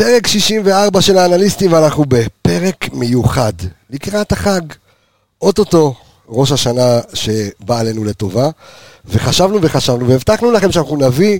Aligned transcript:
פרק 0.00 0.26
64 0.26 1.00
של 1.00 1.18
האנליסטים, 1.18 1.72
ואנחנו 1.72 2.04
בפרק 2.08 2.92
מיוחד 2.92 3.52
לקראת 3.90 4.32
החג. 4.32 4.60
אוטוטו, 5.42 5.94
ראש 6.28 6.52
השנה 6.52 7.00
שבא 7.14 7.78
עלינו 7.80 8.04
לטובה, 8.04 8.50
וחשבנו 9.04 9.62
וחשבנו, 9.62 10.08
והבטחנו 10.08 10.52
לכם 10.52 10.72
שאנחנו 10.72 10.96
נביא 10.96 11.38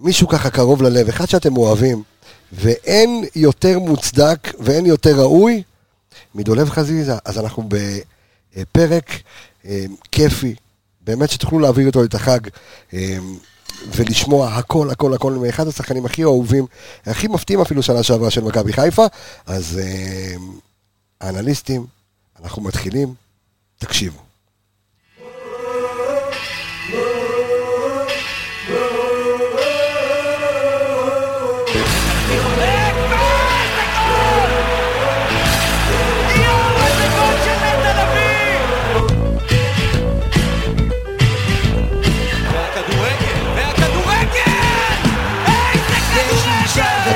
מישהו 0.00 0.28
ככה 0.28 0.50
קרוב 0.50 0.82
ללב, 0.82 1.08
אחד 1.08 1.28
שאתם 1.28 1.56
אוהבים, 1.56 2.02
ואין 2.52 3.24
יותר 3.36 3.78
מוצדק 3.78 4.54
ואין 4.58 4.86
יותר 4.86 5.20
ראוי 5.20 5.62
מדולב 6.34 6.70
חזיזה. 6.70 7.14
אז 7.24 7.38
אנחנו 7.38 7.68
בפרק 7.68 9.10
אה, 9.64 9.84
כיפי, 10.12 10.54
באמת 11.00 11.30
שתוכלו 11.30 11.58
להעביר 11.58 11.86
אותו 11.86 12.04
את 12.04 12.14
החג. 12.14 12.40
אה, 12.94 13.16
ולשמוע 13.94 14.48
הכל, 14.48 14.90
הכל, 14.90 15.14
הכל 15.14 15.32
מאחד 15.32 15.68
השחקנים 15.68 16.06
הכי 16.06 16.22
אהובים, 16.22 16.66
הכי 17.06 17.28
מפתיעים 17.28 17.60
אפילו 17.60 17.82
שנה 17.82 18.02
שעברה 18.02 18.30
של 18.30 18.40
מכבי 18.44 18.72
חיפה. 18.72 19.06
אז 19.46 19.78
אה, 19.82 20.34
האנליסטים, 21.20 21.86
אנחנו 22.42 22.62
מתחילים, 22.62 23.14
תקשיבו. 23.78 24.29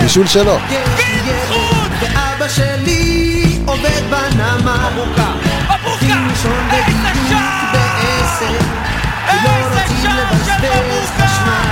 הבישול 0.05 0.27
שלו. 0.27 0.57
ואבא 2.01 2.49
שלי 2.49 3.59
עובד 3.67 4.03
בנמל 4.11 4.57
מבוקה! 4.93 5.33
ראשון 6.31 6.69
איזה 6.73 7.09
שער! 7.29 7.73
בעשר 7.73 8.53
לא 9.45 9.51
איזה 9.57 9.81
רוצים 9.81 10.01
שער 10.03 10.45
של 10.45 10.63
חיפה! 10.63 11.65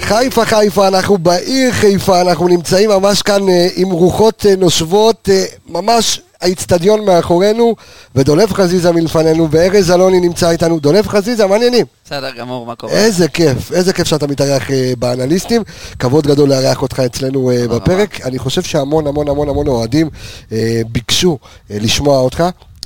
תחתית 0.00 0.02
חיפה 0.02 0.44
חיפה, 0.44 0.88
אנחנו 0.88 1.18
בעיר 1.18 1.72
חיפה, 1.72 2.20
אנחנו 2.20 2.48
נמצאים 2.48 2.90
ממש 2.90 3.22
כאן 3.22 3.48
אה, 3.48 3.68
עם 3.76 3.90
רוחות 3.90 4.46
אה, 4.48 4.56
נושבות, 4.56 5.28
אה, 5.32 5.44
ממש 5.68 6.20
האיצטדיון 6.40 7.04
מאחורינו, 7.04 7.74
ודולב 8.14 8.52
חזיזה 8.52 8.92
מלפנינו, 8.92 9.48
וארז 9.50 9.90
אלוני 9.90 10.20
נמצא 10.20 10.50
איתנו. 10.50 10.80
דולב 10.80 11.06
חזיזה, 11.06 11.46
מעניינים. 11.46 11.86
בסדר 12.04 12.30
גמור, 12.38 12.66
מה 12.66 12.74
קורה? 12.74 12.92
איזה 12.92 13.28
כיף, 13.28 13.72
איזה 13.72 13.92
כיף 13.92 14.06
שאתה 14.08 14.26
מתארח 14.26 14.70
אה, 14.70 14.92
באנליסטים. 14.98 15.62
כבוד 15.98 16.26
גדול 16.26 16.48
לארח 16.48 16.82
אותך 16.82 17.00
אצלנו 17.00 17.50
אה, 17.50 17.68
בפרק. 17.68 18.20
אני 18.20 18.38
חושב 18.38 18.62
שהמון 18.62 19.06
המון 19.06 19.28
המון 19.28 19.48
המון 19.48 19.66
אוהדים 19.68 20.10
אה, 20.52 20.82
ביקשו 20.92 21.38
אה, 21.70 21.76
לשמוע 21.80 22.18
אותך, 22.18 22.44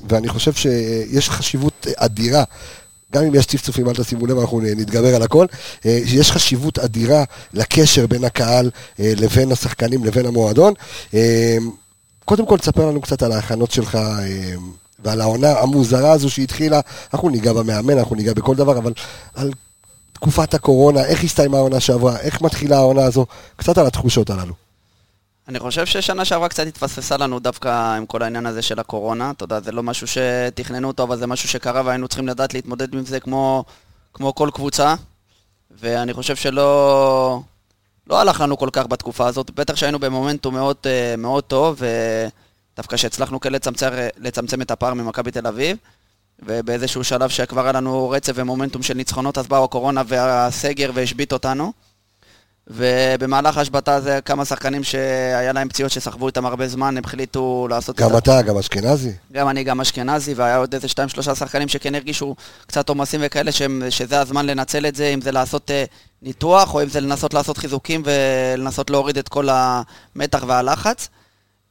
ואני 0.08 0.28
חושב 0.28 0.52
שיש 0.52 1.30
חשיבות 1.30 1.86
אה, 1.86 1.92
אדירה. 1.96 2.44
גם 3.14 3.24
אם 3.24 3.34
יש 3.34 3.46
צפצופים, 3.46 3.88
אל 3.88 3.94
תשימו 3.94 4.26
לב, 4.26 4.38
אנחנו 4.38 4.60
נתגבר 4.60 5.14
על 5.14 5.22
הכל. 5.22 5.46
אה, 5.86 6.00
יש 6.06 6.30
חשיבות 6.32 6.78
אדירה 6.78 7.24
לקשר 7.52 8.06
בין 8.06 8.24
הקהל 8.24 8.70
אה, 9.00 9.12
לבין 9.16 9.52
השחקנים, 9.52 10.04
לבין 10.04 10.26
המועדון. 10.26 10.74
קודם 12.24 12.46
כל, 12.46 12.58
תספר 12.58 12.86
לנו 12.86 13.00
קצת 13.00 13.22
על 13.22 13.32
ההכנות 13.32 13.70
שלך 13.70 13.94
אה, 13.94 14.54
ועל 14.98 15.20
העונה 15.20 15.50
המוזרה 15.50 16.12
הזו 16.12 16.30
שהתחילה. 16.30 16.80
אנחנו 17.14 17.30
ניגע 17.30 17.52
במאמן, 17.52 17.98
אנחנו 17.98 18.16
ניגע 18.16 18.34
בכל 18.34 18.56
דבר, 18.56 18.78
אבל 18.78 18.92
על 19.34 19.52
תקופת 20.12 20.54
הקורונה, 20.54 21.04
איך 21.04 21.24
הסתיימה 21.24 21.56
העונה 21.56 21.80
שעברה, 21.80 22.18
איך 22.20 22.42
מתחילה 22.42 22.76
העונה 22.76 23.04
הזו, 23.04 23.26
קצת 23.56 23.78
על 23.78 23.86
התחושות 23.86 24.30
הללו. 24.30 24.54
אני 25.48 25.58
חושב 25.58 25.86
ששנה 25.86 26.24
שעברה 26.24 26.48
קצת 26.48 26.66
התפספסה 26.66 27.16
לנו 27.16 27.38
דווקא 27.38 27.96
עם 27.96 28.06
כל 28.06 28.22
העניין 28.22 28.46
הזה 28.46 28.62
של 28.62 28.80
הקורונה. 28.80 29.30
אתה 29.30 29.44
יודע, 29.44 29.60
זה 29.60 29.72
לא 29.72 29.82
משהו 29.82 30.06
שתכננו 30.06 30.88
אותו, 30.88 31.02
אבל 31.02 31.18
זה 31.18 31.26
משהו 31.26 31.48
שקרה 31.48 31.82
והיינו 31.84 32.08
צריכים 32.08 32.28
לדעת 32.28 32.54
להתמודד 32.54 32.94
עם 32.94 33.04
זה 33.04 33.20
כמו, 33.20 33.64
כמו 34.14 34.34
כל 34.34 34.50
קבוצה. 34.54 34.94
ואני 35.80 36.12
חושב 36.12 36.36
שלא 36.36 37.40
לא 38.06 38.20
הלך 38.20 38.40
לנו 38.40 38.58
כל 38.58 38.68
כך 38.72 38.86
בתקופה 38.86 39.26
הזאת, 39.26 39.50
בטח 39.50 39.76
שהיינו 39.76 39.98
במומנטום 39.98 40.54
מאוד, 40.54 40.76
אה, 40.86 41.14
מאוד 41.18 41.44
טוב, 41.44 41.82
ודווקא 42.74 42.96
שהצלחנו 42.96 43.40
כן 43.40 43.52
לצמצם, 43.52 43.88
לצמצם 44.18 44.62
את 44.62 44.70
הפער 44.70 44.94
ממכבי 44.94 45.30
תל 45.30 45.46
אביב. 45.46 45.76
ובאיזשהו 46.42 47.04
שלב 47.04 47.28
שכבר 47.28 47.62
היה 47.62 47.72
לנו 47.72 48.10
רצף 48.10 48.32
ומומנטום 48.34 48.82
של 48.82 48.94
ניצחונות, 48.94 49.38
אז 49.38 49.46
באו 49.46 49.64
הקורונה 49.64 50.02
והסגר 50.06 50.90
והשבית 50.94 51.32
אותנו. 51.32 51.72
ובמהלך 52.66 53.58
ההשבתה 53.58 54.00
זה 54.00 54.18
כמה 54.24 54.44
שחקנים 54.44 54.84
שהיה 54.84 55.52
להם 55.52 55.68
פציעות 55.68 55.92
שסחבו 55.92 56.26
איתם 56.26 56.46
הרבה 56.46 56.68
זמן, 56.68 56.96
הם 56.96 57.04
החליטו 57.04 57.66
לעשות 57.70 57.96
גם 57.96 58.10
קצת... 58.10 58.18
אתה, 58.18 58.42
גם 58.42 58.58
אשכנזי. 58.58 59.12
גם 59.32 59.48
אני, 59.48 59.64
גם 59.64 59.80
אשכנזי, 59.80 60.34
והיה 60.34 60.56
עוד 60.56 60.74
איזה 60.74 60.88
שתיים 60.88 61.08
שלושה 61.08 61.34
שחקנים 61.34 61.68
שכן 61.68 61.94
הרגישו 61.94 62.36
קצת 62.66 62.88
עומסים 62.88 63.20
וכאלה, 63.24 63.52
שהם, 63.52 63.82
שזה 63.90 64.20
הזמן 64.20 64.46
לנצל 64.46 64.86
את 64.86 64.94
זה, 64.94 65.06
אם 65.06 65.20
זה 65.20 65.32
לעשות 65.32 65.70
אה, 65.70 65.84
ניתוח, 66.24 66.74
או 66.74 66.82
אם 66.82 66.88
זה 66.88 67.00
לנסות 67.00 67.34
לעשות 67.34 67.58
חיזוקים 67.58 68.02
ולנסות 68.04 68.90
להוריד 68.90 69.18
את 69.18 69.28
כל 69.28 69.48
המתח 69.50 70.44
והלחץ. 70.46 71.08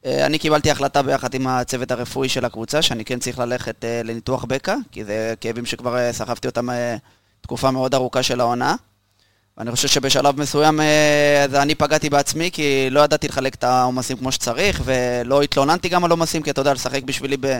אה, 0.06 0.26
אני 0.26 0.38
קיבלתי 0.38 0.70
החלטה 0.70 1.02
ביחד 1.02 1.34
עם 1.34 1.46
הצוות 1.46 1.90
הרפואי 1.90 2.28
של 2.28 2.44
הקבוצה, 2.44 2.82
שאני 2.82 3.04
כן 3.04 3.18
צריך 3.18 3.38
ללכת 3.38 3.84
אה, 3.84 4.00
לניתוח 4.04 4.44
בקע, 4.44 4.76
כי 4.92 5.04
זה 5.04 5.34
כאבים 5.40 5.66
שכבר 5.66 5.96
אה, 5.96 6.12
סחבתי 6.12 6.48
אותם 6.48 6.68
תקופה 7.40 7.70
מאוד 7.70 7.94
ארוכה 7.94 8.22
של 8.22 8.40
העונה. 8.40 8.74
ואני 9.58 9.70
חושב 9.70 9.88
שבשלב 9.88 10.40
מסוים 10.40 10.80
אני 11.54 11.74
פגעתי 11.74 12.10
בעצמי, 12.10 12.50
כי 12.50 12.88
לא 12.90 13.00
ידעתי 13.00 13.28
לחלק 13.28 13.54
את 13.54 13.64
העומסים 13.64 14.16
כמו 14.16 14.32
שצריך, 14.32 14.82
ולא 14.84 15.42
התלוננתי 15.42 15.88
גם 15.88 16.04
על 16.04 16.10
עומסים, 16.10 16.42
כי 16.42 16.50
אתה 16.50 16.60
יודע, 16.60 16.72
לשחק 16.72 17.02
בשבילי 17.02 17.36
ב- 17.40 17.58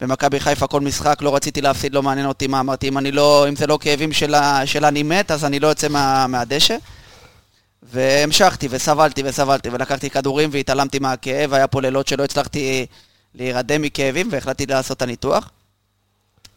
במכבי 0.00 0.40
חיפה 0.40 0.66
כל 0.66 0.80
משחק, 0.80 1.22
לא 1.22 1.36
רציתי 1.36 1.60
להפסיד, 1.60 1.94
לא 1.94 2.02
מעניין 2.02 2.26
אותי 2.26 2.46
מה 2.46 2.60
אמרתי, 2.60 2.88
אם, 2.88 2.98
לא, 3.12 3.48
אם 3.48 3.56
זה 3.56 3.66
לא 3.66 3.78
כאבים 3.80 4.12
של, 4.12 4.34
של 4.64 4.84
אני 4.84 5.02
מת, 5.02 5.30
אז 5.30 5.44
אני 5.44 5.60
לא 5.60 5.68
יוצא 5.68 5.88
מה, 5.88 6.26
מהדשא. 6.26 6.76
והמשכתי 7.82 8.68
וסבלתי 8.70 9.22
וסבלתי, 9.24 9.68
ולקחתי 9.68 10.10
כדורים 10.10 10.50
והתעלמתי 10.52 10.98
מהכאב, 10.98 11.54
היה 11.54 11.66
פה 11.66 11.80
לילות 11.80 12.08
שלא 12.08 12.24
הצלחתי 12.24 12.86
להירדם 13.34 13.82
מכאבים, 13.82 14.28
והחלטתי 14.30 14.66
לעשות 14.66 14.96
את 14.96 15.02
הניתוח. 15.02 15.50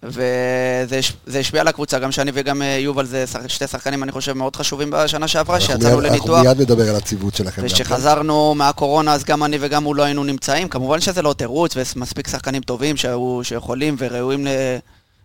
וזה 0.04 0.98
הש- 1.00 1.14
זה 1.26 1.40
השפיע 1.40 1.62
על 1.62 1.68
הקבוצה, 1.68 2.00
גם 2.00 2.12
שאני 2.12 2.32
וגם 2.34 2.62
אה, 2.62 2.68
יובל 2.68 3.06
זה 3.06 3.26
שתי 3.48 3.68
שחקנים, 3.68 4.04
אני 4.04 4.12
חושב, 4.12 4.34
מאוד 4.34 4.56
חשובים 4.56 4.90
בשנה 4.92 5.28
שעברה, 5.28 5.60
שיצאנו 5.60 5.80
מיד- 5.80 5.88
אנחנו 5.88 6.02
לניתוח. 6.02 6.40
מיד 6.46 6.62
נדבר 6.62 6.90
על 6.90 6.96
הציוות 6.96 7.36
שלכם. 7.36 7.62
כן. 7.62 7.68
וכשחזרנו 7.68 8.56
מהקורונה, 8.56 9.14
אז 9.14 9.24
גם 9.24 9.44
אני 9.44 9.58
וגם 9.62 9.84
הוא 9.84 9.96
לא 9.96 10.04
היינו 10.04 10.24
נמצאים. 10.24 10.68
כמובן 10.70 11.00
שזה 11.02 11.22
לא 11.22 11.34
תירוץ, 11.34 11.74
ומספיק 11.96 12.28
שחקנים 12.28 12.62
טובים 12.62 12.98
שהיו- 12.98 13.40
שיכולים 13.44 13.96
וראויים 14.00 14.48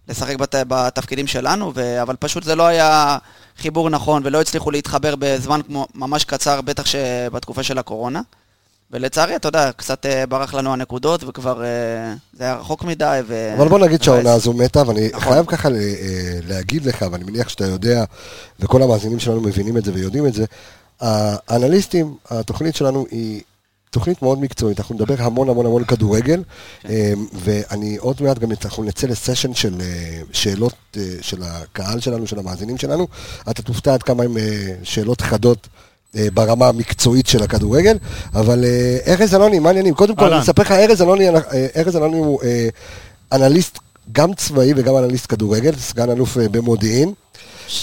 לשחק 0.09 0.37
בת, 0.37 0.55
בתפקידים 0.69 1.27
שלנו, 1.27 1.73
ו... 1.75 2.03
אבל 2.03 2.17
פשוט 2.19 2.43
זה 2.45 2.55
לא 2.55 2.67
היה 2.67 3.19
חיבור 3.59 3.91
נכון, 3.91 4.23
ולא 4.25 4.41
הצליחו 4.41 4.71
להתחבר 4.71 5.15
בזמן 5.19 5.61
כמו, 5.67 5.87
ממש 5.95 6.25
קצר, 6.25 6.61
בטח 6.61 6.87
שבתקופה 6.87 7.63
של 7.63 7.79
הקורונה. 7.79 8.21
ולצערי, 8.93 9.37
אתה 9.37 9.49
יודע, 9.49 9.71
קצת 9.73 10.07
אה, 10.07 10.27
ברח 10.27 10.55
לנו 10.55 10.73
הנקודות, 10.73 11.25
וכבר 11.25 11.65
אה, 11.65 11.69
זה 12.33 12.45
היה 12.45 12.55
רחוק 12.55 12.85
מדי. 12.85 13.21
ו... 13.27 13.55
אבל 13.59 13.69
בוא 13.69 13.79
נגיד 13.79 14.03
שהעונה. 14.03 14.33
הזו 14.33 14.53
מתה, 14.53 14.83
ואני 14.87 15.09
נכון. 15.09 15.33
חייב 15.33 15.47
ככה 15.47 15.69
אה, 15.69 15.75
להגיד 16.49 16.87
לך, 16.87 17.05
ואני 17.13 17.25
מניח 17.25 17.49
שאתה 17.49 17.65
יודע, 17.65 18.05
וכל 18.61 18.83
המאזינים 18.83 19.19
שלנו 19.19 19.41
מבינים 19.41 19.77
את 19.77 19.85
זה 19.85 19.93
ויודעים 19.95 20.27
את 20.27 20.35
זה, 20.35 20.45
האנליסטים, 21.01 22.17
התוכנית 22.31 22.77
שלנו 22.77 23.07
היא 23.11 23.43
תוכנית 23.91 24.23
מאוד 24.23 24.41
מקצועית, 24.41 24.81
אנחנו 24.81 24.95
נדבר 24.95 25.15
המון 25.19 25.49
המון 25.49 25.67
המון 25.67 25.85
כדורגל, 25.85 26.43
אה, 26.89 27.13
ואני 27.33 27.97
עוד 27.97 28.23
מעט 28.23 28.39
גם 28.39 28.49
אנחנו 28.65 28.85
נצא 28.85 29.07
לסשן 29.07 29.55
של 29.55 29.75
שאלות 30.33 30.97
של 31.21 31.43
הקהל 31.43 32.01
שלנו, 32.01 32.27
של 32.27 32.39
המאזינים 32.39 32.79
שלנו, 32.79 33.09
אתה 33.51 33.63
תופתע 33.63 33.95
עד 33.95 34.03
כמה 34.03 34.23
הם 34.23 34.37
אה, 34.39 34.75
שאלות 34.83 35.21
חדות. 35.21 35.69
אה, 36.17 36.27
ברמה 36.35 36.69
המקצועית 36.69 37.27
של 37.27 37.43
הכדורגל, 37.43 37.97
אבל 38.35 38.65
אה, 38.65 38.99
ארז 39.15 39.35
אלוני, 39.35 39.59
מה 39.59 39.69
העניינים? 39.69 39.95
קודם 39.95 40.17
כל. 40.17 40.33
אני 40.33 40.43
אספר 40.43 40.63
לך, 40.63 40.71
ארז 40.71 41.03
אלוני, 41.03 41.29
אה, 41.29 41.67
ארז 41.77 41.97
אלוני 41.97 42.19
הוא 42.19 42.41
אנליסט 43.33 43.79
גם 44.13 44.35
צבאי 44.35 44.73
וגם 44.77 44.97
אנליסט 44.97 45.27
כדורגל, 45.29 45.73
סגן 45.77 46.11
אלוף 46.11 46.37
במודיעין. 46.37 47.13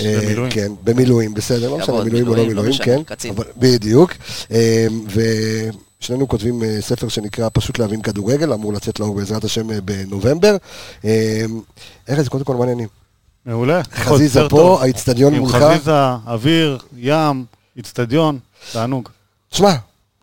במילואים. 0.04 0.52
כן, 0.52 0.72
במילואים, 0.84 1.34
בסדר, 1.34 1.70
לא 1.70 1.78
משנה, 1.78 2.04
מילואים 2.04 2.28
או 2.28 2.36
לא 2.36 2.46
מילואים, 2.46 2.58
לא 2.58 2.64
מילואים, 2.64 2.84
כן. 2.84 3.02
בדיוק. 3.58 4.14
ושנינו 6.02 6.28
כותבים 6.28 6.62
ספר 6.80 7.08
שנקרא 7.08 7.50
פשוט 7.54 7.80
להבין 7.80 8.02
כדורגל, 8.02 8.54
אמור 8.54 8.74
לצאת 8.74 9.00
לאור 9.00 9.16
בעזרת 9.16 9.44
השם 9.44 9.68
בנובמבר. 9.86 10.58
ארז, 12.10 12.28
קודם 12.28 12.44
כל, 12.44 12.54
מה 12.54 12.60
העניינים? 12.60 12.88
מעולה. 13.46 13.82
חזיזה 13.94 14.42
פה. 14.50 14.80
האיצטדיון 14.82 15.34
עם 15.34 15.40
מולך. 15.40 15.56
חזיזה, 15.56 15.92
אוויר, 16.28 16.78
ים, 16.98 17.46
איצטדיון, 17.80 18.40
תענוג. 18.72 19.10
תשמע, 19.50 19.76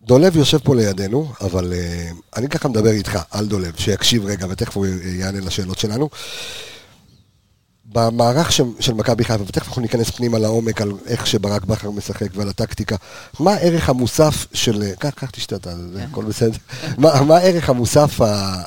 דולב 0.03 0.37
יושב 0.37 0.58
פה 0.58 0.75
לידינו, 0.75 1.32
אבל 1.41 1.73
uh, 1.73 2.37
אני 2.37 2.49
ככה 2.49 2.69
מדבר 2.69 2.91
איתך 2.91 3.19
על 3.31 3.47
דולב, 3.47 3.73
שיקשיב 3.76 4.26
רגע 4.26 4.47
ותכף 4.50 4.76
הוא 4.76 4.87
אה, 4.87 4.91
יענה 5.05 5.41
לשאלות 5.41 5.79
שלנו. 5.79 6.08
במערך 7.93 8.53
של, 8.53 8.64
של 8.81 8.94
מכבי 8.94 9.25
חיפה, 9.25 9.43
ותכף 9.43 9.69
אנחנו 9.69 9.82
ניכנס 9.82 10.11
פנימה 10.11 10.38
לעומק 10.38 10.81
על 10.81 10.93
איך 11.06 11.26
שברק 11.26 11.64
בכר 11.64 11.91
משחק 11.91 12.26
ועל 12.35 12.49
הטקטיקה, 12.49 12.97
מה 13.41 13.53
הערך 13.53 13.88
המוסף 13.88 14.47
של... 14.53 14.93
קח, 14.99 15.11
קח 15.11 15.31
תשתה 15.31 15.56
אתה, 15.56 15.75
זה 15.93 16.05
הכל 16.05 16.25
בסדר. 16.25 16.56
מה, 16.99 17.23
מה 17.23 17.37
הערך 17.37 17.69
המוסף, 17.70 18.20
ה, 18.20 18.25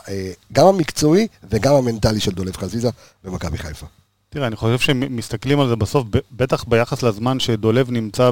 אה, 0.10 0.32
גם 0.54 0.68
המקצועי 0.68 1.28
וגם 1.50 1.76
המנטלי 1.76 2.20
של 2.20 2.32
דולב 2.32 2.58
חזיזה 2.58 2.90
במכבי 3.24 3.58
חיפה? 3.58 3.86
תראה, 4.30 4.48
אני 4.48 4.56
חושב 4.56 4.80
שמסתכלים 4.80 5.60
על 5.60 5.68
זה 5.68 5.76
בסוף, 5.76 6.08
בטח 6.32 6.64
ביחס 6.64 7.04
לזמן 7.04 7.40
שדולב 7.40 7.92
נמצא 7.92 8.32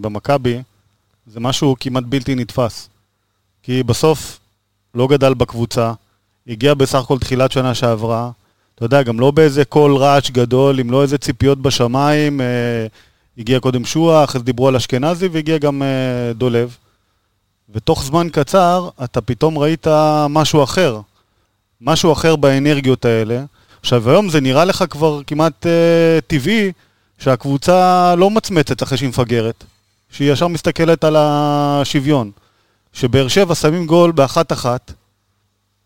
במכבי, 0.00 0.62
זה 1.26 1.40
משהו 1.40 1.76
כמעט 1.80 2.04
בלתי 2.04 2.34
נתפס. 2.34 2.88
כי 3.62 3.82
בסוף 3.82 4.38
לא 4.94 5.06
גדל 5.08 5.34
בקבוצה, 5.34 5.92
הגיע 6.46 6.74
בסך 6.74 6.98
הכל 6.98 7.18
תחילת 7.18 7.52
שנה 7.52 7.74
שעברה, 7.74 8.30
אתה 8.74 8.84
יודע, 8.84 9.02
גם 9.02 9.20
לא 9.20 9.30
באיזה 9.30 9.64
קול 9.64 9.96
רעש 9.96 10.30
גדול, 10.30 10.78
עם 10.78 10.90
לא 10.90 11.02
איזה 11.02 11.18
ציפיות 11.18 11.62
בשמיים, 11.62 12.40
אה, 12.40 12.86
הגיע 13.38 13.60
קודם 13.60 13.84
שוח, 13.84 14.36
אז 14.36 14.42
דיברו 14.42 14.68
על 14.68 14.76
אשכנזי, 14.76 15.28
והגיע 15.28 15.58
גם 15.58 15.82
אה, 15.82 16.32
דולב. 16.32 16.76
ותוך 17.70 18.04
זמן 18.04 18.28
קצר, 18.32 18.88
אתה 19.04 19.20
פתאום 19.20 19.58
ראית 19.58 19.86
משהו 20.28 20.64
אחר. 20.64 21.00
משהו 21.80 22.12
אחר 22.12 22.36
באנרגיות 22.36 23.04
האלה. 23.04 23.44
עכשיו, 23.86 24.10
היום 24.10 24.28
זה 24.28 24.40
נראה 24.40 24.64
לך 24.64 24.84
כבר 24.90 25.20
כמעט 25.26 25.66
אה, 25.66 26.18
טבעי 26.26 26.72
שהקבוצה 27.18 28.14
לא 28.14 28.30
מצמצת 28.30 28.82
אחרי 28.82 28.98
שהיא 28.98 29.08
מפגרת, 29.08 29.64
שהיא 30.10 30.32
ישר 30.32 30.48
מסתכלת 30.48 31.04
על 31.04 31.16
השוויון. 31.18 32.30
שבאר 32.92 33.28
שבע 33.28 33.54
שמים 33.54 33.86
גול 33.86 34.12
באחת-אחת, 34.12 34.92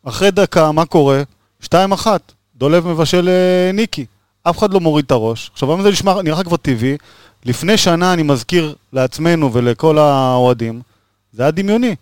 אחרי 0.04 0.30
דקה, 0.30 0.72
מה 0.72 0.86
קורה? 0.86 1.22
שתיים-אחת, 1.60 2.32
דולב 2.56 2.86
מבשל 2.86 3.28
אה, 3.28 3.72
ניקי. 3.72 4.06
אף 4.42 4.58
אחד 4.58 4.72
לא 4.72 4.80
מוריד 4.80 5.04
את 5.04 5.10
הראש. 5.10 5.50
עכשיו, 5.52 5.70
היום 5.70 5.82
זה 5.82 5.90
נשמע, 5.90 6.22
נראה 6.22 6.44
כבר 6.44 6.56
טבעי. 6.56 6.96
לפני 7.44 7.76
שנה, 7.76 8.12
אני 8.12 8.22
מזכיר 8.22 8.74
לעצמנו 8.92 9.52
ולכל 9.52 9.98
האוהדים, 9.98 10.80
זה 11.32 11.42
היה 11.42 11.50
דמיוני. 11.50 11.96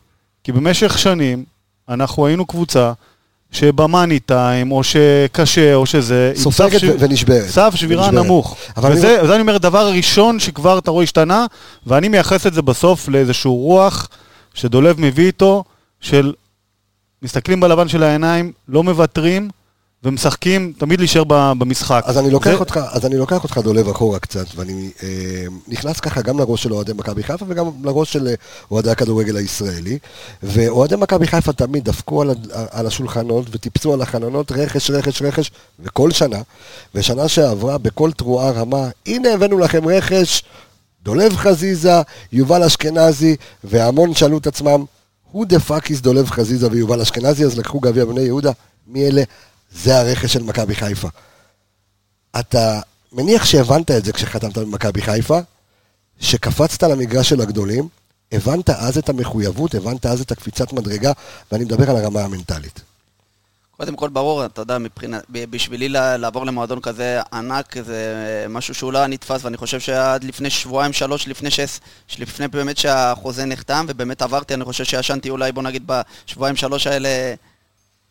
כי 0.44 0.52
במשך 0.52 0.98
שנים, 0.98 1.44
אנחנו 1.88 2.26
היינו 2.26 2.46
קבוצה 2.46 2.92
שבמאני 3.50 4.20
טיים, 4.20 4.72
או 4.72 4.80
שקשה, 4.84 5.74
או 5.74 5.86
שזה... 5.86 6.32
סופגת 6.36 6.80
ש- 6.80 6.84
ונשברת. 6.98 7.48
סף 7.48 7.72
שבירה 7.74 8.04
ונשברת. 8.06 8.24
נמוך. 8.24 8.56
אבל 8.76 8.90
אני- 8.90 8.98
וזה, 8.98 9.18
וזה 9.22 9.32
אני 9.34 9.40
אומר, 9.40 9.54
הדבר 9.54 9.78
הראשון 9.78 10.38
שכבר 10.40 10.78
אתה 10.78 10.90
רואה 10.90 11.02
השתנה, 11.04 11.46
ואני 11.86 12.08
מייחס 12.08 12.46
את 12.46 12.54
זה 12.54 12.62
בסוף 12.62 13.08
לאיזשהו 13.08 13.54
רוח 13.56 14.08
שדולב 14.54 15.00
מביא 15.00 15.26
איתו, 15.26 15.64
של 16.00 16.32
מסתכלים 17.22 17.60
בלבן 17.60 17.88
של 17.88 18.02
העיניים, 18.02 18.52
לא 18.68 18.82
מוותרים, 18.82 19.48
ומשחקים, 20.04 20.72
תמיד 20.78 20.98
להישאר 21.00 21.24
במשחק. 21.28 22.02
אז 22.06 22.18
אני 22.18 22.30
לוקח 22.30 22.50
זה- 22.50 22.56
אותך, 22.56 22.80
אז 22.92 23.06
אני 23.06 23.16
לוקח 23.16 23.42
אותך 23.44 23.58
דולב 23.58 23.88
אחורה 23.88 24.18
קצת, 24.18 24.46
ואני 24.56 24.90
אה, 25.02 25.08
נכנס 25.68 26.00
ככה 26.00 26.22
גם 26.22 26.38
לראש 26.38 26.62
של 26.62 26.72
אוהדי 26.72 26.92
מכבי 26.92 27.22
חיפה 27.22 27.44
וגם 27.48 27.66
לראש 27.84 28.12
של 28.12 28.28
אה, 28.28 28.34
אוהדי 28.70 28.90
הכדורגל 28.90 29.36
הישראלי. 29.36 29.98
ואוהדי 30.42 30.96
מכבי 30.96 31.26
חיפה 31.26 31.52
תמיד 31.52 31.84
דפקו 31.84 32.22
על, 32.22 32.34
על 32.70 32.86
השולחנות 32.86 33.46
וטיפסו 33.50 33.92
על 33.92 34.02
החלונות 34.02 34.52
רכש, 34.52 34.90
רכש, 34.90 35.22
רכש, 35.22 35.50
וכל 35.80 36.10
שנה. 36.10 36.38
ושנה 36.94 37.28
שעברה 37.28 37.78
בכל 37.78 38.12
תרועה 38.12 38.50
רמה, 38.50 38.88
הנה 39.06 39.28
הבאנו 39.34 39.58
לכם 39.58 39.88
רכש, 39.88 40.42
דולב 41.02 41.36
חזיזה, 41.36 42.00
יובל 42.32 42.62
אשכנזי, 42.62 43.36
והמון 43.64 44.14
שאלו 44.14 44.38
את 44.38 44.46
עצמם, 44.46 44.84
who 45.34 45.38
the 45.38 45.70
fuck 45.70 45.86
is 45.86 46.02
דולב 46.02 46.30
חזיזה 46.30 46.68
ויובל 46.70 47.00
אשכנזי, 47.00 47.44
אז 47.44 47.58
לקחו 47.58 47.80
גביע 47.80 48.04
בני 48.04 48.20
יהודה, 48.20 48.50
מי 48.86 49.06
אלה? 49.06 49.22
זה 49.72 49.98
הרכש 49.98 50.32
של 50.32 50.42
מכבי 50.42 50.74
חיפה. 50.74 51.08
אתה 52.40 52.80
מניח 53.12 53.44
שהבנת 53.44 53.90
את 53.90 54.04
זה 54.04 54.12
כשחתמת 54.12 54.58
במכבי 54.58 55.02
חיפה, 55.02 55.38
שקפצת 56.20 56.82
למגרש 56.82 57.28
של 57.28 57.40
הגדולים, 57.40 57.88
הבנת 58.32 58.70
אז 58.70 58.98
את 58.98 59.08
המחויבות, 59.08 59.74
הבנת 59.74 60.06
אז 60.06 60.20
את 60.20 60.32
הקפיצת 60.32 60.72
מדרגה, 60.72 61.12
ואני 61.52 61.64
מדבר 61.64 61.90
על 61.90 61.96
הרמה 61.96 62.20
המנטלית. 62.20 62.80
קודם 63.76 63.96
כל, 63.96 64.08
ברור, 64.08 64.44
אתה 64.44 64.62
יודע, 64.62 64.78
מבחינת, 64.78 65.24
בשבילי 65.30 65.88
לעבור 65.88 66.46
למועדון 66.46 66.80
כזה 66.80 67.20
ענק, 67.32 67.74
זה 67.82 68.46
משהו 68.48 68.74
שהוא 68.74 68.92
לא 68.92 69.06
נתפס, 69.06 69.44
ואני 69.44 69.56
חושב 69.56 69.80
שעד 69.80 70.24
לפני 70.24 70.50
שבועיים, 70.50 70.92
שלוש, 70.92 71.28
לפני 71.28 71.50
שס, 71.50 71.80
לפני 72.18 72.48
באמת 72.48 72.76
שהחוזה 72.78 73.44
נחתם, 73.44 73.86
ובאמת 73.88 74.22
עברתי, 74.22 74.54
אני 74.54 74.64
חושב 74.64 74.84
שישנתי 74.84 75.30
אולי, 75.30 75.52
בוא 75.52 75.62
נגיד, 75.62 75.82
בשבועיים, 76.26 76.56
שלוש 76.56 76.86
האלה 76.86 77.34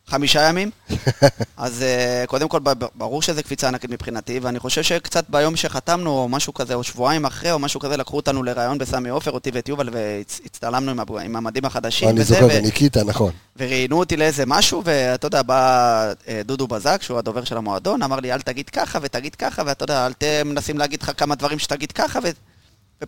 חמישה 0.08 0.48
ימים. 0.48 0.70
אז 1.56 1.82
אה, 1.82 2.24
קודם 2.26 2.48
כל, 2.48 2.58
ברור 2.94 3.22
שזה 3.22 3.42
קפיצה 3.42 3.68
ענקית 3.68 3.90
מבחינתי, 3.90 4.38
ואני 4.38 4.58
חושב 4.58 4.82
שקצת 4.82 5.24
ביום 5.28 5.56
שחתמנו, 5.56 6.10
או 6.10 6.28
משהו 6.28 6.54
כזה, 6.54 6.74
או 6.74 6.82
שבועיים 6.82 7.24
אחרי, 7.24 7.52
או 7.52 7.58
משהו 7.58 7.80
כזה, 7.80 7.96
לקחו 7.96 8.16
אותנו 8.16 8.42
לראיון 8.42 8.78
בסמי 8.78 9.08
עופר, 9.08 9.30
אותי 9.30 9.50
ואת 9.54 9.68
יובל, 9.68 9.88
והצטלמנו 9.92 10.90
עם, 10.90 11.00
עם 11.18 11.36
המדים 11.36 11.64
החדשים. 11.64 12.08
אני 12.08 12.24
זוכר, 12.24 12.46
ו- 12.46 12.48
וניקיטה, 12.52 13.04
נכון. 13.04 13.32
וראיינו 13.56 13.98
אותי 13.98 14.16
לאיזה 14.16 14.46
משהו, 14.46 14.82
ואתה 14.84 15.26
יודע, 15.26 15.42
בא 15.42 16.12
אה, 16.28 16.40
דודו 16.44 16.66
בזק, 16.66 17.02
שהוא 17.02 17.18
הדובר 17.18 17.44
של 17.44 17.56
המועדון, 17.56 18.02
אמר 18.02 18.20
לי, 18.20 18.32
אל 18.32 18.40
תגיד 18.40 18.70
ככה 18.70 18.98
ותגיד 19.02 19.34
ככה, 19.34 19.62
ואתה 19.66 19.84
יודע, 19.84 20.06
אל 20.06 20.12
ת... 20.12 20.24
מנסים 20.44 20.78
להגיד 20.78 21.02
לך 21.02 21.12
כמה 21.16 21.34
דברים 21.34 21.58
שתגיד 21.58 21.92
ככה, 21.92 22.18
ו... 22.22 22.28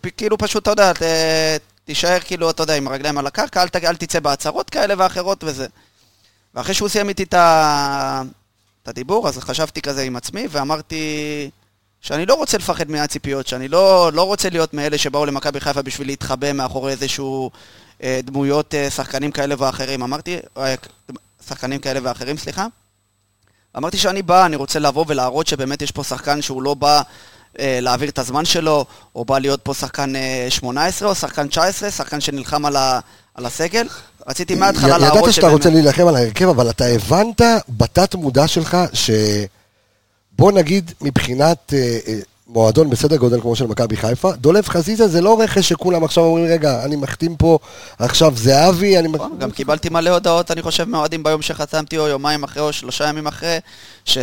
וכאילו 0.04 0.38
פשוט, 0.38 0.62
אתה 0.62 0.70
יודע, 0.70 0.92
ת... 0.92 1.02
תישאר 1.84 2.18
כאילו, 2.20 2.50
אתה 2.50 2.62
יודע, 2.62 2.76
עם 2.76 2.88
הרגליים 2.88 3.18
על 3.18 3.26
הקרקע, 3.26 3.62
אל, 3.62 3.68
ת... 3.68 3.76
אל 3.76 3.96
תצא 3.96 4.20
בהצהרות 4.20 4.70
כאלה 4.70 4.94
ואחרות 4.98 5.44
וזה. 5.44 5.66
ואחרי 6.54 6.74
שהוא 6.74 6.88
סיים 6.88 7.08
איתי 7.08 7.22
את, 7.22 7.34
הדיבור, 8.86 9.28
אז 9.28 9.38
חשבתי 9.38 9.82
כזה 9.82 10.02
עם 10.02 10.16
עצמי, 10.16 10.46
ואמרתי 10.50 11.50
שאני 12.00 12.26
לא 12.26 12.34
רוצה 12.34 12.58
לפחד 12.58 12.90
מהציפיות, 12.90 13.46
שאני 13.46 13.68
לא, 13.68 14.10
לא 14.12 14.22
רוצה 14.22 14.50
להיות 14.50 14.74
מאלה 14.74 14.98
שבאו 14.98 15.26
למכבי 15.26 15.60
חיפה 15.60 15.82
בשביל 15.82 16.06
להתחבא 16.06 16.52
מאחורי 16.52 16.92
איזשהו 16.92 17.50
אה, 18.02 18.20
דמויות 18.24 18.74
אה, 18.74 18.90
שחקנים 18.90 19.30
כאלה 19.32 19.54
ואחרים. 19.58 20.02
אמרתי, 20.02 20.38
אה, 20.56 20.74
שחקנים 21.48 21.80
כאלה 21.80 22.00
ואחרים, 22.02 22.36
סליחה. 22.36 22.66
אמרתי 23.76 23.98
שאני 23.98 24.22
בא, 24.22 24.46
אני 24.46 24.56
רוצה 24.56 24.78
לבוא 24.78 25.04
ולהראות 25.08 25.46
שבאמת 25.46 25.82
יש 25.82 25.90
פה 25.90 26.04
שחקן 26.04 26.42
שהוא 26.42 26.62
לא 26.62 26.74
בא 26.74 27.02
אה, 27.58 27.78
להעביר 27.82 28.08
את 28.08 28.18
הזמן 28.18 28.44
שלו, 28.44 28.84
או 29.14 29.24
בא 29.24 29.38
להיות 29.38 29.60
פה 29.62 29.74
שחקן 29.74 30.16
אה, 30.16 30.46
18 30.50 31.08
או 31.08 31.14
שחקן 31.14 31.48
19, 31.48 31.90
שחקן 31.90 32.20
שנלחם 32.20 32.66
על, 32.66 32.76
ה, 32.76 33.00
על 33.34 33.46
הסגל. 33.46 33.86
רציתי 34.28 34.54
מההתחלה 34.54 34.98
להראות 34.98 35.22
ידעת 35.22 35.34
שאתה 35.34 35.48
רוצה 35.48 35.62
שבאמת- 35.62 35.74
להילחם 35.84 36.06
על 36.06 36.16
ההרכב, 36.16 36.48
אבל 36.48 36.70
אתה 36.70 36.84
הבנת 36.84 37.40
בתת 37.68 38.14
מודע 38.14 38.48
שלך 38.48 38.76
ש... 38.92 39.10
בוא 40.32 40.52
נגיד, 40.52 40.92
מבחינת 41.00 41.74
אה, 41.74 41.98
אה, 42.08 42.18
מועדון 42.46 42.90
בסדר 42.90 43.16
גודל 43.16 43.40
כמו 43.40 43.56
של 43.56 43.66
מכבי 43.66 43.96
חיפה, 43.96 44.32
דולב 44.32 44.68
חזיזה 44.68 45.08
זה 45.08 45.20
לא 45.20 45.40
רכש 45.40 45.68
שכולם 45.68 46.04
עכשיו 46.04 46.24
אומרים, 46.24 46.46
רגע, 46.46 46.84
אני 46.84 46.96
מחתים 46.96 47.36
פה 47.36 47.58
עכשיו 47.98 48.32
זהבי, 48.36 48.98
אני... 48.98 49.08
נכון, 49.08 49.38
גם 49.38 49.50
קיבלתי 49.50 49.88
מלא 49.88 50.10
הודעות, 50.10 50.50
אני 50.50 50.62
חושב, 50.62 50.84
מאוהדים 50.84 51.22
ביום 51.22 51.42
שחתמתי, 51.42 51.98
או 51.98 52.08
יומיים 52.08 52.44
אחרי, 52.44 52.62
או 52.62 52.72
שלושה 52.72 53.08
ימים 53.08 53.26
אחרי, 53.26 53.58
ש... 54.04 54.18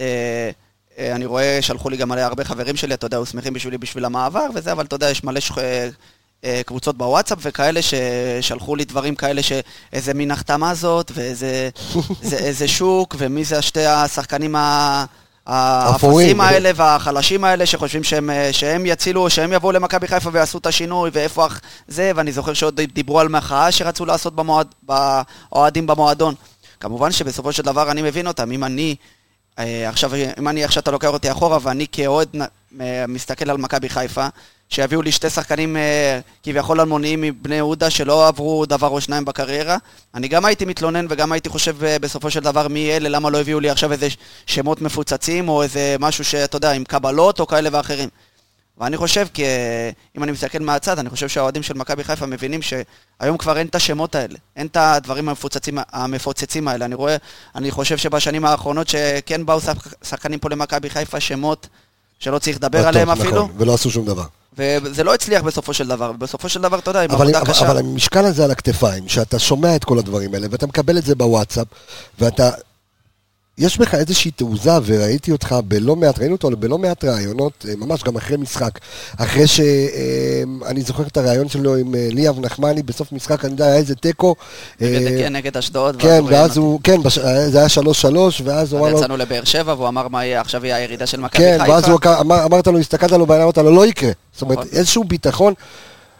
אה, 0.00 0.50
אני 0.98 1.26
רואה, 1.26 1.58
שלחו 1.60 1.90
לי 1.90 1.96
גם 1.96 2.08
מלא 2.08 2.20
הרבה 2.20 2.44
חברים 2.44 2.76
שלי, 2.76 2.94
אתה 2.94 3.06
יודע, 3.06 3.16
היו 3.16 3.26
שמחים 3.26 3.52
בשבילי 3.52 3.78
בשביל 3.78 4.04
המעבר 4.04 4.46
וזה, 4.54 4.72
אבל 4.72 4.84
אתה 4.84 4.94
יודע, 4.94 5.10
יש 5.10 5.24
מלא 5.24 5.40
שח... 5.40 5.58
אה, 6.44 6.60
קבוצות 6.66 6.96
בוואטסאפ 6.98 7.38
וכאלה 7.42 7.80
ששלחו 7.82 8.76
לי 8.76 8.84
דברים 8.84 9.14
כאלה 9.14 9.42
שאיזה 9.42 10.14
מין 10.14 10.30
החתמה 10.30 10.74
זאת, 10.74 11.12
ואיזה 11.14 11.68
זה, 12.22 12.36
איזה 12.36 12.68
שוק, 12.68 13.14
ומי 13.18 13.44
זה 13.44 13.58
השתי 13.58 13.86
השחקנים 13.86 14.56
ה... 14.56 15.04
האפסים 15.46 16.40
האלה 16.40 16.70
והחלשים 16.74 17.44
האלה 17.44 17.66
שחושבים 17.66 18.04
שהם, 18.04 18.30
אה, 18.30 18.52
שהם 18.52 18.86
יצילו, 18.86 19.30
שהם 19.30 19.52
יבואו 19.52 19.72
למכבי 19.72 20.06
חיפה 20.08 20.30
ויעשו 20.32 20.58
את 20.58 20.66
השינוי, 20.66 21.10
ואיפה 21.12 21.46
אח- 21.46 21.60
זה, 21.88 22.12
ואני 22.16 22.32
זוכר 22.32 22.52
שעוד 22.52 22.80
דיברו 22.80 23.20
על 23.20 23.28
מחאה 23.28 23.72
שרצו 23.72 24.06
לעשות 24.06 24.34
במועד, 24.36 24.66
באוהדים 24.82 25.86
במועדון. 25.86 26.34
כמובן 26.80 27.12
שבסופו 27.12 27.52
של 27.52 27.62
דבר 27.62 27.90
אני 27.90 28.02
מבין 28.02 28.26
אותם, 28.26 28.52
אם 28.52 28.64
אני, 28.64 28.96
אה, 29.58 29.88
עכשיו, 29.88 30.10
אם 30.38 30.48
אני 30.48 30.64
עכשיו 30.64 30.80
אתה 30.82 30.90
לוקח 30.90 31.08
אותי 31.08 31.30
אחורה, 31.32 31.58
ואני 31.62 31.86
כאוהד 31.92 32.28
מסתכל 33.08 33.50
על 33.50 33.56
מכבי 33.56 33.88
חיפה, 33.88 34.26
שיביאו 34.68 35.02
לי 35.02 35.12
שתי 35.12 35.30
שחקנים 35.30 35.76
אה, 35.76 36.20
כביכול 36.42 36.80
אלמוניים 36.80 37.20
מבני 37.20 37.54
יהודה 37.54 37.90
שלא 37.90 38.28
עברו 38.28 38.66
דבר 38.66 38.88
או 38.88 39.00
שניים 39.00 39.24
בקריירה. 39.24 39.76
אני 40.14 40.28
גם 40.28 40.44
הייתי 40.44 40.64
מתלונן 40.64 41.06
וגם 41.10 41.32
הייתי 41.32 41.48
חושב 41.48 41.84
אה, 41.84 41.98
בסופו 41.98 42.30
של 42.30 42.40
דבר 42.40 42.68
מי 42.68 42.90
אלה, 42.96 43.08
למה 43.08 43.30
לא 43.30 43.40
הביאו 43.40 43.60
לי 43.60 43.70
עכשיו 43.70 43.92
איזה 43.92 44.08
שמות 44.46 44.80
מפוצצים 44.80 45.48
או 45.48 45.62
איזה 45.62 45.96
משהו 46.00 46.24
שאתה 46.24 46.56
יודע, 46.56 46.72
עם 46.72 46.84
קבלות 46.84 47.40
או 47.40 47.46
כאלה 47.46 47.68
ואחרים. 47.72 48.08
ואני 48.78 48.96
חושב, 48.96 49.26
כי 49.34 49.44
אם 50.18 50.22
אני 50.22 50.32
מסתכל 50.32 50.58
מהצד, 50.58 50.98
אני 50.98 51.10
חושב 51.10 51.28
שהאוהדים 51.28 51.62
של 51.62 51.74
מכבי 51.74 52.04
חיפה 52.04 52.26
מבינים 52.26 52.60
שהיום 52.62 53.36
כבר 53.38 53.58
אין 53.58 53.66
את 53.66 53.74
השמות 53.74 54.14
האלה, 54.14 54.38
אין 54.56 54.66
את 54.66 54.76
הדברים 54.76 55.28
המפוצצים, 55.28 55.78
המפוצצים 55.92 56.68
האלה. 56.68 56.84
אני 56.84 56.94
רואה, 56.94 57.16
אני 57.54 57.70
חושב 57.70 57.96
שבשנים 57.96 58.44
האחרונות 58.44 58.88
שכן 58.88 59.46
באו 59.46 59.60
שח- 59.60 59.94
שחקנים 60.02 60.38
פה 60.38 60.48
למכבי 60.50 60.90
חיפה, 60.90 61.20
שמות 61.20 61.66
שלא 62.18 62.38
צריך 62.38 62.56
לדבר 62.56 62.78
בטוח, 62.78 62.88
עליהם 62.88 63.10
נכון, 63.10 63.26
אפילו, 63.26 63.48
ולא 63.56 63.74
עשו 63.74 63.90
שום 63.90 64.06
דבר. 64.06 64.24
וזה 64.58 65.04
לא 65.04 65.14
הצליח 65.14 65.42
בסופו 65.42 65.74
של 65.74 65.88
דבר, 65.88 66.12
ובסופו 66.14 66.48
של 66.48 66.60
דבר, 66.60 66.78
אתה 66.78 66.90
יודע, 66.90 67.02
עם 67.02 67.10
עבודה 67.10 67.38
אבל, 67.38 67.46
קשה. 67.46 67.66
אבל 67.66 67.78
המשקל 67.78 68.24
הזה 68.24 68.44
על 68.44 68.50
הכתפיים, 68.50 69.08
שאתה 69.08 69.38
שומע 69.38 69.76
את 69.76 69.84
כל 69.84 69.98
הדברים 69.98 70.34
האלה, 70.34 70.46
ואתה 70.50 70.66
מקבל 70.66 70.98
את 70.98 71.04
זה 71.04 71.14
בוואטסאפ, 71.14 71.66
ואתה 72.20 72.50
יש 73.58 73.78
בך 73.78 73.94
איזושהי 73.94 74.30
תעוזה, 74.30 74.70
וראיתי 74.86 75.32
אותך 75.32 75.56
בלא 75.68 75.96
מעט, 75.96 76.18
ראינו 76.18 76.34
אותו 76.34 76.50
בלא 76.50 76.78
מעט 76.78 77.04
ראיונות, 77.04 77.66
אה, 77.68 77.74
ממש 77.76 78.02
גם 78.02 78.16
אחרי 78.16 78.36
משחק. 78.36 78.78
אחרי 79.18 79.46
שאני 79.46 80.80
זוכר 80.86 81.02
את 81.02 81.16
הראיון 81.16 81.48
שלו 81.48 81.76
עם 81.76 81.94
אה, 81.94 82.08
ליאב 82.10 82.40
נחמני, 82.40 82.82
בסוף 82.82 83.12
משחק, 83.12 83.44
אני 83.44 83.52
יודע, 83.52 83.66
היה 83.66 83.76
איזה 83.76 83.94
תיקו. 83.94 84.34
נגד, 84.80 85.06
אה, 85.06 85.18
כן, 85.18 85.36
נגד 85.36 85.56
אשדוד. 85.56 85.96
כן, 85.98 86.24
ואז. 86.28 86.56
הוא, 86.56 86.80
כן, 86.84 87.02
בש- 87.02 87.18
זה 87.48 87.58
היה 87.58 87.68
שלוש 87.68 88.02
שלוש, 88.02 88.42
ואז 88.44 88.72
הוא 88.72 88.80
אמר 88.80 88.90
לו, 88.90 88.98
יצאנו 88.98 89.16
לבאר 89.16 89.44
שבע, 89.44 89.74
והוא 89.74 89.88
אמר 89.88 90.08
מה 90.08 90.24
יהיה, 90.24 90.40
עכשיו 90.40 90.66
יהיה 90.66 90.76
הירידה 90.76 91.06
של 91.06 91.20
מכבי 91.20 91.38
כן, 91.42 91.56
חיפה. 91.60 91.72
ואז 91.72 91.88
הוא 91.88 91.98
אמר- 92.20 92.44
אמרת 92.44 92.66
לו, 92.66 92.78
הסתכלת 92.78 93.12
לו 93.12 93.26
בעיניים, 93.26 93.42
אמרת 93.44 93.58
לו, 93.58 93.70
לא 93.74 93.86
יקרה. 93.86 94.10
זאת 94.32 94.42
אומרת, 94.42 94.58
נכון. 94.58 94.70
איזשהו 94.72 95.04
ביטחון. 95.04 95.54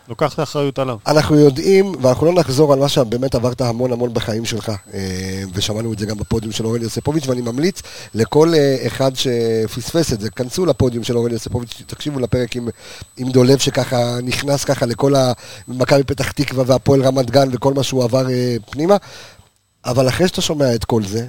לוקח 0.09 0.35
את 0.35 0.39
האחריות 0.39 0.79
עליו. 0.79 0.97
אנחנו 1.07 1.37
יודעים, 1.37 1.93
ואנחנו 2.03 2.27
לא 2.27 2.33
נחזור 2.33 2.73
על 2.73 2.79
מה 2.79 2.89
שבאמת 2.89 3.35
עברת 3.35 3.61
המון 3.61 3.93
המון 3.93 4.15
בחיים 4.15 4.45
שלך, 4.45 4.73
אה, 4.95 5.43
ושמענו 5.53 5.93
את 5.93 5.99
זה 5.99 6.07
גם 6.07 6.17
בפודיום 6.17 6.53
של 6.53 6.67
אורן 6.67 6.83
יוספוביץ', 6.83 7.29
ואני 7.29 7.41
ממליץ 7.41 7.83
לכל 8.15 8.55
אה, 8.55 8.77
אחד 8.87 9.11
שפספס 9.15 10.13
את 10.13 10.21
זה, 10.21 10.31
כנסו 10.31 10.67
לפודיום 10.67 11.05
של 11.05 11.17
אורן 11.17 11.31
יוספוביץ', 11.31 11.83
תקשיבו 11.87 12.21
לפרק 12.21 12.57
עם, 12.57 12.69
עם 13.17 13.29
דולב 13.29 13.59
שככה 13.59 14.21
נכנס 14.23 14.65
ככה 14.65 14.87
לכל 14.87 15.15
המכבי 15.69 16.05
פתח 16.05 16.31
תקווה 16.31 16.65
והפועל 16.67 17.03
רמת 17.03 17.31
גן 17.31 17.49
וכל 17.53 17.75
מה 17.75 17.83
שהוא 17.83 18.05
עבר 18.05 18.31
אה, 18.31 18.57
פנימה, 18.71 18.97
אבל 19.85 20.09
אחרי 20.09 20.29
שאתה 20.29 20.41
שומע 20.41 20.75
את 20.75 20.85
כל 20.85 21.03
זה, 21.03 21.27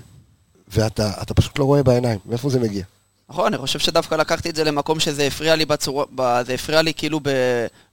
ואתה 0.73 1.11
אתה 1.21 1.33
פשוט 1.33 1.59
לא 1.59 1.63
רואה 1.63 1.83
בעיניים, 1.83 2.19
מאיפה 2.25 2.49
זה 2.49 2.59
מגיע? 2.59 2.83
נכון, 3.29 3.53
אני 3.53 3.57
חושב 3.57 3.79
שדווקא 3.79 4.15
לקחתי 4.15 4.49
את 4.49 4.55
זה 4.55 4.63
למקום 4.63 4.99
שזה 4.99 5.23
הפריע 5.23 5.55
לי 5.55 5.65
בצורה, 5.65 6.05
זה 6.43 6.53
הפריע 6.53 6.81
לי 6.81 6.93
כאילו 6.93 7.19
ב... 7.23 7.29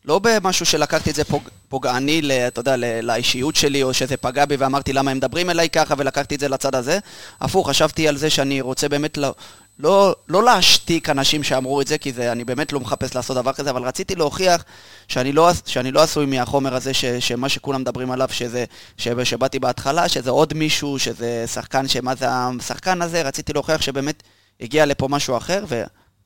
לא 0.05 0.19
במשהו 0.23 0.67
שלקחתי 0.67 1.11
את 1.11 1.15
זה 1.15 1.25
פוג, 1.25 1.49
פוגעני, 1.69 2.23
ל, 2.23 2.31
אתה 2.33 2.61
יודע, 2.61 2.77
ל, 2.77 3.01
לאישיות 3.01 3.57
שלי, 3.57 3.83
או 3.83 3.95
שזה 3.95 4.17
פגע 4.17 4.45
בי 4.45 4.57
ואמרתי 4.57 4.93
למה 4.93 5.11
הם 5.11 5.17
מדברים 5.17 5.51
אליי 5.51 5.69
ככה, 5.69 5.95
ולקחתי 5.99 6.35
את 6.35 6.41
זה 6.41 6.49
לצד 6.49 6.75
הזה. 6.75 6.99
הפוך, 7.41 7.69
חשבתי 7.69 8.09
על 8.09 8.17
זה 8.17 8.31
שאני 8.31 8.61
רוצה 8.61 8.89
באמת 8.89 9.17
לא, 9.17 9.35
לא, 9.79 10.15
לא 10.29 10.45
להשתיק 10.45 11.11
אנשים 11.11 11.43
שאמרו 11.43 11.81
את 11.81 11.87
זה, 11.87 11.99
כי 11.99 12.13
זה, 12.13 12.33
אני 12.33 12.45
באמת 12.45 12.73
לא 12.73 12.81
מחפש 12.81 13.15
לעשות 13.15 13.37
דבר 13.37 13.53
כזה, 13.53 13.71
אבל 13.71 13.83
רציתי 13.83 14.15
להוכיח 14.15 14.65
שאני 15.09 15.33
לא, 15.33 15.51
שאני 15.67 15.93
לא 15.93 16.03
עשוי 16.03 16.27
מהחומר 16.27 16.75
הזה, 16.75 16.95
ש, 16.95 17.05
שמה 17.05 17.49
שכולם 17.49 17.81
מדברים 17.81 18.11
עליו, 18.11 18.29
שזה, 18.33 18.65
ש, 18.97 19.09
שבאתי 19.25 19.59
בהתחלה, 19.59 20.09
שזה 20.09 20.31
עוד 20.31 20.55
מישהו, 20.55 20.99
שזה 20.99 21.45
שחקן, 21.47 21.89
שמה 21.89 22.15
זה 22.15 22.27
השחקן 22.31 23.03
הזה, 23.03 23.23
רציתי 23.23 23.53
להוכיח 23.53 23.83
שבאמת 23.83 24.23
הגיע 24.61 24.87
לפה 24.87 25.09
משהו 25.09 25.37
אחר, 25.37 25.65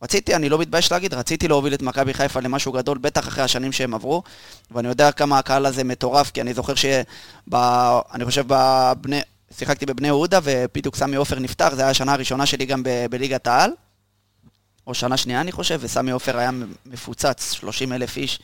ורציתי, 0.02 0.34
אני 0.34 0.48
לא 0.48 0.58
מתבייש 0.58 0.92
להגיד, 0.92 1.14
רציתי 1.14 1.48
להוביל 1.48 1.74
את 1.74 1.82
מכבי 1.82 2.14
חיפה 2.14 2.40
למשהו 2.40 2.72
גדול, 2.72 2.98
בטח 2.98 3.28
אחרי 3.28 3.44
השנים 3.44 3.72
שהם 3.72 3.94
עברו, 3.94 4.22
ואני 4.70 4.88
יודע 4.88 5.12
כמה 5.12 5.38
הקהל 5.38 5.66
הזה 5.66 5.84
מטורף, 5.84 6.30
כי 6.30 6.40
אני 6.40 6.54
זוכר 6.54 6.74
ש... 6.74 6.84
אני 8.14 8.24
חושב 8.24 8.44
בבני... 8.46 9.20
שיחקתי 9.58 9.86
בבני 9.86 10.06
יהודה, 10.06 10.40
ובדיוק 10.42 10.96
סמי 10.96 11.16
עופר 11.16 11.38
נפטר, 11.38 11.68
זו 11.68 11.74
הייתה 11.74 11.88
השנה 11.88 12.12
הראשונה 12.12 12.46
שלי 12.46 12.66
גם 12.66 12.82
ב, 12.82 13.06
בליגת 13.10 13.46
העל, 13.46 13.70
או 14.86 14.94
שנה 14.94 15.16
שנייה 15.16 15.40
אני 15.40 15.52
חושב, 15.52 15.78
וסמי 15.82 16.10
עופר 16.10 16.38
היה 16.38 16.50
מפוצץ, 16.86 17.52
30 17.52 17.92
אלף 17.92 18.16
איש. 18.16 18.40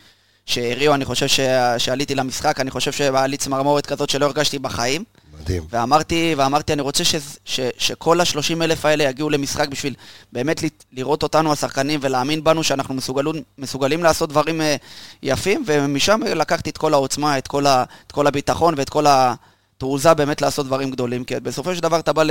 שהריעו, 0.46 0.94
אני 0.94 1.04
חושב 1.04 1.26
ש... 1.26 1.40
שעליתי 1.78 2.14
למשחק, 2.14 2.60
אני 2.60 2.70
חושב 2.70 2.92
שהיה 2.92 3.26
לי 3.26 3.36
צמרמורת 3.36 3.86
כזאת 3.86 4.10
שלא 4.10 4.26
הרגשתי 4.26 4.58
בחיים. 4.58 5.04
מדהים. 5.40 5.62
ואמרתי, 5.70 6.34
ואמרתי, 6.36 6.72
אני 6.72 6.82
רוצה 6.82 7.04
ש, 7.04 7.14
ש, 7.44 7.60
שכל 7.78 8.20
ה-30 8.20 8.62
אלף 8.62 8.84
האלה 8.84 9.04
יגיעו 9.04 9.30
למשחק 9.30 9.68
בשביל 9.68 9.94
באמת 10.32 10.62
ל- 10.62 10.66
לראות 10.92 11.22
אותנו 11.22 11.52
השחקנים 11.52 12.00
ולהאמין 12.02 12.44
בנו 12.44 12.64
שאנחנו 12.64 12.94
מסוגלים, 12.94 13.42
מסוגלים 13.58 14.02
לעשות 14.02 14.28
דברים 14.28 14.60
אה, 14.60 14.76
יפים, 15.22 15.64
ומשם 15.66 16.20
לקחתי 16.26 16.70
את 16.70 16.78
כל 16.78 16.94
העוצמה, 16.94 17.38
את 17.38 17.48
כל, 17.48 17.66
ה, 17.66 17.84
את 18.06 18.12
כל 18.12 18.26
הביטחון 18.26 18.74
ואת 18.76 18.88
כל 18.88 19.04
התעוזה 19.08 20.14
באמת 20.14 20.42
לעשות 20.42 20.66
דברים 20.66 20.90
גדולים. 20.90 21.24
כי 21.24 21.40
בסופו 21.40 21.74
של 21.74 21.80
דבר 21.80 21.98
אתה 21.98 22.12
בא 22.12 22.22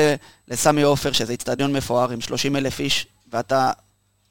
לסמי 0.47 0.81
עופר, 0.81 1.11
שזה 1.11 1.31
איצטדיון 1.31 1.73
מפואר 1.73 2.11
עם 2.11 2.21
30 2.21 2.55
אלף 2.55 2.79
איש, 2.79 3.07
ואתה... 3.33 3.71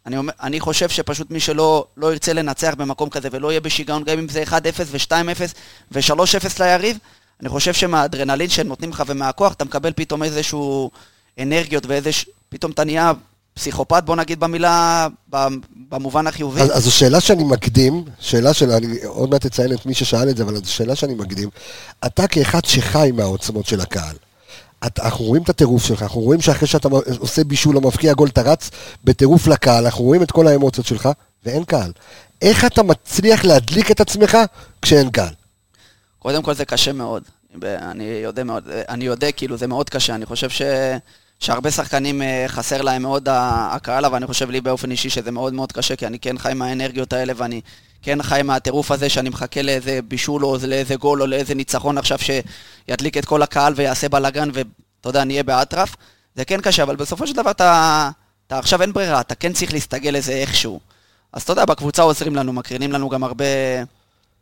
אני, 0.07 0.17
אומר, 0.17 0.33
אני 0.43 0.61
חושב 0.61 0.89
שפשוט 0.89 1.31
מי 1.31 1.41
שלא 1.41 1.87
לא 1.97 2.13
ירצה 2.13 2.33
לנצח 2.33 2.75
במקום 2.79 3.11
כזה 3.11 3.29
ולא 3.33 3.51
יהיה 3.51 3.61
בשיגעון, 3.61 4.05
גם 4.05 4.19
אם 4.19 4.29
זה 4.29 4.43
1-0 4.43 4.53
ו-2-0 4.87 5.13
ו-3-0 5.93 6.47
ליריב, 6.61 6.99
אני 7.41 7.49
חושב 7.49 7.73
שמהאדרנלין 7.73 8.49
שהם 8.49 8.69
נותנים 8.69 8.91
לך 8.91 9.03
ומהכוח, 9.07 9.53
אתה 9.53 9.65
מקבל 9.65 9.93
פתאום 9.97 10.23
איזשהו 10.23 10.91
אנרגיות 11.39 11.87
ואיזה... 11.87 12.11
פתאום 12.49 12.73
אתה 12.73 12.85
נהיה 12.85 13.13
פסיכופת, 13.55 14.03
בוא 14.05 14.17
נגיד 14.17 14.41
במילה, 14.41 15.09
במובן 15.89 16.27
החיובי. 16.27 16.61
אז, 16.61 16.77
אז 16.77 16.85
זו 16.85 16.93
שאלה 16.93 17.21
שאני 17.21 17.45
מקדים, 17.45 18.05
שאלה 18.21 18.55
של, 18.55 18.71
אני 18.71 19.03
עוד 19.05 19.31
מעט 19.31 19.47
אציין 19.47 19.73
את 19.73 19.87
מי 19.87 19.95
ששאל 19.95 20.31
את 20.31 20.37
זה, 20.37 20.43
אבל 20.43 20.57
זו 20.57 20.73
שאלה 20.73 20.97
שאני 20.97 21.15
מקדים. 21.15 21.49
אתה 22.07 22.27
כאחד 22.27 22.65
שחי 22.65 23.11
מהעוצמות 23.15 23.67
של 23.67 23.81
הקהל, 23.81 24.17
אנחנו 24.83 25.25
רואים 25.25 25.43
את 25.43 25.49
הטירוף 25.49 25.85
שלך, 25.85 26.03
אנחנו 26.03 26.21
רואים 26.21 26.41
שאחרי 26.41 26.69
שאתה 26.69 26.89
עושה 27.19 27.45
בישול 27.45 27.77
או 27.77 27.81
מבקיע 27.81 28.13
גול, 28.13 28.29
אתה 28.29 28.43
רץ 28.43 28.71
בטירוף 29.05 29.47
לקהל, 29.47 29.85
אנחנו 29.85 30.05
רואים 30.05 30.23
את 30.23 30.31
כל 30.31 30.47
האמוציות 30.47 30.87
שלך, 30.87 31.09
ואין 31.45 31.65
קהל. 31.65 31.93
איך 32.43 32.65
אתה 32.65 32.83
מצליח 32.83 33.45
להדליק 33.45 33.91
את 33.91 34.01
עצמך 34.01 34.39
כשאין 34.83 35.11
קהל? 35.11 35.35
קודם 36.19 36.43
כל 36.43 36.55
זה 36.55 36.65
קשה 36.65 36.93
מאוד. 36.93 37.23
אני 37.63 38.05
יודע 38.05 38.45
מאוד, 38.45 38.69
אני 38.89 39.05
יודע, 39.05 39.33
כאילו, 39.33 39.57
זה 39.57 39.67
מאוד 39.67 39.91
קשה. 39.91 40.15
אני 40.15 40.27
חושב 40.27 40.51
ש... 40.51 40.63
שהרבה 41.41 41.71
שחקנים 41.71 42.23
אה, 42.23 42.45
חסר 42.49 42.83
להם 42.83 43.03
מאוד 43.03 43.29
הקהל, 43.31 44.05
אבל 44.05 44.17
אני 44.17 44.27
חושב 44.27 44.51
לי 44.51 44.61
באופן 44.61 44.91
אישי 44.91 45.11
שזה 45.11 45.31
מאוד 45.31 45.53
מאוד 45.53 45.73
קשה, 45.73 45.97
כי 45.97 46.07
אני 46.07 46.19
כן 46.19 46.39
חי 46.39 46.53
מהאנרגיות 46.55 47.13
האלה, 47.13 47.33
ואני 47.37 47.61
כן 48.03 48.23
חי 48.23 48.41
מהטירוף 48.45 48.91
הזה 48.91 49.09
שאני 49.09 49.29
מחכה 49.29 49.63
לאיזה 49.63 50.01
בישול 50.09 50.45
או 50.45 50.57
לאיזה 50.69 50.97
גול 50.97 51.23
או 51.23 51.27
לאיזה 51.27 51.55
ניצחון 51.55 51.99
עכשיו 51.99 52.19
שידליק 52.19 53.17
את 53.17 53.25
כל 53.25 53.43
הקהל 53.43 53.73
ויעשה 53.77 54.09
בלאגן, 54.09 54.49
ואתה 54.53 55.09
יודע, 55.09 55.25
נהיה 55.25 55.43
באטרף. 55.43 55.97
זה 56.35 56.45
כן 56.45 56.61
קשה, 56.61 56.83
אבל 56.83 56.97
בסופו 56.97 57.27
של 57.27 57.37
דבר 57.37 57.51
אתה, 57.51 58.11
אתה 58.47 58.59
עכשיו 58.59 58.83
אין 58.83 58.93
ברירה, 58.93 59.21
אתה 59.21 59.35
כן 59.35 59.53
צריך 59.53 59.73
להסתגל 59.73 60.11
לזה 60.11 60.33
איכשהו. 60.33 60.81
אז 61.33 61.43
אתה 61.43 61.53
יודע, 61.53 61.65
בקבוצה 61.65 62.03
עוזרים 62.03 62.37
לנו, 62.37 62.53
מקרינים 62.53 62.93
לנו 62.93 63.09
גם 63.09 63.25
הרבה, 63.25 63.45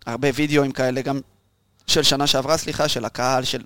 הרבה 0.07 0.29
וידאוים 0.35 0.73
כאלה, 0.73 1.02
גם 1.02 1.21
של 1.87 2.02
שנה 2.02 2.26
שעברה, 2.26 2.57
סליחה, 2.57 2.88
של 2.88 3.05
הקהל, 3.05 3.45
של, 3.45 3.62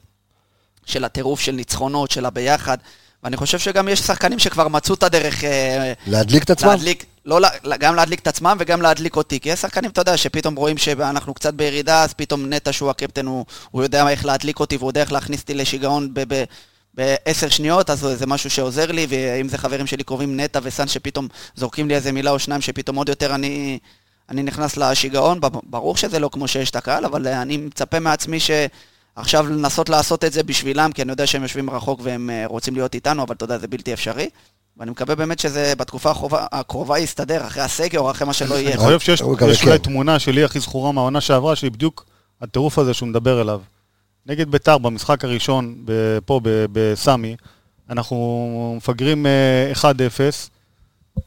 של 0.87 1.05
הטירוף, 1.05 1.41
של 1.41 1.53
ניצחונות, 1.53 2.11
של 2.11 2.27
הביחד. 2.27 2.79
ואני 3.25 3.37
חושב 3.37 3.59
שגם 3.59 3.89
יש 3.89 4.01
שחקנים 4.01 4.39
שכבר 4.39 4.69
מצאו 4.69 4.95
את 4.95 5.03
הדרך 5.03 5.45
אה, 5.45 5.93
להדליק 6.07 6.43
את 6.43 6.51
עצמם? 6.51 6.69
להדליק, 6.69 7.05
לא, 7.25 7.41
גם 7.81 7.95
להדליק 7.95 8.21
את 8.21 8.27
עצמם 8.27 8.57
וגם 8.61 8.83
להדליק 8.83 9.17
אותי. 9.17 9.41
כי 9.41 9.49
יש 9.49 9.61
שחקנים, 9.61 9.91
אתה 9.91 10.01
יודע, 10.01 10.17
שפתאום 10.17 10.55
רואים 10.55 10.79
שאנחנו 10.79 11.35
קצת 11.35 11.55
בירידה, 11.55 12.03
אז 12.03 12.13
פתאום 12.13 12.47
נטע, 12.47 12.73
שהוא 12.73 12.91
הקפטן, 12.91 13.27
הוא, 13.27 13.45
הוא 13.71 13.83
יודע 13.83 14.09
איך 14.09 14.25
להדליק 14.25 14.61
אותי 14.61 14.77
והוא 14.77 14.91
יודע 14.91 15.01
איך 15.01 15.13
להכניס 15.13 15.41
אותי 15.41 15.55
לשיגעון 15.55 16.15
ב... 16.15 16.35
ב 16.35 16.45
בעשר 16.97 17.49
שניות, 17.49 17.91
אז 17.91 17.99
זה 18.15 18.27
משהו 18.27 18.51
שעוזר 18.51 18.93
לי, 18.93 19.07
ואם 19.09 19.49
זה 19.49 19.59
חברים 19.59 19.87
שלי 19.87 20.05
קרובים 20.05 20.41
נטע 20.41 20.61
וסן 20.63 20.89
שפתאום 20.89 21.29
זורקים 21.57 21.89
לי 21.89 21.95
איזה 21.95 22.13
מילה 22.13 22.31
או 22.31 22.39
שניים, 22.39 22.61
שפתאום 22.61 22.97
עוד 22.97 23.09
יותר 23.09 23.35
אני, 23.35 23.79
אני 24.29 24.43
נכנס 24.43 24.77
לשיגעון, 24.77 25.41
ברור 25.63 25.97
שזה 25.97 26.19
לא 26.19 26.29
כמו 26.33 26.49
שיש 26.49 26.71
את 26.71 26.77
הקהל, 26.77 27.05
אבל 27.05 27.27
אה, 27.27 27.43
אני 27.43 27.57
מצפה 27.57 28.01
מעצמי 28.01 28.39
שעכשיו 29.17 29.49
לנסות 29.49 29.89
לעשות 29.89 30.25
את 30.25 30.33
זה 30.33 30.43
בשבילם, 30.43 30.93
כי 30.93 31.03
אני 31.03 31.13
יודע 31.13 31.27
שהם 31.27 31.43
יושבים 31.43 31.71
רחוק 31.71 32.01
והם 32.03 32.31
אה, 32.31 32.47
רוצים 32.47 32.75
להיות 32.75 32.95
איתנו, 32.95 33.23
אבל 33.23 33.35
אתה 33.35 33.45
יודע, 33.45 33.59
זה 33.59 33.69
בלתי 33.69 33.93
אפשרי. 33.93 34.29
ואני 34.77 34.91
מקווה 34.91 35.15
באמת 35.15 35.39
שזה 35.39 35.73
בתקופה 35.79 36.11
הקרובה, 36.11 36.47
הקרובה 36.53 36.99
יסתדר, 36.99 37.47
אחרי 37.47 37.63
הסגר 37.63 38.01
או 38.01 38.11
אחרי 38.11 38.27
מה 38.27 38.33
שלא 38.33 38.55
יהיה. 38.55 38.71
אני 38.71 38.79
חושב 38.79 39.01
שיש 39.01 39.23
אולי 39.23 39.57
כן. 39.57 39.77
תמונה 39.77 40.19
שלי 40.19 40.45
הכי 40.45 40.61
זכורה 40.61 40.93
מהעונה 40.93 41.21
שעברה, 41.21 41.57
שהיא 41.57 41.71
בדיוק 41.71 42.07
הטירוף 42.41 42.79
הזה 42.79 42.95
שהוא 42.95 43.09
מדבר 43.09 43.41
אליו. 43.41 43.61
נגד 44.27 44.51
ביתר, 44.51 44.79
במשחק 44.79 45.25
הראשון, 45.25 45.85
פה 46.25 46.41
בסמי, 46.45 47.37
אנחנו 47.91 48.75
מפגרים 48.77 49.27
אה, 49.27 49.73
1-0, 49.73 49.85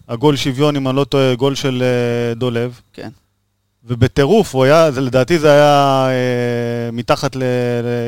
הגול 0.08 0.36
שוויון, 0.36 0.76
אם 0.76 0.88
אני 0.88 0.96
לא 0.96 1.04
טועה, 1.04 1.36
גול 1.36 1.56
של 1.56 1.84
אה, 1.84 2.34
דולב, 2.34 2.80
כן. 2.94 3.10
ובטירוף, 3.86 4.56
הוא 4.56 4.64
היה, 4.64 4.92
זה, 4.92 5.02
לדעתי 5.02 5.40
זה 5.40 5.52
היה 5.52 6.06
אה, 6.10 6.92
מתחת 6.94 7.36
ל- 7.36 7.44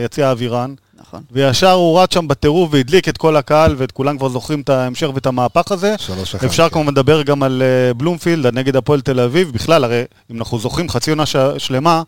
ליציע 0.01 0.27
האווירן, 0.27 0.73
נכון. 1.01 1.21
וישר 1.31 1.71
הוא 1.71 1.99
רץ 2.01 2.13
שם 2.13 2.27
בטירוף 2.27 2.69
והדליק 2.73 3.09
את 3.09 3.17
כל 3.17 3.35
הקהל, 3.35 3.75
ואת 3.77 3.91
כולם 3.91 4.17
כבר 4.17 4.29
זוכרים 4.29 4.61
את 4.61 4.69
ההמשך 4.69 5.07
ואת 5.15 5.25
המהפך 5.25 5.71
הזה. 5.71 5.95
שלוש 5.97 6.35
אחת. 6.35 6.43
אפשר 6.43 6.63
כן. 6.69 6.73
כמובן 6.73 6.91
לדבר 6.91 7.21
גם 7.21 7.43
על 7.43 7.61
אה, 7.65 7.93
בלומפילד, 7.93 8.47
נגד 8.53 8.75
הפועל 8.75 9.01
תל 9.01 9.19
אביב. 9.19 9.51
בכלל, 9.51 9.83
הרי 9.83 10.03
אם 10.31 10.37
אנחנו 10.37 10.59
זוכרים 10.59 10.89
חצי 10.89 11.09
עונה 11.09 11.25
ש- 11.25 11.35
שלמה, 11.57 12.03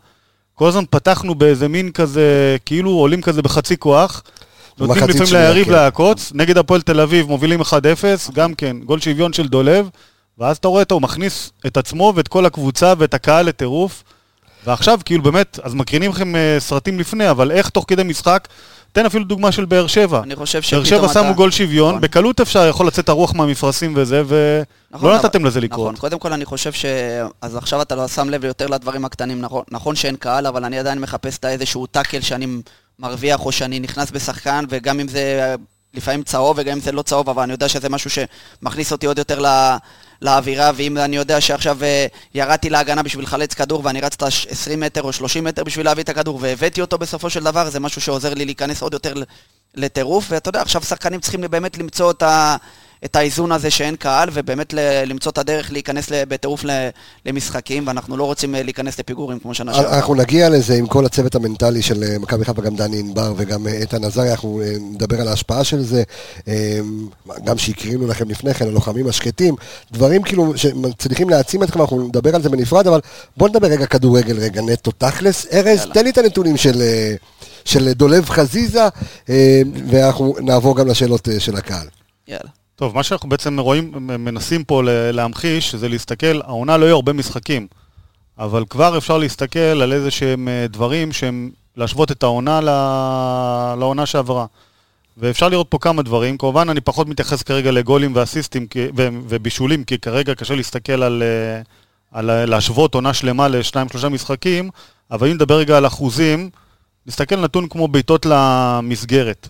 כל 0.54 0.68
הזמן 0.68 0.84
פתחנו 0.90 1.34
באיזה 1.34 1.68
מין 1.68 1.90
כזה, 1.92 2.56
כאילו 2.66 2.90
עולים 2.90 3.22
כזה 3.22 3.42
בחצי 3.42 3.76
כוח. 3.76 4.22
נותנים 4.78 5.08
לפעמים 5.08 5.32
ליריב 5.32 5.66
כן. 5.66 5.72
לעקוץ, 5.72 6.32
נגד 6.34 6.58
הפועל 6.58 6.80
תל 6.82 7.00
אביב 7.00 7.28
מובילים 7.28 7.60
1-0, 7.60 7.64
גם 8.34 8.54
כן, 8.54 8.76
גול 8.84 9.00
שוויון 9.00 9.32
של 9.32 9.48
דולב, 9.48 9.88
ואז 10.38 10.56
אתה 10.56 10.68
רואה 10.68 10.82
אותו, 10.82 10.94
הוא 10.94 11.02
מכניס 11.02 11.52
את 11.66 11.76
עצמו 11.76 12.12
ואת 12.16 12.28
כל 12.28 12.46
הקבוצה 12.46 12.92
ואת 12.98 13.14
הקהל 13.14 13.46
לטירוף, 13.46 14.02
ועכשיו 14.66 14.98
כאילו 15.04 15.22
באמת, 15.22 15.58
אז 15.62 15.74
מקרינים 15.74 16.10
לכם 16.10 16.36
אה, 16.36 16.56
סרטים 16.58 16.98
לפני, 17.00 17.30
אבל 17.30 17.50
איך 17.50 17.68
תוך 17.68 17.84
כדי 17.88 18.02
משחק, 18.02 18.48
תן 18.92 19.06
אפילו 19.06 19.24
דוגמה 19.24 19.52
של 19.52 19.64
באר 19.64 19.86
שבע. 19.86 20.20
אני 20.22 20.36
חושב 20.36 20.58
באר 20.58 20.84
שפתאום 20.84 20.84
שבע 20.84 21.08
שמו 21.22 21.34
גול 21.34 21.50
שוויון, 21.50 21.88
נכון. 21.88 22.00
בקלות 22.00 22.40
אפשר, 22.40 22.66
יכול 22.68 22.86
לצאת 22.86 23.08
הרוח 23.08 23.34
מהמפרשים 23.34 23.92
וזה, 23.96 24.22
נכון, 24.90 25.08
ולא 25.08 25.16
אבל- 25.16 25.24
נתתם 25.26 25.44
לזה 25.44 25.60
לקרות. 25.60 25.80
נכון, 25.92 25.96
קודם 26.00 26.18
כל 26.18 26.32
אני 26.32 26.44
חושב 26.44 26.72
ש... 26.72 26.84
אז 27.42 27.56
עכשיו 27.56 27.82
אתה 27.82 27.94
לא 27.94 28.08
שם 28.08 28.28
לב 28.30 28.44
יותר 28.44 28.66
לדברים 28.66 29.04
הקטנים, 29.04 29.40
נכון, 29.40 29.62
נכון 29.70 29.96
שאין 29.96 30.16
קהל, 30.16 30.46
אבל 30.46 30.64
אני 30.64 30.78
עדיין 30.78 30.98
מחפש 30.98 31.38
את 31.38 31.44
האיזשהו 31.44 31.86
טאקל 31.86 32.20
שאני 32.20 32.46
מרוויח 32.98 33.44
או 33.46 33.52
שאני 33.52 33.80
נכנס 33.80 34.10
בשחקן, 34.10 34.64
וגם 34.68 35.00
אם 35.00 35.08
זה 35.08 35.54
לפעמים 35.94 36.22
צהוב, 36.22 36.56
וגם 36.58 36.72
אם 36.72 36.80
זה 36.80 36.92
לא 36.92 37.02
צהוב, 37.02 37.30
אבל 37.30 37.42
אני 37.42 37.52
יודע 37.52 37.68
שזה 37.68 37.88
משהו 37.88 38.10
שמכניס 38.10 38.92
אותי 38.92 39.06
עוד 39.06 39.18
יותר 39.18 39.38
ל- 39.40 39.76
לאווירה, 40.22 40.70
ואם 40.74 40.98
אני 40.98 41.16
יודע 41.16 41.40
שעכשיו 41.40 41.84
אה, 41.84 42.06
ירדתי 42.34 42.70
להגנה 42.70 43.02
בשביל 43.02 43.24
לחלץ 43.24 43.54
כדור, 43.54 43.80
ואני 43.84 44.00
רצת 44.00 44.22
20 44.22 44.80
מטר 44.80 45.02
או 45.02 45.12
30 45.12 45.44
מטר 45.44 45.64
בשביל 45.64 45.86
להביא 45.86 46.02
את 46.02 46.08
הכדור, 46.08 46.38
והבאתי 46.42 46.80
אותו 46.80 46.98
בסופו 46.98 47.30
של 47.30 47.44
דבר, 47.44 47.70
זה 47.70 47.80
משהו 47.80 48.00
שעוזר 48.00 48.34
לי 48.34 48.44
להיכנס 48.44 48.82
עוד 48.82 48.92
יותר 48.92 49.14
לטירוף, 49.74 50.26
ואתה 50.30 50.48
יודע, 50.48 50.62
עכשיו 50.62 50.82
שחקנים 50.82 51.20
צריכים 51.20 51.40
באמת 51.40 51.78
למצוא 51.78 52.10
את 52.10 52.22
ה... 52.22 52.56
את 53.04 53.16
האיזון 53.16 53.52
הזה 53.52 53.70
שאין 53.70 53.96
קהל, 53.96 54.28
ובאמת 54.32 54.72
ל- 54.72 55.04
למצוא 55.06 55.32
את 55.32 55.38
הדרך 55.38 55.72
להיכנס 55.72 56.08
בטירוף 56.12 56.64
למשחקים, 57.26 57.86
ואנחנו 57.86 58.16
לא 58.16 58.24
רוצים 58.24 58.54
אה, 58.54 58.62
להיכנס 58.62 58.98
לפיגורים 58.98 59.38
כמו 59.38 59.54
שנה 59.54 59.74
שעברה. 59.74 59.96
אנחנו 59.96 60.14
נגיע 60.14 60.48
לזה 60.48 60.74
עם 60.74 60.86
כל 60.86 61.06
הצוות 61.06 61.34
המנטלי 61.34 61.82
של 61.82 62.02
אה, 62.02 62.18
מכבי 62.18 62.44
חיפה, 62.44 62.62
גם 62.62 62.76
דני 62.76 62.98
ענבר 62.98 63.32
וגם 63.36 63.66
אה, 63.66 63.72
איתן 63.72 64.04
עזריה, 64.04 64.30
אנחנו 64.32 64.62
אה, 64.64 64.72
נדבר 64.80 65.20
על 65.20 65.28
ההשפעה 65.28 65.64
של 65.64 65.82
זה, 65.82 66.02
אה, 66.48 66.80
גם 67.44 67.58
שהקרינו 67.58 68.06
לכם 68.06 68.28
לפני 68.28 68.54
כן, 68.54 68.66
הלוחמים 68.66 69.08
השקטים, 69.08 69.54
דברים 69.92 70.22
כאילו 70.22 70.52
שמצליחים 70.58 71.30
להעצים 71.30 71.62
אתכם, 71.62 71.80
אנחנו 71.80 72.08
נדבר 72.08 72.34
על 72.34 72.42
זה 72.42 72.48
בנפרד, 72.48 72.86
אבל 72.86 73.00
בוא 73.36 73.48
נדבר 73.48 73.66
רגע 73.66 73.86
כדורגל, 73.86 74.38
רגע 74.38 74.62
נטו 74.62 74.90
תכלס. 74.90 75.46
ארז. 75.52 75.86
תן 75.94 76.04
לי 76.04 76.10
את 76.10 76.18
הנתונים 76.18 76.56
של... 76.56 76.82
אה, 76.82 77.14
של 77.64 77.92
דולב 77.92 78.28
חזיזה, 78.28 78.88
אה, 79.30 79.62
ואנחנו 79.90 80.34
נעבור 80.40 80.76
גם 80.76 80.88
לשאלות 80.88 81.28
אה, 81.28 81.40
של 81.40 81.56
הקהל. 81.56 81.86
יאללה. 82.28 82.61
טוב, 82.76 82.94
מה 82.94 83.02
שאנחנו 83.02 83.28
בעצם 83.28 83.60
רואים, 83.60 83.92
מנסים 83.96 84.64
פה 84.64 84.82
להמחיש, 85.12 85.74
זה 85.74 85.88
להסתכל, 85.88 86.40
העונה 86.44 86.76
לא 86.76 86.84
יהיו 86.84 86.96
הרבה 86.96 87.12
משחקים, 87.12 87.66
אבל 88.38 88.64
כבר 88.70 88.98
אפשר 88.98 89.18
להסתכל 89.18 89.58
על 89.58 89.92
איזה 89.92 90.10
שהם 90.10 90.48
אה, 90.48 90.66
דברים 90.68 91.12
שהם 91.12 91.50
להשוות 91.76 92.10
את 92.10 92.22
העונה 92.22 92.60
לעונה 93.76 94.06
שעברה. 94.06 94.46
ואפשר 95.16 95.48
לראות 95.48 95.66
פה 95.70 95.78
כמה 95.78 96.02
דברים, 96.02 96.38
כמובן 96.38 96.70
אני 96.70 96.80
פחות 96.80 97.08
מתייחס 97.08 97.42
כרגע 97.42 97.70
לגולים 97.70 98.12
ואסיסטים 98.14 98.66
ובישולים, 99.28 99.84
כי 99.84 99.98
כרגע 99.98 100.34
קשה 100.34 100.54
להסתכל 100.54 101.02
על, 101.02 101.22
אה, 101.22 101.62
על 102.12 102.44
להשוות 102.44 102.94
עונה 102.94 103.14
שלמה 103.14 103.48
לשניים 103.48 103.88
שלושה 103.88 104.08
משחקים, 104.08 104.70
אבל 105.10 105.28
אם 105.28 105.34
נדבר 105.34 105.58
רגע 105.58 105.76
על 105.76 105.86
אחוזים, 105.86 106.50
נסתכל 107.06 107.36
נתון 107.36 107.68
כמו 107.68 107.88
בעיטות 107.88 108.26
למסגרת. 108.26 109.48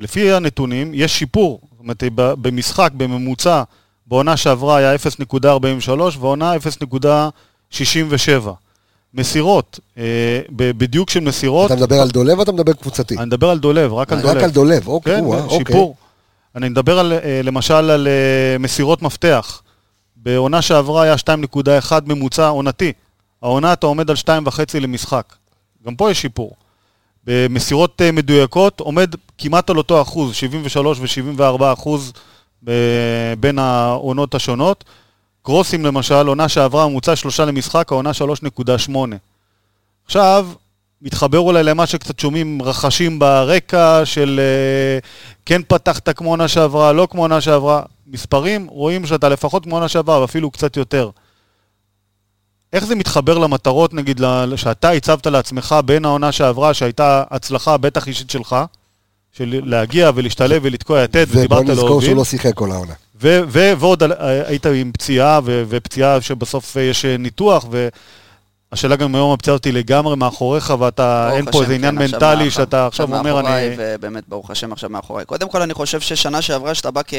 לפי 0.00 0.32
הנתונים, 0.32 0.90
יש 0.94 1.18
שיפור. 1.18 1.60
אומרת, 1.84 2.02
במשחק, 2.16 2.90
בממוצע, 2.96 3.62
בעונה 4.06 4.36
שעברה 4.36 4.76
היה 4.76 4.94
0.43 4.94 5.90
ועונה 6.18 6.52
0.67. 7.72 8.50
מסירות, 9.14 9.80
אה, 9.98 10.40
בדיוק 10.50 11.10
של 11.10 11.20
מסירות, 11.20 11.72
אתה 11.72 11.80
מדבר 11.80 12.00
על 12.00 12.10
דולב 12.10 12.38
או 12.38 12.42
אתה 12.42 12.52
מדבר 12.52 12.72
קבוצתי? 12.72 13.16
אני 13.16 13.26
מדבר 13.26 13.50
על 13.50 13.58
דולב, 13.58 13.92
רק 13.92 14.12
על 14.12 14.20
דולב. 14.20 14.36
רק 14.36 14.42
על 14.42 14.50
דולב, 14.50 14.88
אוקיי, 14.88 15.14
כן, 15.16 15.20
כן, 15.20 15.26
אוקיי. 15.26 15.58
שיפור. 15.58 15.96
אני 16.56 16.68
מדבר 16.68 16.98
על, 16.98 17.12
אה, 17.12 17.40
למשל 17.44 17.74
על 17.74 18.08
אה, 18.08 18.58
מסירות 18.58 19.02
מפתח. 19.02 19.62
בעונה 20.16 20.62
שעברה 20.62 21.02
היה 21.02 21.14
2.1 21.16 21.92
ממוצע 22.06 22.48
עונתי. 22.48 22.92
העונה 23.42 23.72
אתה 23.72 23.86
עומד 23.86 24.10
על 24.10 24.16
2.5 24.16 24.80
למשחק. 24.80 25.34
גם 25.86 25.96
פה 25.96 26.10
יש 26.10 26.22
שיפור. 26.22 26.56
במסירות 27.26 28.02
אה, 28.02 28.12
מדויקות 28.12 28.80
עומד 28.80 29.14
כמעט 29.38 29.70
על 29.70 29.78
אותו 29.78 30.02
אחוז, 30.02 30.34
73 30.34 30.98
ו-74 31.00 31.72
אחוז 31.72 32.12
ב- 32.64 33.34
בין 33.40 33.58
העונות 33.58 34.34
השונות. 34.34 34.84
קרוסים 35.42 35.84
למשל, 35.84 36.26
עונה 36.26 36.48
שעברה 36.48 36.88
ממוצע 36.88 37.16
שלושה 37.16 37.44
למשחק, 37.44 37.92
העונה 37.92 38.10
3.8. 38.14 38.96
עכשיו, 40.06 40.48
מתחבר 41.02 41.38
אולי 41.38 41.62
למה 41.62 41.86
שקצת 41.86 42.18
שומעים 42.18 42.62
רחשים 42.62 43.18
ברקע 43.18 44.00
של 44.04 44.40
אה, 44.42 44.98
כן 45.46 45.62
פתחת 45.68 46.08
כמו 46.08 46.30
עונה 46.30 46.48
שעברה, 46.48 46.92
לא 46.92 47.08
כמו 47.10 47.22
עונה 47.22 47.40
שעברה. 47.40 47.82
מספרים, 48.06 48.66
רואים 48.66 49.06
שאתה 49.06 49.28
לפחות 49.28 49.64
כמו 49.64 49.76
עונה 49.76 49.88
שעברה, 49.88 50.20
ואפילו 50.20 50.50
קצת 50.50 50.76
יותר. 50.76 51.10
איך 52.74 52.84
זה 52.84 52.94
מתחבר 52.94 53.38
למטרות, 53.38 53.94
נגיד, 53.94 54.20
שאתה 54.56 54.90
הצבת 54.90 55.26
לעצמך 55.26 55.74
בין 55.84 56.04
העונה 56.04 56.32
שעברה, 56.32 56.74
שהייתה 56.74 57.22
הצלחה 57.30 57.76
בטח 57.76 58.08
אישית 58.08 58.30
שלך, 58.30 58.56
של 59.32 59.60
להגיע 59.64 60.10
ולהשתלב 60.14 60.60
ולתקוע 60.64 61.02
יתד, 61.02 61.26
ובוא 61.28 61.38
ודיברת 61.38 61.64
נזכור 61.64 61.88
להוביל, 61.88 62.08
שהוא 62.08 62.16
לא 62.16 62.24
שיחק 62.24 62.54
כל 62.54 62.70
העונה. 62.72 62.92
ו- 63.22 63.40
ו- 63.48 63.72
ועוד 63.78 64.02
על- 64.02 64.12
היית 64.46 64.66
עם 64.66 64.92
פציעה, 64.92 65.40
ו- 65.44 65.64
ופציעה 65.68 66.20
שבסוף 66.20 66.76
יש 66.76 67.04
אה, 67.04 67.16
ניתוח, 67.16 67.66
והשאלה 68.72 68.96
גם 68.96 69.14
היום 69.14 69.32
הפציעה 69.32 69.54
אותי 69.54 69.72
לגמרי 69.72 70.16
מאחוריך, 70.16 70.74
ואתה, 70.78 71.30
אין 71.32 71.50
פה 71.50 71.62
איזה 71.62 71.74
עניין 71.74 71.98
כן, 71.98 72.04
עכשיו 72.04 72.20
מנטלי 72.30 72.50
שאתה 72.50 72.86
עכשיו 72.86 73.16
אומר, 73.18 73.40
אני... 73.40 73.76
ובאמת, 73.78 74.24
ברוך 74.28 74.50
השם, 74.50 74.72
עכשיו 74.72 74.90
מאחוריי. 74.90 75.24
קודם 75.26 75.48
כל, 75.48 75.62
אני 75.62 75.74
חושב 75.74 76.00
ששנה 76.00 76.42
שעברה, 76.42 76.74
שאתה 76.74 76.90
בא 76.90 77.00
כ... 77.06 77.14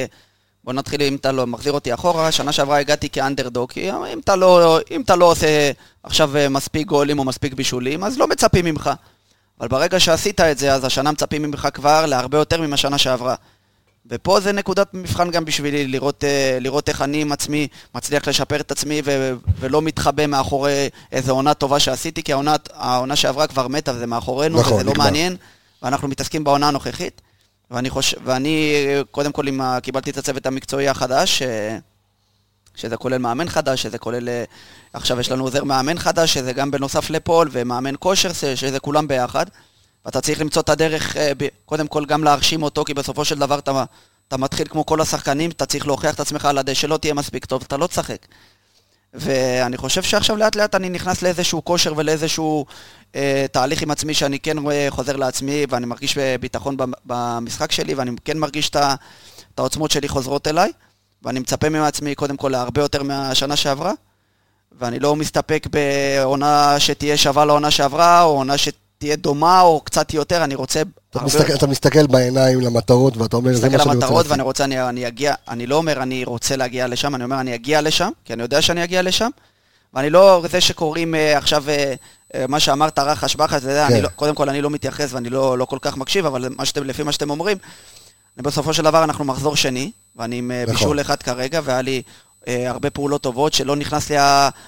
בוא 0.65 0.73
נתחיל, 0.73 1.01
אם 1.01 1.15
אתה 1.15 1.31
לא 1.31 1.47
מחזיר 1.47 1.73
אותי 1.73 1.93
אחורה, 1.93 2.31
שנה 2.31 2.51
שעברה 2.51 2.77
הגעתי 2.77 3.09
כאנדרדוג, 3.09 3.71
כי 3.71 3.91
אם 3.91 4.19
אתה 4.19 4.35
לא, 4.35 4.79
אם 4.91 5.01
אתה 5.01 5.15
לא 5.15 5.25
עושה 5.31 5.71
עכשיו 6.03 6.37
אה, 6.37 6.49
מספיק 6.49 6.87
גולים 6.87 7.19
או 7.19 7.23
מספיק 7.23 7.53
בישולים, 7.53 8.03
אז 8.03 8.17
לא 8.17 8.27
מצפים 8.27 8.65
ממך. 8.65 8.89
אבל 9.59 9.67
ברגע 9.67 9.99
שעשית 9.99 10.41
את 10.41 10.57
זה, 10.57 10.73
אז 10.73 10.85
השנה 10.85 11.11
מצפים 11.11 11.41
ממך 11.41 11.67
כבר 11.73 12.05
להרבה 12.05 12.37
יותר 12.37 12.61
ממה 12.61 12.77
שנה 12.77 12.97
שעברה. 12.97 13.35
ופה 14.09 14.39
זה 14.39 14.51
נקודת 14.51 14.93
מבחן 14.93 15.31
גם 15.31 15.45
בשבילי, 15.45 15.87
לראות, 15.87 16.23
אה, 16.23 16.57
לראות 16.61 16.89
איך 16.89 17.01
אני 17.01 17.21
עם 17.21 17.31
עצמי 17.31 17.67
מצליח 17.95 18.27
לשפר 18.27 18.59
את 18.59 18.71
עצמי 18.71 19.01
ו- 19.05 19.33
ולא 19.59 19.81
מתחבא 19.81 20.27
מאחורי 20.27 20.89
איזו 21.11 21.31
עונה 21.31 21.53
טובה 21.53 21.79
שעשיתי, 21.79 22.23
כי 22.23 22.33
העונה, 22.33 22.55
העונה 22.73 23.15
שעברה 23.15 23.47
כבר 23.47 23.67
מתה 23.67 23.91
וזה 23.95 24.07
מאחורינו, 24.07 24.59
נכון, 24.59 24.73
וזה 24.73 24.83
לא 24.83 24.91
נגמר. 24.91 25.05
מעניין, 25.05 25.35
ואנחנו 25.81 26.07
מתעסקים 26.07 26.43
בעונה 26.43 26.67
הנוכחית. 26.67 27.21
ואני 27.71 27.89
חושב, 27.89 28.17
ואני 28.23 28.75
קודם 29.11 29.31
כל 29.31 29.47
עם 29.47 29.61
ה- 29.61 29.79
קיבלתי 29.79 30.09
את 30.09 30.17
הצוות 30.17 30.45
המקצועי 30.45 30.89
החדש, 30.89 31.41
אה, 31.41 31.77
שזה 32.75 32.97
כולל 32.97 33.17
מאמן 33.17 33.49
חדש, 33.49 33.81
שזה 33.83 33.97
כולל, 33.97 34.29
אה, 34.29 34.43
עכשיו 34.93 35.19
יש 35.19 35.31
לנו 35.31 35.43
עוזר 35.43 35.63
מאמן 35.63 35.99
חדש, 35.99 36.33
שזה 36.33 36.53
גם 36.53 36.71
בנוסף 36.71 37.09
לפול, 37.09 37.49
ומאמן 37.51 37.93
כושר, 37.99 38.33
ש- 38.33 38.45
שזה 38.45 38.79
כולם 38.79 39.07
ביחד. 39.07 39.45
ואתה 40.05 40.21
צריך 40.21 40.41
למצוא 40.41 40.61
את 40.61 40.69
הדרך, 40.69 41.17
אה, 41.17 41.31
קודם 41.65 41.87
כל 41.87 42.05
גם 42.05 42.23
להרשים 42.23 42.63
אותו, 42.63 42.83
כי 42.85 42.93
בסופו 42.93 43.25
של 43.25 43.39
דבר 43.39 43.59
אתה, 43.59 43.83
אתה 44.27 44.37
מתחיל 44.37 44.67
כמו 44.67 44.85
כל 44.85 45.01
השחקנים, 45.01 45.51
אתה 45.51 45.65
צריך 45.65 45.87
להוכיח 45.87 46.15
את 46.15 46.19
עצמך 46.19 46.45
על 46.45 46.57
הדשא, 46.57 46.81
שלא 46.81 46.97
תהיה 46.97 47.13
מספיק 47.13 47.45
טוב, 47.45 47.63
אתה 47.67 47.77
לא 47.77 47.87
תשחק. 47.87 48.17
ואני 49.17 49.77
חושב 49.77 50.03
שעכשיו 50.03 50.35
לאט 50.37 50.55
לאט 50.55 50.75
אני 50.75 50.89
נכנס 50.89 51.21
לאיזשהו 51.21 51.65
כושר 51.65 51.93
ולאיזשהו 51.97 52.65
אה, 53.15 53.45
תהליך 53.51 53.81
עם 53.81 53.91
עצמי 53.91 54.13
שאני 54.13 54.39
כן 54.39 54.57
רואה, 54.57 54.87
חוזר 54.89 55.15
לעצמי 55.15 55.65
ואני 55.69 55.85
מרגיש 55.85 56.17
ביטחון 56.39 56.77
במ- 56.77 56.91
במשחק 57.05 57.71
שלי 57.71 57.93
ואני 57.93 58.11
כן 58.25 58.37
מרגיש 58.37 58.69
את 58.69 58.77
העוצמות 59.59 59.91
שלי 59.91 60.07
חוזרות 60.07 60.47
אליי 60.47 60.71
ואני 61.23 61.39
מצפה 61.39 61.69
מעצמי 61.69 62.15
קודם 62.15 62.37
כל 62.37 62.49
להרבה 62.49 62.81
יותר 62.81 63.03
מהשנה 63.03 63.55
שעברה 63.55 63.91
ואני 64.79 64.99
לא 64.99 65.15
מסתפק 65.15 65.67
בעונה 65.71 66.79
שתהיה 66.79 67.17
שווה 67.17 67.45
לעונה 67.45 67.71
שעברה 67.71 68.21
או 68.23 68.29
עונה 68.37 68.55
שתהיה 69.05 69.15
דומה 69.15 69.61
או 69.61 69.81
קצת 69.83 70.13
יותר, 70.13 70.43
אני 70.43 70.55
רוצה... 70.55 70.81
אתה 71.09 71.23
מסתכל- 71.23 71.53
אתה 71.53 71.67
מסתכל 71.67 72.07
בעיניים 72.07 72.61
למטרות 72.61 73.17
ואתה 73.17 73.35
אומר, 73.37 73.53
זה 73.53 73.61
מה 73.61 73.67
מסתכל 73.67 73.83
שאני 73.83 73.95
רוצה 73.95 74.05
המטרות 74.05 74.11
לעשות. 74.17 74.31
ואני 74.31 74.41
רוצה, 74.43 74.63
אני, 74.63 74.89
אני 74.89 75.07
אגיע, 75.07 75.33
אני 75.47 75.67
לא 75.67 75.75
אומר 75.75 76.03
אני 76.03 76.23
רוצה 76.23 76.55
להגיע 76.55 76.87
לשם, 76.87 77.15
אני 77.15 77.23
אומר 77.23 77.39
אני 77.39 77.55
אגיע 77.55 77.81
לשם, 77.81 78.09
כי 78.25 78.33
אני 78.33 78.41
יודע 78.41 78.61
שאני 78.61 78.83
אגיע 78.83 79.01
לשם, 79.01 79.29
ואני 79.93 80.09
לא 80.09 80.43
זה 80.51 80.61
שקוראים 80.61 81.15
אה, 81.15 81.37
עכשיו, 81.37 81.63
אה, 81.69 81.93
מה 82.47 82.59
שאמרת 82.59 82.99
רחש 82.99 83.35
בחש, 83.35 83.61
כן. 83.63 83.69
אני 83.69 84.01
לא, 84.01 84.09
קודם 84.15 84.35
כל 84.35 84.49
אני 84.49 84.61
לא 84.61 84.69
מתייחס 84.69 85.13
ואני 85.13 85.29
לא, 85.29 85.57
לא 85.57 85.65
כל 85.65 85.77
כך 85.81 85.97
מקשיב, 85.97 86.25
אבל 86.25 86.49
מה 86.57 86.65
שאתם, 86.65 86.83
לפי 86.83 87.03
מה 87.03 87.11
שאתם 87.11 87.29
אומרים, 87.29 87.57
בסופו 88.37 88.73
של 88.73 88.83
דבר 88.83 89.03
אנחנו 89.03 89.23
מחזור 89.25 89.55
שני, 89.55 89.91
ואני 90.15 90.37
עם 90.37 90.51
נכון. 90.51 90.73
בישול 90.75 91.01
אחד 91.01 91.23
כרגע, 91.23 91.61
והיה 91.63 91.81
לי 91.81 92.01
הרבה 92.47 92.89
פעולות 92.89 93.21
טובות, 93.21 93.53
שלא 93.53 93.75
נכנס 93.75 94.09
לי 94.09 94.15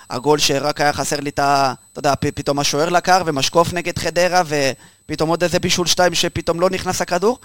הגול 0.10 0.40
שרק 0.40 0.82
היה 0.82 0.94
חסר 0.94 1.20
לי 1.20 1.30
את 1.30 1.40
ה... 1.40 1.74
אתה 1.92 2.00
יודע, 2.00 2.14
פתאום 2.16 2.60
השוער 2.60 2.90
לקר 2.90 3.22
ומשקוף 3.26 3.74
נגד 3.74 3.98
חדרה, 4.00 4.42
ופתאום 4.48 5.30
עוד 5.30 5.44
איזה 5.44 5.60
בישול 5.60 5.88
שתיים 5.88 6.14
שפתאום 6.14 6.60
לא 6.60 6.70
נכנס 6.70 7.02
הכדור, 7.02 7.38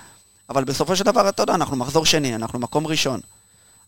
אבל 0.50 0.64
בסופו 0.64 0.96
של 0.96 1.04
דבר, 1.04 1.28
אתה 1.28 1.42
יודע, 1.42 1.54
אנחנו 1.54 1.76
מחזור 1.76 2.06
שני, 2.06 2.34
אנחנו 2.34 2.58
מקום 2.58 2.86
ראשון. 2.86 3.20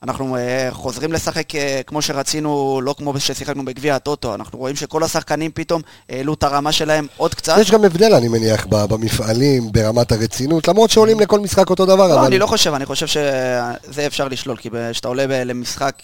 אנחנו 0.02 0.36
אה, 0.36 0.68
חוזרים 0.72 1.12
לשחק 1.12 1.54
אה, 1.54 1.80
כמו 1.86 2.02
שרצינו, 2.02 2.80
לא 2.82 2.94
כמו 2.98 3.20
ששיחקנו 3.20 3.64
בגביע 3.64 3.94
הטוטו, 3.94 4.34
אנחנו 4.34 4.58
רואים 4.58 4.76
שכל 4.76 5.02
השחקנים 5.02 5.50
פתאום 5.54 5.82
העלו 6.08 6.34
את 6.34 6.42
הרמה 6.42 6.72
שלהם 6.72 7.06
עוד 7.16 7.34
קצת. 7.34 7.56
יש 7.60 7.70
גם 7.70 7.84
הבדל, 7.84 8.14
אני 8.14 8.28
מניח, 8.28 8.66
במפעלים, 8.66 9.72
ברמת 9.72 10.12
הרצינות, 10.12 10.68
למרות 10.68 10.90
שעולים 10.90 11.20
לכל 11.20 11.40
משחק 11.40 11.70
אותו 11.70 11.86
דבר, 11.86 12.08
לא, 12.08 12.14
אבל... 12.14 12.26
אני 12.26 12.38
לא 12.38 12.46
חושב, 12.46 12.74
אני 12.74 12.86
חושב 12.86 13.06
שזה 13.06 14.06
אפשר 14.06 14.28
לשלול, 14.28 14.56
כי 14.56 14.68
כשאתה 14.92 15.08
עולה 15.08 15.44
למשחק, 15.44 15.94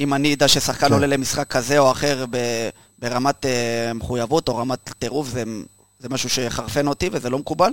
אם 0.00 0.14
אני 0.14 0.34
אדע 0.34 0.48
ששחקן 0.48 0.86
כן. 0.86 0.92
עולה 0.92 1.06
למשחק 1.06 1.48
כזה 1.48 1.78
או 1.78 1.92
אחר 1.92 2.24
ברמת 2.98 3.46
אה, 3.46 3.92
מחויבות 3.94 4.48
או 4.48 4.56
רמת 4.56 4.90
טירוף, 4.98 5.28
זה, 5.28 5.44
זה 5.98 6.08
משהו 6.08 6.30
שיחרפן 6.30 6.86
אותי 6.86 7.10
וזה 7.12 7.30
לא 7.30 7.38
מקובל. 7.38 7.72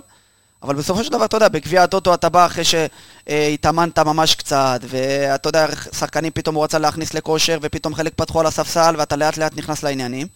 אבל 0.63 0.75
בסופו 0.75 1.03
של 1.03 1.11
דבר, 1.11 1.25
אתה 1.25 1.37
יודע, 1.37 1.47
בגביע 1.47 1.83
הטוטו 1.83 2.13
אתה 2.13 2.29
בא 2.29 2.45
אחרי 2.45 2.63
שהתאמנת 2.63 3.99
ממש 3.99 4.35
קצת, 4.35 4.79
ואתה 4.83 5.49
יודע, 5.49 5.67
שחקנים 5.99 6.31
פתאום 6.31 6.55
הוא 6.55 6.63
רצה 6.63 6.79
להכניס 6.79 7.13
לכושר, 7.13 7.57
ופתאום 7.61 7.95
חלק 7.95 8.13
פתחו 8.15 8.39
על 8.39 8.45
הספסל, 8.45 8.95
ואתה 8.97 9.15
לאט 9.15 9.37
לאט 9.37 9.57
נכנס 9.57 9.83
לעניינים. 9.83 10.27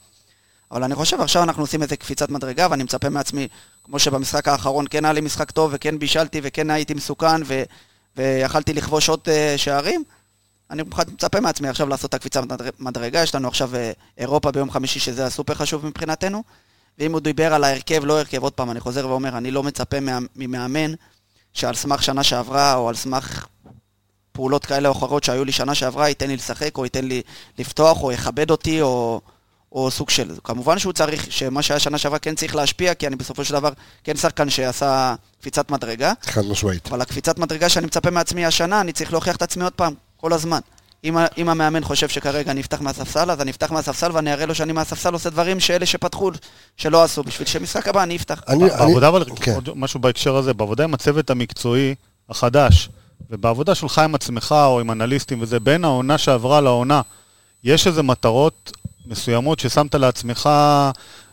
אבל 0.71 0.83
אני 0.83 0.95
חושב, 0.95 1.21
עכשיו 1.21 1.43
אנחנו 1.43 1.63
עושים 1.63 1.83
איזה 1.83 1.95
קפיצת 1.95 2.29
מדרגה, 2.29 2.67
ואני 2.71 2.83
מצפה 2.83 3.09
מעצמי, 3.09 3.47
כמו 3.83 3.99
שבמשחק 3.99 4.47
האחרון 4.47 4.85
כן 4.89 5.05
היה 5.05 5.13
לי 5.13 5.21
משחק 5.21 5.51
טוב, 5.51 5.71
וכן 5.73 5.99
בישלתי, 5.99 6.39
וכן 6.43 6.69
הייתי 6.69 6.93
מסוכן, 6.93 7.41
ו... 7.45 7.63
ויכלתי 8.17 8.73
לכבוש 8.73 9.09
עוד 9.09 9.19
אה, 9.27 9.53
שערים, 9.57 10.03
אני 10.71 10.83
מצפה 11.13 11.39
מעצמי 11.39 11.69
עכשיו 11.69 11.87
לעשות 11.89 12.09
את 12.09 12.13
הקפיצת 12.13 12.43
מדר- 12.43 12.69
מדרגה, 12.79 13.23
יש 13.23 13.35
לנו 13.35 13.47
עכשיו 13.47 13.75
אה, 13.75 13.91
אירופה 14.17 14.51
ביום 14.51 14.71
חמישי, 14.71 14.99
שזה 14.99 15.25
הסופר 15.25 15.53
חשוב 15.53 15.85
מבחינתנו, 15.85 16.43
ואם 16.99 17.11
הוא 17.11 17.21
דיבר 17.21 17.53
על 17.53 17.63
ההרכב, 17.63 18.05
לא 18.05 18.19
הרכב, 18.19 18.43
עוד 18.43 18.53
פעם, 18.53 18.71
אני 18.71 18.79
חוזר 18.79 19.07
ואומר, 19.07 19.37
אני 19.37 19.51
לא 19.51 19.63
מצפה 19.63 19.97
ממאמן 20.35 20.93
שעל 21.53 21.75
סמך 21.75 22.03
שנה 22.03 22.23
שעברה, 22.23 22.75
או 22.75 22.89
על 22.89 22.95
סמך 22.95 23.45
פעולות 24.31 24.65
כאלה 24.65 24.89
או 24.89 24.93
אחרות 24.93 25.23
שהיו 25.23 25.45
לי 25.45 25.51
שנה 25.51 25.75
שעברה, 25.75 26.09
ייתן 26.09 26.27
לי 26.27 26.35
לשחק, 26.35 26.77
או 26.77 26.83
ייתן 26.83 27.05
לי 27.05 27.21
לפתוח, 27.59 28.03
או 28.03 28.11
יכבד 28.11 28.51
אותי, 28.51 28.81
או, 28.81 29.21
או 29.71 29.91
סוג 29.91 30.09
של... 30.09 30.35
כמובן 30.43 30.79
שהוא 30.79 30.93
צריך, 30.93 31.31
שמה 31.31 31.61
שהיה 31.61 31.79
שנה 31.79 31.97
שעברה 31.97 32.19
כן 32.19 32.35
צריך 32.35 32.55
להשפיע, 32.55 32.93
כי 32.93 33.07
אני 33.07 33.15
בסופו 33.15 33.45
של 33.45 33.53
דבר 33.53 33.69
כן 34.03 34.17
שחקן 34.17 34.49
שעשה 34.49 35.15
קפיצת 35.41 35.71
מדרגה, 35.71 36.13
חד 36.23 36.45
משמעית. 36.45 36.87
אבל 36.87 37.01
הקפיצת 37.01 37.39
מדרגה 37.39 37.69
שאני 37.69 37.85
מצפה 37.85 38.09
מעצמי 38.09 38.45
השנה, 38.45 38.81
אני 38.81 38.93
צריך 38.93 39.11
להוכיח 39.11 39.35
את 39.35 39.41
עצמי 39.41 39.63
עוד 39.63 39.73
פעם, 39.73 39.93
כל 40.21 40.33
הזמן. 40.33 40.59
אם, 41.03 41.17
אם 41.37 41.49
המאמן 41.49 41.83
חושב 41.83 42.09
שכרגע 42.09 42.51
אני 42.51 42.61
אפתח 42.61 42.81
מהספסל, 42.81 43.31
אז 43.31 43.41
אני 43.41 43.51
אפתח 43.51 43.71
מהספסל 43.71 44.11
ואני 44.13 44.33
אראה 44.33 44.45
לו 44.45 44.55
שאני 44.55 44.73
מהספסל 44.73 45.13
עושה 45.13 45.29
דברים 45.29 45.59
שאלה 45.59 45.85
שפתחו, 45.85 46.31
שלא 46.77 47.03
עשו, 47.03 47.23
בשביל 47.23 47.47
שמשחק 47.47 47.87
הבא 47.87 48.03
אני 48.03 48.15
אפתח. 48.15 48.41
אני- 48.47 48.63
אני- 48.63 48.69
בעבודה, 48.79 49.07
אבל 49.07 49.23
כן. 49.35 49.53
עוד 49.53 49.69
משהו 49.75 49.99
בהקשר 49.99 50.35
הזה, 50.35 50.53
בעבודה 50.53 50.83
עם 50.83 50.93
הצוות 50.93 51.29
המקצועי 51.29 51.95
החדש, 52.29 52.89
ובעבודה 53.29 53.75
שלך 53.75 53.99
עם 53.99 54.15
עצמך 54.15 54.55
או 54.65 54.79
עם 54.79 54.91
אנליסטים 54.91 55.41
וזה, 55.41 55.59
בין 55.59 55.85
העונה 55.85 56.17
שעברה 56.17 56.61
לעונה, 56.61 57.01
יש 57.63 57.87
איזה 57.87 58.03
מטרות 58.03 58.71
מסוימות 59.05 59.59
ששמת 59.59 59.95
לעצמך, 59.95 60.49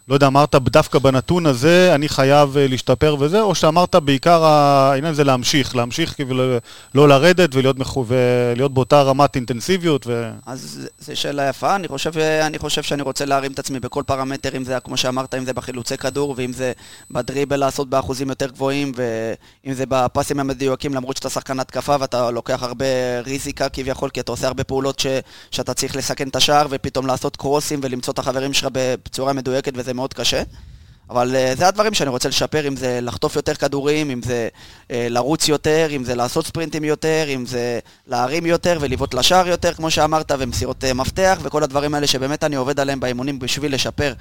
לא 0.09 0.15
יודע, 0.15 0.27
אמרת 0.27 0.55
דווקא 0.55 0.99
בנתון 0.99 1.47
הזה, 1.47 1.95
אני 1.95 2.09
חייב 2.09 2.57
אה, 2.57 2.67
להשתפר 2.69 3.17
וזה, 3.21 3.41
או 3.41 3.55
שאמרת 3.55 3.95
בעיקר 3.95 4.45
העניין 4.45 5.15
זה 5.15 5.25
להמשיך, 5.25 5.77
להמשיך 5.77 6.15
כאילו 6.15 6.59
לא- 6.95 7.09
לרדת 7.09 7.55
ולהיות, 7.55 7.79
מחו... 7.79 8.05
ולהיות 8.09 8.75
באותה 8.75 9.03
רמת 9.03 9.37
אינטנסיביות, 9.37 10.07
ו... 10.07 10.31
אז 10.47 10.89
זו 11.01 11.17
שאלה 11.17 11.49
יפה, 11.49 11.75
אני 11.77 11.89
חושב, 11.89 12.19
אני 12.19 12.59
חושב 12.59 12.83
שאני 12.83 13.03
רוצה 13.03 13.25
להרים 13.25 13.53
את 13.53 13.59
עצמי 13.59 13.81
בכל 13.81 14.03
פרמטר, 14.07 14.57
אם 14.57 14.65
זה, 14.65 14.81
כמו 14.85 14.97
שאמרת, 14.97 15.35
אם 15.35 15.45
זה 15.45 15.53
בחילוצי 15.53 15.97
כדור, 15.97 16.35
ואם 16.37 16.53
זה 16.53 16.73
בדריבל 17.11 17.57
לעשות 17.57 17.91
באחוזים 17.91 18.29
יותר 18.29 18.47
גבוהים, 18.47 18.93
ואם 18.97 19.73
זה 19.75 19.85
בפסים 19.89 20.41
המדויקים, 20.41 20.95
למרות 20.95 21.17
שאתה 21.17 21.31
שחקן 21.31 21.61
התקפה 21.61 21.97
ואתה 22.01 22.31
לוקח 22.31 22.63
הרבה 22.63 22.87
ריזיקה 23.25 23.69
כביכול, 23.69 24.11
כי 24.11 24.21
אתה 24.21 24.33
עושה 24.33 24.47
הרבה 24.47 24.65
פעולות 24.65 24.99
ש, 24.99 25.07
שאתה 25.51 25.75
צריך 25.75 25.97
לסכן 25.97 26.29
את 26.29 26.37
השער, 26.37 26.67
ופתאום 26.71 27.07
לעשות 27.07 27.37
קרוסים 27.37 27.81
ולמצוא 27.83 28.13
את 28.13 28.19
החברים 28.19 28.53
שלך 28.53 28.69
בצורה 28.73 29.33
מדויקת, 29.33 29.73
וזה 29.77 29.98
מאוד 29.99 30.15
קשה. 30.15 30.43
אבל 31.11 31.37
uh, 31.37 31.59
זה 31.59 31.69
הדברים 31.69 31.95
שאני 31.95 32.11
רוצה 32.11 32.29
לשפר, 32.29 32.69
אם 32.69 32.77
זה 32.77 32.99
לחטוף 33.03 33.37
יותר 33.37 33.55
כדורים, 33.55 34.11
אם 34.11 34.21
זה 34.23 34.49
uh, 34.53 34.91
לרוץ 34.91 35.49
יותר, 35.49 35.89
אם 35.97 36.05
זה 36.05 36.15
לעשות 36.15 36.47
ספרינטים 36.47 36.85
יותר, 36.85 37.25
אם 37.35 37.47
זה 37.47 37.79
להרים 38.07 38.47
יותר 38.47 38.79
ולבעוט 38.81 39.15
לשער 39.15 39.49
יותר, 39.49 39.75
כמו 39.75 39.91
שאמרת, 39.91 40.33
ומסירות 40.39 40.85
uh, 40.85 40.95
מפתח, 40.95 41.39
וכל 41.43 41.63
הדברים 41.63 41.95
האלה 41.95 42.07
שבאמת 42.07 42.45
אני 42.45 42.57
עובד 42.57 42.81
עליהם 42.81 43.01
באימונים 43.01 43.39
בשביל 43.39 43.75
לשפר. 43.75 44.13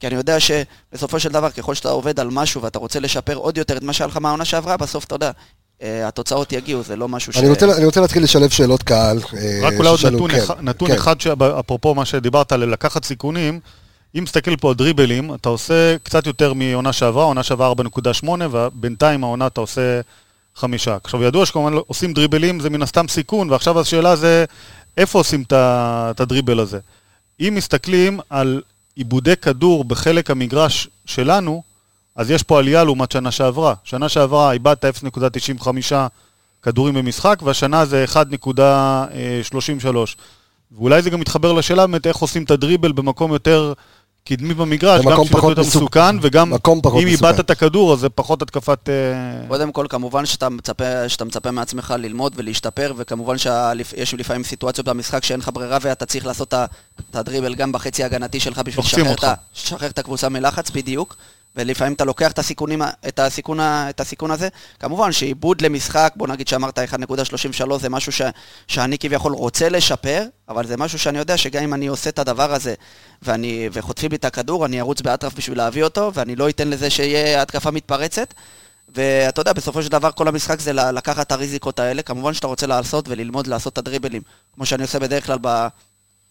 כי 0.00 0.06
אני 0.06 0.14
יודע 0.14 0.36
שבסופו 0.40 1.20
של 1.20 1.28
דבר, 1.28 1.50
ככל 1.50 1.74
שאתה 1.74 1.88
עובד 1.88 2.20
על 2.20 2.28
משהו 2.30 2.62
ואתה 2.62 2.78
רוצה 2.78 3.00
לשפר 3.00 3.34
עוד 3.34 3.58
יותר 3.58 3.76
את 3.76 3.82
מה 3.82 3.92
שהיה 3.92 4.08
לך 4.08 4.16
מהעונה 4.16 4.44
שעברה, 4.44 4.76
בסוף 4.76 5.04
אתה 5.04 5.14
יודע, 5.14 5.30
uh, 5.30 5.82
התוצאות 6.04 6.52
יגיעו, 6.52 6.82
זה 6.82 6.96
לא 6.96 7.08
משהו 7.08 7.32
ש... 7.32 7.36
אני 7.36 7.48
רוצה, 7.48 7.76
אני 7.76 7.84
רוצה 7.84 8.00
להתחיל 8.00 8.22
לשלב 8.22 8.50
שאלות 8.50 8.82
קהל. 8.82 9.18
רק 9.62 9.72
אולי 9.76 9.88
עוד 9.88 10.06
נתון, 10.06 10.30
כן, 10.30 10.38
אחד, 10.38 10.54
נתון 10.60 10.88
כן. 10.88 10.94
אחד, 10.94 11.20
שב- 11.20 11.42
אפרופו 11.42 11.94
מה 11.94 12.04
שדיברת 12.04 12.52
על 12.52 12.64
לקחת 12.64 13.04
סיכונים, 13.04 13.60
אם 14.18 14.22
מסתכל 14.22 14.56
פה 14.56 14.68
על 14.68 14.74
דריבלים, 14.74 15.34
אתה 15.34 15.48
עושה 15.48 15.98
קצת 16.02 16.26
יותר 16.26 16.52
מעונה 16.52 16.92
שעברה, 16.92 17.24
עונה 17.24 17.42
שעברה 17.42 17.72
4.8, 18.22 18.28
ובינתיים 18.50 19.24
העונה 19.24 19.46
אתה 19.46 19.60
עושה 19.60 20.00
חמישה. 20.54 20.96
עכשיו, 21.04 21.22
ידוע 21.22 21.46
שכמובן 21.46 21.72
עושים 21.86 22.12
דריבלים 22.12 22.60
זה 22.60 22.70
מן 22.70 22.82
הסתם 22.82 23.08
סיכון, 23.08 23.50
ועכשיו 23.50 23.80
השאלה 23.80 24.16
זה 24.16 24.44
איפה 24.96 25.18
עושים 25.18 25.44
את 25.52 26.20
הדריבל 26.20 26.60
הזה. 26.60 26.78
אם 27.40 27.52
מסתכלים 27.56 28.20
על 28.30 28.62
עיבודי 28.96 29.36
כדור 29.36 29.84
בחלק 29.84 30.30
המגרש 30.30 30.88
שלנו, 31.06 31.62
אז 32.16 32.30
יש 32.30 32.42
פה 32.42 32.58
עלייה 32.58 32.84
לעומת 32.84 33.12
שנה 33.12 33.30
שעברה. 33.30 33.74
שנה 33.84 34.08
שעברה 34.08 34.52
איבדת 34.52 34.84
0.95 34.84 35.94
כדורים 36.62 36.94
במשחק, 36.94 37.38
והשנה 37.42 37.84
זה 37.84 38.04
1.33. 38.12 39.86
ואולי 40.78 41.02
זה 41.02 41.10
גם 41.10 41.20
מתחבר 41.20 41.52
לשאלה 41.52 41.86
באמת 41.86 42.06
איך 42.06 42.16
עושים 42.16 42.42
את 42.42 42.50
הדריבל 42.50 42.92
במקום 42.92 43.32
יותר 43.32 43.72
קדמי 44.26 44.54
במגרש, 44.54 45.04
גם 45.04 45.12
כשאתה 45.24 45.38
פחות 45.38 45.50
יותר 45.50 45.62
מסוכן. 45.62 46.16
וגם 46.22 46.50
מקום 46.50 46.80
פחות 46.82 47.02
אם. 47.02 47.08
איבדת 47.08 47.40
את 47.40 47.50
הכדור, 47.50 47.92
אז 47.92 47.98
זה 47.98 48.08
פחות 48.08 48.42
התקפת... 48.42 48.88
אה, 48.88 49.48
קודם 49.48 49.72
כל, 49.72 49.86
כמובן 49.88 50.26
שאתה 50.26 50.48
מצפה, 50.48 51.08
שאתה 51.08 51.24
מצפה 51.24 51.50
מעצמך 51.50 51.94
ללמוד 51.98 52.32
ולהשתפר, 52.36 52.92
וכמובן 52.96 53.38
שיש 53.38 54.14
לפעמים 54.14 54.44
סיטואציות 54.44 54.88
במשחק 54.88 55.24
שאין 55.24 55.40
לך 55.40 55.50
ברירה 55.54 55.78
ואתה 55.80 56.06
צריך 56.06 56.26
לעשות 56.26 56.54
את 56.54 57.16
הדריבל 57.16 57.54
גם 57.54 57.72
בחצי 57.72 58.02
ההגנתי 58.02 58.40
שלך 58.40 58.58
בשביל. 58.58 59.06
לשחרר 59.56 59.90
את 59.90 59.98
הקבוצה 59.98 60.28
מלחץ, 60.28 60.70
בדיוק. 60.70 61.16
ולפעמים 61.56 61.92
אתה 61.92 62.04
לוקח 62.04 62.32
את, 62.32 62.38
הסיכונים, 62.38 62.82
את, 63.08 63.18
הסיכון, 63.18 63.60
את 63.60 64.00
הסיכון 64.00 64.30
הזה. 64.30 64.48
כמובן 64.80 65.12
שעיבוד 65.12 65.60
למשחק, 65.60 66.12
בוא 66.16 66.28
נגיד 66.28 66.48
שאמרת 66.48 66.78
1.33 66.78 67.78
זה 67.78 67.88
משהו 67.88 68.12
ש, 68.12 68.22
שאני 68.68 68.98
כביכול 68.98 69.32
רוצה 69.32 69.68
לשפר, 69.68 70.22
אבל 70.48 70.66
זה 70.66 70.76
משהו 70.76 70.98
שאני 70.98 71.18
יודע 71.18 71.36
שגם 71.36 71.62
אם 71.62 71.74
אני 71.74 71.86
עושה 71.86 72.10
את 72.10 72.18
הדבר 72.18 72.52
הזה 72.52 72.74
ואני, 73.22 73.68
וחוטפים 73.72 74.10
לי 74.10 74.16
את 74.16 74.24
הכדור, 74.24 74.66
אני 74.66 74.80
ארוץ 74.80 75.00
באטרף 75.00 75.34
בשביל 75.34 75.58
להביא 75.58 75.84
אותו, 75.84 76.10
ואני 76.14 76.36
לא 76.36 76.48
אתן 76.48 76.68
לזה 76.68 76.90
שיהיה 76.90 77.42
התקפה 77.42 77.70
מתפרצת. 77.70 78.34
ואתה 78.94 79.40
יודע, 79.40 79.52
בסופו 79.52 79.82
של 79.82 79.88
דבר 79.88 80.10
כל 80.12 80.28
המשחק 80.28 80.60
זה 80.60 80.72
לקחת 80.72 81.26
את 81.26 81.32
הריזיקות 81.32 81.78
האלה. 81.78 82.02
כמובן 82.02 82.34
שאתה 82.34 82.46
רוצה 82.46 82.66
לעשות 82.66 83.08
וללמוד 83.08 83.46
לעשות 83.46 83.72
את 83.72 83.78
הדריבלים, 83.78 84.22
כמו 84.54 84.66
שאני 84.66 84.82
עושה 84.82 84.98
בדרך 84.98 85.26
כלל 85.26 85.38
ב... 85.40 85.66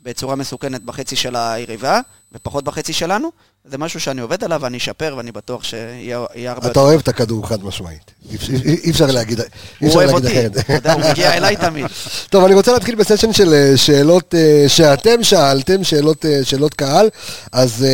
בצורה 0.06 0.36
מסוכנת 0.36 0.82
בחצי 0.84 1.16
של 1.16 1.36
היריבה, 1.36 2.00
ופחות 2.34 2.64
בחצי 2.64 2.94
שלנו. 2.94 3.32
זה 3.66 3.78
משהו 3.78 4.00
שאני 4.00 4.22
עובד 4.22 4.44
עליו 4.44 4.60
ואני 4.62 4.78
אשפר, 4.78 5.14
ואני 5.18 5.32
בטוח 5.32 5.64
שיהיה 5.64 6.26
יהיה 6.36 6.52
הרבה 6.52 6.72
אתה 6.72 6.80
אוהב 6.80 7.00
את 7.00 7.08
הכדור 7.08 7.48
חד 7.48 7.64
משמעית. 7.64 8.12
אי 8.30 8.92
אפשר- 8.92 9.06
להגיד 9.06 9.40
אי 9.40 9.46
הוא 9.80 9.96
אוהב 9.96 10.10
אותי, 10.10 10.28
אחרת. 10.28 10.58
אתה 10.58 10.74
יודע, 10.74 10.94
הוא 10.94 11.02
מגיע 11.12 11.34
אליי 11.38 11.56
תמיד. 11.56 11.86
טוב, 12.32 12.46
אני 12.46 12.54
רוצה 12.54 12.74
להתחיל 12.74 12.96
בסשן 12.96 13.34
של 13.34 13.54
אה, 13.54 13.78
שאלות 13.78 14.36
אה, 14.36 14.66
שאתם 14.68 15.24
שאלתם, 15.24 15.84
שאלות, 15.84 16.26
אה, 16.26 16.40
שאלות 16.44 16.74
קהל. 16.74 17.10
אז 17.52 17.86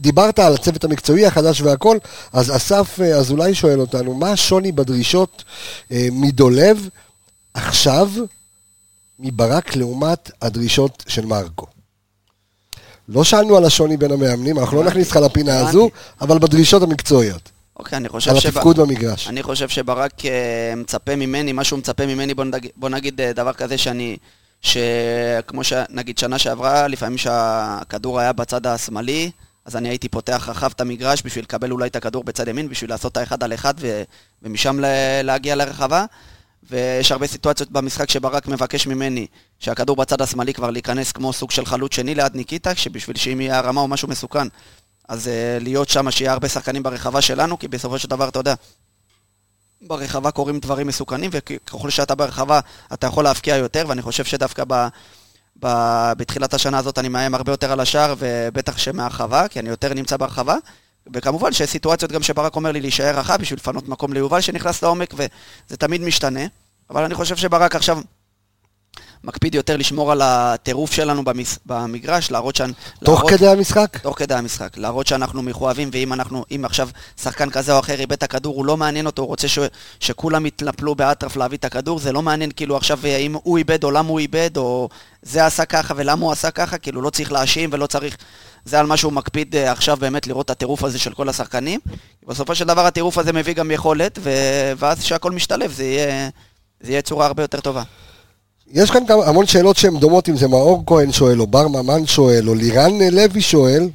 דיברת 0.00 0.38
על 0.38 0.54
הצוות 0.54 0.84
המקצועי 0.84 1.26
החדש 1.26 1.60
והכל, 1.60 1.98
אז 2.32 2.56
אסף 2.56 3.00
אזולאי 3.00 3.54
שואל 3.54 3.80
אותנו, 3.80 4.14
מה 4.14 4.30
השוני 4.32 4.72
בדרישות 4.72 5.44
מדולב 5.90 6.88
עכשיו 7.54 8.10
מברק 9.18 9.76
לעומת 9.76 10.30
הדרישות 10.42 11.04
של 11.08 11.26
מרקו? 11.26 11.66
לא 13.08 13.24
שאלנו 13.24 13.56
על 13.56 13.64
השוני 13.64 13.96
בין 13.96 14.12
המאמנים, 14.12 14.58
אנחנו 14.58 14.76
לא 14.76 14.84
נכניס 14.84 15.10
לך 15.10 15.16
לפינה. 15.16 15.68
הזו, 15.68 15.90
אבל 16.20 16.38
בדרישות 16.38 16.82
המקצועיות, 16.82 17.50
אוקיי, 17.76 17.96
אני 17.96 18.08
חושב 18.08 18.30
על 18.30 18.40
שב- 18.40 18.48
התפקוד 18.48 18.80
במגרש. 18.80 19.28
אני 19.28 19.42
חושב 19.42 19.68
שברק 19.68 20.24
אה, 20.24 20.30
מצפה 20.76 21.16
ממני, 21.16 21.52
מה 21.52 21.64
שהוא 21.64 21.78
מצפה 21.78 22.06
ממני, 22.06 22.34
בוא 22.34 22.44
נגיד, 22.44 22.70
בוא 22.76 22.88
נגיד 22.88 23.20
אה, 23.20 23.32
דבר 23.32 23.52
כזה 23.52 23.78
שאני, 23.78 24.16
שכמו 24.62 25.64
שנגיד 25.64 26.18
שנה 26.18 26.38
שעברה, 26.38 26.88
לפעמים 26.88 27.18
שהכדור 27.18 28.20
היה 28.20 28.32
בצד 28.32 28.66
השמאלי, 28.66 29.30
אז 29.64 29.76
אני 29.76 29.88
הייתי 29.88 30.08
פותח 30.08 30.46
רחב 30.50 30.70
את 30.76 30.80
המגרש 30.80 31.22
בשביל 31.24 31.44
לקבל 31.44 31.70
אולי 31.70 31.86
את 31.88 31.96
הכדור 31.96 32.24
בצד 32.24 32.48
ימין, 32.48 32.68
בשביל 32.68 32.90
לעשות 32.90 33.12
את 33.12 33.16
האחד 33.16 33.42
על 33.42 33.54
אחד 33.54 33.74
ו, 33.80 34.02
ומשם 34.42 34.80
ל- 34.80 34.86
להגיע 35.22 35.54
לרחבה. 35.54 36.04
ויש 36.70 37.12
הרבה 37.12 37.26
סיטואציות 37.26 37.70
במשחק 37.70 38.10
שברק 38.10 38.48
מבקש 38.48 38.86
ממני 38.86 39.26
שהכדור 39.58 39.96
בצד 39.96 40.20
השמאלי 40.20 40.54
כבר 40.54 40.70
להיכנס 40.70 41.12
כמו 41.12 41.32
סוג 41.32 41.50
של 41.50 41.66
חלוץ 41.66 41.94
שני 41.94 42.14
ליד 42.14 42.34
ניקיטה, 42.34 42.74
שבשביל 42.74 43.16
שאם 43.16 43.40
יהיה 43.40 43.58
הרמה 43.58 43.80
או 43.80 43.88
משהו 43.88 44.08
מסוכן, 44.08 44.48
אז 45.08 45.26
uh, 45.26 45.62
להיות 45.62 45.88
שם, 45.88 46.10
שיהיה 46.10 46.32
הרבה 46.32 46.48
שחקנים 46.48 46.82
ברחבה 46.82 47.20
שלנו, 47.20 47.58
כי 47.58 47.68
בסופו 47.68 47.98
של 47.98 48.08
דבר, 48.08 48.28
אתה 48.28 48.38
יודע, 48.38 48.54
ברחבה 49.82 50.30
קורים 50.30 50.60
דברים 50.60 50.86
מסוכנים, 50.86 51.30
וככל 51.32 51.90
שאתה 51.90 52.14
ברחבה, 52.14 52.60
אתה 52.92 53.06
יכול 53.06 53.24
להבקיע 53.24 53.56
יותר, 53.56 53.84
ואני 53.88 54.02
חושב 54.02 54.24
שדווקא 54.24 54.64
ב, 54.68 54.86
ב, 55.62 55.66
בתחילת 56.16 56.54
השנה 56.54 56.78
הזאת 56.78 56.98
אני 56.98 57.08
מאיים 57.08 57.34
הרבה 57.34 57.52
יותר 57.52 57.72
על 57.72 57.80
השער, 57.80 58.14
ובטח 58.18 58.78
שמהרחבה, 58.78 59.48
כי 59.48 59.60
אני 59.60 59.68
יותר 59.68 59.94
נמצא 59.94 60.16
ברחבה. 60.16 60.56
וכמובן 61.12 61.52
שיש 61.52 61.70
סיטואציות 61.70 62.12
גם 62.12 62.22
שברק 62.22 62.56
אומר 62.56 62.72
לי 62.72 62.80
להישאר 62.80 63.18
רחב 63.18 63.36
בשביל 63.40 63.58
לפנות 63.58 63.88
מקום 63.88 64.12
ליובל 64.12 64.40
שנכנס 64.40 64.82
לעומק, 64.82 65.14
וזה 65.14 65.76
תמיד 65.76 66.00
משתנה. 66.00 66.40
אבל 66.90 67.04
אני 67.04 67.14
חושב 67.14 67.36
שברק 67.36 67.74
עכשיו 67.74 67.98
מקפיד 69.24 69.54
יותר 69.54 69.76
לשמור 69.76 70.12
על 70.12 70.22
הטירוף 70.24 70.92
שלנו 70.92 71.24
במס, 71.24 71.58
במגרש, 71.66 72.30
להראות 72.30 72.56
שאני... 72.56 72.72
תוך 73.04 73.18
להראות, 73.18 73.30
כדי 73.30 73.48
המשחק? 73.48 73.98
תוך 74.02 74.18
כדי 74.18 74.34
המשחק. 74.34 74.76
להראות 74.76 75.06
שאנחנו 75.06 75.42
מחויבים, 75.42 75.90
ואם 75.92 76.12
אנחנו, 76.12 76.44
אם 76.50 76.64
עכשיו 76.64 76.88
שחקן 77.22 77.50
כזה 77.50 77.72
או 77.72 77.78
אחר 77.78 78.00
איבד 78.00 78.12
את 78.12 78.22
הכדור, 78.22 78.56
הוא 78.56 78.66
לא 78.66 78.76
מעניין 78.76 79.06
אותו, 79.06 79.22
הוא 79.22 79.28
רוצה 79.28 79.48
ש, 79.48 79.58
שכולם 80.00 80.46
יתנפלו 80.46 80.94
באטרף 80.94 81.36
להביא 81.36 81.58
את 81.58 81.64
הכדור, 81.64 81.98
זה 81.98 82.12
לא 82.12 82.22
מעניין 82.22 82.50
כאילו 82.56 82.76
עכשיו 82.76 82.98
אם 83.06 83.36
הוא 83.42 83.58
איבד 83.58 83.84
או 83.84 83.90
למה 83.90 84.08
הוא 84.08 84.18
איבד, 84.18 84.56
או 84.56 84.88
זה 85.22 85.46
עשה 85.46 85.64
ככה 85.64 85.94
ולמה 85.96 86.24
הוא 86.24 86.32
עשה 86.32 86.50
ככה, 86.50 86.78
כאילו 86.78 87.02
לא 87.02 87.10
צריך 87.10 87.32
להאשים 87.32 87.70
ולא 87.72 87.86
צריך... 87.86 88.16
זה 88.66 88.80
על 88.80 88.86
מה 88.86 88.96
שהוא 88.96 89.12
מקפיד 89.12 89.56
אה, 89.56 89.72
עכשיו 89.72 89.96
באמת 89.96 90.26
לראות 90.26 90.46
את 90.46 90.50
הטירוף 90.50 90.84
הזה 90.84 90.98
של 90.98 91.14
כל 91.14 91.28
השחקנים. 91.28 91.80
בסופו 92.26 92.54
של 92.54 92.64
דבר 92.64 92.86
הטירוף 92.86 93.18
הזה 93.18 93.32
מביא 93.32 93.54
גם 93.54 93.70
יכולת, 93.70 94.18
ו... 94.22 94.30
ואז 94.76 95.00
כשהכל 95.00 95.32
משתלב 95.32 95.72
זה 95.72 95.84
יהיה, 95.84 96.28
זה 96.80 96.92
יהיה 96.92 97.02
צורה 97.02 97.26
הרבה 97.26 97.42
יותר 97.42 97.60
טובה. 97.60 97.82
יש 98.72 98.90
כאן 98.90 99.06
גם 99.06 99.18
המון 99.20 99.46
שאלות 99.46 99.76
שהן 99.76 99.98
דומות, 99.98 100.28
אם 100.28 100.36
זה 100.36 100.48
מאור 100.48 100.82
כהן 100.86 101.12
שואל, 101.12 101.40
או 101.40 101.46
בר 101.46 101.68
ממן 101.68 102.06
שואל, 102.06 102.48
או 102.48 102.54
לירן 102.54 102.92
לוי 103.12 103.40
שואל, 103.40 103.88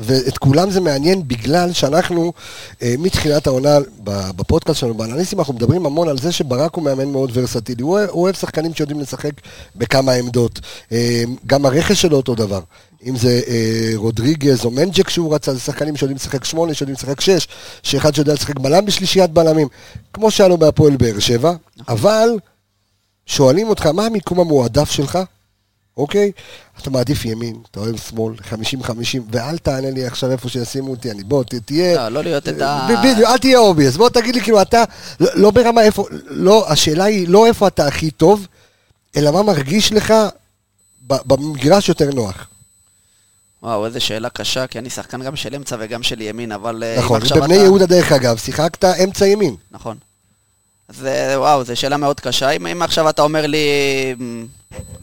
ואת 0.00 0.38
כולם 0.38 0.70
זה 0.70 0.80
מעניין 0.80 1.28
בגלל 1.28 1.72
שאנחנו, 1.72 2.32
אה, 2.82 2.94
מתחילת 2.98 3.46
העונה 3.46 3.78
בפודקאסט 4.36 4.80
שלנו, 4.80 4.94
באנליסטים, 4.94 5.38
אנחנו 5.38 5.54
מדברים 5.54 5.86
המון 5.86 6.08
על 6.08 6.18
זה 6.18 6.32
שברק 6.32 6.74
הוא 6.74 6.84
מאמן 6.84 7.08
מאוד 7.08 7.30
ורסטילי. 7.34 7.82
הוא, 7.82 7.98
הוא 8.00 8.22
אוהב 8.22 8.34
שחקנים 8.34 8.74
שיודעים 8.74 9.00
לשחק 9.00 9.32
בכמה 9.76 10.12
עמדות. 10.12 10.60
אה, 10.92 11.24
גם 11.46 11.66
הרכש 11.66 12.02
שלו 12.02 12.16
אותו 12.16 12.34
דבר. 12.34 12.60
אם 13.06 13.16
זה 13.16 13.40
אה, 13.48 13.92
רודריגז 13.94 14.64
או 14.64 14.70
מנג'ק 14.70 15.08
שהוא 15.08 15.34
רצה, 15.34 15.54
זה 15.54 15.60
שחקנים 15.60 15.96
שיודעים 15.96 16.16
לשחק 16.16 16.44
שמונה, 16.44 16.74
שיודעים 16.74 16.96
לשחק 16.96 17.20
שש, 17.20 17.48
שאחד 17.82 18.14
שיודע 18.14 18.32
לשחק 18.32 18.58
בלם 18.58 18.84
בשלישיית 18.84 19.30
בלמים, 19.30 19.68
כמו 20.12 20.30
שהיה 20.30 20.48
לו 20.48 20.58
בהפועל 20.58 20.96
באר 20.96 21.18
שבע, 21.18 21.52
אבל 21.88 22.28
שואלים 23.26 23.68
אותך, 23.68 23.86
מה 23.86 24.06
המיקום 24.06 24.40
המועדף 24.40 24.90
שלך? 24.90 25.18
אוקיי? 26.00 26.32
אתה 26.82 26.90
מעדיף 26.90 27.24
ימין, 27.24 27.56
אתה 27.70 27.80
אוהב 27.80 27.96
שמאל, 27.96 28.34
50-50, 28.82 28.92
ואל 29.32 29.58
תענה 29.58 29.90
לי 29.90 30.06
עכשיו 30.06 30.30
איפה 30.30 30.48
שישימו 30.48 30.90
אותי, 30.90 31.10
אני 31.10 31.24
בוא, 31.24 31.44
תהיה... 31.64 31.96
לא, 31.96 32.08
לא 32.08 32.22
להיות 32.22 32.48
את 32.48 32.60
ה... 32.60 32.88
ב- 32.90 33.06
בדיוק, 33.06 33.28
אל 33.28 33.38
תהיה 33.38 33.58
obvious, 33.58 33.96
בוא 33.96 34.08
תגיד 34.08 34.34
לי, 34.34 34.40
כאילו, 34.40 34.62
אתה, 34.62 34.84
לא, 35.20 35.28
לא 35.34 35.50
ברמה 35.50 35.82
איפה, 35.82 36.06
לא, 36.26 36.72
השאלה 36.72 37.04
היא 37.04 37.28
לא 37.28 37.46
איפה 37.46 37.66
אתה 37.66 37.86
הכי 37.86 38.10
טוב, 38.10 38.46
אלא 39.16 39.30
מה 39.30 39.42
מרגיש 39.42 39.92
לך 39.92 40.14
במגרש 41.06 41.88
יותר 41.88 42.10
נוח. 42.14 42.46
וואו, 43.62 43.86
איזה 43.86 44.00
שאלה 44.00 44.30
קשה, 44.30 44.66
כי 44.66 44.78
אני 44.78 44.90
שחקן 44.90 45.22
גם 45.22 45.36
של 45.36 45.54
אמצע 45.54 45.76
וגם 45.78 46.02
של 46.02 46.20
ימין, 46.20 46.52
אבל... 46.52 46.82
אה, 46.86 46.96
נכון, 46.98 47.22
עכשיו 47.22 47.36
בבני 47.36 47.54
אתה- 47.54 47.62
יהודה 47.64 47.86
דרך 47.86 48.12
אגב, 48.12 48.36
שיחקת 48.38 48.84
אמצע 48.84 49.26
ימין. 49.26 49.56
נכון. 49.70 49.96
אז 50.90 51.06
אה, 51.06 51.40
וואו, 51.40 51.64
זו 51.64 51.76
שאלה 51.76 51.96
מאוד 51.96 52.20
קשה. 52.20 52.50
אם, 52.50 52.66
אם 52.66 52.82
עכשיו 52.82 53.08
אתה 53.08 53.22
אומר 53.22 53.46
לי 53.46 53.58
מ, 54.20 54.46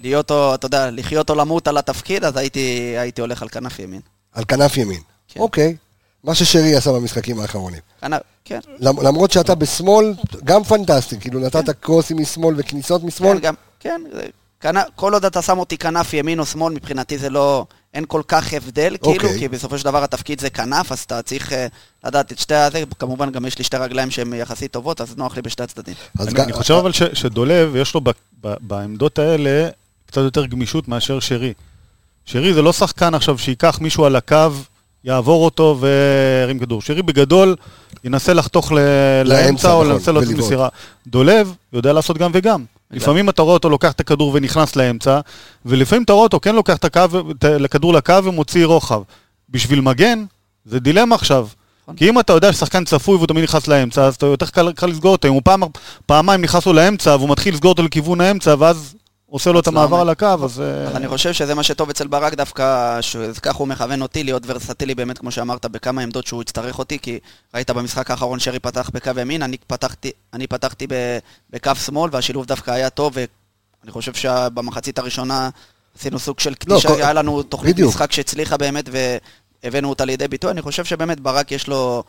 להיות 0.04 0.32
או, 0.32 0.56
אתה 0.56 0.66
יודע, 0.66 0.92
לחיות 0.92 1.30
או 1.30 1.36
למות 1.36 1.68
על 1.68 1.78
התפקיד, 1.78 2.24
אז 2.24 2.38
הייתי, 2.38 2.60
הייתי 2.98 3.22
הולך 3.22 3.42
על 3.42 3.50
כנף 3.50 3.80
ימין. 3.80 4.02
על 4.34 4.44
כנף 4.48 4.78
ימין. 4.78 5.02
כן. 5.28 5.40
אוקיי, 5.40 5.76
מה 6.24 6.36
ששרי 6.36 6.76
עשה 6.76 6.92
במשחקים 6.92 7.40
האחרונים. 7.40 7.80
כנף, 8.02 8.22
כן. 8.46 8.60
למ- 8.80 9.02
למרות 9.02 9.32
שאתה 9.32 9.56
בשמאל, 9.56 10.14
גם 10.44 10.64
פנטסטי, 10.64 11.20
כאילו 11.20 11.40
נתת 11.40 11.70
קרוסים 11.70 12.18
משמאל 12.22 12.56
וכניסות 12.58 13.04
משמאל. 13.04 13.34
כן, 13.38 13.42
גם, 13.42 13.54
כן. 13.80 14.02
זה- 14.14 14.26
כל 14.96 15.14
עוד 15.14 15.26
אתה 15.26 15.42
שם 15.42 15.60
אותי 15.60 15.78
כנף 15.78 16.14
ימין 16.14 16.40
או 16.40 16.46
שמאל, 16.46 16.74
מבחינתי 16.74 17.18
זה 17.18 17.30
לא... 17.30 17.66
אין 17.98 18.06
כל 18.08 18.22
כך 18.28 18.54
הבדל, 18.54 18.96
כאילו, 19.04 19.14
אוקיי. 19.16 19.40
כי 19.40 19.48
בסופו 19.48 19.78
של 19.78 19.86
דבר 19.86 20.04
התפקיד 20.04 20.40
זה 20.42 20.50
כנף, 20.50 20.92
אז 20.92 21.00
אתה 21.00 21.22
צריך 21.22 21.54
אה, 21.54 21.68
לדעת 22.06 22.32
את 22.32 22.40
שתי 22.40 22.56
הזה. 22.56 22.84
כמובן, 23.00 23.32
גם 23.32 23.46
יש 23.46 23.58
לי 23.58 23.64
שתי 23.64 23.78
רגליים 23.78 24.12
שהן 24.12 24.34
יחסית 24.34 24.72
טובות, 24.72 25.02
אז 25.02 25.18
נוח 25.18 25.36
לי 25.36 25.42
בשתי 25.42 25.64
הצדדים. 25.64 25.94
אז 26.20 26.28
אני, 26.28 26.34
גם- 26.36 26.44
אני 26.44 26.54
חושב 26.54 26.74
אבל 26.74 26.92
ש, 26.92 27.04
שדולב, 27.14 27.76
יש 27.76 27.94
לו 27.94 28.02
ב, 28.02 28.10
ב, 28.44 28.54
בעמדות 28.62 29.20
האלה 29.20 29.70
קצת 30.06 30.22
יותר 30.22 30.46
גמישות 30.46 30.88
מאשר 30.88 31.20
שרי. 31.20 31.54
שרי 32.26 32.54
זה 32.54 32.62
לא 32.62 32.74
שחקן 32.74 33.14
עכשיו 33.14 33.38
שייקח 33.38 33.78
מישהו 33.82 34.06
על 34.06 34.16
הקו, 34.16 34.48
יעבור 35.04 35.46
אותו 35.46 35.78
וירים 35.80 36.60
כדור. 36.60 36.82
שרי 36.82 37.02
בגדול 37.02 37.56
ינסה 38.04 38.34
לחתוך 38.34 38.72
ל, 38.72 38.78
לאמצע 39.26 39.72
או 39.74 39.84
נכון, 39.84 39.96
ינסה 39.96 40.12
להוציא 40.12 40.30
ולבעוט. 40.30 40.46
מסירה. 40.48 40.70
דולב 41.08 41.54
יודע 41.74 41.94
לעשות 41.94 42.18
גם 42.18 42.32
וגם. 42.34 42.64
לפעמים 42.92 43.30
אתה 43.30 43.42
רואה 43.42 43.54
אותו 43.54 43.70
לוקח 43.70 43.92
את 43.92 44.00
הכדור 44.00 44.32
ונכנס 44.34 44.76
לאמצע, 44.76 45.20
ולפעמים 45.66 46.04
אתה 46.04 46.14
רואה 46.14 46.24
אותו 46.24 46.40
כן 46.40 46.56
לוקח 46.56 46.78
את 46.78 46.86
הכדור 47.66 47.94
לקו 47.94 48.24
ומוציא 48.24 48.66
רוחב. 48.66 49.02
בשביל 49.50 49.82
מגן, 49.82 50.26
זה 50.66 50.80
דילמה 50.80 51.16
עכשיו. 51.16 51.48
נכון. 51.84 51.96
כי 51.96 52.10
אם 52.10 52.20
אתה 52.20 52.34
יודע 52.34 52.54
ששחקן 52.54 52.86
צפוי 52.86 53.16
והוא 53.16 53.28
תמיד 53.28 53.44
נכנס 53.44 53.68
לאמצע, 53.68 54.06
אז 54.06 54.16
אתה 54.16 54.26
יותר 54.26 54.46
קל, 54.46 54.72
קל 54.72 54.88
לסגור 54.88 55.12
אותו. 55.12 55.28
אם 55.28 55.34
הוא 55.34 55.42
פעם, 55.46 55.64
פעמיים 56.06 56.42
נכנס 56.42 56.66
לו 56.66 56.74
לאמצע 56.74 57.16
והוא 57.16 57.30
מתחיל 57.30 57.54
לסגור 57.54 57.72
אותו 57.72 57.84
לכיוון 57.84 58.22
האמצע, 58.22 58.56
ואז 58.60 58.96
עושה 59.30 59.52
לו 59.52 59.60
את. 59.60 59.68
המעבר 59.68 60.00
על 60.00 60.10
הקו, 60.10 60.36
אז... 60.44 60.62
אה, 60.62 60.84
אז 60.88 60.96
אני 60.96 61.08
חושב 61.08 61.34
שזה 61.34 61.56
מה 61.56 61.64
שטוב 61.64 61.90
אצל 61.90 62.08
ברק 62.08 62.34
דווקא, 62.34 62.98
שככה 63.02 63.58
הוא 63.58 63.68
מכוון 63.68 64.02
אותי 64.02 64.24
להיות 64.24 64.44
ורסטילי 64.46 64.96
באמת, 64.96 65.18
כמו 65.18 65.32
שאמרת, 65.32 65.66
בכמה 65.66 66.02
עמדות 66.02 66.28
שהוא 66.28 66.42
יצטרך 66.42 66.80
אותי, 66.80 67.00
כי 67.00 67.20
ראית 67.54 67.70
במשחק 67.70 68.12
האחרון 68.12 68.40
שרי 68.40 68.60
פתח 68.60 68.90
בקו 68.94 69.12
ימין, 69.22 69.44
אני 69.44 69.58
פתחתי, 69.68 70.12
אני 70.34 70.48
פתחתי 70.48 70.88
בקו 71.50 71.76
שמאל, 71.76 72.10
והשילוב 72.14 72.46
דווקא 72.46 72.72
היה 72.72 72.90
טוב, 72.90 73.14
ואני 73.16 73.92
חושב 73.92 74.14
שבמחצית 74.14 75.00
הראשונה 75.00 75.50
עשינו 76.00 76.20
סוג 76.20 76.40
של 76.40 76.56
קדישה, 76.56 76.90
לא, 76.90 76.96
היה 76.96 77.14
לנו 77.14 77.44
תוכנית 77.44 77.74
בדיוק. 77.74 77.90
משחק 77.90 78.12
שהצליחה 78.12 78.58
באמת, 78.58 78.90
והבאנו 79.64 79.90
אותה 79.90 80.06
לידי 80.06 80.28
ביטוי. 80.28 80.52
אני 80.52 80.62
חושב 80.62 80.86
שבאמת 80.86 81.20
ברק 81.20 81.52
יש 81.52 81.68
לו... 81.68 82.04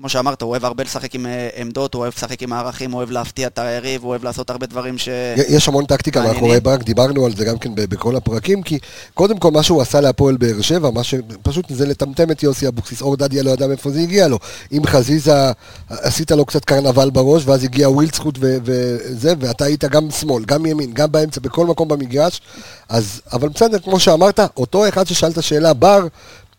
כמו 0.00 0.08
שאמרת, 0.08 0.42
הוא 0.42 0.50
אוהב 0.50 0.64
הרבה 0.64 0.84
לשחק 0.84 1.14
עם 1.14 1.26
אה, 1.26 1.48
עמדות, 1.56 1.94
הוא 1.94 2.00
אוהב 2.00 2.12
לשחק 2.16 2.42
עם 2.42 2.52
הערכים, 2.52 2.90
הוא 2.90 2.98
אוהב 2.98 3.10
להפתיע 3.10 3.46
את 3.46 3.58
היריב, 3.58 4.02
הוא 4.02 4.10
אוהב 4.10 4.24
לעשות 4.24 4.50
הרבה 4.50 4.66
דברים 4.66 4.98
ש... 4.98 5.08
יש 5.48 5.68
המון 5.68 5.84
טקטיקה. 5.84 6.22
מאחורי 6.22 6.60
ברק, 6.60 6.82
דיברנו 6.82 7.26
על 7.26 7.36
זה 7.36 7.44
גם 7.44 7.58
כן 7.58 7.74
בכל 7.74 8.16
הפרקים, 8.16 8.62
כי 8.62 8.78
קודם 9.14 9.38
כל 9.38 9.50
מה 9.50 9.62
שהוא 9.62 9.82
עשה 9.82 10.00
להפועל 10.00 10.36
באר 10.36 10.60
שבע, 10.60 10.90
מה 10.90 11.04
שפשוט 11.04 11.64
זה 11.68 11.86
לטמטם 11.86 12.30
את 12.30 12.42
יוסי 12.42 12.68
אבוקסיס, 12.68 13.02
אור 13.02 13.16
דדיה 13.16 13.42
לא 13.42 13.50
ידע 13.50 13.66
מאיפה 13.66 13.90
זה 13.90 14.00
הגיע 14.00 14.28
לו. 14.28 14.38
אם 14.72 14.86
חזיזה, 14.86 15.52
עשית 15.88 16.30
לו 16.30 16.44
קצת 16.44 16.64
קרנבל 16.64 17.10
בראש, 17.10 17.42
ואז 17.46 17.64
הגיע 17.64 17.88
ווילדסחוט 17.88 18.38
ו- 18.40 18.56
וזה, 18.64 19.34
ואתה 19.40 19.64
היית 19.64 19.84
גם 19.84 20.10
שמאל, 20.10 20.44
גם 20.44 20.66
ימין, 20.66 20.92
גם 20.92 21.12
באמצע, 21.12 21.40
בכל 21.40 21.66
מקום 21.66 21.88
במגרש, 21.88 22.40
אז, 22.88 23.20
אבל 23.32 23.48
בסדר, 23.48 23.78
כמו 23.78 24.00
שאמרת, 24.00 24.40
אותו 24.56 24.88
אחד 24.88 25.06
ששאלת 25.06 25.42
שאלה, 25.42 25.74
בר, 25.74 26.06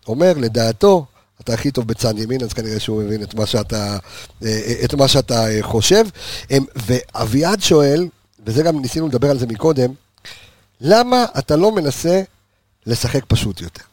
אומר, 0.07 0.33
לדעתו, 0.37 1.05
אתה 1.43 1.53
הכי 1.53 1.71
טוב 1.71 1.87
בצד 1.87 2.19
ימין, 2.19 2.43
אז 2.43 2.53
כנראה 2.53 2.79
שהוא 2.79 3.03
מבין 3.03 3.23
את 3.23 3.33
מה 3.33 3.45
שאתה, 3.45 3.97
אה, 4.43 4.73
את 4.85 4.93
מה 4.93 5.07
שאתה 5.07 5.47
אה, 5.47 5.57
חושב. 5.61 6.05
אמ, 6.51 6.65
ואביעד 6.75 7.61
שואל, 7.61 8.07
וזה 8.45 8.63
גם 8.63 8.81
ניסינו 8.81 9.07
לדבר 9.07 9.29
על 9.29 9.39
זה 9.39 9.47
מקודם, 9.47 9.91
למה 10.81 11.25
אתה 11.37 11.55
לא 11.55 11.71
מנסה 11.71 12.21
לשחק 12.85 13.25
פשוט 13.27 13.61
יותר? 13.61 13.83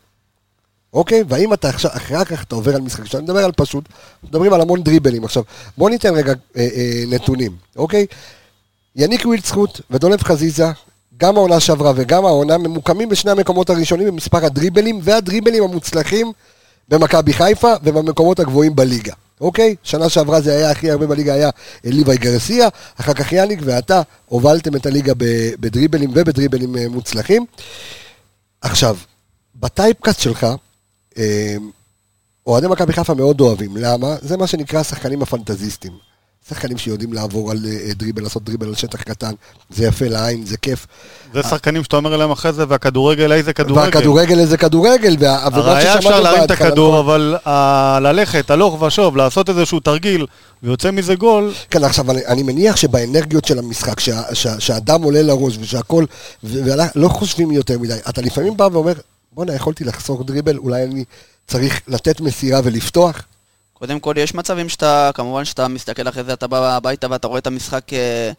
אוקיי? 0.93 1.25
והאם 1.29 1.53
אתה 1.53 1.69
עכשיו, 1.69 1.91
אחר 1.95 2.25
כך 2.25 2.43
אתה 2.43 2.55
עובר 2.55 2.75
על 2.75 2.81
משחק, 2.81 3.05
כשאני 3.05 3.23
מדבר 3.23 3.45
על 3.45 3.53
פשוט, 3.53 3.85
מדברים 4.25 4.53
על 4.53 4.61
המון 4.61 4.83
דריבלים. 4.83 5.25
עכשיו, 5.25 5.43
בוא 5.79 5.91
ניתן 5.91 6.15
רגע 6.15 6.33
אה, 6.57 6.69
אה, 6.77 7.05
נתונים, 7.09 7.57
אוקיי? 7.77 8.07
יניק 8.97 9.27
ווילדסקוט 9.27 9.81
ודולב 9.91 10.23
חזיזה, 10.23 10.67
גם 11.17 11.37
העונה 11.37 11.61
שעברה 11.61 11.93
וגם 11.97 12.25
העונה, 12.25 12.59
ממוקמים 12.59 13.09
בשני 13.09 13.31
המקומות 13.31 13.71
הראשונים 13.71 14.07
במספר 14.07 14.45
הדריבלים 14.45 15.01
והדריבלים 15.03 15.65
המוצלחים 15.65 16.33
במכבי 16.89 17.33
חיפה 17.33 17.73
ובמקומות 17.83 18.41
הגבוהים 18.41 18.77
בליגה. 18.77 19.13
אוקיי? 19.41 19.75
שנה 19.83 20.09
שעברה 20.09 20.41
זה 20.41 20.57
היה 20.57 20.71
הכי 20.71 20.91
הרבה 20.91 21.07
בליגה, 21.07 21.35
היה 21.35 21.51
ליוואי 21.85 22.17
גרסיה, 22.17 22.69
אחר 23.01 23.15
כך 23.15 23.33
יאניק 23.33 23.61
ואתה 23.65 24.03
הובלתם 24.27 24.77
את 24.77 24.87
הליגה 24.87 25.13
בדריבלים 25.61 26.11
ובדריבלים 26.15 26.77
אה, 26.77 26.89
מוצלחים. 26.89 27.47
עכשיו, 28.61 28.97
בטייפקאסט 29.55 30.21
שלך, 30.21 30.47
אה, 31.19 31.57
אוהדי 32.47 32.67
מכבי 32.67 32.93
חיפה 32.93 33.15
מאוד 33.15 33.41
אוהבים, 33.41 33.77
למה? 33.77 34.17
זה 34.21 34.37
מה 34.37 34.47
שנקרא 34.47 34.81
השחקנים 34.81 35.23
הפנטזיסטים. 35.23 36.08
שחקנים 36.49 36.79
שיודעים 36.79 37.13
לעבור 37.13 37.51
על 37.51 37.59
אה, 37.67 37.95
דריבל, 37.95 38.23
לעשות 38.23 38.45
דריבל 38.45 38.67
על 38.69 38.75
שטח 38.75 39.03
קטן, 39.03 39.33
זה 39.71 39.85
יפה 39.87 40.09
לעין, 40.09 40.47
זה 40.47 40.57
כיף. 40.57 40.87
זה 41.35 41.43
שחקנים 41.43 41.85
שאתה 41.85 41.97
אומר 41.97 42.15
אליהם 42.15 42.31
אחרי 42.31 42.53
זה, 42.53 42.65
והכדורגל, 42.69 43.33
איזה 43.33 43.53
כדורגל. 43.53 43.81
והכדורגל 43.97 44.39
איזה 44.39 44.57
כדורגל, 44.57 45.17
וה- 45.19 45.49
ומה 45.53 45.57
הרי 45.59 45.77
היה 45.79 45.99
אפשר 45.99 46.21
להרים 46.21 46.43
את 46.43 46.49
בהתחלה, 46.49 46.69
הכדור, 46.69 46.89
נכון. 47.01 47.05
אבל 47.05 47.37
ללכת, 48.09 48.51
הלוך 48.51 48.83
ושוב, 48.83 49.17
לעשות 49.17 49.49
איזשהו 49.49 49.81
תרגיל, 49.81 50.27
ויוצא 50.63 50.91
מזה 50.91 51.15
גול, 51.15 51.53
כן, 51.71 51.85
עכשיו, 51.85 52.11
אני, 52.11 52.43
מניח 52.43 52.77
שבאנרגיות 52.77 53.45
של 53.45 53.59
המשחק, 53.59 54.01
שה, 54.01 54.23
שה, 54.35 54.61
שהאדם 54.61 55.03
עולה 55.03 55.23
לראש 55.23 55.59
ושהכול, 55.61 56.07
ולא 56.45 57.09
חושבים 57.09 57.51
יותר 57.53 57.79
מדי. 57.79 57.97
אתה 58.09 58.21
לפעמים 58.23 58.57
בא 58.57 58.69
ואומר, 58.73 58.93
בואנה, 59.33 59.55
יכולתי 59.55 59.85
לחסוך 59.85 60.23
דריבל, 60.25 60.57
אולי 60.57 60.85
אני 60.85 61.05
צריך 61.47 61.81
לתת 61.89 62.21
מסירה 62.21 62.61
ולפתוח? 62.65 63.23
קודם 63.79 64.01
כל, 64.01 64.15
יש 64.17 64.35
מצבים 64.35 64.69
שאתה, 64.69 65.11
כמובן 65.15 65.45
שאתה 65.45 65.69
מסתכל 65.69 66.09
אחרי 66.09 66.25
זה, 66.25 66.33
אתה 66.33 66.47
בא 66.47 66.77
הביתה 66.77 67.07
ואתה 67.11 67.29
רואה 67.29 67.39
את 67.39 67.47
המשחק, 67.47 67.93
אה, 67.93 68.31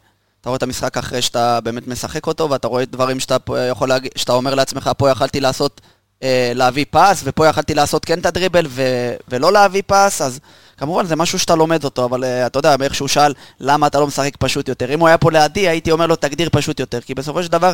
אתה 0.41 0.49
רואה 0.49 0.57
את 0.57 0.63
המשחק 0.63 0.97
אחרי 0.97 1.21
שאתה 1.21 1.59
באמת 1.61 1.87
משחק 1.87 2.27
אותו, 2.27 2.49
ואתה 2.49 2.67
רואה 2.67 2.85
דברים 2.85 3.19
שאתה 3.19 3.37
יכול 3.69 3.89
להגיד, 3.89 4.11
שאתה 4.15 4.33
אומר 4.33 4.55
לעצמך, 4.55 4.89
פה 4.97 5.09
יכלתי 5.09 5.39
לעשות, 5.39 5.81
אה, 6.23 6.51
להביא 6.55 6.85
פס, 6.89 7.21
ופה 7.23 7.47
יכלתי 7.47 7.73
לעשות 7.73 8.05
כן 8.05 8.19
את 8.19 8.25
הדריבל 8.25 8.65
ו, 8.69 8.83
ולא 9.27 9.53
להביא 9.53 9.81
פס, 9.87 10.21
אז 10.21 10.39
כמובן, 10.77 11.05
זה 11.05 11.15
משהו 11.15 11.39
שאתה 11.39 11.55
לומד 11.55 11.83
אותו, 11.83 12.05
אבל 12.05 12.23
אה, 12.23 12.45
אתה 12.45 12.59
יודע, 12.59 12.75
איך 12.81 12.95
שהוא 12.95 13.07
שאל, 13.07 13.33
למה 13.59 13.87
אתה 13.87 13.99
לא 13.99 14.07
משחק 14.07 14.37
פשוט 14.39 14.67
יותר? 14.67 14.93
אם 14.93 14.99
הוא 14.99 15.07
היה 15.07 15.17
פה 15.17 15.31
לידי, 15.31 15.67
הייתי 15.67 15.91
אומר 15.91 16.07
לו, 16.07 16.15
תגדיר 16.15 16.49
פשוט 16.51 16.79
יותר. 16.79 17.01
כי 17.01 17.13
בסופו 17.13 17.43
של 17.43 17.51
דבר, 17.51 17.73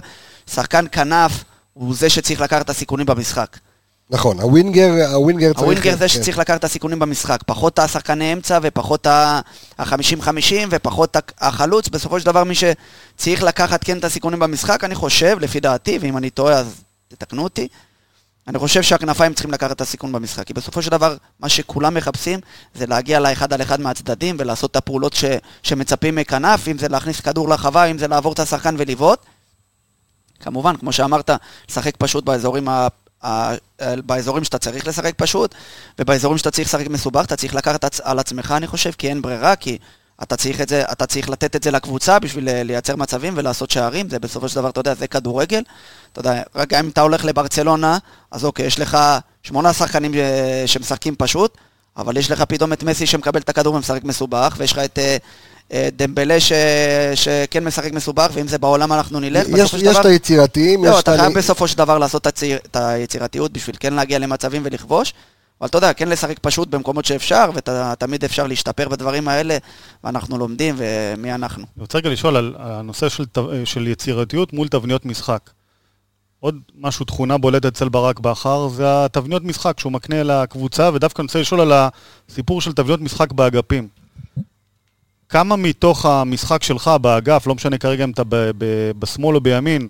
שחקן 0.49 0.85
כנף 0.91 1.43
הוא 1.73 1.95
זה 1.95 2.09
שצריך 2.09 2.41
לקחת 2.41 2.61
את 2.61 2.69
הסיכונים 2.69 3.05
במשחק. 3.05 3.57
נכון, 4.09 4.39
הווינגר, 4.39 4.91
הווינגר 5.13 5.53
צריך... 5.53 5.63
הווינגר 5.63 5.91
זה 5.91 5.99
כן. 5.99 6.07
שצריך 6.07 6.37
לקחת 6.37 6.59
את 6.59 6.63
הסיכונים 6.63 6.99
במשחק. 6.99 7.39
פחות 7.45 7.79
השחקני 7.79 8.33
אמצע 8.33 8.59
ופחות 8.61 9.07
ה-50-50 9.07 10.53
ופחות 10.69 11.17
החלוץ. 11.39 11.89
בסופו 11.89 12.19
של 12.19 12.25
דבר, 12.25 12.43
מי 12.43 12.53
שצריך 12.55 13.43
לקחת 13.43 13.83
כן 13.83 13.97
את 13.97 14.03
הסיכונים 14.03 14.39
במשחק, 14.39 14.83
אני 14.83 14.95
חושב, 14.95 15.37
לפי 15.41 15.59
דעתי, 15.59 15.97
ואם 16.01 16.17
אני 16.17 16.29
טועה 16.29 16.53
אז 16.53 16.83
תתקנו 17.07 17.43
אותי, 17.43 17.67
אני 18.47 18.59
חושב 18.59 18.81
שהכנפיים 18.81 19.33
צריכים 19.33 19.51
לקחת 19.51 19.71
את 19.71 19.81
הסיכון 19.81 20.11
במשחק. 20.11 20.47
כי 20.47 20.53
בסופו 20.53 20.81
של 20.81 20.91
דבר, 20.91 21.17
מה 21.39 21.49
שכולם 21.49 21.93
מחפשים 21.93 22.39
זה 22.75 22.85
להגיע 22.85 23.19
לאחד 23.19 23.53
על 23.53 23.61
אחד 23.61 23.81
מהצדדים 23.81 24.35
ולעשות 24.39 24.71
את 24.71 24.75
הפעולות 24.75 25.13
ש, 25.13 25.25
שמצפים 25.63 26.15
מכנף, 26.15 26.67
אם 26.67 26.77
זה 26.77 26.87
להכניס 26.87 27.19
כדור 27.19 27.49
לחווה, 27.49 27.85
אם 27.85 27.97
זה 27.97 28.07
לעבור 28.07 28.33
את 28.33 28.39
השחקן 28.39 28.75
ולבעוט. 28.77 29.19
כמובן, 30.39 30.75
כמו 30.75 30.91
שאמרת, 30.91 31.29
לשחק 31.69 31.97
פשוט 31.97 32.23
באזורים. 32.23 32.67
באזורים 33.81 34.43
שאתה 34.43 34.57
צריך 34.57 34.87
לשחק 34.87 35.13
פשוט, 35.17 35.55
ובאזורים 35.99 36.37
שאתה 36.37 36.51
צריך 36.51 36.67
לשחק 36.67 36.87
מסובך, 36.87 37.25
אתה 37.25 37.35
צריך 37.35 37.55
לקחת 37.55 37.99
על 38.03 38.19
עצמך, 38.19 38.53
אני 38.57 38.67
חושב, 38.67 38.91
כי 38.91 39.09
אין 39.09 39.21
ברירה, 39.21 39.55
כי 39.55 39.77
אתה 40.23 40.37
צריך, 40.37 40.61
את 40.61 40.69
זה, 40.69 40.83
אתה 40.91 41.05
צריך 41.05 41.29
לתת 41.29 41.55
את 41.55 41.63
זה 41.63 41.71
לקבוצה 41.71 42.19
בשביל 42.19 42.63
לייצר 42.63 42.95
מצבים 42.95 43.33
ולעשות 43.37 43.71
שערים, 43.71 44.09
זה 44.09 44.19
בסופו 44.19 44.49
של 44.49 44.55
דבר, 44.55 44.69
אתה 44.69 44.79
יודע, 44.79 44.93
זה 44.93 45.07
כדורגל. 45.07 45.63
אתה 46.11 46.19
יודע, 46.19 46.43
רק 46.55 46.73
אם 46.73 46.89
אתה 46.89 47.01
הולך 47.01 47.25
לברצלונה, 47.25 47.97
אז 48.31 48.45
אוקיי, 48.45 48.65
יש 48.65 48.79
לך 48.79 48.97
שמונה 49.43 49.73
שחקנים 49.73 50.13
אה, 50.13 50.63
שמשחקים 50.65 51.15
פשוט, 51.15 51.57
אבל 51.97 52.17
יש 52.17 52.31
לך 52.31 52.41
פתאום 52.41 52.73
את 52.73 52.83
מסי 52.83 53.05
שמקבל 53.05 53.39
את 53.39 53.49
הכדור 53.49 53.75
ומשחק 53.75 54.03
מסובך, 54.03 54.55
ויש 54.57 54.71
לך 54.71 54.79
את 54.79 54.99
אה, 54.99 55.17
דמבלה 55.73 56.39
ש... 56.39 56.51
שכן 57.15 57.63
משחק 57.63 57.93
מסובך, 57.93 58.29
ואם 58.33 58.47
זה 58.47 58.57
בעולם 58.57 58.93
אנחנו 58.93 59.19
נלך, 59.19 59.47
יש 59.47 59.53
בסופו 59.53 59.77
של 59.77 59.85
יש 59.85 59.91
דבר... 59.91 60.01
את 60.01 60.05
היצירתיים, 60.05 60.83
יש 60.85 60.89
לא, 60.89 60.99
את 60.99 61.03
אתה. 61.09 61.17
חייב 61.17 61.33
בסופו 61.37 61.67
של 61.67 61.77
דבר 61.77 61.97
לעשות 61.97 62.21
את 62.21 62.27
הציר- 62.27 62.57
את 62.65 62.75
היצירתיות 62.75 63.53
בשביל 63.53 63.75
כן 63.79 63.93
להגיע 63.93 64.19
למצבים 64.19 64.61
ולכבוש. 64.65 65.13
אבל 65.61 65.69
אתה 65.69 65.77
יודע, 65.77 65.93
כן 65.93 66.09
לשחק 66.09 66.39
פשוט 66.39 66.67
במקומות 66.67 67.05
שאפשר, 67.05 67.49
ותמיד 67.53 68.23
אפשר 68.23 68.47
להשתפר 68.47 68.89
בדברים 68.89 69.27
האלה, 69.27 69.57
ואנחנו 70.03 70.37
לומדים, 70.37 70.75
ומי 70.77 71.33
אנחנו. 71.33 71.63
אני 71.75 71.81
רוצה 71.81 71.97
רגע 71.97 72.09
לשאול 72.09 72.35
על 72.37 72.55
הנושא 72.59 73.09
של, 73.09 73.25
של 73.65 73.87
יצירתיות 73.87 74.53
מול 74.53 74.67
תבניות 74.67 75.05
משחק. 75.05 75.49
עוד 76.39 76.59
משהו, 76.79 77.05
תכונה 77.05 77.37
בולטת 77.37 77.65
אצל 77.65 77.89
ברק 77.89 78.19
בכר, 78.19 78.67
זה 78.67 79.05
התבניות 79.05 79.43
משחק 79.43 79.79
שהוא 79.79 79.91
מקנה 79.91 80.23
לקבוצה, 80.23 80.89
ודווקא 80.93 81.21
אני 81.21 81.25
רוצה 81.25 81.39
לשאול 81.39 81.61
על 81.61 81.71
הסיפור 82.29 82.61
של 82.61 82.73
תבניות 82.73 83.01
משחק 83.01 83.31
באגפים. 83.31 83.87
כמה 85.29 85.55
מתוך 85.55 86.05
המשחק 86.05 86.63
שלך 86.63 86.91
באגף, 87.01 87.47
לא 87.47 87.55
משנה 87.55 87.77
כרגע 87.77 88.03
אם 88.03 88.11
אתה 88.11 88.23
ב- 88.23 88.51
ב- 88.57 88.91
בשמאל 88.99 89.35
או 89.35 89.41
בימין, 89.41 89.87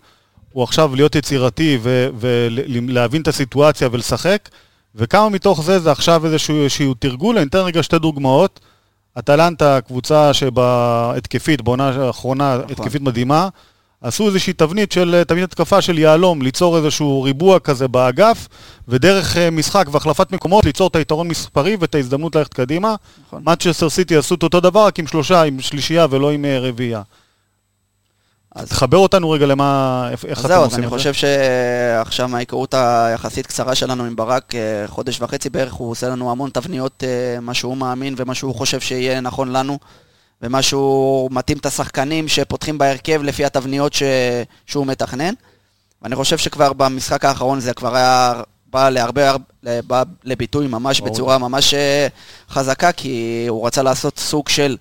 הוא 0.52 0.64
עכשיו 0.64 0.96
להיות 0.96 1.16
יצירתי 1.16 1.80
ולהבין 2.18 3.22
את 3.22 3.28
הסיטואציה 3.28 3.90
ולשחק, 3.92 4.50
וכמה 4.96 5.30
מתוך 5.30 5.64
זה 5.64 5.80
זה 5.80 5.92
עכשיו 5.92 6.26
איזשהו 6.26 6.64
איזשהו 6.64 6.94
תרגול, 6.94 7.38
אני 7.38 7.48
אתן 7.48 7.58
רגע 7.58 7.84
שתי 7.84 8.00
דוגמאות. 8.00 8.60
אטלנטה, 9.20 9.80
קבוצה 9.82 10.34
שבהתקפית, 10.34 11.62
בעונה 11.62 11.90
האחרונה, 11.90 12.58
נכון. 12.58 12.72
התקפית 12.72 13.02
מדהימה, 13.02 13.50
עשו 14.06 14.28
איזושהי 14.28 14.54
תבנית 14.54 14.92
של, 14.92 15.24
תבנית 15.28 15.44
התקפה 15.44 15.82
של 15.82 16.00
יהלום, 16.00 16.42
ליצור 16.42 16.78
איזשהו 16.78 17.24
ריבוע 17.24 17.60
כזה 17.60 17.88
באגף, 17.88 18.48
ודרך 18.88 19.38
אה, 19.38 19.52
משחק 19.52 19.86
והחלפת 19.92 20.32
מקומות, 20.32 20.66
ליצור 20.66 20.88
את 20.88 20.96
היתרון 20.96 21.28
מספרי 21.28 21.78
ואת 21.80 21.96
ההזדמנות 21.96 22.36
ללכת 22.36 22.54
קדימה. 22.54 22.96
נכון. 23.28 23.44
מצ'סטר 23.46 23.90
סיטי 23.90 24.18
עשו 24.18 24.36
את 24.36 24.44
אותו 24.44 24.60
דבר, 24.60 24.86
רק 24.86 25.00
עם 25.00 25.08
שלושה, 25.08 25.44
עם 25.44 25.62
שלישייה 25.62 26.08
ולא 26.10 26.32
עם 26.32 26.46
אה, 26.46 26.60
רביעייה. 26.60 27.02
אז 28.56 28.70
תחבר 28.70 28.98
אותנו 28.98 29.32
רגע 29.32 29.46
למה, 29.46 30.10
איך 30.12 30.40
אתם 30.40 30.48
זהו, 30.48 30.62
אז 30.62 30.66
עושים 30.66 30.80
אני 30.80 30.86
את 30.86 30.92
זה. 30.92 30.98
חושב 30.98 31.14
שעכשיו 31.14 32.28
מההיכרות 32.28 32.74
היחסית 32.74 33.48
קצרה 33.48 33.76
שלנו 33.76 34.06
עם 34.06 34.16
ברק, 34.16 34.56
אה, 34.56 34.88
חודש 34.88 35.22
וחצי 35.22 35.50
בערך, 35.50 35.74
הוא 35.74 35.92
עושה 35.92 36.10
לנו 36.10 36.32
המון 36.32 36.50
תבניות, 36.50 37.04
אה, 37.04 37.40
מה 37.42 37.54
שהוא 37.54 37.78
מאמין 37.78 38.16
ומה 38.18 38.36
שהוא 38.36 38.56
חושב 38.56 38.80
שיהיה 38.80 39.22
נכון 39.22 39.52
לנו, 39.52 39.80
ומה 40.46 40.62
שהוא 40.62 41.30
מתאים 41.32 41.58
את 41.58 41.66
השחקנים 41.66 42.28
שפותחים 42.28 42.78
בהרכב 42.78 43.22
לפי 43.24 43.46
התבניות 43.46 43.94
ש... 43.94 44.04
שהוא 44.66 44.86
מתכנן. 44.86 45.34
ואני 46.02 46.16
חושב 46.16 46.38
שכבר 46.38 46.74
במשחק 46.74 47.26
האחרון 47.26 47.60
זה 47.60 47.74
כבר 47.74 47.96
היה 47.96 48.42
בא 48.68 48.90
להרבה, 48.90 49.30
הר- 49.30 49.38
בא 49.88 50.04
לביטוי 50.24 50.68
ממש 50.68 51.00
ברור. 51.00 51.12
בצורה 51.14 51.38
ממש 51.38 51.74
אה, 51.74 52.08
חזקה, 52.50 52.92
כי 52.92 53.46
הוא 53.50 53.68
רצה 53.68 53.84
לעשות 53.84 54.20
סוג 54.20 54.50
של 54.50 54.78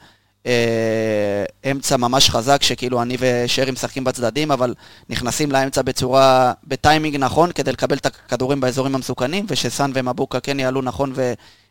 אה, 0.46 1.44
אמצע 1.70 1.96
ממש 1.96 2.30
חזק, 2.30 2.62
שכאילו 2.62 3.02
אני 3.02 3.16
ושרי 3.20 3.70
משחקים 3.70 4.04
בצדדים, 4.04 4.50
אבל 4.52 4.74
נכנסים 5.10 5.52
לאמצע 5.52 5.82
בצורה, 5.82 6.52
בטיימינג 6.64 7.16
נכון, 7.16 7.52
כדי 7.52 7.72
לקבל 7.72 7.96
את 7.96 8.06
הכדורים 8.06 8.60
באזורים 8.60 8.94
המסוכנים, 8.94 9.46
ושסאן 9.48 9.90
ומבוקה 9.94 10.40
כן 10.40 10.60
יעלו 10.60 10.82
נכון 10.82 11.12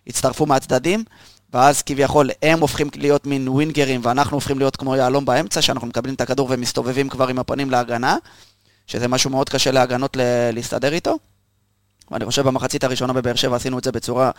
ויצטרפו 0.06 0.45
מהצדדים. 0.45 1.03
ואז 1.54 1.82
כביכול 1.82 2.30
הם 2.42 2.60
הופכים 2.60 2.88
להיות 2.96 3.26
מין 3.26 3.50
ווינגרים 3.50 4.02
ואנחנו 4.04 4.38
הופכים 4.38 4.60
להיות 4.60 4.76
כמו 4.76 4.96
יהלום 4.96 5.26
באמצע, 5.26 5.62
שאנחנו 5.62 5.88
מקבלים 5.88 6.16
את 6.16 6.22
הכדור 6.22 6.48
ומסתובבים 6.52 7.10
כבר 7.10 7.28
עם 7.28 7.39
הפנים 7.39 7.72
להגנה, 7.72 8.18
שזה 8.88 9.08
משהו 9.08 9.30
מאוד 9.30 9.50
קשה 9.50 9.72
להגנות 9.72 10.18
ל- 10.18 10.52
להסתדר 10.54 10.94
איתו. 10.94 11.18
ואני 12.12 12.26
חושב 12.26 12.48
במחצית 12.48 12.84
הראשונה 12.84 13.13
בבאר 13.13 13.36
שבע 13.36 13.56
עשינו 13.56 13.80
את 13.80 13.84
זה 13.84 13.92
בצורה 13.92 14.32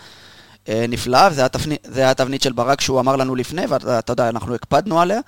אה, 0.68 0.84
נפלאה, 0.88 1.28
וזה 1.32 1.40
היה 1.40 1.48
זה 1.84 2.00
היה 2.00 2.10
התבנית 2.10 2.42
של 2.42 2.52
ברק 2.52 2.80
שהוא 2.80 3.00
אמר 3.00 3.16
לנו 3.16 3.34
לפני, 3.34 3.66
ואתה 3.66 4.12
יודע, 4.12 4.28
אנחנו 4.28 4.54
הקפדנו 4.54 5.00
עליה, 5.00 5.20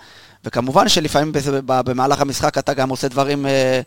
וכמובן 0.45 0.89
שלפעמים 0.89 1.33
במהלך 1.67 2.21
המשחק 2.21 2.59
אתה 2.59 2.75
גם 2.75 2.89
עושה 2.89 3.09
דברים 3.09 3.47
אה, 3.47 3.81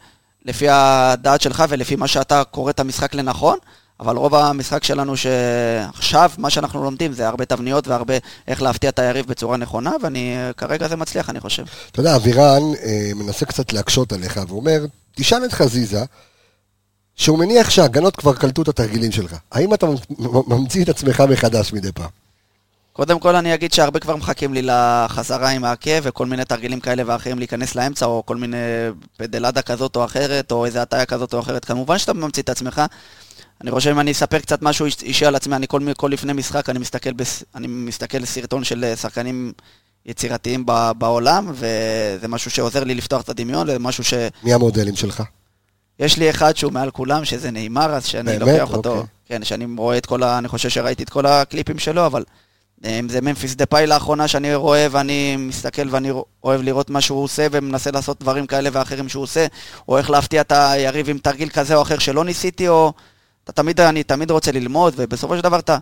לפי 0.46 0.70
הדעת 0.70 1.42
שלך 1.42 1.64
ולפי 1.70 1.96
מה 1.96 2.08
שאתה 2.08 2.44
קורא 2.44 2.70
את 2.70 2.80
המשחק 2.80 3.14
לנכון, 3.14 3.58
אבל 4.00 4.16
רוב 4.16 4.36
המשחק 4.36 4.84
שלנו 4.84 5.14
שעכשיו, 5.18 6.32
מה 6.38 6.50
שאנחנו 6.50 6.84
לומדים 6.84 7.14
זה 7.14 7.28
הרבה 7.28 7.46
תבניות 7.46 7.88
והרבה 7.88 8.14
איך 8.48 8.62
להפתיע 8.62 8.90
את 8.90 9.00
היריב 9.00 9.26
בצורה 9.26 9.58
נכונה, 9.58 9.92
ואני, 10.04 10.36
כרגע 10.58 10.88
זה 10.88 10.96
מצליח, 10.96 11.30
אני 11.30 11.40
חושב. 11.40 11.64
אתה 11.92 12.00
יודע, 12.00 12.16
אבירן 12.16 12.62
אה, 12.84 13.12
מנסה 13.16 13.46
קצת 13.46 13.74
להקשות 13.74 14.14
עליך, 14.14 14.40
ואומר, 14.48 14.86
תשאל 15.16 15.46
את 15.46 15.54
חזיזה, 15.54 16.04
שהוא 17.16 17.40
מניח 17.40 17.70
שההגנות 17.70 18.16
כבר 18.16 18.34
קלטו 18.34 18.62
את 18.62 18.68
התרגילים 18.68 19.12
שלך. 19.12 19.36
האם 19.52 19.74
אתה 19.74 19.88
ממציא 20.48 20.84
את 20.84 20.90
עצמך 20.90 21.24
מחדש 21.30 21.74
מדי 21.74 21.92
פעם? 21.92 22.10
קודם 22.94 23.20
כל 23.20 23.36
אני 23.36 23.54
אגיד 23.54 23.74
שהרבה 23.74 24.00
כבר 24.00 24.16
מחכים 24.16 24.54
לי 24.54 24.62
לחזרה 24.62 25.50
עם 25.50 25.64
העקב 25.66 26.00
וכל 26.04 26.26
מיני 26.26 26.46
תרגילים 26.46 26.80
כאלה 26.80 27.04
ואחרים 27.06 27.40
להיכנס 27.40 27.76
לאמצע 27.76 28.06
או 28.06 28.24
כל 28.26 28.36
מיני 28.36 28.58
פדלדה 29.18 29.62
כזאת 29.62 29.96
או 29.96 30.06
אחרת 30.06 30.52
או 30.52 30.66
איזה 30.66 30.82
הטיה 30.82 31.06
כזאת 31.06 31.34
או 31.34 31.40
אחרת. 31.40 31.66
כמובן 31.66 31.98
שאתה 31.98 32.14
ממציא 32.14 32.44
את 32.44 32.50
עצמך. 32.50 32.82
אני 33.62 33.72
חושב 33.72 33.90
אם 33.90 34.00
אני 34.00 34.12
אספר 34.12 34.40
קצת 34.40 34.62
משהו 34.62 34.86
איש- 34.86 35.04
אישי 35.04 35.26
על 35.26 35.36
עצמי, 35.36 35.56
אני 35.56 35.68
כל, 35.68 35.82
כל 35.98 36.08
לפני 36.08 36.34
משחק 36.34 36.70
אני 36.70 36.80
מסתכל, 36.80 37.14
בס, 37.14 37.44
אני 37.56 37.68
מסתכל 37.68 38.26
סרטון 38.26 38.64
של 38.64 38.84
אה, 38.84 38.96
שחקנים 38.96 39.52
יצירתיים 40.06 40.64
ב, 40.66 40.92
בעולם 40.98 41.52
וזה 41.54 42.28
משהו 42.28 42.52
שעוזר 42.52 42.84
לי 42.84 42.96
לפתוח 42.96 43.22
את 43.22 43.30
הדמיון, 43.30 43.68
זה 43.68 43.80
משהו 43.80 44.04
ש... 44.04 44.14
מי 44.44 44.54
המודלים 44.54 44.96
שלך? 44.96 45.24
יש 46.00 46.18
לי 46.18 46.30
אחד 46.30 46.58
שהוא 46.58 46.72
מעל 46.74 46.92
כולם, 46.92 47.26
שזה 47.26 47.52
נאמר, 47.52 47.94
אז 47.94 48.06
שאני 48.06 48.40
באמת? 48.40 48.60
לוקח 48.60 48.74
אותו, 48.74 48.90
אוקיי. 48.92 49.08
כן, 49.26 49.44
שאני 49.44 49.66
רואה 49.78 49.98
את 49.98 50.06
כל 50.06 50.24
ה... 50.24 50.38
אני 50.38 50.48
חושב 50.48 50.70
שראיתי 50.70 51.04
את 51.04 51.10
כל 51.10 51.26
הקליפים 51.26 51.80
שלו, 51.80 52.06
אבל 52.06 52.24
אה, 52.86 53.00
אם 53.00 53.10
זה 53.10 53.22
ממפיס 53.22 53.56
דה 53.56 53.66
פאי 53.66 53.88
לאחרונה 53.88 54.28
שאני 54.28 54.56
רואה 54.56 54.88
ואני 54.92 55.36
מסתכל 55.38 55.88
ואני 55.90 56.12
אוהב 56.44 56.62
לראות 56.62 56.90
מה 56.90 57.02
שהוא 57.02 57.24
עושה 57.24 57.48
ומנסה 57.52 57.92
לעשות 57.92 58.20
דברים 58.20 58.48
כאלה 58.48 58.70
ואחרים 58.74 59.10
שהוא 59.10 59.24
עושה, 59.24 59.46
או 59.88 59.98
איך 59.98 60.10
להפתיע 60.10 60.42
את 60.42 60.52
היריב 60.52 61.10
עם 61.10 61.18
תרגיל 61.18 61.50
כזה 61.50 61.76
או 61.76 61.82
אחר 61.82 62.00
שלא 62.00 62.26
ניסיתי, 62.26 62.68
או... 62.68 62.94
אתה 63.50 63.62
תמיד, 63.62 63.82
אני 63.82 64.04
תמיד 64.04 64.32
רוצה 64.32 64.52
ללמוד, 64.52 64.94
ובסופו 64.98 65.36
של 65.36 65.42
דבר 65.42 65.60
אתה, 65.60 65.78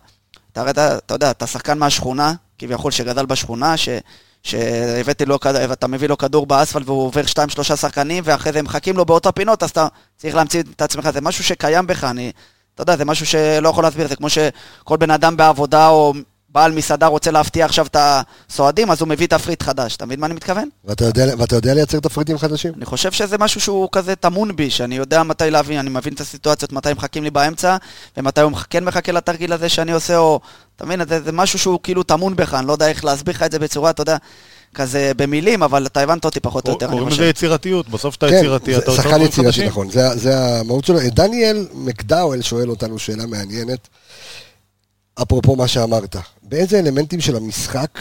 אתה, 0.52 0.70
אתה, 0.70 0.98
אתה 0.98 1.14
יודע, 1.14 1.32
אתה 1.32 1.48
שחקן 1.48 1.78
מהשכונה, 1.78 2.34
כביכול 2.58 2.92
שגדל 2.92 3.26
בשכונה, 3.26 3.78
ש... 3.78 3.90
שהבאתי 4.44 5.26
לו, 5.26 5.40
אתה 5.74 5.88
מביא 5.88 6.08
לו 6.08 6.18
כדור 6.18 6.46
באספלט 6.46 6.84
והוא 6.86 7.04
עובר 7.04 7.26
שתיים 7.26 7.50
שלושה 7.50 7.76
שחקנים 7.76 8.24
ואחרי 8.26 8.54
זה 8.54 8.60
הם 8.60 8.66
מחכים 8.66 8.98
לו 8.98 9.06
באותו 9.06 9.34
פינות 9.34 9.64
אז 9.64 9.70
אתה 9.70 9.88
צריך 10.18 10.36
להמציא 10.36 10.64
את 10.76 10.82
עצמך, 10.82 11.10
זה 11.14 11.22
משהו 11.22 11.44
שקיים 11.44 11.88
בך, 11.88 12.04
אני, 12.04 12.32
אתה 12.76 12.82
יודע, 12.82 12.98
זה 12.98 13.06
משהו 13.06 13.26
שלא 13.26 13.70
יכול 13.70 13.84
להסביר, 13.84 14.08
זה 14.08 14.16
כמו 14.16 14.30
שכל 14.30 14.98
בן 14.98 15.12
אדם 15.12 15.38
בעבודה 15.38 15.88
או 15.88 16.14
בעל 16.58 16.72
מסעדה 16.72 17.08
רוצה 17.08 17.32
להפתיע 17.32 17.66
עכשיו 17.66 17.86
את 17.86 17.98
הסועדים, 18.00 18.92
אז 18.92 19.02
הוא 19.02 19.08
מביא 19.08 19.28
תפריט 19.28 19.64
חדש, 19.64 19.96
אתה 19.96 20.06
מבין 20.06 20.20
מה 20.20 20.26
אני 20.26 20.36
מתכוון? 20.36 20.70
ואתה 20.86 21.06
יודע, 21.06 21.26
ואתה 21.38 21.56
יודע 21.56 21.74
לייצר 21.74 22.00
תפריטים 22.00 22.38
חדשים? 22.38 22.74
אני 22.78 22.86
חושב 22.86 23.12
שזה 23.12 23.38
משהו 23.38 23.62
שהוא 23.62 23.90
כזה 23.92 24.16
טמון 24.16 24.56
בי, 24.56 24.70
שאני 24.70 24.96
יודע 24.96 25.24
מתי 25.24 25.52
להבין, 25.52 25.80
אני 25.80 25.90
מבין 25.90 26.14
את 26.14 26.22
הסיטואציות, 26.22 26.74
מתי 26.74 26.94
מחכים 26.94 27.24
לי 27.24 27.30
באמצע, 27.30 27.78
ומתי 28.18 28.42
הוא 28.42 28.52
כן 28.70 28.84
מחכה 28.84 29.12
לתרגיל 29.12 29.54
הזה 29.54 29.70
שאני 29.70 29.92
עושה, 29.92 30.18
או... 30.18 30.40
אתה 30.76 30.86
מבין, 30.86 31.08
זה, 31.08 31.22
זה 31.22 31.32
משהו 31.32 31.60
שהוא 31.60 31.80
כאילו 31.84 32.04
טמון 32.04 32.36
בך, 32.36 32.54
אני 32.54 32.68
לא 32.68 32.72
יודע 32.72 32.88
איך 32.90 33.06
להסביר 33.06 33.36
לך 33.36 33.44
את 33.44 33.52
זה 33.52 33.60
בצורה, 33.60 33.90
אתה 33.90 34.02
יודע, 34.02 34.18
כזה 34.74 35.12
במילים, 35.18 35.64
אבל 35.64 35.86
אתה 35.86 36.02
הבנת 36.02 36.26
אותי 36.26 36.40
פחות 36.40 36.68
או 36.68 36.74
יותר, 36.74 36.86
אני 36.86 36.98
קוראים. 36.98 37.14
לזה 37.14 37.26
יצירתיות, 37.26 37.90
בסוף 37.90 38.14
שאתה 38.14 38.30
כן, 38.30 38.36
יצירתי, 38.36 38.74
זה 38.74 38.80
אתה 38.80 38.92
עושה 38.92 39.02
שחקן 39.02 39.16
דברים 39.16 39.28
יצירתי, 39.28 39.48
חדשים. 39.48 39.68
נכון, 39.68 39.90
זה, 39.90 40.16
זה 40.16 40.38
המהות 40.60 40.86
שלו. 40.86 41.00
דניאל 41.06 41.68
מקדאוול 41.74 42.42
שואל 42.42 42.70
אותנו 42.70 43.00
שאלה 43.00 43.26
מעניינת. 43.26 43.88
אפרופו 45.22 45.56
מה 45.56 45.68
שאמרת, 45.68 46.16
באיזה 46.44 46.80
אלמנטים 46.80 47.22
של 47.22 47.36
המשחק 47.36 48.00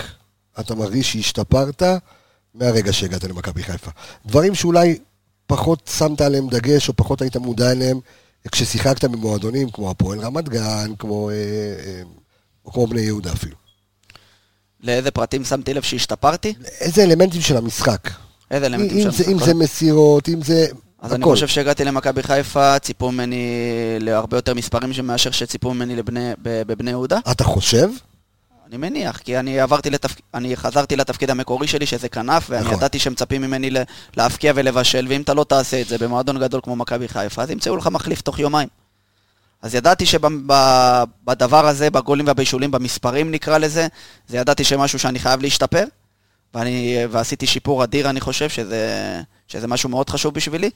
אתה 0.61 0.75
מרגיש 0.75 1.13
שהשתפרת 1.13 1.83
מהרגע 2.55 2.93
שהגעת 2.93 3.25
למכבי 3.25 3.63
חיפה? 3.63 3.91
דברים 4.27 4.55
שאולי 4.55 4.99
פחות 5.47 5.91
שמת 5.99 6.21
עליהם 6.21 6.49
דגש, 6.49 6.89
או 6.89 6.97
פחות 6.97 7.23
היית 7.23 7.37
מודע 7.37 7.73
אליהם 7.73 8.01
כששיחקת 8.53 9.05
במועדונים 9.05 9.71
כמו 9.71 9.91
הפועל 9.91 10.19
רמת 10.19 10.49
גן, 10.49 10.93
כמו, 10.99 11.31
אה, 11.31 11.35
אה, 11.35 12.03
או 12.65 12.73
כמו 12.73 12.87
בני 12.87 13.01
יהודה 13.01 13.33
אפילו. 13.33 13.57
לאיזה 14.81 15.11
פרטים 15.11 15.45
שמתי 15.45 15.75
לב 15.75 15.83
שהשתפרתי? 15.83 16.55
איזה 16.81 17.03
אלמנטים 17.03 17.41
של 17.41 17.57
המשחק? 17.57 18.11
איזה 18.51 18.67
אלמנטים 18.67 18.97
אם, 18.97 19.03
של 19.03 19.11
זה, 19.11 19.25
אם 19.25 19.33
המשחק? 19.33 19.47
זה 19.47 19.55
מסירות, 19.55 20.29
אם 20.29 20.43
זה... 20.43 20.67
אז 21.01 21.13
אני 21.15 21.23
הכל. 21.23 21.31
חושב 21.31 21.47
שהגעתי 21.47 21.85
למכבי 21.85 22.23
חיפה, 22.23 22.79
ציפו 22.79 23.13
ממני 23.13 23.47
להרבה 24.01 24.37
יותר 24.37 24.55
מספרים 24.55 24.93
מאשר 25.03 25.31
שציפו 25.31 25.75
ממני 25.75 25.97
לבני, 25.97 26.33
בבני 26.43 26.91
יהודה. 26.91 27.19
אתה 27.31 27.45
חושב? 27.45 27.89
אני 28.69 28.77
מניח, 28.77 29.17
כי 29.19 29.39
אני 29.39 29.61
לתפקיד, 29.91 30.25
אני 30.35 30.57
חזרתי 30.57 30.97
לתפקיד 30.97 31.31
המקורי 31.31 31.67
שלי, 31.67 31.87
שזה 31.87 32.09
כנף, 32.09 32.47
ואני 32.51 32.65
נכון. 32.65 32.75
ידעתי 32.75 32.99
שמצפים 32.99 33.43
ממני 33.43 33.71
ל- 33.71 33.83
להבקיע 34.17 34.53
ולבשל, 34.57 35.07
ואם 35.09 35.21
אתה 35.21 35.35
לא 35.35 35.45
תעשה 35.45 35.81
את 35.81 35.89
זה 35.89 35.99
במועדון 35.99 36.39
גדול 36.41 36.61
כמו 36.65 36.77
מכבי 36.77 37.09
חיפה, 37.09 37.43
אז 37.43 37.51
ימצאו 37.51 37.77
לך 37.77 37.87
מחליף 37.87 38.21
תוך 38.21 38.39
יומיים. 38.39 38.69
אז 39.63 39.75
ידעתי 39.75 40.07
שבדבר 40.07 41.67
הזה, 41.67 41.91
בגולים 41.91 42.27
והבישולים, 42.27 42.71
במספרים 42.71 43.31
נקרא 43.31 43.59
לזה, 43.59 43.87
זה 44.29 44.37
ידעתי 44.37 44.65
שמשהו 44.65 44.99
שאני 44.99 45.19
חייב 45.19 45.43
להשתפר, 45.43 45.85
ואני, 46.55 46.97
ועשיתי 47.11 47.47
שיפור 47.47 47.85
אדיר, 47.85 48.11
אני 48.11 48.21
חושב, 48.21 48.49
שזה, 48.49 49.21
שזה 49.49 49.67
משהו 49.69 49.89
מאוד 49.89 50.11
חשוב 50.11 50.35
בשבילי. 50.35 50.71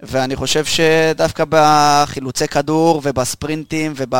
ואני 0.00 0.36
חושב 0.36 0.64
שדווקא 0.64 1.44
בחילוצי 1.48 2.48
כדור 2.48 3.00
ובספרינטים 3.04 3.92
וב, 3.96 4.14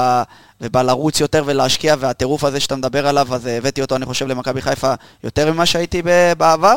ובלרוץ 0.60 1.20
יותר 1.20 1.42
ולהשקיע 1.46 1.94
והטירוף 1.98 2.44
הזה 2.44 2.60
שאתה 2.60 2.76
מדבר 2.76 3.06
עליו, 3.06 3.34
אז 3.34 3.46
הבאתי 3.46 3.82
אותו, 3.82 3.96
אני 3.96 4.06
חושב, 4.06 4.26
למכבי 4.26 4.62
חיפה 4.62 4.94
יותר 5.24 5.52
ממה 5.52 5.66
שהייתי 5.66 6.02
בעבר. 6.38 6.76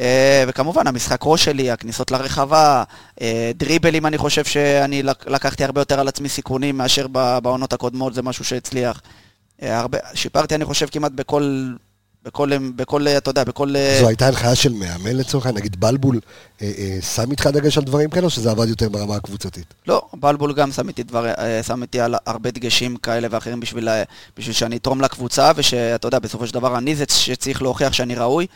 אה, 0.00 0.44
וכמובן, 0.48 0.86
המשחק 0.86 1.20
ראש 1.22 1.44
שלי, 1.44 1.70
הכניסות 1.70 2.10
לרחבה, 2.10 2.82
אה, 3.20 3.50
דריבלים, 3.54 4.06
אני 4.06 4.18
חושב 4.18 4.44
שאני 4.44 5.02
לק- 5.02 5.26
לקחתי 5.28 5.64
הרבה 5.64 5.80
יותר 5.80 6.00
על 6.00 6.08
עצמי 6.08 6.28
סיכונים 6.28 6.78
מאשר 6.78 7.06
בעונות 7.42 7.72
הקודמות, 7.72 8.14
זה 8.14 8.22
משהו 8.22 8.44
שהצליח. 8.44 9.00
אה, 9.62 9.78
הרבה, 9.80 9.98
שיפרתי, 10.14 10.54
אני 10.54 10.64
חושב, 10.64 10.86
כמעט 10.86 11.12
בכל, 11.12 11.72
בכל, 12.24 12.50
בכל, 12.76 13.08
אתה 13.08 13.30
יודע, 13.30 13.44
בכל... 13.44 13.76
אה, 13.76 13.98
זו 14.00 14.08
הייתה 14.08 14.26
הנחיה 14.26 14.54
של 14.54 14.72
מאמן 14.72 15.16
לצורך 15.16 15.46
העניין, 15.46 15.60
נגיד 15.64 15.80
בלבול 15.80 16.20
אה, 16.62 16.72
אה, 16.78 16.98
שם 17.02 17.30
איתך 17.30 17.46
דגש 17.46 17.78
על 17.78 17.84
דברים 17.84 18.10
כאלה, 18.10 18.24
או 18.24 18.30
שזה 18.30 18.50
עבד 18.50 18.68
יותר 18.68 18.88
ברמה 18.88 19.16
הקבוצתית? 19.16 19.74
לא, 19.86 20.02
בלבול 20.12 20.52
גם 20.52 20.72
שם 20.72 20.88
איתי, 20.88 21.02
דבר, 21.02 21.26
אה, 21.26 21.62
שם 21.62 21.82
איתי 21.82 22.00
על 22.00 22.14
הרבה 22.26 22.50
דגשים 22.50 22.96
כאלה 22.96 23.28
ואחרים 23.30 23.60
בשביל, 23.60 23.88
אה, 23.88 24.02
בשביל 24.36 24.54
שאני 24.54 24.76
אתרום 24.76 25.00
לקבוצה, 25.00 25.50
ושאתה 25.56 26.06
יודע, 26.06 26.18
בסופו 26.18 26.46
של 26.46 26.54
דבר 26.54 26.78
אני 26.78 26.96
זה 26.96 27.04
שצריך 27.08 27.62
להוכיח 27.62 27.92
שאני 27.92 28.14
ראוי. 28.14 28.46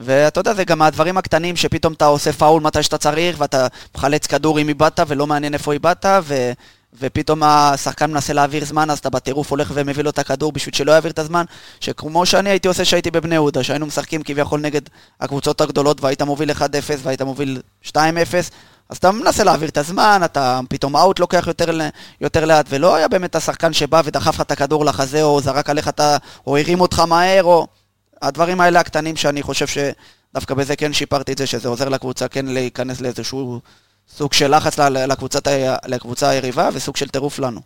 ואתה 0.00 0.40
יודע, 0.40 0.54
זה 0.54 0.64
גם 0.64 0.78
מהדברים 0.78 1.18
הקטנים 1.18 1.56
שפתאום 1.56 1.92
אתה 1.92 2.06
עושה 2.06 2.32
פאול 2.32 2.62
מתי 2.62 2.82
שאתה 2.82 2.98
צריך, 2.98 3.36
ואתה 3.40 3.66
מחלץ 3.96 4.26
כדור 4.26 4.60
אם 4.60 4.68
איבדת, 4.68 5.00
ולא 5.08 5.26
מעניין 5.26 5.54
איפה 5.54 5.72
איבדת, 5.72 6.06
ו... 6.22 6.52
ופתאום 7.00 7.42
השחקן 7.42 8.10
מנסה 8.10 8.32
להעביר 8.32 8.64
זמן, 8.64 8.90
אז 8.90 8.98
אתה 8.98 9.10
בטירוף 9.10 9.50
הולך 9.50 9.70
ומביא 9.74 10.04
לו 10.04 10.10
את 10.10 10.18
הכדור 10.18 10.52
בשביל 10.52 10.74
שלא 10.74 10.92
יעביר 10.92 11.10
את 11.10 11.18
הזמן, 11.18 11.44
שכמו 11.80 12.26
שאני 12.26 12.50
הייתי 12.50 12.68
עושה 12.68 12.84
שהייתי 12.84 13.10
בבני 13.10 13.34
יהודה, 13.34 13.62
שהיינו 13.62 13.86
משחקים 13.86 14.22
כביכול 14.22 14.60
נגד 14.60 14.82
הקבוצות 15.20 15.60
הגדולות, 15.60 16.04
והיית 16.04 16.22
מוביל 16.22 16.50
1-0 16.50 16.62
והיית 17.02 17.22
מוביל 17.22 17.60
2-0, 17.86 17.96
אז 18.88 18.96
אתה 18.96 19.10
מנסה 19.10 19.44
להעביר 19.44 19.68
את 19.68 19.78
הזמן, 19.78 20.20
אתה 20.24 20.60
פתאום 20.68 20.96
אאוט 20.96 21.18
לוקח 21.18 21.44
יותר, 21.46 21.78
יותר 22.20 22.44
לאט, 22.44 22.66
ולא 22.68 22.94
היה 22.94 23.08
באמת 23.08 23.34
השחקן 23.36 23.72
שבא 23.72 24.02
ודחף 24.04 24.34
לך 24.34 24.40
את 24.40 24.50
הכדור 24.50 24.84
לחזה, 24.84 25.22
או 25.22 25.40
זרק 25.40 25.70
עליך 25.70 25.88
את 25.88 26.00
ה... 26.00 26.16
או 26.46 26.56
הרים 26.56 26.80
אותך 26.80 27.00
מהר, 27.00 27.44
או... 27.44 27.66
הדברים 28.22 28.60
האלה 28.60 28.80
הקטנים 28.80 29.16
שאני 29.16 29.42
חושב 29.42 29.66
שדווקא 29.66 30.54
בזה 30.54 30.76
כן 30.76 30.92
שיפרתי 30.92 31.32
את 31.32 31.38
זה, 31.38 31.46
שזה 31.46 31.68
עוזר 31.68 31.88
לקבוצה 31.88 32.28
כן 32.28 32.46
להיכנס 32.46 33.00
לאיזשהו 33.00 33.60
סוג 34.14 34.32
של 34.32 34.56
לחץ 34.56 34.78
לקבוצת 34.78 35.48
לקבוצה 35.86 36.28
היריבה, 36.28 36.68
וסוג 36.72 36.96
של 36.96 37.08
טירוף 37.08 37.38
לנו. 37.38 37.60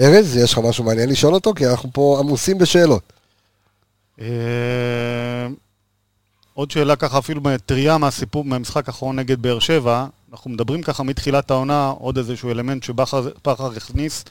ארז, 0.00 0.36
יש 0.36 0.52
לך 0.52 0.58
משהו 0.58 0.84
מעניין 0.84 1.08
לשאול 1.08 1.34
אותו? 1.34 1.54
כי 1.54 1.66
אנחנו 1.66 1.88
פה 1.92 2.16
עמוסים 2.20 2.58
בשאלות. 2.58 3.02
אה, 4.20 4.26
עוד 6.54 6.70
שאלה 6.70 6.96
ככה 6.96 7.18
אפילו 7.18 7.40
טריה 7.66 7.98
מהסיפור, 7.98 8.44
מהמשחק 8.44 8.88
האחרון 8.88 9.18
נגד 9.18 9.42
באר 9.42 9.58
שבע, 9.58 10.06
אנחנו 10.32 10.50
מדברים 10.50 10.82
ככה 10.82 11.02
מתחילת 11.02 11.50
העונה, 11.50 11.88
עוד 11.98 12.18
איזשהו 12.18 12.50
אלמנט 12.50 12.82
שבכר 12.82 13.28
בכר 13.46 13.70
הכניס. 13.76 14.24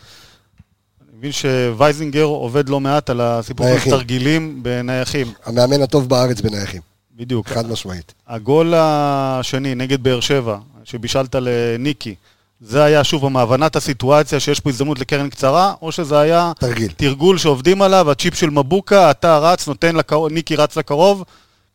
אני 1.02 1.18
מבין 1.18 1.32
שווייזינגר 1.32 2.24
עובד 2.24 2.70
לא 2.70 2.80
מעט 2.80 3.10
על 3.10 3.22
הסיפור 3.22 3.68
של. 3.68 3.90
תרגילים 3.90 4.64
בנייחים. 4.64 5.28
המאמן 5.46 5.82
הטוב 5.82 6.10
בארץ 6.10 6.42
בנייחים, 6.42 6.82
בדיוק. 7.16 7.48
חד 7.48 7.70
משמעית. 7.70 8.14
הגול 8.28 8.74
השני 8.78 9.76
נגד 9.76 10.04
באר 10.04 10.20
שבע, 10.20 10.58
שבישלת 10.84 11.36
לניקי, 11.36 12.16
זה 12.62 12.84
היה 12.84 13.04
שוב 13.04 13.28
מהבנת 13.28 13.76
הסיטואציה 13.76 14.40
שיש 14.40 14.60
פה 14.60 14.70
הזדמנות 14.70 15.00
לקרן 15.00 15.30
קצרה, 15.30 15.74
או 15.82 15.92
שזה 15.92 16.20
היה 16.20 16.52
תרגיל. 16.60 16.92
תרגול 16.98 17.38
שעובדים 17.38 17.82
עליו, 17.82 18.12
הצ'יפ 18.12 18.36
של 18.36 18.50
מבוקה, 18.50 19.12
אתה 19.12 19.38
רץ, 19.38 19.68
נותן 19.68 19.96
לקרוב, 19.96 20.32
ניקי 20.32 20.56
רץ 20.56 20.78
לקרוב, 20.78 21.24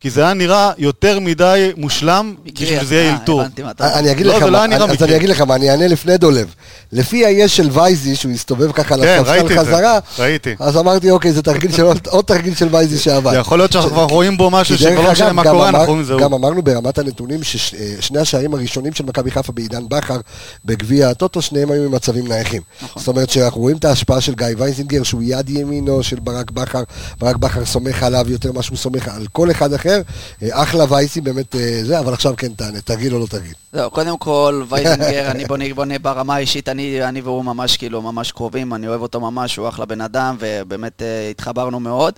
כי 0.05 0.09
זה 0.09 0.21
היה 0.23 0.33
נראה 0.33 0.71
יותר 0.77 1.19
מדי 1.19 1.71
מושלם 1.77 2.33
בשביל 2.45 2.79
שזה 2.79 2.95
יהיה 2.95 3.09
אה, 3.09 3.13
אלתור. 3.13 3.43
אתה 3.69 3.83
אומר. 3.87 3.99
אני 3.99 4.11
אגיד 4.11 4.25
לא, 4.25 4.37
לך 4.37 4.43
לא 4.43 4.51
מה, 4.51 4.65
אז. 4.75 5.03
אני 5.03 5.15
אגיד 5.15 5.29
לך 5.29 5.41
מה, 5.41 5.55
אני 5.55 5.71
אענה 5.71 5.87
לפני 5.87 6.17
דולב. 6.17 6.53
לפי 6.91 7.25
היש 7.25 7.57
של 7.57 7.69
וייזי, 7.71 8.15
שהוא 8.15 8.31
הסתובב 8.31 8.71
ככה 8.71 8.95
כן, 8.95 9.01
לספסל 9.01 9.31
ראיתי 9.31 9.43
את 9.59 9.65
זה, 9.65 9.71
חזרה, 9.71 9.99
ראיתי. 10.19 10.55
אז 10.59 10.77
אמרתי, 10.77 11.11
אוקיי, 11.11 11.31
זה 11.33 11.41
תרגיל 11.41 11.71
של 11.71 11.83
עוד- 12.09 12.25
תרגיל 12.25 12.55
של 12.55 12.67
וייזי 12.71 12.97
שעבד. 12.99 13.33
יכול 13.39 13.59
להיות 13.59 13.71
שאנחנו 13.71 13.89
כבר 13.89 14.03
רואים 14.03 14.37
בו 14.37 14.49
משהו 14.49 14.77
שכבר 14.77 15.01
לא 15.01 15.11
משנה 15.11 15.33
מה 15.33 15.43
קורה, 15.43 15.69
אנחנו 15.69 15.85
רואים 15.85 16.03
זהו. 16.03 16.19
גם 16.19 16.33
אמרנו 16.33 16.61
ברמת 16.61 16.97
הנתונים 16.97 17.43
ששני 17.43 18.19
השערים 18.19 18.53
הראשונים 18.53 18.93
של 18.93 19.05
מכבי 19.05 19.31
חיפה 19.31 19.51
בעידן 19.51 19.83
בכר 19.89 20.17
בגביע 20.65 21.09
הטוטו, 21.09 21.41
שניהם 21.41 21.71
היו 21.71 21.89
ממצבים 21.89 22.27
נייחים. 22.27 22.61
נכון. 22.81 22.99
זאת 23.01 23.07
אומרת 23.07 23.29
שאנחנו 23.29 23.61
רואים 23.61 23.77
את 23.77 23.85
ההשפעה 23.85 24.21
של 24.21 24.33
גיא 24.35 24.47
וייזינגר, 24.57 25.03
שהוא 25.03 25.21
יד 25.25 25.49
ימינו 25.49 26.03
של 26.03 26.17
ברק 26.19 26.51
בכר, 26.51 26.83
ברק 27.19 27.35
בכר 27.35 27.65
סומך 27.65 28.03
עליו 28.03 28.25
יותר 28.29 28.51
ממה 28.51 28.61
שהוא 28.63 28.77
סומך 28.77 29.07
על 29.07 29.25
כל 29.31 29.51
אחד 29.51 29.73
אחר. 29.73 29.94
אה, 30.43 30.63
אחלה 30.63 30.85
וייסי, 30.89 31.21
באמת 31.21 31.55
אה, 31.55 31.79
זה, 31.83 31.99
אבל 31.99 32.13
עכשיו 32.13 32.33
כן 32.37 32.53
תענה, 32.53 32.81
תרגיל 32.81 33.13
או 33.13 33.19
לא 33.19 33.25
תרגיל. 33.25 33.53
זהו, 33.73 33.91
קודם 33.91 34.17
כל, 34.17 34.63
וייזינגר, 34.69 35.27
אני 35.31 35.45
בונה, 35.45 35.73
בונה 35.73 35.99
ברמה 35.99 36.35
האישית, 36.35 36.69
אני, 36.69 37.03
אני 37.03 37.21
והוא 37.21 37.45
ממש 37.45 37.77
כאילו, 37.77 38.01
ממש 38.01 38.31
קרובים, 38.31 38.73
אני 38.73 38.87
אוהב 38.87 39.01
אותו 39.01 39.19
ממש, 39.19 39.55
הוא 39.55 39.69
אחלה 39.69 39.85
בן 39.85 40.01
אדם, 40.01 40.35
ובאמת 40.39 41.01
אה, 41.01 41.29
התחברנו 41.29 41.79
מאוד. 41.79 42.13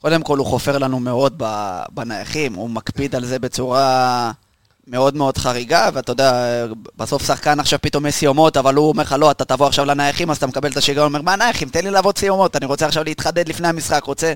קודם 0.00 0.22
כל, 0.22 0.38
הוא 0.38 0.46
חופר 0.46 0.78
לנו 0.78 1.00
מאוד 1.00 1.42
בנייחים, 1.90 2.54
הוא 2.54 2.70
מקפיד 2.70 3.14
על 3.14 3.24
זה 3.24 3.38
בצורה 3.38 4.30
מאוד 4.86 5.16
מאוד 5.16 5.38
חריגה, 5.38 5.88
ואתה 5.92 6.12
יודע, 6.12 6.66
בסוף 6.96 7.26
שחקן 7.26 7.60
עכשיו 7.60 7.78
פתאום 7.82 8.06
יש 8.06 8.14
סיומות, 8.14 8.56
אבל 8.56 8.74
הוא 8.74 8.88
אומר 8.88 9.02
לך, 9.02 9.14
לא, 9.18 9.30
אתה 9.30 9.44
תבוא 9.44 9.66
עכשיו 9.66 9.84
לנייחים, 9.84 10.30
אז 10.30 10.36
אתה 10.36 10.46
מקבל 10.46 10.70
את 10.70 10.76
השיגעון, 10.76 11.06
אומר, 11.06 11.22
מה 11.22 11.36
נייחים? 11.36 11.68
תן 11.68 11.84
לי 11.84 11.90
לעבוד 11.90 12.18
סיומות, 12.18 12.56
אני 12.56 12.66
רוצה 12.66 12.86
עכשיו 12.86 13.04
להתחדד 13.04 13.48
לפני 13.48 13.68
המשחק, 13.68 14.04
רוצה... 14.04 14.32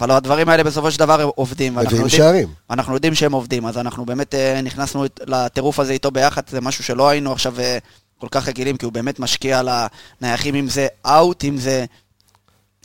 אבל 0.00 0.10
הדברים 0.10 0.48
האלה 0.48 0.64
בסופו 0.64 0.90
של 0.90 0.98
דבר 0.98 1.30
עובדים. 1.34 1.74
מביאים 1.74 2.08
שערים. 2.08 2.48
אנחנו 2.70 2.94
יודעים 2.94 3.14
שהם 3.14 3.32
עובדים, 3.32 3.66
אז 3.66 3.78
אנחנו 3.78 4.04
באמת 4.04 4.34
אה, 4.34 4.60
נכנסנו 4.62 5.04
לטירוף 5.26 5.80
הזה 5.80 5.92
איתו 5.92 6.10
ביחד, 6.10 6.42
זה 6.48 6.60
משהו 6.60 6.84
שלא 6.84 7.08
היינו 7.08 7.32
עכשיו 7.32 7.60
אה, 7.60 7.78
כל 8.18 8.28
כך 8.30 8.48
רגילים, 8.48 8.76
כי 8.76 8.84
הוא 8.84 8.92
באמת 8.92 9.18
משקיע 9.18 9.58
על 9.58 9.68
הנייחים, 10.20 10.54
אם 10.54 10.68
זה 10.68 10.86
אאוט, 11.06 11.44
אם 11.44 11.58
זה 11.58 11.84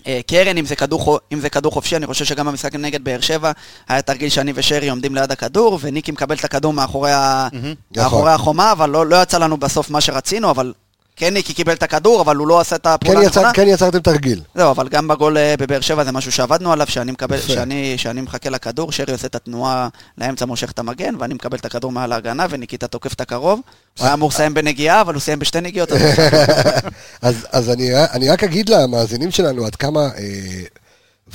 אה, 0.07 0.19
קרן, 0.27 0.57
אם 0.57 0.65
זה, 0.65 0.75
כדור, 0.75 1.19
אם 1.33 1.39
זה 1.39 1.49
כדור 1.49 1.71
חופשי, 1.71 1.95
אני 1.95 2.05
חושב 2.05 2.25
שגם 2.25 2.47
במשחק 2.47 2.75
נגד 2.75 3.03
באר 3.03 3.21
שבע 3.21 3.51
היה 3.87 4.01
תרגיל 4.01 4.29
שאני 4.29 4.51
ושרי 4.55 4.89
עומדים 4.89 5.15
ליד 5.15 5.31
הכדור, 5.31 5.79
וניקי 5.81 6.11
מקבל 6.11 6.35
את 6.35 6.45
הכדור 6.45 6.73
מאחורי, 6.73 7.11
ה... 7.11 7.47
נכון. 7.51 7.73
מאחורי 8.03 8.31
החומה, 8.31 8.71
אבל 8.71 8.89
לא, 8.89 9.05
לא 9.05 9.21
יצא 9.21 9.37
לנו 9.37 9.57
בסוף 9.57 9.89
מה 9.89 10.01
שרצינו, 10.01 10.51
אבל 10.51 10.73
כן 11.19 11.33
ניקי 11.33 11.53
קיבל 11.53 11.73
את 11.73 11.83
הכדור, 11.83 12.21
אבל 12.21 12.35
הוא 12.35 12.47
לא 12.47 12.59
עשה 12.59 12.75
את 12.75 12.83
כן, 12.83 12.89
הפעולה 12.89 13.19
יצר, 13.23 13.39
הנכונה. 13.39 13.53
כן 13.53 13.67
יצרתם 13.67 13.99
תרגיל. 13.99 14.41
זהו, 14.55 14.71
אבל 14.71 14.87
גם 14.89 15.07
בגול 15.07 15.37
אה, 15.37 15.55
בבאר 15.59 15.81
שבע 15.81 16.03
זה 16.03 16.11
משהו 16.11 16.31
שעבדנו 16.31 16.71
עליו, 16.73 16.87
שאני, 16.87 17.11
מקבל. 17.11 17.39
שאני, 17.41 17.97
שאני 17.97 18.21
מחכה 18.21 18.49
לכדור, 18.49 18.91
שרי 18.91 19.11
עושה 19.13 19.27
את 19.27 19.35
התנועה 19.35 19.87
לאמצע, 20.17 20.45
מושך 20.45 20.71
את 20.71 20.79
המגן, 20.79 21.13
ואני 21.19 21.33
מקבל 21.33 21.57
את 21.57 21.65
הכדור 21.65 21.91
מעל 21.91 22.11
ההגנה, 22.11 22.45
וניקיטה 22.49 22.87
תוקף 22.87 23.13
את 23.13 23.21
הקרוב. 23.21 23.59
הוא 23.99 24.05
היה 24.05 24.13
אמור 24.13 24.29
לסיים 24.29 24.53
בנגיעה, 24.53 25.01
אבל 25.01 25.13
הוא 25.13 25.21
סיים 25.21 25.39
בשתי 25.39 25.61
נגיעות. 25.61 25.91
אז- 25.91 26.01
אז, 27.21 27.47
אז 27.51 27.69
אני, 27.69 27.89
אני 28.13 28.29
רק 28.29 28.43
אגיד 28.43 28.69
למאזינים 28.69 29.31
שלנו 29.31 29.65
עד 29.65 29.75
כמה 29.75 29.99
אה, 29.99 30.61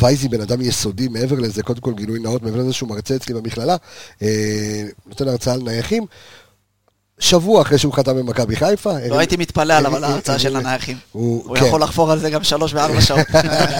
וייזי 0.00 0.28
בן 0.28 0.40
אדם 0.40 0.60
יסודי, 0.60 1.08
מעבר 1.08 1.36
לזה, 1.38 1.62
קודם 1.62 1.80
כל 1.80 1.92
גילוי 1.94 2.18
נאות, 2.20 2.42
מעבר 2.42 2.56
לזה 2.58 2.72
שהוא 2.72 2.88
מרצה 2.88 3.16
אצלי 3.16 3.34
במכללה, 3.34 3.76
אה, 4.22 4.28
נותן 5.06 5.28
הרצאה 5.28 5.54
על 5.54 5.60
נייחים. 5.62 6.06
שבוע 7.18 7.62
אחרי 7.62 7.78
שהוא 7.78 7.92
חתם 7.92 8.16
במכבי 8.16 8.56
חיפה. 8.56 8.92
לא 9.08 9.18
הייתי 9.18 9.36
מתפלא 9.36 9.72
עליו 9.74 9.96
על 9.96 10.04
ההרצאה 10.04 10.38
של 10.38 10.56
הנייחים. 10.56 10.96
הוא, 11.12 11.44
הוא 11.46 11.56
כן. 11.56 11.66
יכול 11.66 11.82
לחפור 11.82 12.12
על 12.12 12.18
זה 12.18 12.30
גם 12.30 12.44
שלוש 12.44 12.74
וארבע 12.74 13.00
שעות. 13.00 13.26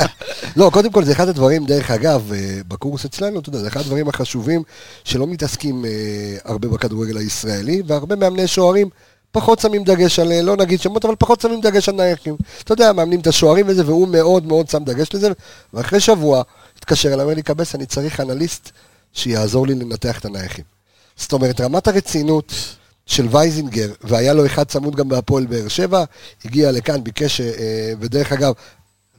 לא, 0.56 0.70
קודם 0.72 0.92
כל 0.92 1.04
זה 1.04 1.12
אחד 1.12 1.28
הדברים, 1.28 1.66
דרך 1.66 1.90
אגב, 1.90 2.32
אה, 2.32 2.60
בקורס 2.68 3.04
אצלנו, 3.04 3.40
אתה 3.40 3.48
יודע, 3.48 3.58
זה 3.58 3.68
אחד 3.68 3.80
הדברים 3.80 4.08
החשובים 4.08 4.62
שלא 5.04 5.26
מתעסקים 5.26 5.84
אה, 5.84 5.90
הרבה 6.44 6.68
בכדורגל 6.68 7.16
הישראלי, 7.16 7.82
והרבה 7.86 8.16
מאמני 8.16 8.46
שוערים 8.46 8.88
פחות 9.32 9.58
שמים 9.58 9.84
דגש 9.84 10.18
על, 10.18 10.40
לא 10.40 10.56
נגיד 10.56 10.80
שמות, 10.80 11.04
אבל 11.04 11.14
פחות 11.18 11.40
שמים 11.40 11.60
דגש 11.60 11.88
על 11.88 11.94
נייחים. 11.94 12.36
אתה 12.64 12.72
יודע, 12.72 12.92
מאמנים 12.92 13.20
את 13.20 13.26
השוערים 13.26 13.66
וזה, 13.68 13.86
והוא 13.86 14.08
מאוד 14.08 14.46
מאוד 14.46 14.68
שם 14.68 14.84
דגש 14.84 15.14
לזה, 15.14 15.32
ואחרי 15.74 16.00
שבוע 16.00 16.42
התקשר 16.78 17.12
אליי, 17.12 17.22
אומר 17.22 17.34
לי, 17.34 17.42
קבס, 17.42 17.74
אני 17.74 17.86
צריך 17.86 18.20
אנליסט 18.20 18.70
שיעזור 19.12 19.66
לי 19.66 19.74
לנתח 19.74 20.18
את 20.18 20.24
הנייחים. 20.24 20.64
זאת 21.16 21.32
אומרת, 21.32 21.60
רמת 21.60 21.88
הרצינות 21.88 22.52
של 23.06 23.26
וייזינגר, 23.30 23.92
והיה 24.00 24.32
לו 24.32 24.46
אחד 24.46 24.64
צמוד 24.64 24.96
גם 24.96 25.08
בהפועל 25.08 25.46
באר 25.46 25.68
שבע, 25.68 26.04
הגיע 26.44 26.72
לכאן, 26.72 27.04
ביקש, 27.04 27.40
אה, 27.40 27.92
ודרך 28.00 28.32
אגב, 28.32 28.52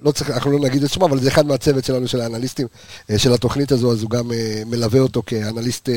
לא 0.02 0.12
צריך, 0.12 0.30
אנחנו 0.30 0.52
לא 0.52 0.60
נגיד 0.60 0.84
את 0.84 0.90
שמו, 0.90 1.06
אבל 1.06 1.20
זה 1.20 1.30
אחד 1.30 1.46
מהצוות 1.46 1.86
שלנו, 1.86 2.08
של 2.08 2.22
האנליסטים 2.22 2.68
אה, 3.10 3.20
של 3.20 3.34
התוכנית 3.34 3.72
הזו, 3.72 3.92
אז 3.92 4.02
הוא 4.02 4.10
גם 4.10 4.32
אה, 4.32 4.64
מלווה 4.66 5.00
אותו 5.00 5.22
כאנליסט 5.26 5.90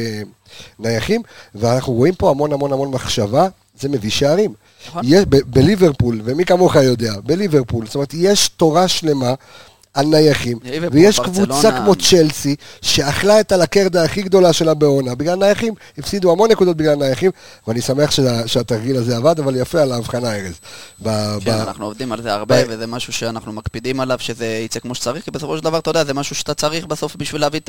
נייחים, 0.79 1.23
ואנחנו 1.55 1.93
רואים 1.93 2.15
פה 2.15 2.31
המון 2.31 2.53
המון 2.53 2.73
המון 2.73 2.91
מחשבה, 2.91 3.49
זה 3.81 3.89
מביא 3.89 4.11
שערים. 4.11 4.55
נכון. 4.87 5.03
בליברפול, 5.47 6.21
ומי 6.25 6.45
כמוך 6.45 6.77
יודע, 6.77 7.15
בליברפול, 7.25 7.87
זאת 7.87 7.95
אומרת, 7.95 8.15
יש 8.15 8.49
תורה 8.49 8.89
שלמה. 8.89 9.35
על 9.97 10.07
נייחים, 10.07 10.59
ויש. 10.93 11.21
קבוצה 11.21 11.73
כמו 11.73 11.95
צ'לסי, 11.95 12.57
שאכלה 12.83 13.41
את 13.41 13.53
הלקרדה 13.53 14.05
הכי 14.05 14.23
גדולה 14.23 14.53
שלה 14.53 14.75
בעונה, 14.75 15.15
בגלל 15.15 15.39
נייחים, 15.39 15.75
הפסידו 15.99 16.33
המון 16.33 16.51
נקודות 16.51 16.77
בגלל 16.77 16.95
נייחים, 16.95 17.31
ואני 17.69 17.81
שמח 17.81 18.11
שה, 18.11 18.49
שהתרגיל 18.49 18.97
הזה 18.97 19.17
עבד, 19.17 19.41
אבל 19.41 19.57
יפה 19.57 19.83
על 19.83 19.93
ההבחנה, 19.93 20.37
ארז. 20.37 20.55
ב- 21.03 21.39
כן, 21.45 21.51
ב- 21.51 21.61
אנחנו 21.69 21.85
עובדים 21.85 22.13
על 22.13 22.23
זה 22.23 22.35
הרבה, 22.35 22.65
ב- 22.65 22.67
וזה 22.69 22.87
משהו 22.87 23.13
שאנחנו 23.13 23.53
מקפידים 23.53 24.01
עליו, 24.01 24.19
שזה 24.21 24.47
יצא 24.65 24.81
כמו 24.81 24.95
שצריך, 24.95 25.25
כי 25.25 25.31
בסופו 25.31 25.59
של 25.59 25.65
דבר, 25.65 25.79
אתה 25.79 25.91
יודע, 25.91 26.05
זה 26.05 26.15
משהו 26.15 26.37
שאתה 26.37 26.55
צריך 26.55 26.87
בסוף 26.87 27.17
בשביל 27.17 27.41
להביא 27.41 27.61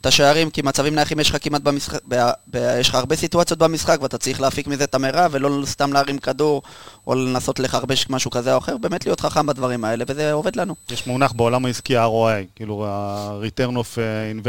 את 0.00 0.06
השערים, 0.06 0.50
כי 0.50 0.62
מצבים 0.62 0.94
נייחים 0.94 1.20
יש 1.20 1.30
לך 1.30 1.36
כמעט 1.40 1.62
במשחק, 1.62 1.98
ב- 2.08 2.30
ב- 2.50 2.76
יש 2.80 2.88
לך 2.88 2.94
הרבה 2.94 3.16
סיטואציות 3.16 3.58
במשחק, 3.58 3.98
ואתה 4.02 4.18
צריך 4.18 4.40
להפיק 4.40 4.66
מזה 4.66 4.84
את 4.84 4.94
המרב, 4.94 5.30
ולא 5.34 5.62
סתם 5.66 5.92
להרים 5.92 6.18
כדור, 6.18 6.62
או 7.06 7.14
לנסות 7.14 7.60
לחרבש 7.60 8.06
משהו 8.10 8.30
כזה 8.30 8.52
או 8.52 8.58
אחר, 8.58 8.76
באמת 8.76 9.06
להיות 9.06 9.20
חכם 9.20 9.46
בדברים 9.46 9.84
האלה, 9.84 10.04
וזה 10.08 10.32
עובד 10.32 10.56
לנו. 10.56 10.74
יש 10.90 11.06
מונח 11.06 11.32
בעולם 11.32 11.61
העסקי 11.64 11.98
ROI, 11.98 12.46
כאילו 12.56 12.86
ה-return 12.86 13.74
of 13.74 13.96
uh, 13.96 14.48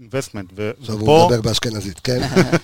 investment, 0.00 0.60
עכשיו 0.80 0.98
הוא 0.98 1.26
מדבר 1.26 1.40
באשכנזית, 1.40 2.00
כן? 2.00 2.20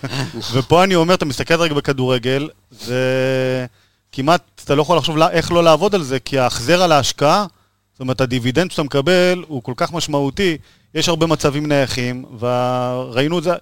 ופה 0.52 0.84
אני 0.84 0.94
אומר, 0.94 1.14
אתה 1.14 1.24
מסתכל 1.24 1.54
רגע 1.54 1.74
בכדורגל, 1.74 2.48
זה 2.70 3.66
כמעט, 4.12 4.42
אתה 4.64 4.74
לא 4.74 4.82
יכול 4.82 4.96
לחשוב 4.98 5.18
איך 5.18 5.52
לא 5.52 5.64
לעבוד 5.64 5.94
על 5.94 6.02
זה, 6.02 6.20
כי 6.20 6.38
ההחזר 6.38 6.82
על 6.82 6.92
ההשקעה, 6.92 7.46
זאת 7.92 8.00
אומרת, 8.00 8.20
הדיבידנד 8.20 8.70
שאתה 8.70 8.82
מקבל 8.82 9.44
הוא 9.48 9.62
כל 9.62 9.72
כך 9.76 9.92
משמעותי, 9.92 10.56
יש 10.94 11.08
הרבה 11.08 11.26
מצבים 11.26 11.66
נייחים, 11.66 12.24
וראינו 12.38 13.38
את 13.38 13.44
זה, 13.44 13.52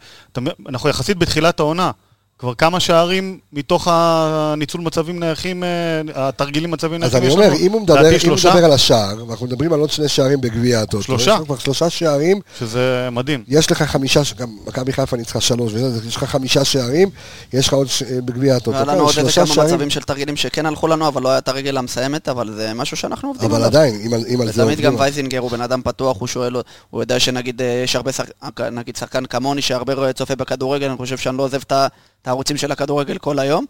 אנחנו 0.68 0.88
יחסית 0.88 1.18
בתחילת 1.18 1.60
העונה. 1.60 1.90
כבר 2.39 2.55
כמה 2.55 2.80
שערים 2.80 3.39
מתוך 3.53 3.89
הניצול 3.91 4.80
מצבים 4.80 5.20
נייחים, 5.20 5.64
אה, 5.64 5.68
התרגילים 6.16 6.70
מצבים 6.70 7.03
אז 7.03 7.14
נייחים 7.14 7.18
אני 7.39 7.45
יש 7.47 7.51
אומר? 7.53 7.66
אם 7.66 7.72
הוא 7.72 7.80
מדבר, 7.82 8.01
אם 8.09 8.11
הוא 8.11 8.18
שלושה, 8.18 8.51
מדבר 8.51 8.64
על 8.64 8.72
השער, 8.72 9.24
ואנחנו 9.28 9.47
מדברים 9.47 9.72
על 9.72 9.80
עוד 9.80 9.91
שני 9.91 10.09
שערים 10.09 10.41
בגביע 10.41 10.80
הטוטו, 10.80 11.03
שלושה. 11.03 11.30
יש 11.30 11.39
לך 11.41 11.45
כבר 11.47 11.59
שלושה 11.59 11.91
שערים, 11.91 12.41
שזה 12.59 13.09
מדהים. 13.12 13.45
יש 13.49 13.70
לך 13.70 13.82
חמישה, 13.82 14.20
גם 14.39 14.49
מכבי 14.66 14.93
חיפה 14.93 15.16
ניצחה 15.16 15.41
שלוש, 15.41 15.72
וזה, 15.74 15.87
אז 15.87 16.07
יש 16.07 16.16
לך 16.16 16.24
חמישה 16.24 16.64
שערים, 16.64 17.11
יש 17.53 17.68
לך 17.68 17.72
עוד 17.74 17.87
ש- 17.89 18.03
בגביע 18.03 18.57
הטוטו. 18.57 18.76
היה 18.76 18.84
כן, 18.87 18.91
לנו 18.93 19.03
עוד 19.05 19.18
איזה 19.18 19.32
כמה 19.32 19.47
שערים, 19.47 19.70
מצבים 19.74 19.91
של 19.91 20.03
תרגילים 20.03 20.37
שכן 20.37 20.66
הלכו 20.66 20.89
לנו, 20.89 21.09
אבל 21.09 21.22
לא 21.22 21.28
הייתה 21.28 21.51
הרגל 21.51 21.76
המסיימת, 21.76 22.28
אבל 22.28 22.53
זה 22.57 22.74
משהו 22.74 22.97
שאנחנו 22.97 23.28
עובדים 23.28 23.51
אבל 23.51 23.64
עדיין, 23.64 24.01
אם 24.07 24.14
על- 24.14 24.24
אם 24.34 24.41
על 24.41 24.53
זה 24.53 24.62
ותמיד 24.62 24.80
גם 24.80 24.93
עובדים. 24.93 25.01
וייזינגר 25.01 25.39
הוא 25.39 25.51
בן 25.51 25.61
אדם 25.61 25.82
פתוח, 25.82 26.16
הוא 26.20 26.28
שואל, 26.28 26.57
הוא 26.91 27.03
יודע 27.03 27.20
שנגיד 27.20 27.62
אה, 27.62 27.80
יש 27.84 27.97
הרבה 27.97 28.12
שחק... 28.12 28.30
נגיד 28.72 28.97
שחקן 28.97 29.26
כמוני 29.26 29.62
שהרבה 29.62 30.12
צופה 30.12 30.34
בכדורגל, 30.37 30.89
אני 30.89 30.97
חושב 30.97 31.16
שאני 31.18 31.37
לא 31.37 31.43
עוזב 31.43 31.61
את 31.66 31.72
ה- 31.72 31.87
את 32.22 32.28
הערוצים 32.28 32.56
של 32.56 32.72
הכדורגל 32.72 33.18
כל 33.18 33.38
היום, 33.38 33.64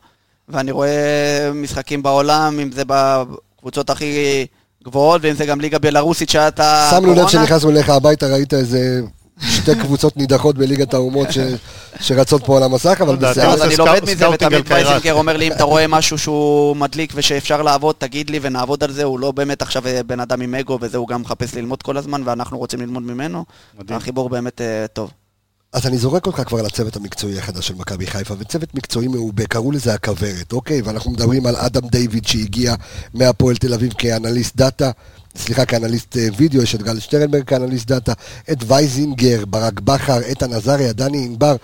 ואני 0.49 0.71
רואה 0.71 1.51
משחקים 1.55 2.03
בעולם, 2.03 2.61
אם 2.61 2.73
זה 2.73 2.83
בקבוצות 2.87 3.91
הכי 3.91 4.47
גבוהות, 4.85 5.21
ואם 5.25 5.35
זה 5.35 5.47
גם 5.47 5.61
ליגה 5.61 5.79
בלרוסית 5.79 6.29
שעת 6.29 6.61
שמנו 6.91 7.07
לב 7.07 7.19
הקורונה. 7.19 7.29
שנכנסנו 7.29 7.71
אליך 7.71 7.89
הביתה, 7.91 8.27
ראית 8.27 8.55
איזה 8.55 9.01
שתי 9.41 9.75
קבוצות 9.75 10.17
נידחות 10.17 10.59
בליגת 10.59 10.95
האומות 10.95 11.33
ש- 11.33 11.39
שרצות 12.01 12.45
פה 12.45 12.57
על 12.57 12.63
המסך, 12.63 12.99
אבל 13.01 13.17
בסדר. 13.17 13.49
אז 13.51 13.63
אני 13.63 13.77
לומד 13.77 14.03
מזה, 14.03 14.31
ותמיד 14.31 14.67
קיירת. 14.69 14.87
וייזינגר 14.87 15.15
אומר 15.15 15.37
לי, 15.37 15.47
אם 15.47 15.53
אתה 15.53 15.65
רואה 15.65 15.87
משהו 15.87 16.19
שהוא 16.19 16.77
מדליק 16.77 17.13
ושאפשר 17.15 17.63
לעבוד, 17.63 17.95
תגיד 17.99 18.31
לי 18.31 18.39
ונעבוד 18.43 18.85
על 18.85 18.93
זה, 18.93 19.05
הוא 19.05 19.19
לא 19.21 19.33
באמת 19.33 19.63
עכשיו 19.63 19.87
אה, 19.87 20.03
בן 20.03 20.21
אדם 20.21 20.41
עם 20.41 20.55
אגו, 20.55 20.79
וזה 20.81 20.99
הוא 20.99 21.09
גם 21.09 21.23
מחפש 21.23 21.55
ללמוד 21.55 21.83
כל 21.83 21.97
הזמן, 21.97 22.23
ואנחנו 22.25 22.59
רוצים 22.59 22.81
ללמוד 22.81 23.03
ממנו. 23.03 23.45
החיבור 23.89 24.29
באמת 24.29 24.61
אה, 24.61 24.87
טוב. 24.93 25.11
אז 25.73 25.87
אני 25.87 25.99
זורק 25.99 26.27
אותך 26.27 26.43
כבר 26.47 26.63
לצוות 26.63 26.97
המקצועי 26.97 27.39
החדש 27.39 27.69
של 27.69 27.75
מכבי 27.75 28.07
חיפה, 28.07 28.35
וצוות 28.39 28.75
מקצועי 28.75 29.09
מעובה, 29.09 29.47
קראו 29.47 29.73
לזה 29.73 29.95
הכוורת, 29.95 30.53
אוקיי? 30.53 30.83
ואנחנו 30.83 31.11
מדברים 31.11 31.47
על 31.47 31.57
אדם 31.57 31.89
דיוויד 31.89 32.27
שהגיע 32.27 32.75
מהפועל 33.15 33.57
תל 33.57 33.75
אביב 33.75 33.93
כאנליסט 33.99 34.57
data, 34.57 34.91
סליחה, 35.37 35.65
כאנליסט 35.65 36.17
אה, 36.17 36.29
וידאו, 36.37 36.63
יש 36.63 36.75
את 36.75 36.83
גל 36.83 37.01
שטרנברג 37.01 37.45
כאנליסט 37.45 37.87
data, 37.87 38.13
את 38.53 38.59
וייזינגר, 38.67 39.45
ברק 39.45 39.81
בכר, 39.81 40.19
איתן 40.21 40.53
עזריה, 40.53 40.93
דני 40.93 41.25
ענבר, 41.25 41.57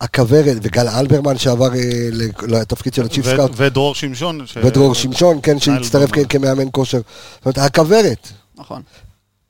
הכוורת, 0.00 0.56
וגל 0.62 0.88
אלברמן 0.88 1.38
שעבר 1.38 1.74
אה, 1.74 2.08
לתפקיד 2.48 2.94
של 2.94 3.04
ה 3.04 3.07
chief 3.07 3.24
scout, 3.26 3.50
ודרור 3.56 3.94
שמשון. 3.94 4.46
ש- 4.46 4.58
ודרור 4.64 4.94
שמשון, 4.94 5.38
כן, 5.42 5.58
שהצטרף 5.58 6.10
כמאמן 6.28 6.68
כושר. 6.72 7.00
זאת 7.34 7.44
אומרת, 7.46 7.58
הכוורת, 7.58 8.28
נכון. 8.58 8.82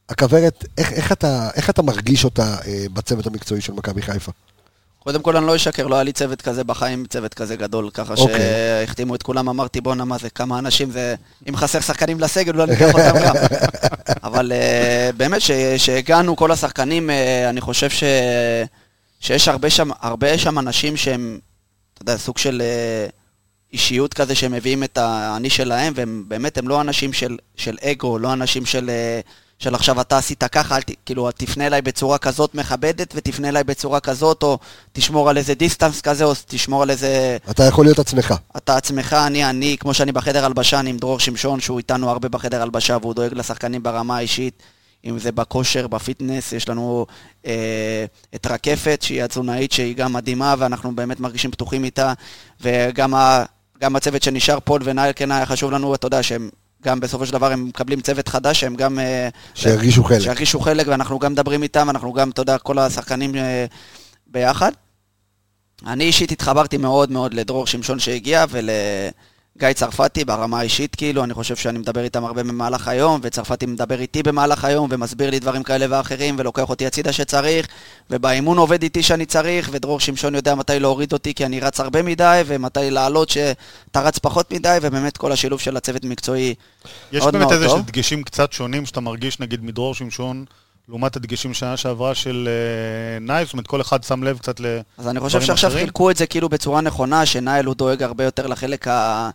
הכוורת, 0.08 0.64
איך, 0.78 0.92
איך, 0.92 1.12
אתה, 1.12 1.50
איך 1.54 1.70
אתה 1.70 1.82
מרגיש 1.82 2.24
אותה 2.24 2.56
אה, 2.66 2.86
בצוות 2.92 3.26
המקצועי 3.26 3.60
של 3.60 3.72
מכבי 3.72 4.02
חיפה? 4.02 4.32
קודם 4.98 5.22
כל 5.22 5.36
אני 5.36 5.46
לא 5.46 5.56
אשקר, 5.56 5.86
לא 5.86 5.94
היה 5.94 6.04
לי 6.04 6.12
צוות 6.12 6.42
כזה 6.42 6.64
בחיים, 6.64 7.06
צוות 7.06 7.34
כזה 7.34 7.56
גדול, 7.56 7.90
ככה 7.94 8.14
אוקיי. 8.14 8.36
שהחתימו 8.36 9.14
את 9.14 9.22
כולם, 9.22 9.48
אמרתי 9.48 9.80
בואנה 9.80 10.04
מה 10.04 10.18
זה, 10.18 10.30
כמה 10.30 10.58
אנשים 10.58 10.90
זה, 10.90 11.14
אם 11.48 11.56
חסר 11.56 11.80
שחקנים 11.80 12.20
לסגל, 12.20 12.60
אולי 12.60 12.72
ניקח 12.72 12.94
אותם 12.94 13.18
גם. 13.24 13.34
אבל 14.28 14.52
אה, 14.52 15.10
באמת, 15.16 15.40
שהגענו 15.76 16.36
כל 16.36 16.52
השחקנים, 16.52 17.10
אה, 17.10 17.50
אני 17.50 17.60
חושב 17.60 17.90
ש... 17.90 18.02
שיש 19.20 19.48
הרבה 19.48 19.70
שם, 19.70 19.90
הרבה 20.00 20.38
שם 20.38 20.58
אנשים 20.58 20.96
שהם, 20.96 21.38
אתה 21.94 22.02
יודע, 22.02 22.16
סוג 22.16 22.38
של 22.38 22.62
אה, 22.64 23.06
אישיות 23.72 24.14
כזה 24.14 24.34
שהם 24.34 24.52
מביאים 24.52 24.84
את 24.84 24.98
האני 24.98 25.50
שלהם, 25.50 25.92
והם 25.96 26.24
באמת, 26.28 26.58
הם 26.58 26.68
לא 26.68 26.80
אנשים 26.80 27.12
של, 27.12 27.36
של 27.56 27.76
אגו, 27.82 28.18
לא 28.18 28.32
אנשים 28.32 28.66
של... 28.66 28.90
אה, 28.90 29.20
של 29.58 29.74
עכשיו 29.74 30.00
אתה 30.00 30.18
עשית 30.18 30.44
ככה, 30.44 30.76
אל 30.76 30.82
ת, 30.82 30.90
כאילו, 31.06 31.30
תפנה 31.30 31.66
אליי 31.66 31.82
בצורה 31.82 32.18
כזאת 32.18 32.54
מכבדת, 32.54 33.12
ותפנה 33.16 33.48
אליי 33.48 33.64
בצורה 33.64 34.00
כזאת, 34.00 34.42
או 34.42 34.58
תשמור 34.92 35.30
על 35.30 35.36
איזה 35.36 35.54
דיסטנס 35.54 36.00
כזה, 36.00 36.24
או 36.24 36.32
תשמור 36.46 36.82
על 36.82 36.90
איזה... 36.90 37.36
אתה 37.50 37.64
יכול 37.64 37.84
להיות 37.84 37.98
עצמך. 37.98 38.34
אתה 38.56 38.76
עצמך, 38.76 39.16
אני 39.26 39.44
אני, 39.44 39.76
כמו 39.80 39.94
שאני 39.94 40.12
בחדר 40.12 40.44
הלבשה, 40.44 40.80
אני 40.80 40.90
עם 40.90 40.96
דרור 40.96 41.20
שמשון, 41.20 41.60
שהוא 41.60 41.78
איתנו 41.78 42.10
הרבה 42.10 42.28
בחדר 42.28 42.62
הלבשה, 42.62 42.96
והוא 43.00 43.14
דואג 43.14 43.34
לשחקנים 43.34 43.82
ברמה 43.82 44.16
האישית, 44.16 44.62
אם 45.04 45.18
זה 45.18 45.32
בכושר, 45.32 45.86
ב 45.86 45.94
fitness, 45.94 46.52
יש 46.52 46.68
לנו 46.68 47.06
אה, 47.46 48.04
את 48.34 48.46
רקפת, 48.46 48.98
שהיא 49.02 49.22
התזונאית, 49.22 49.72
שהיא 49.72 49.96
גם 49.96 50.12
מדהימה, 50.12 50.54
ואנחנו 50.58 50.96
באמת 50.96 51.20
מרגישים 51.20 51.50
פתוחים 51.50 51.84
איתה, 51.84 52.12
וגם 52.60 53.14
ה, 53.14 53.44
גם 53.80 53.96
הצוות 53.96 54.22
שנשאר, 54.22 54.60
פול 54.60 54.80
ונייל, 54.84 55.12
כן 55.16 55.32
היה 55.32 55.46
חשוב 55.46 55.70
לנו, 55.70 55.94
אתה 55.94 56.06
יודע, 56.06 56.22
שהם 56.22 56.50
גם 56.84 57.00
בסופו 57.00 57.26
של 57.26 57.32
דבר 57.32 57.52
הם 57.52 57.64
מקבלים 57.64 58.00
צוות 58.00 58.28
חדש, 58.28 58.60
שהם 58.60 58.74
גם... 58.74 58.98
אה, 58.98 59.28
שירגישו 59.54 60.04
חלק. 60.04 60.20
שירגישו 60.20 60.60
חלק, 60.60 60.86
ואנחנו 60.88 61.18
גם 61.18 61.32
מדברים 61.32 61.62
איתם, 61.62 61.90
אנחנו 61.90 62.12
גם, 62.12 62.30
אתה 62.30 62.42
יודע, 62.42 62.58
כל 62.58 62.78
השחקנים 62.78 63.36
אה, 63.36 63.66
ביחד. 64.26 64.72
אני 65.86 66.04
אישית 66.04 66.32
התחברתי 66.32 66.76
מאוד 66.76 67.10
מאוד 67.10 67.34
לדרור 67.34 67.66
שמשון 67.66 67.98
שהגיע 67.98 68.44
ולגיא 69.62 69.72
צרפתי 69.72 70.24
ברמה 70.24 70.58
האישית, 70.58 70.94
כאילו, 70.94 71.24
אני 71.24 71.34
חושב 71.34 71.56
שאני 71.56 71.78
מדבר 71.78 72.04
איתם 72.04 72.24
הרבה 72.24 72.42
במהלך 72.42 72.88
היום, 72.88 73.20
וצרפתי 73.22 73.66
מדבר 73.66 74.00
איתי 74.00 74.22
במהלך 74.22 74.64
היום, 74.64 74.88
ומסביר 74.92 75.30
לי 75.30 75.38
דברים 75.38 75.62
כאלה 75.62 75.86
ואחרים, 75.90 76.36
ולוקח 76.38 76.70
אותי 76.70 76.86
הצידה 76.86 77.12
שצריך, 77.12 77.66
ובאימון 78.10 78.58
עובד 78.58 78.82
איתי 78.82 79.02
שאני 79.02 79.26
צריך, 79.26 79.68
ודרור 79.72 80.00
שמשון 80.00 80.34
יודע 80.34 80.54
מתי 80.54 80.80
להוריד 80.80 81.12
אותי 81.12 81.34
כי 81.34 81.46
אני 81.46 81.60
רץ 81.60 81.80
הרבה 81.80 82.02
מדי, 82.02 82.42
ומתי 82.46 82.90
לעלות 82.90 83.28
שאתה 83.28 84.00
רץ 84.00 84.18
פחות 84.18 84.52
מדי, 84.52 84.78
ובאמת 84.82 85.16
כל 85.16 85.32
השילוב 85.32 85.60
של 85.60 85.76
הצוות 85.76 86.04
מקצועי 86.04 86.54
יש 87.12 87.22
מאוד 87.22 87.32
באמת 87.32 87.46
מאוד 87.46 87.62
איזה. 87.62 87.78
דגשים 87.86 88.22
קצת 88.22 88.52
שונים 88.52 88.86
שאתה 88.86 89.00
מרגיש, 89.00 89.40
נגיד, 89.40 89.64
מדרור 89.64 89.94
שמשון, 89.94 90.44
לעומת 90.88 91.16
הדגשים 91.16 91.54
שנה 91.54 91.76
שעברה 91.76 92.14
של 92.14 92.48
אה, 92.48 93.18
נייב, 93.20 93.46
זאת 93.46 93.52
אומרת, 93.52 93.66
כל 93.66 93.80
אחד 93.80 94.04
שם 94.04 94.22
לב 94.22 94.38
קצת 94.38 94.60
ל... 94.60 94.66
אז 94.98 95.08
אני 95.08 95.20
חושב 95.20 95.40
שעכשיו 95.40 95.70
אחרים? 95.70 95.84
חילקו 95.84 96.10
את 96.10 96.16
זה 96.16 96.26
כאילו 96.26 96.48
בצורה 96.48 96.80
נכונה, 96.80 97.26
שנייל 97.26 97.66
הוא 97.66 97.74
דואג 97.74 98.02
הרבה 98.02 98.24
יותר 98.24 98.46
לחלק 98.46 98.88
ה... 98.88 99.30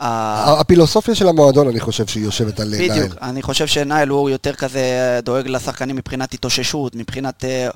הפילוסופיה 0.00 1.14
של 1.14 1.28
המועדון, 1.28 1.68
אני 1.68 1.80
חושב 1.80 2.06
שהיא 2.06 2.24
יושבת 2.24 2.60
על 2.60 2.68
נעל. 2.68 2.88
בדיוק, 2.88 3.14
אני 3.22 3.42
חושב 3.42 3.66
שנייל 3.66 4.08
הוא 4.08 4.30
יותר 4.30 4.54
כזה 4.54 5.20
דואג 5.22 5.48
לשחקנים 5.48 5.96
מבחינת 5.96 6.34
התאוששות, 6.34 6.94
מבחינת 6.94 7.44
אה, 7.44 7.68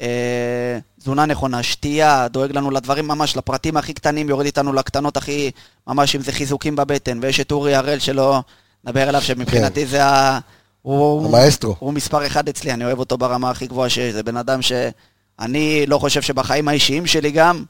אה, 0.00 0.78
תזונה 1.00 1.26
נכונה, 1.26 1.62
שתייה, 1.62 2.28
דואג 2.28 2.52
לנו 2.56 2.70
לדברים 2.70 3.08
ממש, 3.08 3.36
לפרטים 3.36 3.76
הכי 3.76 3.92
קטנים, 3.92 4.28
יורד 4.28 4.44
איתנו 4.44 4.72
לקטנות 4.72 5.16
הכי, 5.16 5.50
ממש 5.86 6.16
אם 6.16 6.20
זה 6.20 6.32
חיזוקים 6.32 6.76
בבטן, 6.76 7.18
ויש 7.22 7.40
את 7.40 7.52
אורי 7.52 7.74
הראל 7.74 7.98
שלא 7.98 8.40
נדבר 8.84 9.08
עליו, 9.08 9.22
שמבחינתי 9.22 9.86
זה 9.86 10.04
ה... 10.04 10.38
הוא, 10.82 11.26
המאסטרו. 11.26 11.76
הוא 11.78 11.92
מספר 11.92 12.26
אחד 12.26 12.48
אצלי, 12.48 12.72
אני 12.72 12.84
אוהב 12.84 12.98
אותו 12.98 13.18
ברמה 13.18 13.50
הכי 13.50 13.66
גבוהה 13.66 13.88
שיש, 13.88 14.12
זה 14.12 14.22
בן 14.22 14.36
אדם 14.36 14.62
שאני 14.62 15.86
לא 15.86 15.98
חושב 15.98 16.22
שבחיים 16.22 16.68
האישיים 16.68 17.06
שלי 17.06 17.30
גם, 17.30 17.64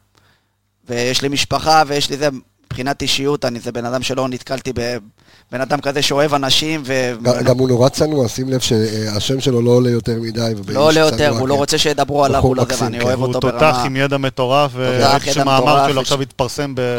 ויש 0.88 1.22
לי 1.22 1.28
משפחה 1.28 1.82
ויש 1.86 2.11
לי 2.11 2.16
זה, 2.16 2.28
מבחינת 2.73 3.03
אישיות, 3.03 3.45
אני 3.45 3.61
זה 3.61 3.73
בן 3.73 3.85
אדם 3.85 4.03
שלא 4.03 4.29
נתקלתי 4.29 4.73
בבן 4.73 5.61
אדם 5.61 5.81
כזה 5.81 6.03
שאוהב 6.03 6.35
אנשים, 6.35 6.83
ו... 6.87 7.12
גם 7.45 7.59
הוא 7.59 7.68
נורא 7.68 7.89
צנוע, 7.89 8.29
שים 8.29 8.49
לב 8.49 8.61
שהשם 8.61 9.41
שלו 9.41 9.62
לא 9.62 9.70
עולה 9.70 9.91
יותר 9.91 10.20
מדי. 10.20 10.53
לא 10.68 10.81
עולה 10.81 11.01
יותר, 11.01 11.16
צנוע, 11.16 11.39
הוא 11.41 11.49
לא 11.49 11.55
כן. 11.55 11.61
רוצה 11.61 11.79
שידברו 11.79 12.25
עליו, 12.25 12.43
הוא 12.43 12.57
לא 12.57 12.64
זה, 12.70 12.85
ואני 12.85 12.99
כן. 12.99 13.05
אוהב 13.05 13.18
הוא 13.18 13.27
אותו 13.29 13.41
תותח 13.41 13.55
ברמה... 13.61 13.83
עם 13.83 13.97
ידע 13.97 14.16
מטורף, 14.16 14.73
תותח, 14.73 15.23
ושמאמר 15.27 15.61
מטורף, 15.64 15.91
שלו 15.91 16.01
יש- 16.01 16.07
עכשיו 16.07 16.23
התפרסם 16.23 16.75
ב- 16.77 16.99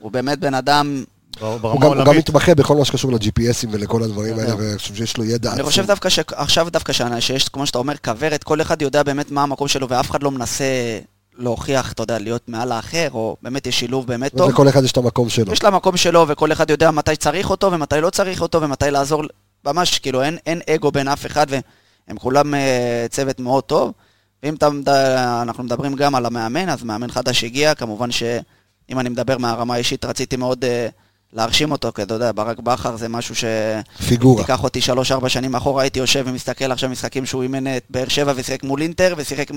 הוא 0.00 0.12
באמת 0.12 0.38
בן 0.38 0.54
אדם... 0.54 1.04
הוא 1.40 1.58
גם- 1.80 1.86
הוא 1.86 2.04
גם. 2.04 2.16
מתמחה 2.16 2.54
בכל 2.54 2.76
מה 2.76 2.84
שקשור 2.84 3.12
ל-GPSים 3.12 3.68
ולכל 3.70 4.02
הדברים 4.02 4.38
האלה. 4.38 4.54
ואני 4.58 4.78
חושב 4.78 4.94
שיש 4.94 5.16
לו 5.16 5.24
ידע 5.24 5.48
אני 5.50 5.56
עצום. 5.60 5.70
חושב 5.70 5.86
דווקא 5.86 6.08
שעכשיו 6.08 6.68
דווקא 6.70 6.92
שיש, 7.20 7.48
כמו 7.48 7.66
שאתה 7.66 7.78
אומר, 7.78 7.94
כוורת, 8.04 8.44
כל 8.44 8.60
אחד 8.60 8.82
יודע 8.82 9.02
באמת 9.02 9.30
מה 9.30 9.42
המקום 9.42 9.68
שלו, 9.68 9.88
ואף 9.88 10.10
אחד 10.10 10.22
לא 10.22 10.30
מנסה 10.30 10.64
להוכיח, 11.38 11.92
אתה 11.92 12.02
יודע, 12.02 12.18
להיות 12.18 12.48
מעל 12.48 12.72
האחר, 12.72 13.08
או 13.12 13.36
באמת 13.42 13.66
יש 13.66 13.80
שילוב 13.80 14.06
באמת 14.06 14.36
טוב. 14.36 14.50
לכל 14.50 14.68
אחד 14.68 14.84
יש 14.84 14.92
את 14.92 14.96
המקום 14.96 15.28
שלו. 15.28 15.52
יש 15.52 15.62
לה 15.62 15.70
מקום 15.70 15.96
שלו, 15.96 16.24
וכל 16.28 16.52
אחד 16.52 16.70
יודע 16.70 16.90
מתי 16.90 17.16
צריך 17.16 17.50
אותו, 17.50 17.72
ומתי 17.72 18.00
לא 18.00 18.10
צריך 18.10 18.42
אותו, 18.42 18.62
ומתי 18.62 18.90
לעזור, 18.90 19.22
ממש, 19.64 19.98
כאילו, 19.98 20.22
אין, 20.22 20.38
אין 20.46 20.60
אגו 20.70 20.92
בין 20.92 21.08
אף 21.08 21.26
אחד, 21.26 21.46
והם 21.48 22.18
כולם 22.18 22.54
אה, 22.54 23.06
צוות 23.10 23.40
מאוד 23.40 23.64
טוב. 23.64 23.92
ואם 24.42 24.54
אתה, 24.54 24.68
אנחנו 25.42 25.64
מדברים 25.64 25.94
גם 25.94 26.14
על 26.14 26.26
המאמן, 26.26 26.68
אז 26.68 26.82
מאמן 26.82 27.10
חדש 27.10 27.44
הגיע, 27.44 27.74
כמובן 27.74 28.10
שאם 28.10 29.00
אני 29.00 29.08
מדבר 29.08 29.38
מהרמה 29.38 29.74
האישית, 29.74 30.04
רציתי 30.04 30.36
מאוד 30.36 30.64
אה, 30.64 30.88
להרשים 31.36 31.72
אותו, 31.72 31.92
כי 31.94 32.02
אתה 32.02 32.14
יודע, 32.14 32.30
ברק 32.34 32.58
בכר 32.58 32.96
זה 32.96 33.08
משהו 33.08 33.34
ש... 33.34 33.44
פיגורה. 34.08 34.42
תיקח 34.42 34.64
אותי 34.64 34.80
שלוש-ארבע 34.80 35.28
שנים 35.28 35.54
אחורה, 35.54 35.82
הייתי 35.82 35.98
יושב 35.98 36.24
ומסתכל 36.26 36.72
עכשיו 36.72 36.90
משחקים 36.90 37.26
שהוא 37.26 37.42
אימן 37.42 37.76
את 37.76 37.84
באר 37.90 38.08
שבע 38.08 38.32
ושיחק 38.36 38.62
מול 38.62 38.82
אינטר, 38.82 39.14
ושיחק 39.16 39.50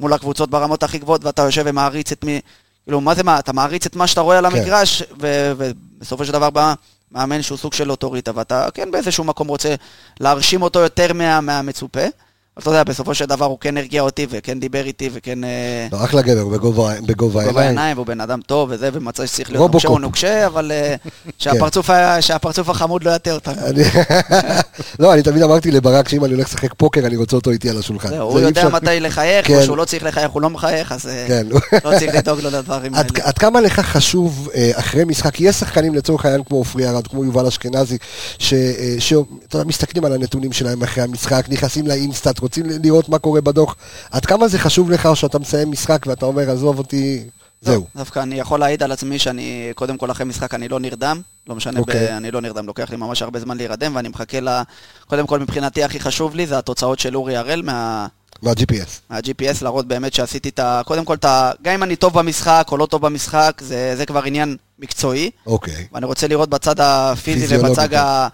מול 0.00 0.12
הקבוצות 0.12 0.50
ברמות 0.50 0.82
הכי 0.82 0.98
גבוהות, 0.98 1.24
ואתה 1.24 1.42
יושב 1.42 1.62
ומעריץ 1.66 2.12
את 2.12 2.24
מי... 2.24 2.40
כאילו, 2.84 3.00
מה 3.00 3.14
זה 3.14 3.22
מה? 3.22 3.38
אתה 3.38 3.52
מעריץ 3.52 3.86
את 3.86 3.96
מה 3.96 4.06
שאתה 4.06 4.20
רואה 4.20 4.38
על 4.38 4.50
כן. 4.50 4.56
המגרש, 4.56 5.02
ו- 5.20 5.52
ובסופו 5.56 6.24
של 6.24 6.32
דבר 6.32 6.50
בא 6.50 6.74
מאמן 7.12 7.42
שהוא 7.42 7.58
סוג 7.58 7.72
של 7.72 7.90
אוטוריטה, 7.90 8.30
ואתה 8.34 8.68
כן 8.74 8.90
באיזשהו 8.90 9.24
מקום 9.24 9.48
רוצה 9.48 9.74
להרשים 10.20 10.62
אותו 10.62 10.78
יותר 10.78 11.12
מה- 11.12 11.40
מהמצופה. 11.40 12.00
אבל 12.58 12.62
אתה 12.62 12.80
יודע, 12.80 12.84
בסופו 12.84 13.14
של 13.14 13.24
דבר 13.24 13.44
הוא 13.44 13.58
כן 13.60 13.76
הרגיע 13.76 14.02
אותי, 14.02 14.26
וכן 14.30 14.60
דיבר 14.60 14.84
איתי, 14.86 15.10
וכן... 15.12 15.44
אה, 15.44 15.86
לא, 15.92 16.04
אחלה 16.04 16.22
גבר, 16.22 16.40
הוא 16.40 16.52
בגובה 16.52 16.92
בגובה 17.06 17.14
גובה 17.16 17.40
העיניים. 17.40 17.58
העיניים, 17.78 17.96
והוא 17.96 18.06
בן 18.06 18.20
אדם 18.20 18.40
טוב 18.46 18.68
וזה, 18.72 18.90
ומצא 18.92 19.26
שצריך 19.26 19.50
להיות. 19.52 19.70
נוקשה 19.72 19.88
הוא 19.88 20.00
נוקשה, 20.00 20.46
אבל 20.46 20.72
אה, 20.72 20.94
שהפרצוף 21.38 21.90
ה- 21.90 22.22
שהפרצוף 22.22 22.68
החמוד 22.68 23.04
לא 23.04 23.10
יטה 23.10 23.32
אותנו. 23.32 23.54
לא, 25.00 25.14
אני 25.14 25.22
תמיד 25.22 25.42
אמרתי 25.42 25.70
לברק 25.70 26.08
שאם 26.08 26.24
אני 26.24 26.34
הולך 26.34 26.46
לשחק 26.48 26.74
פוקר, 26.76 27.00
אני 27.06 27.16
רוצה 27.16 27.36
אותו 27.36 27.50
איתי 27.50 27.70
על 27.70 27.78
השולחן. 27.78 28.14
הוא 28.14 28.40
יודע 28.40 28.68
מתי 28.68 29.00
לחייך, 29.00 29.46
כן. 29.46 29.56
או 29.56 29.62
שהוא 29.62 29.76
לא 29.76 29.84
צריך 29.84 30.02
לחייך, 30.04 30.30
הוא 30.30 30.42
לא 30.42 30.50
מחייך, 30.50 30.92
אז 30.92 31.06
אה, 31.08 31.24
כן. 31.28 31.46
לא 31.84 31.90
צריך 31.98 32.14
לדאוג 32.14 32.40
לו 32.40 32.50
לדברים 32.50 32.94
האלה. 32.94 33.06
עד, 33.22 33.38
כמה 33.38 33.60
לך 33.60 33.80
חשוב 33.80 34.48
אחרי 34.74 35.04
משחק, 35.04 35.40
יש 35.40 35.56
שחקנים 35.56 35.94
לצורך 35.94 36.24
העניין 36.24 36.44
כמו 36.44 36.56
עופרי 36.58 36.88
ארד, 36.88 37.06
כמו 37.06 37.24
יובל 37.24 37.46
אשכנזי, 37.46 37.98
ש- 38.38 38.52
אה, 38.52 38.94
ש- 38.98 39.12
אתה 39.48 39.56
יודע, 39.56 39.68
מסתכלים 39.68 40.04
על 40.04 40.12
הנתונים 40.12 40.52
שלהם 40.52 40.82
אחרי 40.82 41.02
המשחק, 41.04 41.44
נכנסים 41.48 41.86
לאינסטאט, 41.86 42.38
רוצים 42.48 42.66
לראות 42.82 43.08
מה 43.08 43.18
קורה 43.18 43.40
בדוח, 43.40 43.76
עד 44.10 44.26
כמה 44.26 44.48
זה 44.48 44.58
חשוב 44.58 44.90
לך 44.90 45.08
שאתה 45.14 45.38
מסיים 45.38 45.70
משחק 45.70 46.06
ואתה 46.06 46.26
אומר, 46.26 46.50
עזוב 46.50 46.78
אותי, 46.78 47.24
זהו. 47.60 47.86
דווקא 47.96 48.20
אני 48.20 48.40
יכול 48.40 48.60
להעיד 48.60 48.82
על 48.82 48.92
עצמי 48.92 49.18
שאני, 49.18 49.72
קודם 49.74 49.96
כל 49.96 50.10
אחרי 50.10 50.26
משחק 50.26 50.54
אני 50.54 50.68
לא 50.68 50.80
נרדם, 50.80 51.20
לא 51.46 51.54
משנה, 51.54 51.72
ב- 51.72 51.78
אוקיי. 51.78 52.16
אני 52.16 52.30
לא 52.30 52.40
נרדם, 52.40 52.66
לוקח 52.66 52.90
לי 52.90 52.96
ממש 52.96 53.22
הרבה 53.22 53.40
זמן 53.40 53.56
להירדם, 53.56 53.96
ואני 53.96 54.08
מחכה 54.08 54.40
ל... 54.40 54.48
קודם 55.06 55.26
כל 55.26 55.38
מבחינתי 55.38 55.84
הכי 55.84 56.00
חשוב 56.00 56.34
לי 56.34 56.46
זה 56.46 56.58
התוצאות 56.58 56.98
של 56.98 57.16
אורי 57.16 57.36
הראל 57.36 57.62
מה... 57.62 58.06
מה-GPS. 58.42 59.10
מה-GPS, 59.10 59.62
להראות 59.62 59.88
באמת 59.88 60.14
שעשיתי 60.14 60.48
את 60.48 60.58
ה... 60.58 60.82
קודם 60.84 61.04
כל, 61.04 61.14
את 61.14 61.24
ה... 61.24 61.50
גם 61.62 61.74
אם 61.74 61.82
אני 61.82 61.96
טוב 61.96 62.18
במשחק 62.18 62.68
או 62.72 62.76
לא 62.76 62.86
טוב 62.86 63.02
במשחק, 63.02 63.60
זה, 63.64 63.94
זה 63.96 64.06
כבר 64.06 64.22
עניין 64.24 64.56
מקצועי. 64.78 65.30
אוקיי. 65.46 65.86
ואני 65.92 66.06
רוצה 66.06 66.28
לראות 66.28 66.48
בצד 66.48 66.80
הפיזי 66.80 67.56
ובצד 67.56 67.94
ה... 67.94 68.28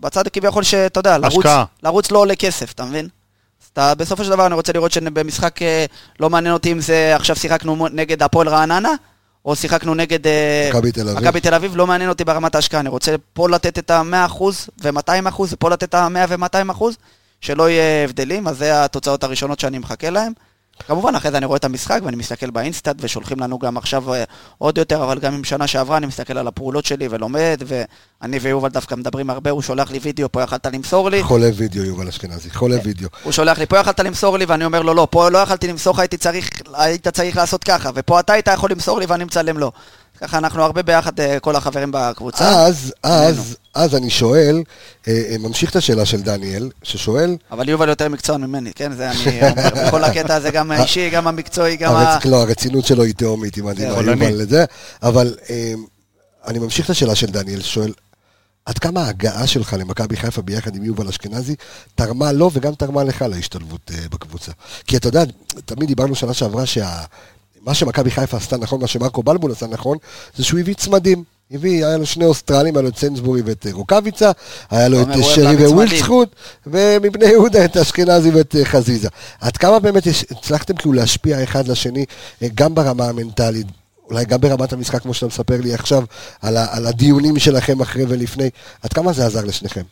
בצד 0.00 0.28
כביכול 0.28 0.62
שאתה 0.62 1.00
יודע, 1.00 1.18
לרוץ. 1.18 1.46
לרוץ 1.82 2.10
לא 2.10 2.18
עולה 2.18 2.36
כסף, 2.36 2.72
אתה 2.72 2.84
מבין? 2.84 3.08
אתה, 3.72 3.94
בסופו 3.94 4.24
של 4.24 4.30
דבר 4.30 4.46
אני 4.46 4.54
רוצה 4.54 4.72
לראות 4.72 4.92
שבמשחק 4.92 5.62
אה, 5.62 5.84
לא 6.20 6.30
מעניין 6.30 6.54
אותי 6.54 6.72
אם 6.72 6.80
זה 6.80 7.16
עכשיו 7.16 7.36
שיחקנו 7.36 7.88
נגד 7.92 8.22
הפועל 8.22 8.48
רעננה, 8.48 8.92
או 9.44 9.56
שיחקנו 9.56 9.94
נגד 9.94 10.26
אה, 10.26 10.68
מכבי 10.70 10.92
תל 10.92 11.08
אביב. 11.08 11.22
מכבי 11.24 11.40
תל 11.40 11.54
אביב, 11.54 11.76
לא 11.76 11.86
מעניין 11.86 12.10
אותי 12.10 12.24
ברמת 12.24 12.54
ההשקעה, 12.54 12.80
אני 12.80 12.88
רוצה 12.88 13.14
פה 13.32 13.48
לתת 13.48 13.78
את 13.78 13.90
ה-100% 13.90 14.42
ו-200% 14.82 15.42
ופה 15.50 15.70
לתת 15.70 15.84
את 15.84 15.94
ה-100 15.94 16.18
ו-200%, 16.28 16.84
שלא 17.40 17.70
יהיה 17.70 18.04
הבדלים, 18.04 18.48
אז 18.48 18.58
זה 18.58 18.84
התוצאות 18.84 19.24
הראשונות 19.24 19.60
שאני 19.60 19.78
מחכה 19.78 20.10
להן. 20.10 20.32
כמובן, 20.86 21.14
אחרי 21.14 21.30
זה 21.30 21.36
אני 21.36 21.46
רואה 21.46 21.56
את 21.56 21.64
המשחק 21.64 22.00
ואני 22.04 22.16
מסתכל 22.16 22.50
באינסטאט 22.50 22.96
ושולחים 23.00 23.40
לנו 23.40 23.58
גם 23.58 23.76
עכשיו 23.76 24.14
אה, 24.14 24.24
עוד 24.58 24.78
יותר, 24.78 25.04
אבל 25.04 25.18
גם 25.18 25.34
עם 25.34 25.44
שנה 25.44 25.66
שעברה 25.66 25.96
אני 25.96 26.06
מסתכל 26.06 26.38
על 26.38 26.48
הפעולות 26.48 26.84
שלי 26.84 27.08
ולומד, 27.10 27.62
ואני 27.66 28.38
ויובל 28.38 28.68
דווקא 28.68 28.94
מדברים 28.94 29.30
הרבה, 29.30 29.50
הוא 29.50 29.62
שולח 29.62 29.90
לי 29.90 29.98
וידאו, 30.02 30.32
פה 30.32 30.42
יכלת 30.42 30.66
למסור 30.66 31.10
לי, 31.10 31.22
חולה 31.22 31.48
וידאו, 31.54 31.84
יובל 31.84 32.08
אשכנזי, 32.08 32.50
חולה 32.50 32.76
וידאו. 32.84 33.08
הוא 33.22 33.32
שולח 33.32 33.58
לי, 33.58 33.66
פה 33.66 33.78
יכלת 33.78 34.00
למסור 34.00 34.38
לי, 34.38 34.44
ואני 34.44 34.64
אומר 34.64 34.82
לו, 34.82 34.94
לא, 34.94 35.08
פה 35.10 35.28
לא 35.28 35.38
יכלתי 35.38 35.68
למסור 35.68 35.94
לך, 35.94 35.98
הייתי 35.98 36.16
צריך, 36.16 36.50
היית 36.74 37.08
צריך 37.08 37.36
לעשות 37.36 37.64
ככה, 37.64 37.90
ופה 37.94 38.20
אתה 38.20 38.32
היית 38.32 38.48
יכול 38.54 38.70
למסור 38.70 39.00
לי 39.00 39.06
ואני 39.06 39.24
מצלם 39.24 39.58
לו. 39.58 39.72
ככה 40.20 40.38
אנחנו 40.38 40.62
הרבה 40.62 40.82
ביחד, 40.82 41.20
אה, 41.20 41.40
כל 41.40 41.56
החברים 41.56 41.90
בקבוצה. 41.92 42.48
אז, 42.48 42.94
אז, 43.02 43.56
אז 43.74 43.94
אני 43.94 44.10
שואל, 44.10 44.62
אה, 45.08 45.22
אה, 45.30 45.36
ממשיך 45.38 45.70
את 45.70 45.76
השאלה 45.76 46.06
של 46.06 46.22
דניאל, 46.22 46.70
ששואל, 46.82 47.36
אבל 47.50 47.68
יובל 47.68 47.88
יותר 47.88 48.08
מקצוען 48.08 48.44
ממני, 48.44 48.72
כן? 48.74 48.92
זה 48.92 49.10
אני 49.10 49.50
אומר, 49.50 49.86
בכל 49.86 50.04
הקטע 50.04 50.34
הזה, 50.34 50.50
גם 50.50 50.70
האישי, 50.70 51.10
גם 51.10 51.26
המקצועי, 51.26 51.76
גם 51.76 51.94
ה... 51.94 52.18
לא, 52.24 52.42
הרצינות 52.42 52.84
שלו 52.84 53.02
היא 53.02 53.14
תהומית, 53.14 53.58
אם 53.58 53.68
אני. 53.68 53.84
לא. 53.84 54.10
יובל 54.10 54.34
לזה, 54.34 54.64
אבל 55.02 55.34
אה, 55.50 55.72
אני 56.46 56.58
ממשיך 56.58 56.84
את 56.84 56.90
השאלה 56.90 57.14
של 57.14 57.26
דניאל, 57.26 57.60
שואל, 57.60 57.92
עד 58.66 58.78
כמה 58.78 59.02
ההגעה 59.02 59.46
שלך 59.46 59.76
למכבי 59.78 60.16
חיפה 60.16 60.42
ביחד 60.42 60.76
עם 60.76 60.84
יובל 60.84 61.08
אשכנזי 61.08 61.54
תרמה 61.94 62.32
לו 62.32 62.50
וגם 62.52 62.74
תרמה 62.74 63.04
לך 63.04 63.22
להשתלבות 63.22 63.90
אה, 63.94 64.08
בקבוצה? 64.10 64.52
כי 64.86 64.96
אתה 64.96 65.08
יודע, 65.08 65.24
תמיד 65.64 65.88
דיברנו 65.88 66.14
שנה 66.14 66.34
שעברה 66.34 66.66
שה... 66.66 67.04
מה 67.60 67.74
שמכבי 67.74 68.10
חיפה 68.10 68.36
עשתה 68.36 68.56
נכון, 68.56 68.80
מה 68.80 68.86
שמרקו 68.86 69.22
בלבול 69.22 69.52
עשה 69.52 69.66
נכון, 69.66 69.98
זה 70.36 70.44
שהוא 70.44 70.60
הביא 70.60 70.74
צמדים. 70.74 71.24
הביא, 71.52 71.86
היה 71.86 71.96
לו 71.96 72.06
שני 72.06 72.24
אוסטרלים, 72.24 72.76
היה 72.76 72.82
לו 72.82 72.88
את 72.88 72.96
סיינסבורי 72.96 73.42
ואת 73.42 73.66
אה, 73.66 73.72
רוקאביצה, 73.72 74.30
היה 74.70 74.88
לו 74.88 75.02
את 75.02 75.08
אה, 75.08 75.22
שרי. 75.22 75.66
ווילצחוט, 75.66 76.28
ומבני 76.66 77.26
יהודה 77.26 77.64
את 77.64 77.76
אשכנזי 77.76 78.30
ואת 78.30 78.56
אה, 78.56 78.64
חזיזה. 78.64 79.08
עד 79.40 79.56
כמה 79.56 79.78
באמת 79.78 80.02
הצלחתם 80.30 80.76
כאילו 80.76 80.92
להשפיע 80.92 81.42
אחד 81.42 81.68
לשני, 81.68 82.04
גם 82.54 82.74
ברמה 82.74 83.08
המנטלית, 83.08 83.66
אולי 84.10 84.24
גם 84.24 84.40
ברמת 84.40 84.72
המשחק, 84.72 85.02
כמו 85.02 85.14
שאתה 85.14 85.26
מספר 85.26 85.60
לי 85.60 85.74
עכשיו, 85.74 86.04
על, 86.42 86.56
ה, 86.56 86.66
על 86.70 86.86
הדיונים 86.86 87.38
שלכם 87.38 87.80
אחרי 87.80 88.04
ולפני, 88.08 88.50
עד 88.82 88.92
כמה 88.92 89.12
זה 89.12 89.26
עזר 89.26 89.44
לשניכם? 89.44 89.82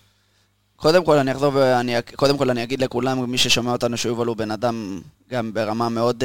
קודם 0.76 1.04
כל 1.04 1.16
אני 1.18 1.32
אחזור 1.32 1.52
ואני, 1.54 1.94
קודם 2.16 2.38
כל 2.38 2.50
אני 2.50 2.62
אגיד 2.62 2.82
לכולם, 2.82 3.30
מי 3.30 3.38
ששומע 3.38 3.72
אותנו, 3.72 3.96
שיובל 3.96 4.26
הוא 4.26 4.36
בן 4.36 4.50
אדם 4.50 5.00
גם 5.30 5.54
ברמה 5.54 5.88
מאוד, 5.88 6.24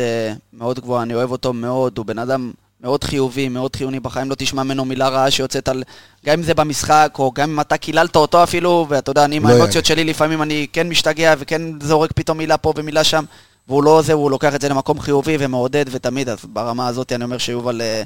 מאוד 0.53 0.79
גבוהה, 0.79 1.03
אני 1.03 1.13
אוהב 1.13 1.31
אותו 1.31 1.53
מאוד, 1.53 1.97
הוא 1.97 2.05
בן 2.05 2.19
אדם 2.19 2.51
מאוד 2.86 3.03
חיובי, 3.03 3.49
מאוד 3.49 3.75
חיוני 3.75 3.99
בחיים, 3.99 4.29
לא 4.29 4.36
תשמע 4.36 4.63
ממנו 4.63 4.86
מילה 4.86 5.07
רעה 5.09 5.31
שיוצאת 5.31 5.67
על, 5.67 5.83
גם 6.25 6.33
אם 6.33 6.43
זה 6.43 6.53
במשחק, 6.53 7.15
או 7.19 7.31
גם 7.36 7.49
אם 7.49 7.59
אתה 7.59 7.77
קיללת 7.77 8.15
אותו 8.15 8.43
אפילו, 8.43 8.86
ואתה 8.89 9.11
יודע, 9.11 9.25
אני 9.25 9.36
עם 9.36 9.47
לא 9.47 9.53
האמוציות 9.53 9.86
שלי 9.86 10.03
לפעמים 10.03 10.41
אני 10.41 10.67
כן 10.73 10.89
משתגע 10.89 11.33
וכן 11.39 11.61
זורק 11.81 12.11
פתאום 12.15 12.38
מילה 12.38 12.57
פה 12.57 12.73
ומילה 12.75 13.03
שם, 13.03 13.23
והוא 13.67 13.83
לא 13.83 14.01
זה, 14.01 14.13
הוא 14.13 14.31
לוקח 14.31 14.55
את 14.55 14.61
זה 14.61 14.69
למקום 14.69 14.99
חיובי 14.99 15.38
ומעודד 15.39 15.86
ותמיד, 15.91 16.29
אז 16.29 16.38
ברמה 16.53 16.88
הזאת 16.88 17.11
אני 17.11 17.23
אומר 17.23 17.38
שיובל 17.38 17.81
אה, 17.81 18.03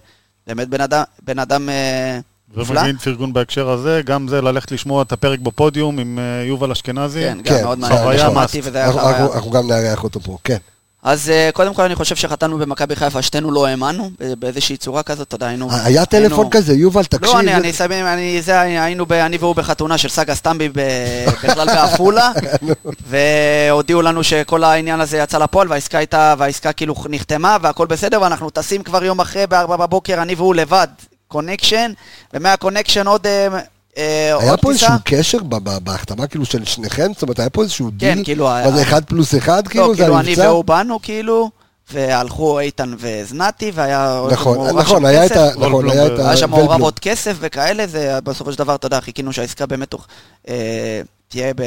באמת 0.47 0.67
בן 0.69 0.81
אדם, 0.81 1.03
בן 1.23 1.39
אדם 1.39 1.69
אה, 1.69 2.19
נפלא. 2.55 2.79
ומבין 2.79 2.97
פרגון 2.97 3.33
בהקשר 3.33 3.69
הזה, 3.69 4.01
גם 4.05 4.27
זה 4.27 4.41
ללכת 4.41 4.71
לשמוע 4.71 5.01
את 5.01 5.11
הפרק 5.11 5.39
בפודיום 5.39 5.99
עם 5.99 6.19
אה, 6.19 6.43
יובל 6.47 6.71
אשכנזי. 6.71 7.19
כן, 7.21 7.37
כן, 7.43 7.55
גם 7.57 7.63
מאוד 7.63 7.79
חוויה, 7.79 8.03
מעניין, 8.05 8.25
מה- 8.25 8.31
שמעתי 8.31 8.59
וזה 8.63 8.77
היה 8.77 8.87
אנחנו, 8.87 8.99
חוויה. 8.99 9.17
אנחנו, 9.19 9.33
אנחנו 9.33 9.51
גם 9.51 9.67
נארח 9.67 10.03
אותו 10.03 10.19
פה, 10.19 10.37
כן. 10.43 10.57
אז 11.03 11.29
אה, 11.29 11.49
קודם 11.53 11.73
כל 11.73 11.81
אני 11.81 11.95
חושב 11.95 12.15
שחתנו 12.15 12.57
במכבי 12.57 12.95
חיפה, 12.95 13.21
שתינו 13.21 13.51
לא 13.51 13.67
האמנו, 13.67 14.09
ב- 14.19 14.33
באיזושהי 14.33 14.77
צורה 14.77 15.03
כזאת, 15.03 15.27
אתה 15.27 15.35
יודע, 15.35 15.47
היינו... 15.47 15.69
היה 15.83 16.05
טלפון 16.05 16.37
היינו- 16.37 16.49
כזה, 16.49 16.73
יובל, 16.73 17.03
תקשיב. 17.03 17.33
לא, 17.35 17.39
אני, 17.39 17.55
אני 17.55 17.71
אני, 18.13 18.41
זה, 18.41 18.59
היינו, 18.61 19.05
ב, 19.05 19.11
אני 19.13 19.37
והוא 19.37 19.55
בחתונה 19.55 19.97
של 19.97 20.09
סאגה 20.09 20.35
סטמבי 20.35 20.69
בכלל 21.43 21.67
בעפולה, 21.67 22.31
והודיעו 23.09 24.01
לנו 24.01 24.23
שכל 24.23 24.63
העניין 24.63 25.01
הזה 25.01 25.17
יצא 25.17 25.37
לפועל, 25.37 25.67
והעסקה 25.69 25.97
הייתה, 25.97 26.35
והעסקה 26.37 26.73
כאילו 26.73 26.95
נחתמה, 27.09 27.57
והכל 27.61 27.85
בסדר, 27.87 28.21
ואנחנו 28.21 28.49
טסים 28.49 28.83
כבר 28.83 29.03
יום 29.03 29.19
אחרי, 29.21 29.47
בארבע 29.47 29.75
בבוקר, 29.77 30.21
אני 30.21 30.35
והוא 30.35 30.55
לבד, 30.55 30.87
connection, 31.27 31.91
ומה 32.33 32.51
connection 32.51 33.07
עוד, 33.07 33.27
אה, 33.27 33.47
אה, 33.53 33.59
היה 33.95 34.35
עוד 34.51 34.59
פה. 34.61 34.69
איזשהו 34.69 34.93
קשר 35.03 35.37
בהחתמה 35.83 36.27
כאילו 36.27 36.45
של 36.45 36.65
שניכם? 36.65 37.11
זאת 37.13 37.21
אומרת, 37.21 37.39
היה 37.39 37.49
פה 37.49 37.61
איזשהו 37.61 37.89
כן, 37.99 38.13
דיל? 38.13 38.23
כאילו, 38.23 38.45
מה 38.45 38.57
היה- 38.57 38.71
זה 38.71 38.81
אחד 38.81 39.05
פלוס 39.05 39.35
אחד? 39.35 39.67
כאילו, 39.67 39.87
לא, 39.87 39.93
זה 39.93 40.01
כאילו 40.03 40.19
אני 40.19 40.27
המבצע? 40.29 40.49
והוא 40.49 40.65
באנו, 40.65 40.99
כאילו, 41.01 41.49
והלכו 41.91 42.59
איתן 42.59 42.93
וזנתי, 42.99 43.71
והיה... 43.73 44.21
נכון, 44.31 44.57
מעורב 44.57 44.79
נכון, 44.79 44.99
שם 44.99 45.05
היה 45.05 45.25
את. 45.25 45.31
ה... 45.31 45.49
נכון, 45.49 45.63
וולבלום 45.73 45.91
היה 45.91 46.07
את 46.07 46.19
ה... 46.19 46.27
היה 46.27 46.37
שם 46.37 46.49
מעורב. 46.49 46.81
עוד 46.81 46.99
כסף 46.99 47.35
וכאלה, 47.39 47.87
זה 47.87 48.19
בסופו 48.23 48.51
של 48.51 48.57
דבר, 48.57 48.75
אתה 48.75 48.85
יודע, 48.87 49.01
חיכינו 49.01 49.33
שהעסקה 49.33 49.65
באמת 49.65 49.95
אה, 50.49 51.01
תהיה 51.27 51.53
ב... 51.55 51.61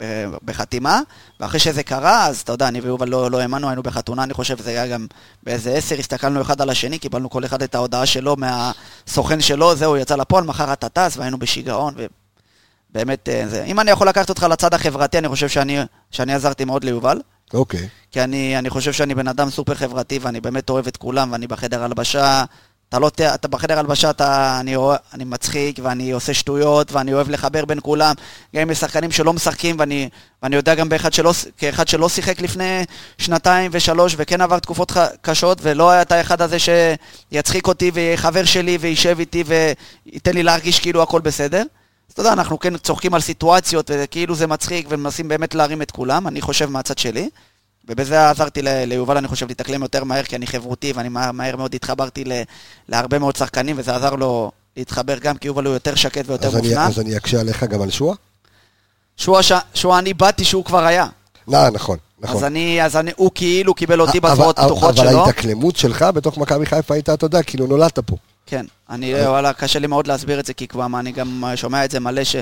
ב- 0.00 0.26
בחתימה, 0.44 1.00
ואחרי 1.40 1.60
שזה 1.60 1.82
קרה, 1.82 2.26
אז 2.26 2.40
אתה 2.40 2.52
יודע, 2.52 2.68
אני 2.68 2.80
ויובל 2.80 3.08
לא, 3.08 3.30
לא 3.30 3.40
האמנו, 3.40 3.68
היינו 3.68 3.82
בחתונה, 3.82 4.22
אני 4.22 4.34
חושב 4.34 4.56
שזה 4.56 4.70
היה 4.70 4.86
גם 4.86 5.06
באיזה 5.42 5.74
עשר, 5.74 5.98
הסתכלנו 5.98 6.42
אחד 6.42 6.60
על 6.60 6.70
השני, 6.70 6.98
קיבלנו 6.98 7.30
כל 7.30 7.44
אחד 7.44 7.62
את 7.62 7.74
ההודעה 7.74 8.06
שלו 8.06 8.36
מהסוכן 8.36 9.40
שלו, 9.40 9.76
זהו, 9.76 9.96
יצא 9.96 10.16
לפועל, 10.16 10.44
מחר 10.44 10.72
אתה 10.72 10.88
טס, 10.88 11.16
והיינו 11.16 11.38
בשיגעון, 11.38 11.94
ובאמת, 12.90 13.28
אה, 13.28 13.48
זה. 13.48 13.64
אם 13.64 13.80
אני 13.80 13.90
יכול 13.90 14.08
לקחת 14.08 14.28
אותך 14.28 14.46
לצד 14.50 14.74
החברתי, 14.74 15.18
אני 15.18 15.28
חושב 15.28 15.48
שאני, 15.48 15.78
שאני 16.10 16.34
עזרתי 16.34 16.64
מאוד 16.64 16.84
ליובל. 16.84 17.20
אוקיי. 17.54 17.88
כי 18.10 18.20
אני, 18.20 18.58
אני 18.58 18.70
חושב 18.70 18.92
שאני 18.92 19.14
בן 19.14 19.28
אדם 19.28 19.50
סופר 19.50 19.74
חברתי 19.74 20.18
ואני 20.18 20.40
באמת 20.40 20.70
אוהב 20.70 20.86
את 20.86 20.96
כולם 20.96 21.32
ואני 21.32 21.46
בחדר 21.46 21.84
הלבשה, 21.84 22.44
אתה 22.94 23.00
לא, 23.00 23.10
אתה 23.34 23.48
בחדר 23.48 23.78
הלבשה, 23.78 24.10
אתה, 24.10 24.56
אני, 24.60 24.76
אני 25.14 25.24
מצחיק 25.24 25.78
ואני 25.82 26.10
עושה 26.10 26.34
שטויות 26.34 26.92
ואני 26.92 27.14
אוהב 27.14 27.30
לחבר 27.30 27.64
בין 27.64 27.78
כולם, 27.82 28.14
גם 28.56 28.62
עם 28.62 28.74
שחקנים 28.74 29.12
שלא 29.12 29.32
משחקים 29.32 29.76
ואני, 29.78 30.08
ואני 30.42 30.56
יודע 30.56 30.74
גם 30.74 30.88
באחד 30.88 31.12
שלא, 31.12 31.32
כאחד 31.58 31.88
שלא 31.88 32.08
שיחק 32.08 32.40
לפני 32.40 32.84
שנתיים 33.18 33.70
ושלוש 33.74 34.14
וכן 34.18 34.40
עבר 34.40 34.58
תקופות 34.58 34.90
ח- 34.90 35.08
קשות 35.22 35.58
ולא 35.62 35.90
היה 35.90 36.02
את 36.02 36.12
האחד 36.12 36.42
הזה 36.42 36.56
שיצחיק 36.58 37.66
אותי 37.66 37.90
ויהיה 37.94 38.16
חבר 38.16 38.44
שלי 38.44 38.78
וישב 38.80 39.16
איתי 39.18 39.44
וייתן 39.46 40.34
לי 40.34 40.42
להרגיש 40.42 40.80
כאילו 40.80 41.02
הכל 41.02 41.20
בסדר. 41.20 41.62
אז 42.08 42.12
אתה 42.12 42.20
יודע, 42.20 42.32
אנחנו 42.32 42.58
כן 42.58 42.76
צוחקים 42.76 43.14
על 43.14 43.20
סיטואציות 43.20 43.90
וכאילו 43.94 44.34
זה 44.34 44.46
מצחיק 44.46 44.86
ומנסים 44.88 45.28
באמת 45.28 45.54
להרים 45.54 45.82
את 45.82 45.90
כולם, 45.90 46.28
אני 46.28 46.40
חושב 46.40 46.70
מהצד 46.70 46.98
שלי. 46.98 47.28
ובזה 47.88 48.30
עזרתי 48.30 48.62
ל- 48.62 48.84
ליובל, 48.84 49.16
אני 49.16 49.28
חושב, 49.28 49.48
להתאקלם 49.48 49.82
יותר 49.82 50.04
מהר, 50.04 50.22
כי 50.22 50.36
אני 50.36 50.46
חברותי, 50.46 50.92
ואני 50.96 51.08
מה- 51.08 51.32
מהר 51.32 51.56
מאוד 51.56 51.74
התחברתי 51.74 52.24
ל- 52.24 52.42
להרבה 52.88 53.18
מאוד 53.18 53.36
שחקנים, 53.36 53.76
וזה 53.78 53.96
עזר 53.96 54.14
לו 54.14 54.50
להתחבר 54.76 55.18
גם, 55.18 55.36
כי 55.36 55.48
יובל 55.48 55.64
הוא 55.66 55.74
יותר 55.74 55.94
שקט 55.94 56.24
ויותר 56.28 56.48
אז 56.48 56.56
אני- 56.56 56.68
מופנם. 56.68 56.86
אז 56.86 57.00
אני 57.00 57.16
אקשה 57.16 57.40
עליך 57.40 57.64
גם 57.64 57.82
על 57.82 57.90
שועה? 57.90 58.16
שועה, 59.16 59.42
ש- 59.42 59.52
שועה, 59.74 59.98
אני 59.98 60.14
באתי 60.14 60.44
שהוא 60.44 60.64
כבר 60.64 60.84
היה. 60.84 61.06
לא, 61.48 61.68
נכון, 61.70 61.98
נכון. 62.20 62.36
אז 62.36 62.44
אני, 62.44 62.84
אז 62.84 62.96
אני, 62.96 63.10
הוא 63.16 63.30
כאילו 63.34 63.74
קיבל 63.74 64.00
אותי 64.00 64.18
אבל- 64.18 64.30
בזרועות 64.30 64.58
אבל- 64.58 64.66
פתוחות 64.68 64.98
אבל 64.98 65.08
שלו. 65.10 65.20
ההתאקלמות 65.20 65.76
שלך 65.76 66.02
בתוך 66.14 66.38
מכבי 66.38 66.66
חיפה 66.66 66.94
הייתה, 66.94 67.14
אתה 67.14 67.26
יודע, 67.26 67.42
כאילו 67.42 67.66
נולדת 67.66 67.98
פה. 67.98 68.16
כן, 68.46 68.66
אני, 68.90 69.14
וואלה, 69.14 69.52
קשה 69.52 69.78
לי 69.78 69.86
מאוד 69.86 70.06
להסביר 70.06 70.40
את 70.40 70.46
זה, 70.46 70.54
כי 70.54 70.66
כבר, 70.68 70.86
אני 70.98 71.12
גם 71.12 71.44
שומע 71.56 71.84
את 71.84 71.90
זה 71.90 72.00
מלא, 72.00 72.24
ש... 72.24 72.36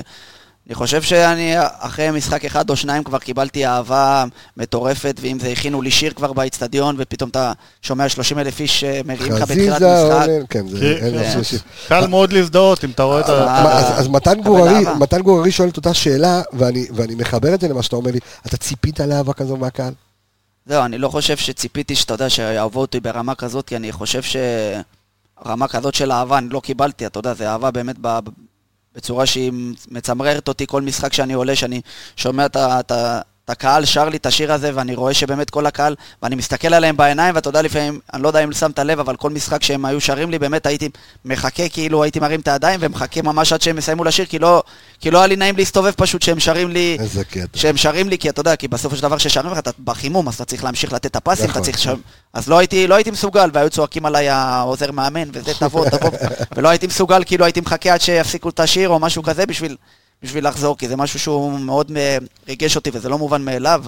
אני 0.67 0.75
חושב 0.75 1.01
שאני 1.01 1.53
אחרי 1.79 2.11
משחק 2.11 2.45
אחד 2.45 2.69
או 2.69 2.75
שניים 2.75 3.03
כבר 3.03 3.19
קיבלתי 3.19 3.65
אהבה 3.65 4.25
מטורפת, 4.57 5.19
ואם 5.21 5.39
זה 5.39 5.47
הכינו 5.47 5.81
לי 5.81 5.91
שיר 5.91 6.13
כבר 6.13 6.33
באיצטדיון, 6.33 6.95
ופתאום 6.99 7.29
אתה 7.29 7.53
שומע 7.81 8.09
30 8.09 8.39
אלף 8.39 8.59
איש 8.59 8.83
אה, 8.83 9.01
מריעים 9.05 9.33
לך 9.33 9.41
בתחילת 9.41 9.75
חזיזה, 9.75 10.05
משחק. 10.05 10.27
עולה, 10.29 10.45
כן, 10.49 10.67
זה... 10.67 10.79
כן, 10.79 11.05
אין 11.05 11.23
כן. 11.23 11.37
מה 11.37 11.43
שיש. 11.43 11.61
קל 11.87 12.07
מאוד 12.07 12.33
להזדהות 12.33 12.83
אם 12.83 12.89
אתה 12.89 13.03
רואה 13.03 13.19
את 13.19 13.29
ה... 13.29 13.97
אז- 13.97 14.07
מתן 14.99 15.21
גוררי, 15.21 15.51
שואל 15.51 15.69
את 15.69 15.77
אותה 15.77 15.93
שאלה, 15.93 16.41
ואני 16.53 16.87
ואני 16.95 17.15
מחבר 17.15 17.53
את 17.53 17.61
זה 17.61 17.67
למה 17.67 17.83
שאתה 17.83 17.95
אומר 17.95 18.11
לי, 18.11 18.19
אתה 18.47 18.57
ציפית 18.57 18.99
לאהבה 18.99 19.33
כזו 19.33 19.57
מהקהל? 19.57 19.93
זהו, 20.65 20.85
אני 20.85 20.97
לא 20.97 21.09
חושב 21.09 21.37
שציפיתי 21.37 21.95
שאתה 21.95 22.13
יודע 22.13 22.29
שיאהבו 22.29 22.81
אותי 22.81 22.99
ברמה 22.99 23.35
כזאת, 23.35 23.67
כי 23.67 23.75
אני 23.75 23.91
חושב 23.91 24.21
שרמה 25.43 25.67
כזאת 25.67 25.93
של 25.93 26.11
אהבה 26.11 26.37
אני 26.37 26.49
לא 26.49 26.59
קיבלתי, 26.59 27.05
אתה 27.05 27.19
יודע, 27.19 27.33
זה 27.33 27.49
אהבה 27.49 27.71
באמת 27.71 27.95
ב... 28.01 28.19
בצורה 28.95 29.25
שהיא 29.25 29.51
מצמררת 29.91 30.47
אותי 30.47 30.67
כל 30.67 30.81
משחק 30.81 31.13
שאני 31.13 31.33
עולה, 31.33 31.55
שאני 31.55 31.81
שומע 32.15 32.45
את 32.45 32.91
הקהל 33.49 33.85
שר 33.85 34.09
לי 34.09 34.17
את 34.17 34.25
השיר 34.25 34.53
הזה, 34.53 34.71
ואני 34.73 34.95
רואה 34.95 35.13
שבאמת 35.13 35.49
כל 35.49 35.65
הקהל, 35.65 35.95
ואני 36.23 36.35
מסתכל 36.35 36.73
עליהם 36.73 36.97
בעיניים, 36.97 37.35
ואתה 37.35 37.49
יודע 37.49 37.61
לפעמים, 37.61 37.99
אני 38.13 38.23
לא 38.23 38.27
יודע 38.27 38.43
אם 38.43 38.53
שמת 38.53 38.79
לב, 38.79 38.99
אבל 38.99 39.15
כל 39.15 39.29
משחק 39.29 39.63
שהם 39.63 39.85
היו 39.85 40.01
שרים 40.01 40.31
לי, 40.31 40.39
באמת 40.39 40.65
הייתי 40.65 40.89
מחכה, 41.25 41.69
כאילו 41.69 42.03
הייתי 42.03 42.19
מרים 42.19 42.39
את 42.39 42.47
הידיים, 42.47 42.79
ומחכה 42.83 43.21
ממש 43.21 43.53
עד 43.53 43.61
שהם 43.61 43.77
יסיימו 43.77 44.03
לשיר, 44.03 44.25
כי 44.25 44.39
לא, 44.39 44.63
כי 44.99 45.11
לא 45.11 45.17
היה 45.17 45.27
לי 45.27 45.35
נעים 45.35 45.57
להסתובב 45.57 45.91
פשוט 45.91 46.21
שהם 46.21 46.39
שרים 46.39 46.69
לי, 46.69 46.97
איזה 46.99 47.23
קטע. 47.23 47.59
שהם 47.59 47.77
שרים 47.77 48.09
לי, 48.09 48.17
כי 48.17 48.29
אתה 48.29 48.39
יודע, 48.39 48.55
כי 48.55 48.67
בסופו 48.67 48.95
של 48.95 49.01
דבר 49.01 49.17
ששרים 49.17 49.51
לך, 49.51 49.57
אתה 49.57 49.71
בחימום, 49.83 50.27
אז 50.27 50.35
אתה 50.35 50.45
צריך 50.45 50.63
להמשיך 50.63 50.93
לתת 50.93 51.05
את 51.05 51.15
הפסים, 51.15 51.49
נכון, 51.49 51.61
אתה 51.61 51.71
צריך 51.71 51.87
נכון. 51.87 51.95
שם... 51.95 52.01
אז 52.33 52.47
לא 52.47 52.57
הייתי, 52.57 52.87
לא 52.87 52.95
הייתי 52.95 53.11
מסוגל, 53.11 53.49
והיו 53.53 53.69
צועקים 53.69 54.05
עליי 54.05 54.29
העוזר 54.29 54.91
מאמן, 54.91 55.29
וזה 55.33 55.53
תבוא, 55.59 55.89
תבוא, 55.89 56.09
ולא 56.55 56.69
הייתי 56.69 56.87
מסוגל, 56.87 57.23
כאילו 57.25 57.45
הייתי 57.45 57.61
מחכה 57.61 57.93
עד 57.93 58.01
שיפסיקו 58.01 58.49
את 58.49 58.59
השיר 58.59 58.89
או 58.89 58.99
משהו 58.99 59.23
כזה 59.23 59.45
בשביל, 59.45 59.75
בשביל 60.23 60.47
לחזור, 60.47 60.77
כי 60.77 60.87
זה 60.87 60.95
משהו 60.95 61.19
שהוא 61.19 61.59
מאוד 61.59 61.91
אה, 61.97 62.17
ריגש 62.47 62.75
אותי, 62.75 62.89
וזה 62.93 63.09
לא 63.09 63.17
מובן 63.17 63.41
מאליו. 63.41 63.85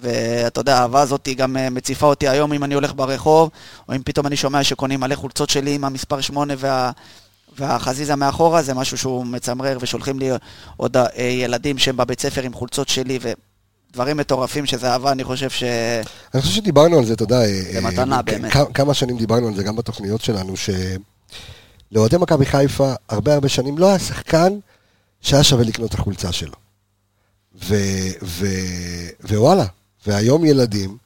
ואתה 0.00 0.60
יודע, 0.60 0.78
האהבה 0.78 1.00
הזאת 1.00 1.26
היא 1.26 1.36
גם 1.36 1.56
אה, 1.56 1.70
מציפה 1.70 2.06
אותי 2.06 2.28
היום 2.28 2.52
אם 2.52 2.64
אני 2.64 2.74
הולך 2.74 2.92
ברחוב, 2.96 3.50
או 3.88 3.94
אם 3.94 4.02
פתאום 4.04 4.26
אני 4.26 4.36
שומע 4.36 4.64
שקונים 4.64 5.00
מלא 5.00 5.14
חולצות 5.14 5.50
שלי 5.50 5.74
עם 5.74 5.84
המספר 5.84 6.20
8 6.20 6.54
וה... 6.58 6.90
והחזיזה 7.58 8.16
מאחורה 8.16 8.62
זה 8.62 8.74
משהו 8.74 8.98
שהוא 8.98 9.26
מצמרר, 9.26 9.78
ושולחים 9.80 10.18
לי 10.18 10.30
עוד 10.76 10.96
אה, 10.96 11.22
ילדים 11.22 11.78
שהם 11.78 11.96
בבית 11.96 12.20
ספר 12.20 12.42
עם 12.42 12.52
חולצות 12.52 12.88
שלי, 12.88 13.18
ודברים 13.92 14.16
מטורפים 14.16 14.66
שזה 14.66 14.90
אהבה, 14.90 15.12
אני 15.12 15.24
חושב 15.24 15.50
ש... 15.50 15.62
אני 16.34 16.42
חושב 16.42 16.54
שדיברנו 16.54 16.98
על 16.98 17.04
זה, 17.04 17.12
אתה 17.12 17.22
יודע, 17.22 17.40
זה 17.72 17.80
מתנה, 17.80 18.16
אה, 18.16 18.22
באמת. 18.22 18.52
כמה 18.74 18.94
שנים 18.94 19.18
דיברנו 19.18 19.48
על 19.48 19.54
זה 19.54 19.62
גם 19.62 19.76
בתוכניות 19.76 20.20
שלנו, 20.20 20.54
שלאוהדי 21.90 22.16
מכבי 22.16 22.46
חיפה, 22.46 22.92
הרבה 23.08 23.34
הרבה 23.34 23.48
שנים, 23.48 23.78
לא 23.78 23.88
היה 23.88 23.98
שחקן 23.98 24.58
שהיה 25.20 25.44
שווה 25.44 25.64
לקנות 25.64 25.94
את 25.94 25.98
החולצה 25.98 26.32
שלו. 26.32 26.54
ו, 27.64 27.74
ו, 28.22 28.46
ווואלה, 29.22 29.66
והיום 30.06 30.44
ילדים, 30.44 30.96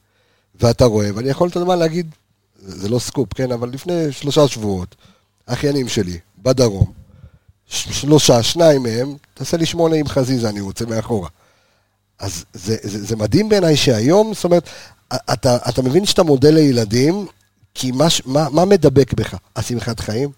ואתה 0.55 0.85
רואה, 0.85 1.09
ואני 1.15 1.29
יכול, 1.29 1.49
יודע 1.55 1.67
מה, 1.67 1.75
להגיד, 1.75 2.15
זה 2.59 2.89
לא 2.89 2.99
סקופ, 2.99 3.33
כן, 3.33 3.51
אבל 3.51 3.69
לפני 3.69 4.11
שלושה 4.11 4.47
שבועות, 4.47 4.95
האחיינים 5.47 5.87
שלי, 5.87 6.19
בדרום, 6.43 6.91
שלושה, 7.65 8.43
שניים 8.43 8.83
מהם, 8.83 9.15
תעשה 9.33 9.57
לי 9.57 9.65
שמונה 9.65 9.95
עם 9.95 10.07
חזיזה, 10.07 10.49
אני 10.49 10.61
רוצה 10.61 10.85
מאחורה. 10.85 11.29
אז 12.19 12.45
זה, 12.53 12.77
זה, 12.83 13.05
זה 13.05 13.15
מדהים 13.15 13.49
בעיניי 13.49 13.77
שהיום, 13.77 14.33
זאת 14.33 14.43
אומרת, 14.43 14.69
אתה, 15.33 15.57
אתה 15.69 15.81
מבין 15.81 16.05
שאתה 16.05 16.23
מודל 16.23 16.53
לילדים, 16.53 17.27
כי 17.73 17.91
מה, 17.91 18.07
מה, 18.25 18.49
מה 18.49 18.65
מדבק 18.65 19.13
בך? 19.13 19.35
השמחת 19.55 19.99
חיים? 19.99 20.29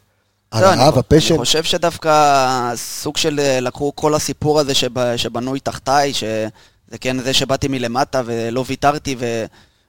לא, 0.62 0.66
הרעב, 0.66 0.97
הפשן? 0.97 1.34
אני 1.34 1.39
חושב 1.39 1.64
שדווקא 1.64 2.72
סוג 2.76 3.18
של 3.18 3.39
אה, 3.39 3.60
לקחו 3.60 3.91
כל 3.95 4.16
הסיפור 4.16 4.60
הזה 4.60 4.76
שב- 4.76 5.18
שבנוי 5.18 5.60
תחתיי, 5.60 6.14
שזה 6.14 6.97
כן 7.01 7.20
זה 7.20 7.34
שבאתי 7.34 7.68
מלמטה 7.68 8.22
ולא 8.26 8.64
ויתרתי, 8.68 9.16
ו... 9.20 9.45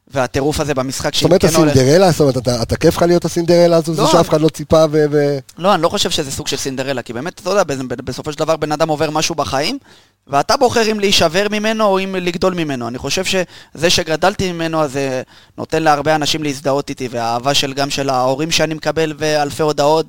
והטירוף 0.08 0.60
הזה 0.60 0.74
במשחק 0.74 1.14
זאת 1.14 1.24
אומרת, 1.24 1.42
כן 1.42 1.54
הולך... 1.54 1.72
הסינדרלה, 1.72 2.10
זאת 2.10 2.20
אומרת, 2.20 2.36
אתה, 2.36 2.62
אתה 2.62 2.76
כיף 2.76 2.96
לך 2.96 3.02
להיות 3.02 3.24
הסינדרלה 3.24 3.76
הזו, 3.76 3.92
לא. 3.92 3.96
זו 3.96 4.12
שאף 4.12 4.28
אחד 4.28 4.40
לא 4.40 4.48
ציפה 4.48 4.84
ו... 4.90 5.04
ו... 5.10 5.38
לא, 5.58 5.74
אני 5.74 5.82
לא 5.82 5.88
חושב 5.88 6.10
שזה 6.10 6.30
סוג 6.30 6.46
של 6.48 6.56
סינדרלה, 6.56 7.02
כי 7.02 7.12
באמת, 7.12 7.40
אתה 7.40 7.50
יודע, 7.50 7.62
בסופו 8.04 8.32
של 8.32 8.38
דבר 8.38 8.56
בן 8.56 8.72
אדם 8.72 8.88
עובר 8.88 9.10
משהו 9.10 9.34
בחיים, 9.34 9.78
ואתה 10.26 10.56
בוחר 10.56 10.90
אם 10.90 11.00
להישבר 11.00 11.46
ממנו 11.50 11.84
או 11.84 11.98
אם 11.98 12.14
לגדול 12.14 12.54
ממנו. 12.54 12.88
אני 12.88 12.98
חושב 12.98 13.24
שזה 13.24 13.90
שגדלתי 13.90 14.52
ממנו, 14.52 14.82
אז 14.82 14.92
זה 14.92 15.22
נותן 15.58 15.82
להרבה 15.82 16.14
אנשים 16.14 16.42
להזדהות 16.42 16.90
איתי, 16.90 17.08
והאהבה 17.10 17.54
של, 17.54 17.72
גם 17.72 17.90
של 17.90 18.10
ההורים 18.10 18.50
שאני 18.50 18.74
מקבל, 18.74 19.12
ואלפי 19.18 19.62
הודעות, 19.62 20.06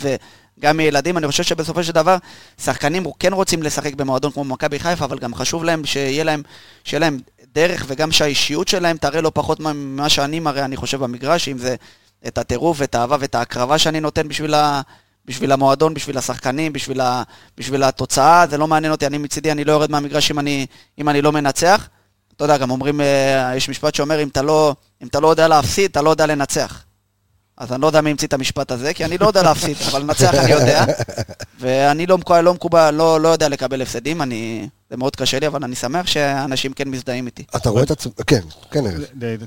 וגם 0.57 0.77
מילדים. 0.77 1.17
אני 1.17 1.27
חושב 1.27 1.43
שבסופו 1.43 1.83
של 1.83 1.91
דבר, 1.91 2.17
שחקנים 2.61 3.03
כן 3.19 3.33
רוצים 3.33 3.63
לשחק 3.63 3.93
במועדון 3.93 4.31
כמו 4.31 4.43
מכבי 4.43 4.79
חיפה, 4.79 5.05
אבל 5.05 5.19
גם 5.19 5.35
חשוב 5.35 5.63
להם 5.63 5.85
שיהיה 5.85 6.23
להם, 6.23 6.41
שיהיה 6.83 6.99
להם 6.99 7.19
דרך, 7.53 7.85
וגם 7.87 8.11
שהאישיות 8.11 8.67
שלהם 8.67 8.97
תראה 8.97 9.21
לא 9.21 9.31
פחות 9.33 9.59
ממה 9.59 10.09
שאני 10.09 10.39
מראה, 10.39 10.65
אני 10.65 10.77
חושב, 10.77 11.03
במגרש, 11.03 11.47
אם 11.47 11.57
זה 11.57 11.75
את 12.27 12.37
הטירוף, 12.37 12.81
את 12.81 12.95
האהבה 12.95 13.17
ואת 13.19 13.35
ההקרבה 13.35 13.77
שאני 13.77 13.99
נותן 13.99 14.27
בשביל 14.27 14.53
ה... 14.53 14.81
בשביל 15.25 15.51
המועדון, 15.51 15.93
בשביל 15.93 16.17
השחקנים, 16.17 16.73
בשביל, 16.73 17.01
ה, 17.01 17.23
בשביל 17.57 17.83
התוצאה, 17.83 18.45
זה 18.49 18.57
לא 18.57 18.67
מעניין 18.67 18.91
אותי, 18.91 19.07
אני 19.07 19.17
מצידי, 19.17 19.51
אני 19.51 19.63
לא 19.63 19.71
יורד 19.71 19.91
מהמגרש 19.91 20.31
אם 20.31 20.39
אני, 20.39 20.65
אם 20.99 21.09
אני 21.09 21.21
לא 21.21 21.31
מנצח. 21.31 21.89
אתה 22.35 22.43
יודע, 22.43 22.57
גם 22.57 22.71
אומרים, 22.71 23.01
אה, 23.01 23.53
יש 23.55 23.69
משפט 23.69 23.95
שאומר, 23.95 24.23
אם 24.23 24.27
אתה, 24.27 24.41
לא, 24.41 24.75
אם 25.03 25.07
אתה 25.07 25.19
לא 25.19 25.27
יודע 25.27 25.47
להפסיד, 25.47 25.91
אתה 25.91 26.01
לא 26.01 26.09
יודע 26.09 26.25
לנצח. 26.25 26.83
אז 27.57 27.73
אני 27.73 27.81
לא 27.81 27.87
יודע 27.87 28.01
מי 28.01 28.09
המציא 28.09 28.27
את 28.27 28.33
המשפט 28.33 28.71
הזה, 28.71 28.93
כי 28.93 29.05
אני 29.05 29.17
לא 29.17 29.27
יודע 29.27 29.43
להפסיד, 29.43 29.77
אבל 29.91 30.01
לנצח 30.01 30.33
אני 30.33 30.51
יודע. 30.51 30.85
ואני 31.59 32.05
לא, 32.05 32.17
מקובל, 32.17 32.41
לא 32.41 32.53
מקובל, 32.53 32.93
לא, 32.93 33.21
לא 33.21 33.27
יודע 33.27 33.49
לקבל 33.49 33.81
הפסדים, 33.81 34.21
אני, 34.21 34.67
זה 34.89 34.97
מאוד 34.97 35.15
קשה 35.15 35.39
לי, 35.39 35.47
אבל 35.47 35.63
אני 35.63 35.75
שמח 35.75 36.07
שאנשים 36.07 36.73
כן 36.73 36.89
מזדהים 36.89 37.25
איתי. 37.25 37.43
אתה 37.55 37.69
רואה 37.69 37.83
את 37.83 37.91
עצמך, 37.91 38.13
כן, 38.27 38.41
כן, 38.71 38.85
ארז. 38.85 39.03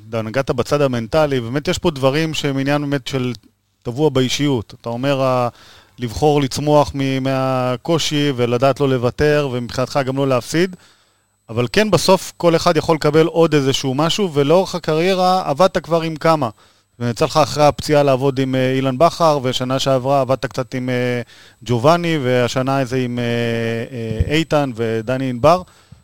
אתה 0.09 0.23
נגעת 0.23 0.51
בצד 0.51 0.81
המנטלי, 0.81 1.41
באמת 1.41 1.69
יש 1.69 1.79
פה 1.79 1.91
דברים 1.91 2.35
שהם 2.35 2.59
עניין 2.59 2.83
באמת 2.83 3.07
של 3.07 3.33
טבוע 3.83 4.11
באישיות. 4.11 4.75
אתה 4.81 4.89
אומר, 4.89 5.49
לבחור 5.99 6.43
לצמוח 6.43 6.93
מהקושי 7.21 8.33
ולדעת 8.37 8.81
לא 8.81 8.89
לוותר, 8.89 9.49
ומבחינתך 9.53 10.01
גם 10.07 10.17
לא 10.17 10.29
להפסיד. 10.29 10.77
אבל 11.49 11.67
כן, 11.73 11.91
בסוף 11.91 12.33
כל 12.37 12.57
אחד 12.57 12.77
יכול 12.77 12.97
לקבל 12.97 13.27
עוד 13.27 13.55
איזשהו 13.55 13.95
משהו, 13.95 14.35
ולאורך 14.35 14.75
הקריירה 14.75 15.43
עבדת 15.51 15.79
כבר 15.79 16.03
עם 16.03 16.17
כמה. 16.17 16.49
ויצא 17.01 17.25
לך 17.25 17.37
אחרי 17.37 17.65
הפציעה 17.65 18.03
לעבוד 18.03 18.39
עם 18.41 18.55
אה, 18.55 18.73
אילן 18.73 18.99
בכר, 18.99 19.39
ושנה 19.43 19.79
שעברה 19.79 20.21
עבדת 20.21 20.47
קצת 20.47 20.75
עם 20.75 20.89
אה, 20.89 21.21
ג'ובאני, 21.65 22.19
והשנה 22.23 22.81
איזה 22.81 22.97
עם 22.97 23.19
אה, 23.19 24.35
איתן 24.35 24.71
ודני 24.75 25.31
ענבר. 25.31 25.63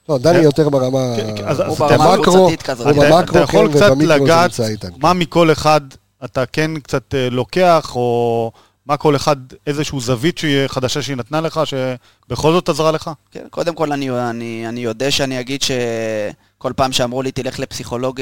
לא, 0.08 0.18
דני. 0.18 0.38
יותר 0.38 0.68
ברמה... 0.68 0.98
כן, 1.16 1.36
כן, 1.36 1.44
הוא 1.66 1.76
ברמה 1.78 2.14
הקבוצתית 2.14 2.62
כזאת. 2.62 2.86
הוא 2.86 3.04
אתה- 3.04 3.16
במקרו, 3.16 3.46
כן, 3.46 3.72
קצת 3.72 3.90
ובמיקרו 3.92 4.26
נמצא 4.42 4.66
איתן. 4.66 4.88
מה 4.98 5.12
מכל 5.12 5.52
אחד 5.52 5.80
אתה 6.24 6.46
כן 6.46 6.80
קצת 6.80 7.14
לוקח, 7.30 7.92
או 7.94 8.52
מה 8.86 8.96
כל 8.96 9.16
אחד, 9.16 9.36
איזשהו 9.66 10.00
זווית 10.00 10.40
חדשה 10.66 11.02
שהיא 11.02 11.16
נתנה 11.16 11.40
לך, 11.40 11.60
שבכל 11.64 12.52
זאת 12.52 12.68
עזרה 12.68 12.92
לך? 12.92 13.10
כן, 13.30 13.40
קודם 13.50 13.74
כל 13.74 13.92
אני, 13.92 14.10
אני, 14.10 14.64
אני 14.68 14.80
יודע 14.80 15.10
שאני 15.10 15.40
אגיד 15.40 15.60
שכל 15.62 16.72
פעם 16.76 16.92
שאמרו 16.92 17.22
לי 17.22 17.30
תלך 17.32 17.58
לפסיכולוג, 17.58 18.20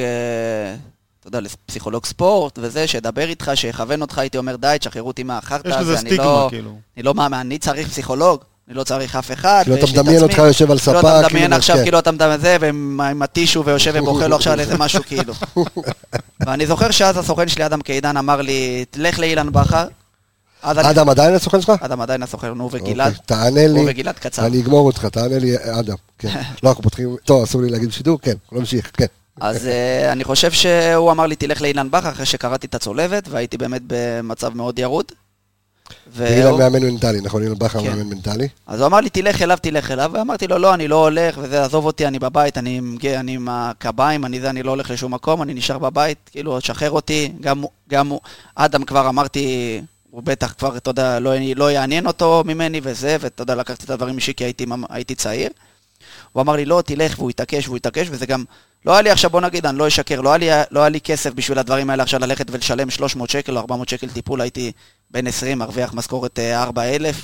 אתה 1.25 1.39
יודע, 1.39 1.41
לפסיכולוג 1.41 2.07
ספורט 2.07 2.59
וזה, 2.63 2.87
שידבר 2.87 3.29
איתך, 3.29 3.51
שיכוון 3.55 4.03
אותך, 4.03 4.19
הייתי 4.19 4.39
אומר 4.39 4.57
די, 4.57 4.77
תשחררו 4.81 5.07
אותי 5.09 5.23
מהחרטא 5.23 5.69
יש 5.69 5.75
הזה, 5.75 5.93
לזה 5.93 6.01
אני 6.01 6.11
סטיגמה, 6.11 6.25
לא, 6.25 6.47
כאילו. 6.51 6.71
אני 6.97 7.03
לא 7.03 7.15
מאמין, 7.15 7.41
אני 7.41 7.59
צריך 7.59 7.89
פסיכולוג, 7.89 8.41
אני 8.69 8.77
לא 8.77 8.85
צריך 8.85 9.17
אף 9.17 9.33
אחד. 9.33 9.63
כאילו, 9.63 9.77
אתה 9.77 9.85
ויש 9.85 9.95
לי 9.95 10.01
את 10.01 10.05
מדמיין. 10.05 10.23
אותך 10.23 10.39
יושב 10.39 10.71
על 10.71 10.79
ספה, 10.79 10.93
כאילו 10.93 11.01
אתה 11.01 11.27
מדמיין 11.27 11.45
כאילו, 11.45 11.57
עכשיו, 11.57 11.77
כן. 11.77 11.83
כאילו 11.83 11.99
אתה 11.99 12.13
מדמיין 12.13 12.41
זה, 12.41 12.57
ועם 12.61 13.01
עם 13.01 13.23
הטישו 13.23 13.65
ויושב 13.65 13.93
ובוכה 13.97 14.27
לו 14.27 14.37
עכשיו 14.37 14.53
על 14.53 14.61
איזה 14.61 14.79
משהו, 14.79 15.03
כאילו. 15.07 15.35
ואני 16.47 16.67
זוכר 16.67 16.91
שאז 16.91 17.17
הסוכן 17.17 17.49
שלי, 17.49 17.67
אדם 17.67 17.81
קידן, 17.81 18.17
אמר 18.17 18.41
לי, 18.41 18.85
תלך 18.91 19.19
לאילן 19.19 19.53
בכר. 19.53 19.87
אדם 20.63 21.09
עדיין 21.09 21.35
הסוכן 21.35 21.61
שלך? 21.61 21.73
אדם 21.81 22.01
עדיין 22.01 22.23
הסוכן, 22.23 22.61
וגלעד. 22.61 23.13
אוקיי, 23.13 23.25
תענה 23.27 23.67
לי. 23.67 23.81
הוא 23.81 23.91
וגלעד 23.91 24.19
קצר. 24.19 24.47
אני 24.47 24.61
אגמור 24.61 24.87
אותך, 24.87 25.07
תענה 25.07 25.39
לי, 25.39 25.57
אדם. 25.81 25.97
כן. 26.19 26.29
לא, 26.63 26.69
אנחנו 26.69 26.83
פותחים... 26.83 27.17
טוב, 27.25 27.43
אסור 27.43 27.63
לי 27.63 27.71
להגיד 27.71 27.93
שידור? 27.93 28.19
כן, 28.23 28.35
נמשיך, 28.53 28.91
כן. 28.93 29.07
אז 29.41 29.67
אה, 29.67 30.13
אני 30.13 30.25
חושב 30.25 30.53
שהוא 30.53 31.11
אמר 31.11 31.27
לי, 31.27 31.37
תלך 31.37 31.63
לאילן 31.63 31.91
בכר 31.91 32.11
אחרי 32.11 32.27
שקראתי 32.27 32.67
את 32.67 32.75
הצולבת, 32.75 33.29
והייתי 33.29 33.59
באמת 33.59 33.83
במצב 33.87 34.57
מאוד 34.57 34.79
ירוד. 34.79 35.05
אילן 36.21 36.59
מאמן 36.59 36.83
מנטלי, 36.83 37.21
נכון? 37.21 37.43
אילן 37.43 37.59
בכר 37.59 37.81
כן. 37.81 37.91
מאמן 37.91 38.03
מנטלי. 38.03 38.49
אז 38.67 38.81
הוא 38.81 38.87
אמר 38.87 39.01
לי, 39.01 39.11
תלך 39.11 39.43
אליו, 39.43 39.59
תלך 39.63 39.91
אליו, 39.91 40.11
ואמרתי 40.15 40.47
לו, 40.47 40.59
לא, 40.59 40.75
אני 40.75 40.89
לא 40.89 41.05
הולך, 41.05 41.39
וזה, 41.43 41.65
עזוב 41.65 41.87
אותי, 41.87 42.07
אני 42.07 42.19
בבית, 42.19 42.59
אני 42.59 42.81
עם, 43.29 43.49
הקביים, 43.51 44.25
אני 44.25 44.41
זה, 44.41 44.51
אני 44.51 44.63
לא 44.63 44.71
הולך 44.71 44.91
לשום 44.91 45.15
מקום, 45.15 45.43
אני 45.43 45.55
נשאר 45.55 45.79
בבית, 45.79 46.19
כאילו, 46.33 46.61
שחרר 46.61 46.91
אותי, 46.91 47.33
גם, 47.89 48.13
אדם 48.55 48.85
כבר 48.85 49.09
אמרתי, 49.09 49.81
הוא 50.11 50.23
בטח 50.23 50.55
כבר, 50.59 50.77
אתה 50.77 50.91
יודע, 50.91 51.21
לא, 51.21 51.33
לא 51.57 51.71
יעניין 51.71 52.07
אותו 52.07 52.43
ממני 52.47 52.81
וזה, 52.83 53.17
ואתה 53.21 53.43
יודע, 53.43 53.55
לקחתי 53.55 53.85
את 53.85 53.91
הדברים 53.91 54.17
אישי 54.17 54.35
כי 54.35 54.45
הייתי, 54.45 54.67
הייתי 54.89 55.15
צעיר. 55.15 55.49
הוא 56.33 56.41
אמר 56.41 56.53
לי, 56.53 56.65
לא, 56.65 56.83
תלך, 56.87 57.19
והוא 57.19 57.31
התעקש, 57.31 57.67
והוא 57.67 57.77
התעקש, 57.77 58.07
וזה 58.11 58.27
גם, 58.27 58.45
לא 58.85 58.93
היה 58.93 59.03
לי 59.03 59.11
עכשיו, 59.11 59.31
בוא 59.31 59.41
נגיד, 59.41 59.67
אני 59.67 59.79
לא 59.79 59.89
אשקר, 59.89 60.21
לא 60.21 60.33
היה 60.33 60.39
לי, 60.39 60.65
לא 60.71 60.81
היה 60.81 60.89
לי 60.89 61.01
כסף 61.01 61.33
בשביל 61.35 61.59
הדברים 61.59 61.91
האלה 61.91 62.03
עכשיו 62.03 62.21
ללכת 62.21 62.47
ולשלם 62.51 62.91
300 62.91 63.31
שקל 63.31 63.57
או 63.57 63.61
400 63.61 63.89
שקל 63.89 64.09
טיפול, 64.09 64.41
הייתי 64.41 64.73
בן 65.11 65.27
20, 65.27 65.59
מרוויח 65.59 65.95
משכורת 65.95 66.39
אה, 66.39 66.63
4,000, 66.63 67.21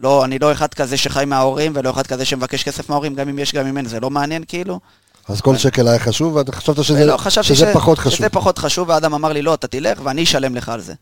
ולא, 0.00 0.24
אני 0.24 0.38
לא 0.38 0.52
אחד 0.52 0.74
כזה 0.74 0.96
שחי 0.96 1.24
מההורים, 1.26 1.72
ולא 1.74 1.90
אחד 1.90 2.06
כזה 2.06 2.24
שמבקש 2.24 2.62
כסף 2.62 2.88
מההורים, 2.88 3.14
גם 3.14 3.28
אם 3.28 3.38
יש, 3.38 3.54
גם 3.54 3.66
אם 3.66 3.76
אין, 3.76 3.86
זה 3.88 4.00
לא 4.00 4.10
מעניין 4.10 4.44
כאילו. 4.48 4.80
אז 5.28 5.40
כל 5.40 5.56
שקל 5.56 5.88
היה 5.88 5.98
חשוב, 5.98 6.36
ואתה 6.36 6.52
חשבת 6.52 6.84
שזה 6.84 7.02
ולא, 7.02 7.16
חשבתי 7.16 7.48
שזה 7.48 7.66
ש- 7.70 7.74
פחות 7.74 7.98
חשוב. 7.98 8.12
שזה 8.18 8.28
פחות 8.28 8.58
חשוב, 8.58 8.88
והאדם 8.88 9.14
אמר 9.14 9.32
לי, 9.32 9.42
לא, 9.42 9.54
אתה 9.54 9.66
תלך 9.66 9.98
ואני 10.04 10.22
אשלם 10.22 10.54
לך 10.54 10.68
על 10.68 10.80
זה. 10.80 10.94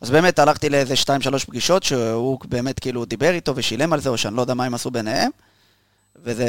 אז 0.00 0.10
באמת 0.10 0.38
הלכתי 0.38 0.68
לאיזה 0.68 0.94
2-3 0.94 1.06
פגישות, 1.46 1.82
שהוא 1.82 2.38
באמת 2.48 2.78
כאילו 2.78 3.04
דיבר 3.04 3.30
איתו 3.30 3.52
ושילם 3.56 3.92
על 3.92 4.00
זה, 4.00 4.08
או 4.08 4.18
שאני 4.18 4.36
לא 4.36 4.40
יודע 4.40 4.54
מה 4.54 4.64
הם 4.64 4.74
עשו 4.74 4.90
ביניהם. 4.90 5.30
וזה, 6.24 6.48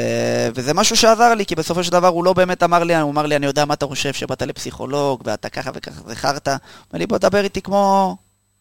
וזה 0.54 0.74
משהו 0.74 0.96
שעזר 0.96 1.34
לי, 1.34 1.46
כי 1.46 1.54
בסופו 1.54 1.84
של 1.84 1.92
דבר 1.92 2.08
הוא 2.08 2.24
לא 2.24 2.32
באמת 2.32 2.62
אמר 2.62 2.84
לי, 2.84 2.96
הוא 2.96 3.10
אמר 3.10 3.26
לי, 3.26 3.36
אני 3.36 3.46
יודע 3.46 3.64
מה 3.64 3.74
אתה 3.74 3.86
חושב, 3.86 4.12
שבאת 4.12 4.42
לפסיכולוג, 4.42 5.22
ואתה 5.24 5.48
ככה 5.48 5.70
וככה, 5.74 6.00
זה 6.06 6.16
חרטא. 6.16 6.50
אמר 6.50 6.98
לי, 6.98 7.06
בוא 7.06 7.18
דבר 7.18 7.44
איתי 7.44 7.62
כמו... 7.62 8.16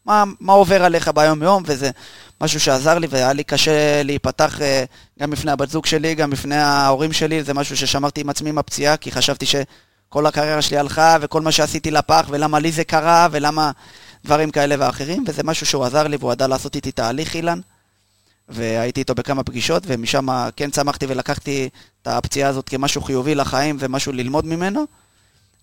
מה, 0.05 0.23
מה 0.39 0.53
עובר 0.53 0.83
עליך 0.83 1.07
ביום-יום, 1.07 1.63
וזה 1.65 1.89
משהו 2.41 2.59
שעזר 2.59 2.97
לי, 2.97 3.07
והיה 3.09 3.33
לי 3.33 3.43
קשה 3.43 4.03
להיפתח 4.03 4.61
אה, 4.61 4.83
גם 5.19 5.31
בפני 5.31 5.51
הבת 5.51 5.69
זוג 5.69 5.85
שלי, 5.85 6.15
גם 6.15 6.29
בפני 6.29 6.55
ההורים 6.55 7.13
שלי, 7.13 7.43
זה 7.43 7.53
משהו 7.53 7.77
ששמרתי 7.77 8.21
עם 8.21 8.29
עצמי 8.29 8.49
עם 8.49 8.57
הפציעה, 8.57 8.97
כי 8.97 9.11
חשבתי 9.11 9.45
שכל 9.45 10.25
הקריירה 10.25 10.61
שלי 10.61 10.77
הלכה, 10.77 11.17
וכל 11.21 11.41
מה 11.41 11.51
שעשיתי 11.51 11.91
לפח, 11.91 12.25
ולמה 12.29 12.59
לי 12.59 12.71
זה 12.71 12.83
קרה, 12.83 13.27
ולמה 13.31 13.71
דברים 14.25 14.51
כאלה 14.51 14.75
ואחרים, 14.79 15.23
וזה 15.27 15.43
משהו 15.43 15.65
שהוא 15.65 15.85
עזר 15.85 16.07
לי, 16.07 16.17
והוא 16.17 16.33
ידע 16.33 16.47
לעשות 16.47 16.75
איתי 16.75 16.91
תהליך, 16.91 17.35
אילן. 17.35 17.59
והייתי 18.51 18.99
איתו 18.99 19.15
בכמה 19.15 19.43
פגישות, 19.43 19.83
ומשם 19.85 20.27
כן 20.55 20.71
צמחתי 20.71 21.05
ולקחתי 21.09 21.69
את 22.01 22.07
הפציעה 22.07 22.49
הזאת 22.49 22.69
כמשהו 22.69 23.01
חיובי 23.01 23.35
לחיים 23.35 23.77
ומשהו 23.79 24.11
ללמוד 24.11 24.45
ממנו. 24.45 24.85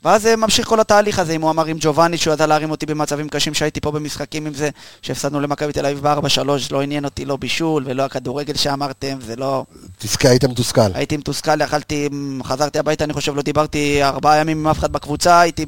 ואז 0.04 0.26
ממשיך 0.26 0.68
כל 0.68 0.80
התהליך 0.80 1.18
הזה, 1.18 1.32
אם 1.32 1.42
הוא 1.42 1.50
אמר 1.50 1.64
עם 1.64 1.76
ג'ובאני 1.80 2.18
שהוא 2.18 2.34
ידע 2.34 2.46
להרים 2.46 2.70
אותי 2.70 2.86
במצבים 2.86 3.28
קשים 3.28 3.54
שהייתי 3.54 3.80
פה 3.80 3.90
במשחקים 3.90 4.46
עם 4.46 4.54
זה, 4.54 4.70
שהפסדנו 5.02 5.40
למכבי 5.40 5.72
תל 5.72 5.86
אביב 5.86 6.08
ב-4-3, 6.08 6.44
לא 6.70 6.82
עניין 6.82 7.04
אותי 7.04 7.24
לא 7.24 7.36
בישול 7.36 7.82
ולא 7.86 8.02
הכדורגל 8.02 8.54
שאמרתם, 8.54 9.18
זה 9.20 9.36
לא... 9.36 9.64
תזכה, 9.98 10.28
היית 10.28 10.44
מתוסכל. 10.44 10.94
הייתי 10.94 11.16
מתוסכל, 11.16 11.60
יכלתי, 11.60 12.08
חזרתי 12.44 12.78
הביתה, 12.78 13.04
אני 13.04 13.12
חושב, 13.12 13.36
לא 13.36 13.42
דיברתי 13.42 14.04
ארבעה 14.04 14.36
ימים 14.36 14.58
עם 14.58 14.68
אף 14.68 14.78
אחד 14.78 14.92
בקבוצה, 14.92 15.40
הייתי, 15.40 15.66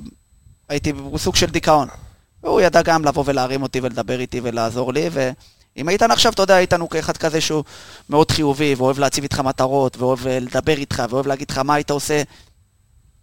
הייתי 0.68 0.92
בסוג 0.92 1.36
של 1.36 1.46
דיכאון. 1.46 1.88
והוא 2.42 2.60
ידע 2.60 2.82
גם 2.82 3.04
לבוא 3.04 3.24
ולהרים 3.26 3.62
אותי 3.62 3.80
ולדבר 3.80 4.20
איתי 4.20 4.40
ולעזור 4.42 4.92
לי, 4.92 5.10
ואם 5.76 5.88
איתן 5.88 6.10
עכשיו, 6.10 6.32
אתה 6.32 6.42
יודע, 6.42 6.58
איתן 6.58 6.80
הוא 6.80 6.90
כאחד 6.90 7.16
כזה 7.16 7.40
שהוא 7.40 7.64
מאוד 8.10 8.30
חיובי, 8.30 8.74
ואוהב 8.74 8.98
להציב 8.98 9.22
איתך 9.24 9.40
מטרות, 9.40 9.96
ואוהב 9.96 10.26
אה, 10.26 10.38
לדבר 10.40 10.76
איתך, 10.76 11.02
ואוהב 11.10 11.26
להגיד 11.26 11.50
לך 11.50 11.58
מה 11.58 11.74
היית 11.74 11.90
עושה, 11.90 12.22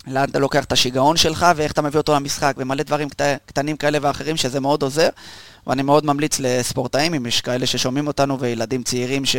לאן 0.08 0.30
אתה 0.30 0.40
לוקח 0.40 0.64
את 0.64 0.72
השיגעון 0.72 1.18
שלך, 1.18 1.46
ואיך 1.56 1.72
אתה 1.72 1.82
מביא 1.82 1.98
אותו 1.98 2.16
למשחק, 2.16 2.54
ומלא 2.58 2.84
דברים 2.84 3.10
קט... 3.10 3.22
קטנים 3.46 3.78
כאלה 3.78 3.98
ואחרים, 4.02 4.38
שזה 4.38 4.60
מאוד 4.60 4.84
עוזר, 4.84 5.10
ואני 5.68 5.82
מאוד 5.82 6.06
ממליץ 6.06 6.40
לספורטאים, 6.40 7.14
אם 7.14 7.26
יש 7.26 7.42
כאלה 7.42 7.66
ששומעים 7.66 8.08
אותנו, 8.08 8.40
וילדים 8.40 8.84
צעירים 8.84 9.26
ש... 9.26 9.36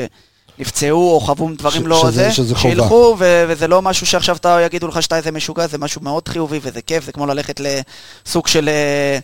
נפצעו 0.60 1.10
או 1.14 1.20
חוו 1.20 1.50
דברים 1.58 1.82
ש- 1.82 1.86
לא 1.86 1.98
שזה- 2.02 2.10
זה, 2.10 2.32
שזה. 2.32 2.54
שילכו, 2.58 3.16
ו- 3.18 3.44
וזה 3.48 3.68
לא 3.68 3.82
משהו 3.82 4.06
שעכשיו 4.06 4.36
יגידו 4.66 4.88
לך 4.88 5.02
שאתה 5.02 5.16
איזה 5.16 5.30
משוגע, 5.30 5.66
זה 5.66 5.78
משהו 5.78 6.02
מאוד 6.02 6.28
חיובי 6.28 6.58
וזה 6.62 6.82
כיף, 6.82 7.04
זה 7.04 7.12
כמו 7.12 7.26
ללכת 7.26 7.60
לסוג 7.60 8.46
של... 8.46 8.68
אה, 8.68 9.18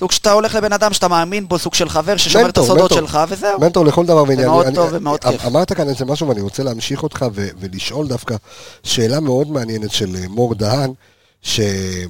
סוג 0.00 0.12
שאתה 0.12 0.32
הולך 0.32 0.54
לבן 0.54 0.72
אדם 0.72 0.92
שאתה 0.92 1.08
מאמין 1.08 1.48
בו, 1.48 1.58
סוג 1.58 1.74
של 1.74 1.88
חבר 1.88 2.16
ששומר 2.16 2.40
את 2.42 2.46
מנטור, 2.46 2.64
הסודות 2.64 2.92
מנטור. 2.92 3.08
שלך, 3.08 3.18
וזהו. 3.28 3.60
מנטור 3.60 3.84
לכל 3.84 4.06
דבר 4.06 4.24
ועניין. 4.28 4.48
מאוד 4.48 4.66
אני- 4.66 4.74
טוב 4.74 4.88
אני- 4.88 4.96
ומאוד 4.98 5.20
אמ- 5.26 5.32
כיף. 5.32 5.46
אמרת 5.46 5.72
כאן 5.72 5.88
איזה 5.88 6.04
משהו 6.04 6.28
ואני 6.28 6.40
רוצה 6.40 6.62
להמשיך 6.62 7.02
אותך 7.02 7.24
ו- 7.34 7.48
ולשאול 7.58 8.08
דווקא 8.08 8.36
שאלה 8.82 9.20
מאוד 9.20 9.50
מעניינת 9.50 9.90
של 9.90 10.16
אה, 10.16 10.28
מור 10.28 10.54
דהן, 10.54 10.92
שדיברת 11.42 12.08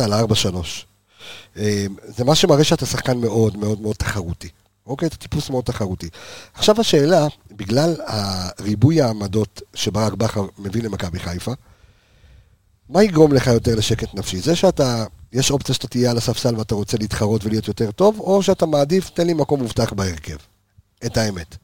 על 0.00 0.12
ה-4-3. 0.12 0.56
אה, 1.56 1.86
זה 2.16 2.24
מה 2.24 2.34
שמראה 2.34 2.64
שאתה 2.64 2.86
שחקן 2.86 3.18
מאוד 3.18 3.56
מאוד 3.56 3.80
מאוד 3.80 3.96
תחרותי. 3.96 4.48
אוקיי? 4.86 5.08
אתה 5.08 5.16
טיפוס 5.16 5.50
מאוד 5.50 5.64
תחרותי. 5.64 6.08
עכשיו 6.54 6.80
השאלה, 6.80 7.26
בגלל 7.52 7.96
הריבוי 8.06 9.00
העמדות 9.00 9.62
שברק 9.74 10.12
בכר 10.12 10.44
מביא 10.58 10.82
למכבי 10.82 11.18
חיפה, 11.18 11.52
מה 12.92 13.02
יגרום 13.04 13.32
לך 13.32 13.46
יותר 13.46 13.74
לשקט 13.74 14.14
נפשי? 14.14 14.38
זה 14.40 14.56
שאתה, 14.56 15.04
יש 15.32 15.50
אופציה 15.50 15.74
שאתה 15.74 15.88
תהיה 15.88 16.10
על 16.10 16.16
הספסל 16.16 16.56
ואתה 16.56 16.74
רוצה 16.74 16.96
להתחרות 17.00 17.44
ולהיות 17.44 17.68
יותר 17.68 17.90
טוב, 17.90 18.20
או 18.20 18.42
שאתה 18.42 18.66
מעדיף, 18.66 19.10
תן 19.10 19.26
לי 19.26 19.34
מקום 19.34 19.60
מובטח 19.60 19.92
בהרכב. 19.92 20.36
את 21.06 21.16
האמת. 21.16 21.56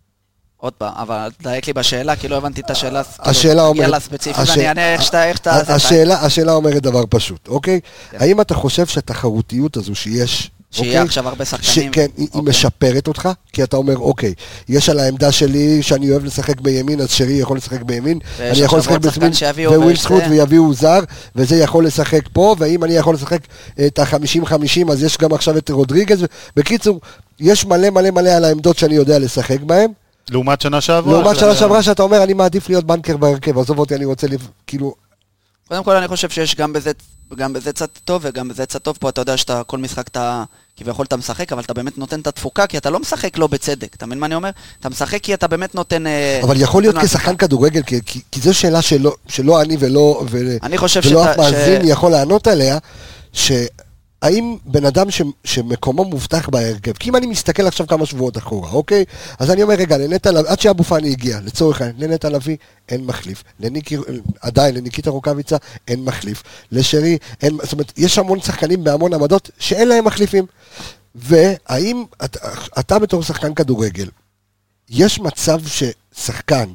עוד 0.56 0.72
פעם, 0.72 0.92
אבל 0.96 1.28
דייק 1.42 1.66
לי 1.66 1.72
בשאלה, 1.72 2.16
כי 2.16 2.28
לא 2.28 2.36
הבנתי 2.36 2.60
את 2.60 2.70
השאלה. 2.70 3.02
השאלה 3.18 3.62
כאילו. 3.70 3.82
יאללה, 3.82 4.00
ספציפית, 4.00 4.38
הש- 4.42 4.50
ואני 4.50 4.68
אענה 4.68 4.92
איך 4.92 5.02
שאתה... 5.02 5.28
איך 5.28 5.38
זה- 5.66 5.74
השאלה, 5.74 6.24
השאלה 6.24 6.52
אומרת 6.52 6.82
דבר 6.82 7.02
פשוט, 7.10 7.48
אוקיי? 7.48 7.80
כן. 8.10 8.18
האם 8.20 8.40
אתה 8.40 8.54
חושב 8.54 8.86
שהתחרותיות 8.86 9.76
הזו 9.76 9.94
שיש... 9.94 10.50
שיהיה 10.70 10.90
אוקיי? 10.90 11.06
עכשיו 11.06 11.28
הרבה 11.28 11.44
שחקנים. 11.44 11.90
כן, 11.92 12.00
היא 12.02 12.08
היא 12.16 12.28
אוקיי. 12.34 12.50
משפרת 12.50 13.08
אותך, 13.08 13.28
כי 13.52 13.62
אתה 13.62 13.76
אומר, 13.76 13.96
אוקיי, 13.98 14.34
יש 14.68 14.88
על 14.88 14.98
העמדה 14.98 15.32
שלי 15.32 15.82
שאני 15.82 16.10
אוהב 16.10 16.24
לשחק 16.24 16.60
בימין, 16.60 17.00
אז 17.00 17.10
שרי 17.10 17.32
יכול 17.32 17.56
לשחק 17.56 17.82
בימין, 17.82 18.18
אני 18.40 18.58
יכול 18.58 18.78
לשחק 18.78 18.98
בשמאל. 18.98 19.96
זכות 19.96 20.22
ויביאו 20.30 20.74
זר, 20.74 20.98
וזה 21.36 21.56
יכול 21.56 21.86
לשחק 21.86 22.28
פה, 22.32 22.54
ואם 22.58 22.84
אני 22.84 22.94
יכול 22.94 23.14
לשחק 23.14 23.40
את 23.86 23.98
ה-50-50, 23.98 24.92
אז 24.92 25.02
יש 25.02 25.18
גם 25.18 25.32
עכשיו 25.32 25.58
את 25.58 25.70
רודריגז. 25.70 26.24
בקיצור, 26.56 27.00
יש 27.40 27.66
מלא 27.66 27.90
מלא 27.90 28.10
מלא 28.10 28.30
על 28.30 28.44
העמדות 28.44 28.78
שאני 28.78 28.94
יודע 28.94 29.18
לשחק 29.18 29.60
בהן. 29.60 29.90
לעומת 30.30 30.60
שנה 30.60 30.80
שעברה. 30.80 31.12
לעומת 31.12 31.36
שנה 31.38 31.54
שעברה 31.54 31.82
שאתה 31.82 32.02
אומר, 32.02 32.22
אני 32.22 32.32
מעדיף 32.34 32.68
להיות 32.68 32.84
בנקר 32.84 33.16
בהרכב, 33.16 33.58
עזוב 33.58 33.78
אותי, 33.78 33.94
אני 33.94 34.04
רוצה, 34.04 34.26
לב- 34.26 34.48
כאילו, 34.66 34.94
קודם 35.68 35.84
כל 35.84 35.96
אני 35.96 36.08
חושב 36.08 36.28
שיש 36.30 36.54
גם 36.54 36.72
בזה, 36.72 36.90
גם 37.36 37.52
בזה 37.52 37.72
צד 37.72 37.86
טוב 38.04 38.22
וגם 38.24 38.48
בזה 38.48 38.66
צד 38.66 38.78
טוב 38.78 38.96
פה, 39.00 39.08
אתה 39.08 39.20
יודע 39.20 39.36
שאתה, 39.36 39.62
כל 39.66 39.78
משחק 39.78 40.08
אתה, 40.08 40.44
כביכול 40.76 41.06
אתה 41.06 41.16
משחק, 41.16 41.52
אבל 41.52 41.62
אתה 41.62 41.74
באמת 41.74 41.98
נותן 41.98 42.20
את 42.20 42.26
התפוקה, 42.26 42.66
כי 42.66 42.78
אתה 42.78 42.90
לא 42.90 43.00
משחק 43.00 43.38
לא 43.38 43.46
בצדק, 43.46 43.94
אתה 43.96 44.06
מבין 44.06 44.18
מה 44.18 44.26
אני 44.26 44.34
אומר? 44.34 44.50
אתה 44.80 44.88
משחק 44.88 45.22
כי 45.22 45.34
אתה 45.34 45.46
באמת 45.46 45.74
נותן... 45.74 46.06
אה, 46.06 46.40
אבל 46.42 46.60
יכול 46.60 46.82
להיות 46.82 46.96
כשחקן. 46.98 47.36
כדורגל, 47.36 47.82
כי, 47.82 48.00
כי, 48.06 48.20
כי 48.32 48.40
זו 48.40 48.54
שאלה 48.54 48.82
שלא, 48.82 49.14
שלא 49.28 49.62
אני 49.62 49.76
ולא, 49.80 50.22
ו, 50.30 50.56
אני 50.62 50.78
חושב 50.78 51.00
ולא 51.04 51.20
שאתה- 51.24 51.32
אף 51.32 51.38
מאזין 51.38 51.82
ש- 51.86 51.88
יכול 51.88 52.10
לענות 52.12 52.46
עליה, 52.46 52.78
שהאם 54.24 54.56
בן 54.64 54.84
אדם 54.84 55.10
ש, 55.10 55.22
שמקומו 55.44 56.04
מובטח 56.04 56.48
בהרכב, 56.48 56.92
כי 56.92 57.10
אם 57.10 57.16
אני 57.16 57.26
מסתכל 57.26 57.66
עכשיו 57.66 57.86
כמה 57.86 58.06
שבועות 58.06 58.38
אחורה, 58.38 58.70
אוקיי? 58.70 59.04
אז 59.38 59.50
אני 59.50 59.62
אומר, 59.62 59.74
רגע, 59.74 59.98
לנטע 59.98 60.32
לביא, 60.32 60.50
עד 60.50 60.60
שאבו 60.60 60.84
פאני 60.84 61.10
הגיע, 61.10 61.40
לצורך 61.44 61.80
העניין, 61.80 62.10
לנטע 62.10 62.28
לביא 62.28 62.56
אין 62.88 63.04
מחליף, 63.04 63.44
לניקי, 63.60 63.96
עדיין, 64.40 64.74
לניקיטה 64.74 65.10
רוקאביצה 65.10 65.56
אין 65.88 66.04
מחליף, 66.04 66.42
לשרי 66.72 67.18
אין, 67.42 67.58
זאת 67.62 67.72
אומרת, 67.72 67.92
יש 67.96 68.18
המון 68.18 68.40
שחקנים 68.40 68.84
בהמון 68.84 69.14
עמדות 69.14 69.50
שאין 69.58 69.88
להם 69.88 70.04
מחליפים. 70.04 70.46
והאם 71.14 72.04
אתה, 72.24 72.48
אתה 72.78 72.98
בתור 72.98 73.22
שחקן 73.22 73.54
כדורגל, 73.54 74.08
יש 74.90 75.20
מצב 75.20 75.60
ששחקן, 75.66 76.68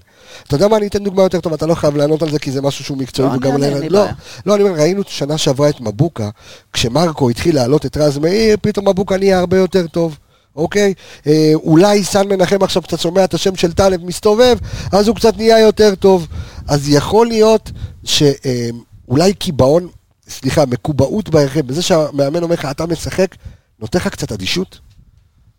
אתה 0.47 0.55
יודע 0.55 0.67
מה, 0.67 0.77
אני 0.77 0.88
אתן 0.88 1.03
דוגמה 1.03 1.23
יותר 1.23 1.39
טובה, 1.39 1.55
אתה 1.55 1.65
לא 1.65 1.75
חייב 1.75 1.95
לענות 1.97 2.21
על 2.21 2.31
זה 2.31 2.39
כי 2.39 2.51
זה 2.51 2.61
משהו 2.61 2.86
שהוא 2.86 2.97
מקצועי. 2.97 3.27
לא, 3.27 3.34
אני 3.34 3.39
וגם 3.39 3.53
אולי- 3.53 3.65
אין 3.67 3.77
לי 3.77 3.89
לא, 3.89 3.99
בעיה. 4.01 4.13
לא, 4.45 4.55
אני 4.55 4.63
אומר, 4.63 4.75
ראינו 4.79 5.01
שנה 5.07 5.38
שעברה 5.38 5.69
את 5.69 5.81
מבוקה, 5.81 6.29
כשמרקו 6.73 7.29
התחיל 7.29 7.55
להעלות 7.55 7.86
את 7.86 7.97
רז 7.97 8.17
מאיר, 8.17 8.57
פתאום 8.61 8.89
מבוקה 8.89 9.17
נהיה 9.17 9.39
הרבה 9.39 9.57
יותר 9.57 9.88
טוב. 9.88 10.17
אוקיי? 10.55 10.93
אה, 11.27 11.51
אולי 11.53 12.03
סן 12.03 12.27
מנחם 12.27 12.63
עכשיו 12.63 12.81
קצת 12.81 12.99
שומע 12.99 13.23
את 13.23 13.34
השם 13.34 13.55
של 13.55 13.73
טלב 13.73 14.05
מסתובב, 14.05 14.57
אז 14.91 15.07
הוא 15.07 15.15
קצת 15.15 15.38
נהיה 15.38 15.59
יותר 15.59 15.95
טוב. 15.95 16.27
אז 16.67 16.89
יכול 16.89 17.27
להיות 17.27 17.71
שאולי 18.03 19.34
קיבעון, 19.34 19.88
סליחה, 20.29 20.65
מקובעות 20.65 21.29
בהרכב, 21.29 21.67
בזה 21.67 21.81
שהמאמן 21.81 22.43
אומר 22.43 22.53
לך, 22.55 22.65
אתה 22.71 22.86
משחק, 22.86 23.36
נותן 23.79 23.99
לך 23.99 24.07
קצת 24.07 24.31
אדישות? 24.31 24.79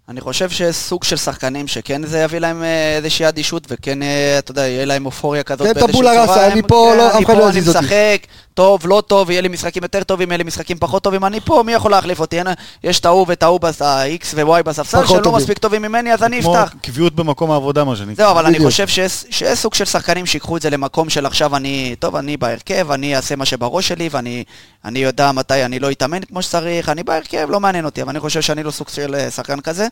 אני 0.08 0.20
חושב 0.20 0.50
שיש 0.50 0.76
סוג 0.76 1.04
של 1.04 1.16
שחקנים 1.16 1.66
שכן 1.68 2.06
זה 2.06 2.18
יביא 2.20 2.38
להם 2.38 2.62
אה, 2.62 2.96
איזושהי 2.96 3.28
אדישות, 3.28 3.66
וכן, 3.70 4.02
אה, 4.02 4.38
אתה 4.38 4.50
יודע, 4.50 4.66
יהיה 4.66 4.84
להם 4.84 5.06
אופוריה 5.06 5.42
כזאת 5.42 5.66
כן, 5.66 5.72
באיזושהי 5.74 5.92
טבולה 5.92 6.10
צורה. 6.12 6.22
ראסה, 6.26 6.46
הם- 6.46 6.52
אני 6.52 6.62
פה, 6.62 6.90
כן, 6.92 6.98
לא- 6.98 7.08
אף 7.10 7.14
אני 7.16 7.24
אחד 7.24 7.32
פה, 7.32 7.38
לא 7.38 7.48
אני 7.48 7.58
יזיז 7.58 7.68
אותי. 7.68 7.78
משחק, 7.86 8.18
טוב, 8.54 8.86
לא 8.86 9.02
טוב, 9.06 9.30
יהיה 9.30 9.40
לי 9.40 9.48
משחקים 9.48 9.82
יותר 9.82 10.02
טובים, 10.02 10.30
יהיה 10.30 10.38
לי 10.38 10.44
משחקים 10.44 10.76
פחות 10.80 11.02
טובים, 11.02 11.24
אני 11.24 11.40
פה, 11.40 11.62
מי 11.66 11.72
יכול 11.72 11.90
להחליף 11.90 12.20
אותי? 12.20 12.38
יש 12.84 13.00
את 13.00 13.06
ההוא 13.06 13.26
ואת 13.28 13.42
ההוא, 13.42 13.60
ה-X 13.80 14.26
ו-Y 14.34 14.62
בספסל, 14.62 15.06
שלא 15.06 15.20
טובים. 15.22 15.32
מספיק 15.40 15.58
טובים 15.58 15.82
ממני, 15.82 16.12
אז 16.14 16.22
אני 16.22 16.42
כמו 16.42 16.62
אפתח. 16.62 16.74
קביעות 16.82 17.14
במקום 17.14 17.50
העבודה, 17.50 17.84
מה 17.84 17.96
שנקרא. 17.96 18.14
זהו, 18.14 18.30
אבל 18.30 18.46
אני. 18.46 18.58
חושב 18.58 18.88
שיש 18.88 19.24
סוג 19.54 19.74
של 19.74 19.84
שחקנים 19.84 20.26
שיקחו 20.26 20.56
את 20.56 20.62
זה 20.62 20.70
למקום 20.70 21.10
של 21.10 21.26
עכשיו 21.26 21.56
אני, 21.56 21.94
טוב, 21.98 22.16
אני 22.16 22.36
בהרכב, 22.36 22.90
אני 22.90 23.16
אעשה 23.16 23.36
מה 23.36 23.44
שבראש 23.44 23.88
שלי, 23.88 24.08
ואני 24.12 24.44
אני 24.84 24.98
יודע 24.98 25.32
מתי 25.32 25.64
אני 25.64 25.78
לא 25.78 25.90
אתאמן 25.90 26.24
כמו 26.28 26.42
שצריך, 26.42 26.88
אני 26.88 27.02
בהרכב, 27.02 27.46
לא 27.50 27.60
מעניין 27.60 27.84
אותי, 27.84 28.02
אבל 28.02 28.10
אני 28.10 28.20
חושב 28.20 28.40
שאני 28.42 28.62
לא 28.62 28.70
סוג 28.70 28.88
של 28.88 29.14
אה, 29.14 29.30
שחקן 29.30 29.60
כזה. 29.60 29.86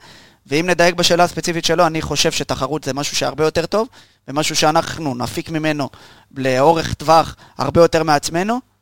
ואם 0.46 0.70
נדייק 0.70 0.94
בשאלה 0.94 1.24
הספציפית 1.24 1.64
שלו, 1.64 1.86
אני 1.86 2.02
חושב 2.02 2.32
שתחרות 2.32 2.84
זה 2.84 2.94
משהו 2.94 3.16
שהרבה 3.16 3.44
יותר 3.44 3.66
טוב, 3.66 3.88
ומשהו 4.28 4.56
שאנחנו 4.56 5.14
נפיק 5.14 5.50
ממנו 5.50 5.88
לאורך 6.36 6.94
טווח 6.94 7.36
הרבה 7.58 7.80
יותר 7.80 8.02
מעצמנו. 8.02 8.72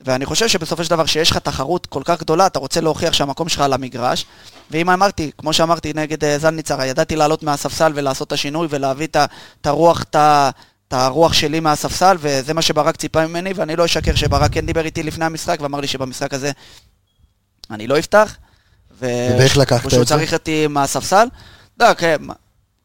ואני 0.00 0.26
חושב 0.26 0.48
שבסופו 0.48 0.84
של 0.84 0.90
דבר, 0.90 1.04
כשיש 1.04 1.30
לך 1.30 1.36
תחרות 1.36 1.86
כל 1.86 2.02
כך 2.04 2.20
גדולה, 2.20 2.46
אתה 2.46 2.58
רוצה 2.58 2.80
להוכיח 2.80 3.12
שהמקום 3.12 3.48
שלך 3.48 3.60
על 3.60 3.72
המגרש. 3.72 4.26
ואם 4.70 4.90
אמרתי, 4.90 5.30
כמו 5.38 5.52
שאמרתי 5.52 5.92
נגד 5.94 6.24
אה, 6.24 6.38
זלניצר, 6.38 6.82
ידעתי 6.82 7.16
לעלות 7.16 7.42
מהספסל 7.42 7.92
ולעשות 7.94 8.28
את 8.28 8.32
השינוי 8.32 8.66
ולהביא 8.70 9.06
את 9.06 9.66
הרוח, 9.66 10.02
את 10.02 10.92
הרוח 10.92 11.32
שלי 11.32 11.60
מהספסל, 11.60 12.16
וזה 12.20 12.54
מה 12.54 12.62
שברק 12.62 12.96
ציפה 12.96 13.26
ממני, 13.26 13.52
ואני 13.52 13.76
לא 13.76 13.84
אשקר 13.84 14.14
שברק 14.14 14.52
כן 14.52 14.66
דיבר 14.66 14.84
איתי 14.84 15.02
לפני 15.02 15.24
המשחק, 15.24 15.58
ואמר 15.60 15.80
לי 15.80 15.86
שבמשחק 15.86 16.34
הזה 16.34 16.52
אני 17.70 17.86
לא 17.86 17.98
אפתח. 17.98 18.36
ואיך 19.00 19.56
לקחת 19.56 19.86
את 19.86 19.90
זה? 19.90 20.04
צריך 20.04 20.32
אותי 20.34 20.66
מהספסל. 20.66 21.26
לא, 21.80 21.86
כ- 21.98 22.04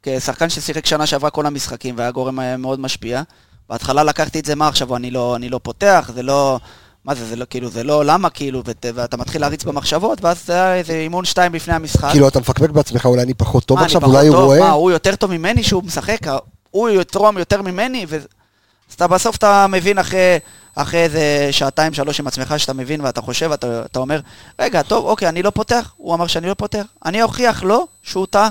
כשחקן 0.04 0.50
ששיחק 0.50 0.86
שנה 0.86 1.06
שעברה 1.06 1.30
כל 1.30 1.46
המשחקים 1.46 1.96
והיה 1.98 2.12
גורם 2.12 2.40
אה, 2.40 2.58
מאוד 2.58 2.80
משפיע, 2.80 3.22
בהתחלה 3.70 4.04
לקחתי 4.04 4.40
את 4.40 4.46
זה, 4.46 4.56
מה 4.56 4.68
עכשיו, 4.68 4.96
אני 4.96 5.12
לא, 5.12 5.36
אני 5.36 5.50
לא 5.50 5.60
פותח, 5.64 6.12
זה 6.16 6.24
לא... 6.24 6.60
מה 7.06 7.16
זה, 7.16 7.26
זה 7.26 7.36
לא, 7.36 7.46
כאילו, 7.50 7.70
זה 7.70 7.84
לא 7.84 8.06
למה, 8.06 8.30
כאילו, 8.30 8.62
ות, 8.66 8.86
ואתה 8.96 9.18
מתחיל 9.18 9.42
להריץ 9.42 9.64
במחשבות, 9.64 10.24
ואז 10.24 10.46
זה 10.46 10.54
היה 10.54 10.76
איזה 10.76 10.94
אימון 10.94 11.26
שתיים 11.26 11.54
לפני 11.54 11.74
המשחק. 11.74 12.10
כאילו, 12.12 12.28
אתה 12.28 12.40
מפקפק 12.40 12.70
בעצמך, 12.70 13.06
אולי 13.06 13.22
אני 13.24 13.34
פחות 13.34 13.66
טוב 13.66 13.80
מה, 13.80 13.86
עכשיו, 13.86 14.06
אולי 14.06 14.28
הוא 14.28 14.36
טוב? 14.36 14.46
רואה... 14.46 14.60
מה, 14.60 14.72
הוא 14.72 14.92
יותר 14.92 15.16
טוב 15.16 15.32
ממני 15.32 15.64
שהוא 15.64 15.84
משחק? 15.84 16.18
הוא 16.72 16.90
יתרום 16.90 17.38
יותר 17.38 17.62
ממני? 17.62 18.06
ו... 18.10 18.18
אתה 18.96 19.08
בסוף 19.08 19.36
אתה 19.36 19.68
מבין 19.68 19.98
אחרי, 20.00 20.38
אחרי 20.76 21.00
איזה 21.04 21.20
שעתיים, 21.52 21.94
שלוש 21.94 22.20
עם 22.20 22.28
עצמך, 22.28 22.54
שאתה 22.58 22.74
מבין 22.74 23.02
ואתה 23.02 23.22
חושב, 23.22 23.52
אתה, 23.52 23.82
אתה 23.86 24.00
אומר, 24.00 24.20
רגע, 24.60 24.82
טוב, 24.82 25.06
אוקיי, 25.06 25.30
אני 25.30 25.44
לא 25.44 25.50
פותח. 25.50 25.92
הוא 25.98 26.16
אמר 26.16 26.28
שאני 26.28 26.48
לא 26.48 26.54
פותח. 26.54 26.84
אני 27.06 27.22
אוכיח 27.24 27.64
לו 27.64 27.88
שהוא 28.04 28.28
טעה. 28.30 28.50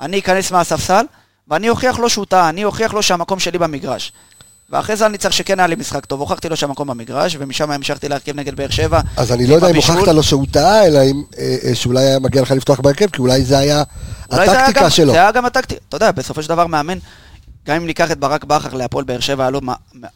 אני 0.00 0.18
אכנס 0.18 0.50
מהספסל, 0.50 1.04
ואני 1.48 1.68
אוכיח 1.68 1.98
לו 1.98 2.10
שהוא 2.10 2.24
טעה. 2.28 2.48
אני 2.48 2.64
אוכיח 2.64 2.94
לו 2.94 3.02
שהמקום 3.02 3.38
שלי 3.38 3.58
במגרש. 3.58 4.12
ואחרי 4.70 4.96
זה 4.96 5.06
אני 5.06 5.18
צריך 5.18 5.34
שכן 5.34 5.58
היה 5.60 5.66
לי 5.66 5.74
משחק 5.76 6.04
טוב. 6.04 6.20
הוכחתי 6.20 6.48
לו 6.48 6.56
שהמקום 6.56 6.88
במגרש, 6.88 7.36
ומשם 7.38 7.70
המשכתי 7.70 8.08
להרכיב 8.08 8.36
נגד 8.36 8.54
באר 8.56 8.70
שבע. 8.70 9.00
אז 9.16 9.32
אני 9.32 9.46
לא 9.46 9.54
יודע 9.54 9.70
אם. 9.70 9.76
הוכחת 9.76 10.08
לו 10.08 10.22
שהוא 10.22 10.46
טעה, 10.52 10.86
אלא 10.86 10.98
אם 11.02 11.22
אה, 11.38 11.56
אה, 11.64 11.74
שאולי 11.74 12.04
היה 12.04 12.18
מגיע 12.18 12.42
לך 12.42 12.50
לפתוח 12.50 12.80
בהרכב, 12.80 13.06
כי 13.10 13.18
אולי 13.22 13.44
זה 13.44 13.58
היה 13.58 13.82
אולי 14.32 14.46
זה 14.46 14.52
היה 14.52 14.60
הטקטיקה 14.64 14.84
גם- 14.84 14.90
שלו. 14.90 15.12
זה 15.12 15.18
היה 15.18 15.30
גם 15.32 15.44
הטקטיקה. 15.46 15.80
אתה 15.88 15.96
יודע, 15.96 16.10
בסופו 16.12 16.42
של 16.42 16.48
דבר 16.48 16.66
מאמן, 16.66 16.98
גם 17.68 17.76
אם 17.76 17.86
ניקח 17.86 18.10
את 18.10 18.18
ברק 18.18 18.44
בכר 18.44 18.76
להפועל 18.76 19.04
באר 19.04 19.20
שבע, 19.20 19.44
היה 19.44 19.50
לו 19.50 19.60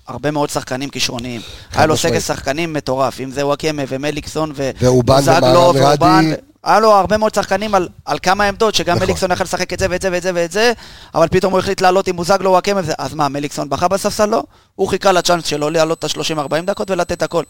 הרבה 0.09 0.30
מאוד 0.30 0.50
שחקנים 0.50 0.90
כישרוניים. 0.90 1.40
היה 1.74 1.86
לו. 1.86 1.96
סגל 1.96 2.20
שחקנים 2.20 2.72
מטורף, 2.72 3.20
אם 3.20 3.30
זה 3.30 3.46
וואקמה 3.46 3.82
ומליקסון 3.88 4.53
ובוזגלו 4.55 5.72
ומרן 5.74 5.76
ואובן. 5.76 6.30
היה 6.64 6.80
לו 6.80 6.92
הרבה 6.92 7.16
מאוד 7.16 7.34
שחקנים 7.34 7.74
על, 7.74 7.88
על 8.05 8.18
כמה 8.22 8.44
עמדות, 8.44 8.74
שגם 8.74 8.96
נכון. 8.96 9.07
מליקסון 9.07 9.30
יכול 9.30 9.44
לשחק 9.44 9.72
את 9.72 9.78
זה 9.78 9.86
ואת 9.90 10.03
זה 10.03 10.09
ואת 10.12 10.22
זה 10.22 10.30
ואת 10.34 10.53
זה, 10.53 10.72
אבל 11.14 11.28
פתאום 11.28 11.53
הוא 11.53 11.59
החליט 11.59 11.80
לעלות 11.80 12.09
עם 12.09 12.16
בוזגלו 12.16 12.50
וואקמה 12.50 12.80
וזה, 12.80 12.92
אז 12.98 13.14
מה, 13.14 13.28
מליקסון 13.28 13.68
בכה 13.68 13.88
בספסל? 13.88 14.26
לא. 14.26 14.42
הוא 14.74 14.88
חיכה 14.88 15.12
לצ'אנס 15.12 15.46
שלו 15.46 15.70
לעלות 15.70 15.98
את 15.98 16.05
ה-30-40 16.05 16.64
דקות 16.64 16.90
ולתת 16.90 17.22
הכל. 17.22 17.42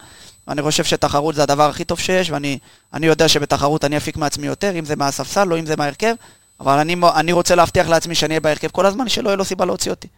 אני 0.48 0.62
חושב 0.62 0.84
שתחרות 0.84 1.34
זה 1.34 1.42
הדבר 1.42 1.68
הכי 1.68 1.84
טוב 1.84 1.98
שיש, 1.98 2.30
ואני 2.30 2.58
אני 2.94 3.06
יודע 3.06 3.28
שבתחרות 3.28 3.84
אני 3.84 3.96
אפיק 3.96 4.16
מעצמי 4.16 4.46
יותר, 4.46 4.78
אם 4.78 4.84
זה 4.84 4.96
מהספסל 4.96 5.52
או 5.52 5.58
אם 5.58 5.66
זה 5.66 5.74
מההרכב, 5.76 6.14
אבל 6.60 6.78
אני, 6.78 6.96
אני 7.14 7.32
רוצה 7.32 7.54
להבטיח 7.54 7.88
לעצמי 7.88 8.14
שאני 8.14 8.32
אהיה 8.32 8.40
בהרכב 8.40 8.68
כל 8.68 8.86
הזמן, 8.86 9.08
שלא 9.08 9.28
יהיה 9.28 9.36
לו 9.36 9.44
סיבה 9.44 9.64
להוציא 9.64 9.90
אותי. 9.90 10.08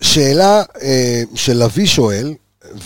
שאלה 0.00 0.62
אה, 0.82 1.22
שלוי 1.34 1.86
שואל, 1.86 2.34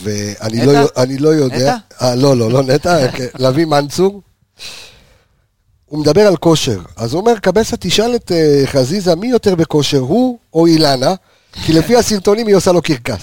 ואני? 0.03 0.65
לא, 0.65 0.73
לא 1.19 1.29
יודע... 1.29 1.75
נטע? 1.75 2.05
אה, 2.05 2.15
לא, 2.15 2.37
לא, 2.37 2.51
לא 2.51 2.63
נטע, 2.63 2.97
אוקיי. 3.05 3.27
לביא 3.39 3.65
מנצור. 3.65 4.21
הוא 5.85 5.99
מדבר 5.99 6.27
על 6.27 6.37
כושר, 6.37 6.79
אז 6.95 7.13
הוא 7.13 7.21
אומר, 7.21 7.39
קבסה 7.39 7.77
תשאל 7.77 8.15
את 8.15 8.31
אה, 8.31 8.61
חזיזה 8.65 9.15
מי 9.15 9.27
יותר 9.27 9.55
בכושר, 9.55 9.99
הוא 9.99 10.37
או 10.53 10.65
אילנה, 10.65 11.15
כי 11.65 11.73
לפי 11.73 11.95
הסרטונים 11.95 12.47
היא 12.47 12.55
עושה 12.55 12.71
לו 12.71 12.81
קרקס. 12.81 13.21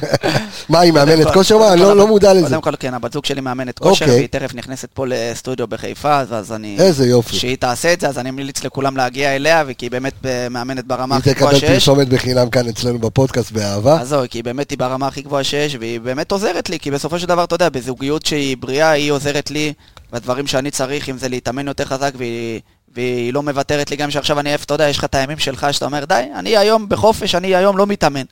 מה, 0.68 0.80
היא 0.80 0.92
מאמנת 0.92 1.26
כושר? 1.30 1.58
מה? 1.58 1.72
אני 1.72 1.80
לא- 1.80 1.96
לא 1.96 2.06
מודע 2.06 2.34
לזה. 2.34 2.48
קודם 2.48 2.60
כל, 2.60 2.72
כן, 2.78 2.94
הבת 2.94 3.12
זוג 3.12 3.24
שלי 3.24 3.40
מאמנת 3.40 3.78
כושר, 3.78 4.04
אוקיי. 4.04 4.16
והיא 4.16 4.28
תכף 4.28 4.54
נכנסת 4.54 4.88
פה 4.94 5.04
לסטודיו 5.08 5.66
בחיפה, 5.66 6.18
אז- 6.20 6.52
אני... 6.52 6.76
איזה 6.78 7.06
יופי. 7.06 7.36
כשהיא 7.36 7.56
תעשה 7.56 7.92
את 7.92 8.00
זה, 8.00 8.08
אז 8.08 8.18
אני 8.18 8.30
ממליץ 8.30 8.64
לכולם 8.64 8.96
להגיע 8.96 9.36
אליה, 9.36 9.64
וכי 9.66 9.84
היא 9.84 9.90
באמת 9.90 10.12
אה, 10.26 10.48
מאמנת 10.48 10.84
ברמה 10.86 11.14
היא 11.14 11.20
הכי 11.20 11.34
גבוהה 11.34 11.50
תקבל 11.54 11.60
שיש. 11.60 11.70
פרסומת 11.84 12.08
בחינם 12.08 12.50
כאן 12.50 12.68
אצלנו 12.68 12.98
בפודקאסט 12.98 13.52
באהבה. 13.52 14.00
אז 14.00 14.08
זהו, 14.08 14.22
כי 14.30 14.42
באמת 14.42 14.70
היא 14.70 14.78
ברמה 14.78 15.06
הכי 15.06 15.22
גבוהה 15.22 15.44
שיש, 15.44 15.76
והיא 15.80 16.00
באמת 16.00 16.32
עוזרת 16.32 16.70
לי, 16.70 16.78
כי 16.78 16.90
בסופו 16.90 17.18
של 17.18 17.26
דבר, 17.26 17.44
אתה 17.44 17.54
יודע, 17.54 17.68
בזוגיות 17.68 18.26
שהיא 18.26 18.56
בריאה, 18.56 18.90
היא 18.90 19.12
עוזרת 19.12 19.50
לי 19.50 19.72
בדברים 20.12 20.46
שאני 20.46 20.70
צריך, 20.70 21.08
אם 21.08 21.18
זה 21.18 21.28
להתאמן 21.28 21.68
יותר 21.68 21.84
חזק, 21.84 22.10
והיא, 22.16 22.60
והיא 22.94 23.32
לא 23.34 23.42
מוותרת 23.42 23.90
לי 23.90 23.96
גם 23.96 24.10
שעכשיו 24.10 24.40
אני 24.40 24.50
עייף, 24.50 24.64
אתה 24.64 24.74
יודע, 24.74 24.88
יש 24.88 24.98
לך 24.98 25.04
את 25.04 25.14
הימים 25.14 25.38
שלך, 25.38 25.66
שאתה 25.70 25.84
אומר, 25.84 26.04
די, 26.04 26.24
אני 26.34 26.56
היום 26.56 26.88
בחופש, 26.88 27.34
אני 27.34 27.54
היום 27.56 27.76
לא 27.78 27.86
מתאמן. 27.86 28.24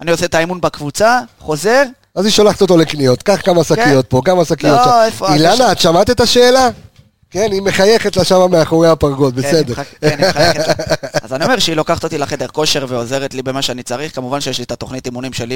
אני 0.00 0.10
עושה 0.10 0.26
את 0.26 0.34
האימון 0.34 0.60
בקבוצה, 0.60 1.20
חוזר, 1.38 1.82
אז 2.14 2.24
היא 2.24 2.32
שולחת 2.32 2.60
אותו 2.60 2.76
לקניות, 2.76 3.22
קח 3.22 3.40
כמה 3.44 3.64
שקיות 3.64 4.06
פה, 4.06 4.20
כמה 4.24 4.44
שקיות 4.44 4.80
כן. 4.80 4.88
לא, 4.88 4.92
שם. 4.92 5.04
איפה 5.06 5.34
אילנה, 5.34 5.72
את 5.72 5.78
שמעת 5.78 6.10
את 6.10 6.20
השאלה? 6.20 6.68
כן, 7.32 7.48
היא 7.52 7.62
מחייכת 7.62 8.16
לה 8.16 8.24
שמה 8.24 8.48
מאחורי 8.48 8.88
הפרגוד, 8.88 9.34
כן, 9.34 9.40
בסדר. 9.48 9.74
כן, 9.74 9.82
היא 10.18 10.28
מחייכת 10.28 10.66
לה. 10.68 10.74
אז 11.22 11.32
אני 11.32 11.44
אומר 11.44 11.58
שהיא 11.58 11.76
לוקחת 11.76 12.04
אותי 12.04 12.18
לחדר 12.18 12.46
כושר 12.46 12.86
ועוזרת 12.88 13.34
לי 13.34 13.42
במה 13.42 13.62
שאני 13.62 13.82
צריך. 13.82 14.14
כמובן 14.14 14.40
שיש 14.40 14.58
לי 14.58 14.64
את 14.64 14.72
התוכנית 14.72 15.06
אימונים 15.06 15.32
שלי 15.32 15.54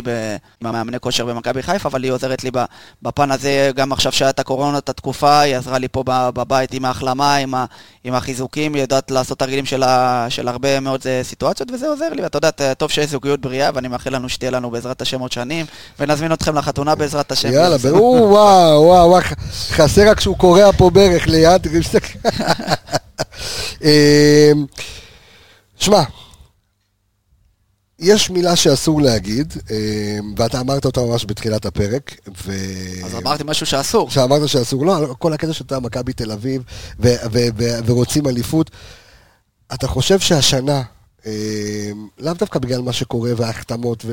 עם 0.60 0.66
המאמני 0.66 1.00
כושר 1.00 1.26
במכבי 1.26 1.62
חיפה, 1.62 1.88
אבל 1.88 2.02
היא 2.04 2.12
עוזרת 2.12 2.44
לי 2.44 2.50
בפן 3.02 3.30
הזה, 3.30 3.70
גם 3.76 3.92
עכשיו 3.92 4.12
שהיה 4.12 4.30
את 4.30 4.40
הקורונה, 4.40 4.78
את 4.78 4.88
התקופה, 4.88 5.40
היא 5.40 5.56
עזרה 5.56 5.78
לי 5.78 5.88
פה 5.88 6.02
בבית 6.06 6.74
עם 6.74 6.84
ההחלמה, 6.84 7.36
עם, 7.36 7.54
ה- 7.54 7.64
עם 8.04 8.14
החיזוקים, 8.14 8.74
היא 8.74 8.82
יודעת 8.82 9.10
לעשות 9.10 9.38
תרגילים 9.38 9.66
של, 9.66 9.82
ה- 9.82 10.26
של 10.28 10.48
הרבה 10.48 10.80
מאוד 10.80 11.00
אה, 11.06 11.20
סיטואציות, 11.24 11.70
וזה 11.70 11.88
עוזר 11.88 12.08
לי. 12.12 12.22
ואתה 12.22 12.38
יודע, 12.38 12.50
ת- 12.50 12.78
טוב 12.78 12.90
שיש 12.90 13.10
זוגיות 13.10 13.40
בריאה, 13.40 13.70
ואני 13.74 13.88
מאחל 13.88 14.14
לנו 14.14 14.28
שתהיה 14.28 14.50
לנו 14.50 14.70
בעזרת 14.70 15.02
השם 15.02 15.20
עוד 15.20 15.32
שנים, 15.32 15.66
ונזמין 16.00 16.32
אתכם 16.32 16.58
לחתונה 16.58 16.94
בעזרת 16.94 17.32
השם. 17.32 17.52
יאללה, 17.52 17.76
וואו, 17.82 18.82
וואו, 18.82 19.18
חסר 19.70 20.08
רק 20.10 20.20
שהוא 20.20 20.36
קורע 20.38 20.72
פה 20.76 20.90
ברך 20.90 21.26
ליד. 21.28 21.65
תראי, 21.68 21.78
מסתכל. 21.78 22.18
אמ, 23.82 24.66
שמע, 25.76 26.02
יש 27.98 28.30
מילה 28.30 28.56
שאסור 28.56 29.02
להגיד, 29.02 29.54
אמ, 29.70 30.34
ואתה 30.36 30.60
אמרת 30.60 30.84
אותה 30.84 31.00
ממש 31.00 31.24
בתחילת 31.28 31.66
הפרק, 31.66 32.14
ו... 32.44 32.52
אז 33.04 33.14
אמרתי 33.14 33.42
משהו 33.46 33.66
שאסור. 33.66 34.10
שאמרת 34.10 34.48
שאסור, 34.48 34.86
לא, 34.86 35.14
כל 35.18 35.32
הקטע 35.32 35.52
שאתה 35.52 35.80
מכבי 35.80 36.12
תל 36.12 36.32
אביב 36.32 36.62
ו- 37.00 37.08
ו- 37.32 37.48
ו- 37.58 37.78
ורוצים 37.86 38.26
אליפות, 38.26 38.70
אתה 39.74 39.88
חושב 39.88 40.20
שהשנה, 40.20 40.82
אה, 41.26 41.90
לאו 42.18 42.34
דווקא 42.34 42.58
בגלל 42.58 42.82
מה 42.82 42.92
שקורה 42.92 43.30
וההחתמות, 43.36 44.04
ו... 44.04 44.12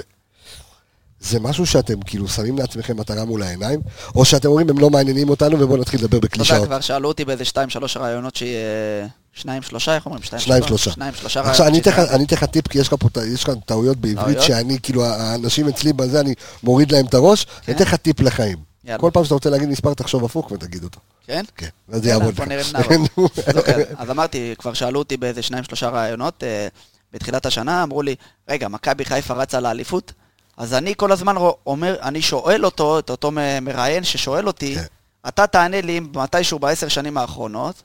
זה 1.24 1.40
משהו 1.40 1.66
שאתם 1.66 2.02
כאילו 2.06 2.28
שמים 2.28 2.58
לעצמכם 2.58 2.98
מטרה 2.98 3.26
מול 3.26 3.44
העיניים, 3.44 3.80
או 4.16 4.26
שאתם 4.26 4.48
אומרים 4.50 4.70
הם 4.70 4.80
לא 4.80 4.90
מעניינים 4.90 5.30
אותנו 5.30 5.60
ובואו 5.60 5.78
נתחיל 5.82 6.00
לדבר 6.00 6.18
אתה 6.18 6.26
יודע, 6.26 6.28
בקלישאות. 6.28 6.68
כבר 6.68 6.80
שאלו 6.80 7.08
אותי 7.08 7.26
באיזה 7.26 7.46
שתיים, 7.46 7.70
שלוש 7.70 7.98
רעיונות 7.98 8.36
שיהיה... 8.36 9.08
שניים, 9.34 9.62
שלושה, 9.62 9.96
איך 9.96 10.06
אומרים? 10.06 10.24
שניים 10.38 10.64
שלושה. 10.64 10.92
שניים, 10.92 11.14
שלושה 11.14 11.42
עכשיו 11.42 11.68
אני 11.68 11.80
אתן 12.26 12.36
לך- 12.36 12.44
טיפ, 12.44 12.68
כי 12.68 12.80
יש 12.80 12.88
לך 12.88 12.96
פה 13.00 13.10
יש 13.34 13.44
כאן 13.44 13.60
טעויות 13.66 13.98
בעברית? 13.98 14.42
שאני 14.42 14.78
כאילו, 14.84 15.06
האנשים 15.06 15.68
אצלי 15.68 15.94
בזה, 15.94 16.20
אני 16.20 16.34
מוריד 16.64 16.92
להם 16.92 17.06
את 17.06 17.14
הראש, 17.14 17.46
אני 17.68 17.76
אתן 17.76 17.84
לך 17.84 17.96
טיפ 17.96 18.20
לחיים. 18.20 18.58
יאללה. 18.86 19.00
כל 19.00 19.10
פעם 19.14 19.24
שאתה 19.24 19.34
רוצה 19.34 19.50
להגיד 19.50 19.70
מספר, 19.70 19.94
תחשוב 19.94 20.26
הפוך 20.26 20.52
ותגיד 20.52 20.84
אותו. 20.84 21.00
כן? 21.28 21.44
כן, 21.58 21.68
ואז 21.90 22.02
זה 22.02 22.10
יאללה, 22.10 22.26
יעבוד. 22.26 22.48
נעבוד. 22.74 23.32
אז 23.48 23.58
אוקיי, 23.58 23.86
אז 23.98 24.10
אמרתי, 24.10 24.54
כבר 24.58 24.74
שאלו 24.74 25.00
אותי 25.00 25.18
באיזה 25.18 25.42
שניים 25.42 25.64
שלושה 25.64 25.90
רעיונות 25.90 26.44
אה, 26.44 26.68
בתחילת 27.14 27.46
השנה, 27.46 27.84
אמרו 27.84 28.02
לי, 28.02 28.16
רגע, 28.50 28.68
מכבי 28.68 29.06
חיפה 29.06 29.34
רצה 29.34 29.60
לאליפות? 29.60 30.14
אז 30.58 30.74
אני 30.74 30.93
כל 30.97 31.12
הזמן 31.12 31.36
אומר, 31.68 31.95
אני 32.01 32.22
שואל 32.22 32.66
אותו, 32.66 32.99
את 32.99 33.10
אותו 33.10 33.32
מראיין 33.62 34.04
ששואל 34.04 34.47
אותי, 34.47 34.76
כן. 34.76 34.84
אתה 35.28 35.47
תענה 35.47 35.82
לי 35.82 35.99
מתישהו 35.99 36.60
בעשר 36.60 36.88
שנים 36.88 37.18
האחרונות, 37.18 37.76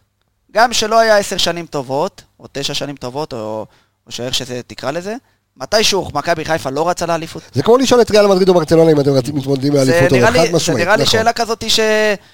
גם 0.53 0.73
שלא 0.73 0.99
היה 0.99 1.19
עשר 1.19 1.37
שנים 1.37 1.67
טובות, 1.67 2.23
או 2.41 2.47
תשע 2.53 2.75
שנים 2.75 2.97
טובות, 2.97 3.33
או, 3.33 3.67
או 4.07 4.13
שאיך 4.13 4.35
שזה 4.35 4.61
תקרא 4.67 4.91
לזה, 4.91 5.15
מתישהו 5.57 6.09
מכבי 6.15 6.45
חיפה 6.45 6.71
לא 6.71 6.89
רצה 6.89 7.07
לאליפות. 7.07 7.43
זה 7.55 7.63
כמו 7.63 7.77
לשאול 7.79 8.01
את 8.01 8.11
ריאל 8.11 8.27
מדריד 8.27 8.49
או 8.49 8.55
ברצלונה 8.55 8.91
אם 8.93 9.01
אתם 9.01 9.11
מתמודדים 9.35 9.73
זה 9.73 9.79
באליפות 9.79 10.13
או 10.13 10.27
חד 10.27 10.33
זה 10.47 10.53
משמעית. 10.53 10.81
נראה 10.81 10.97
לי 10.97 11.03
נכון. 11.03 11.13
שאלה 11.19 11.33
כזאת 11.33 11.65
ש... 11.71 11.81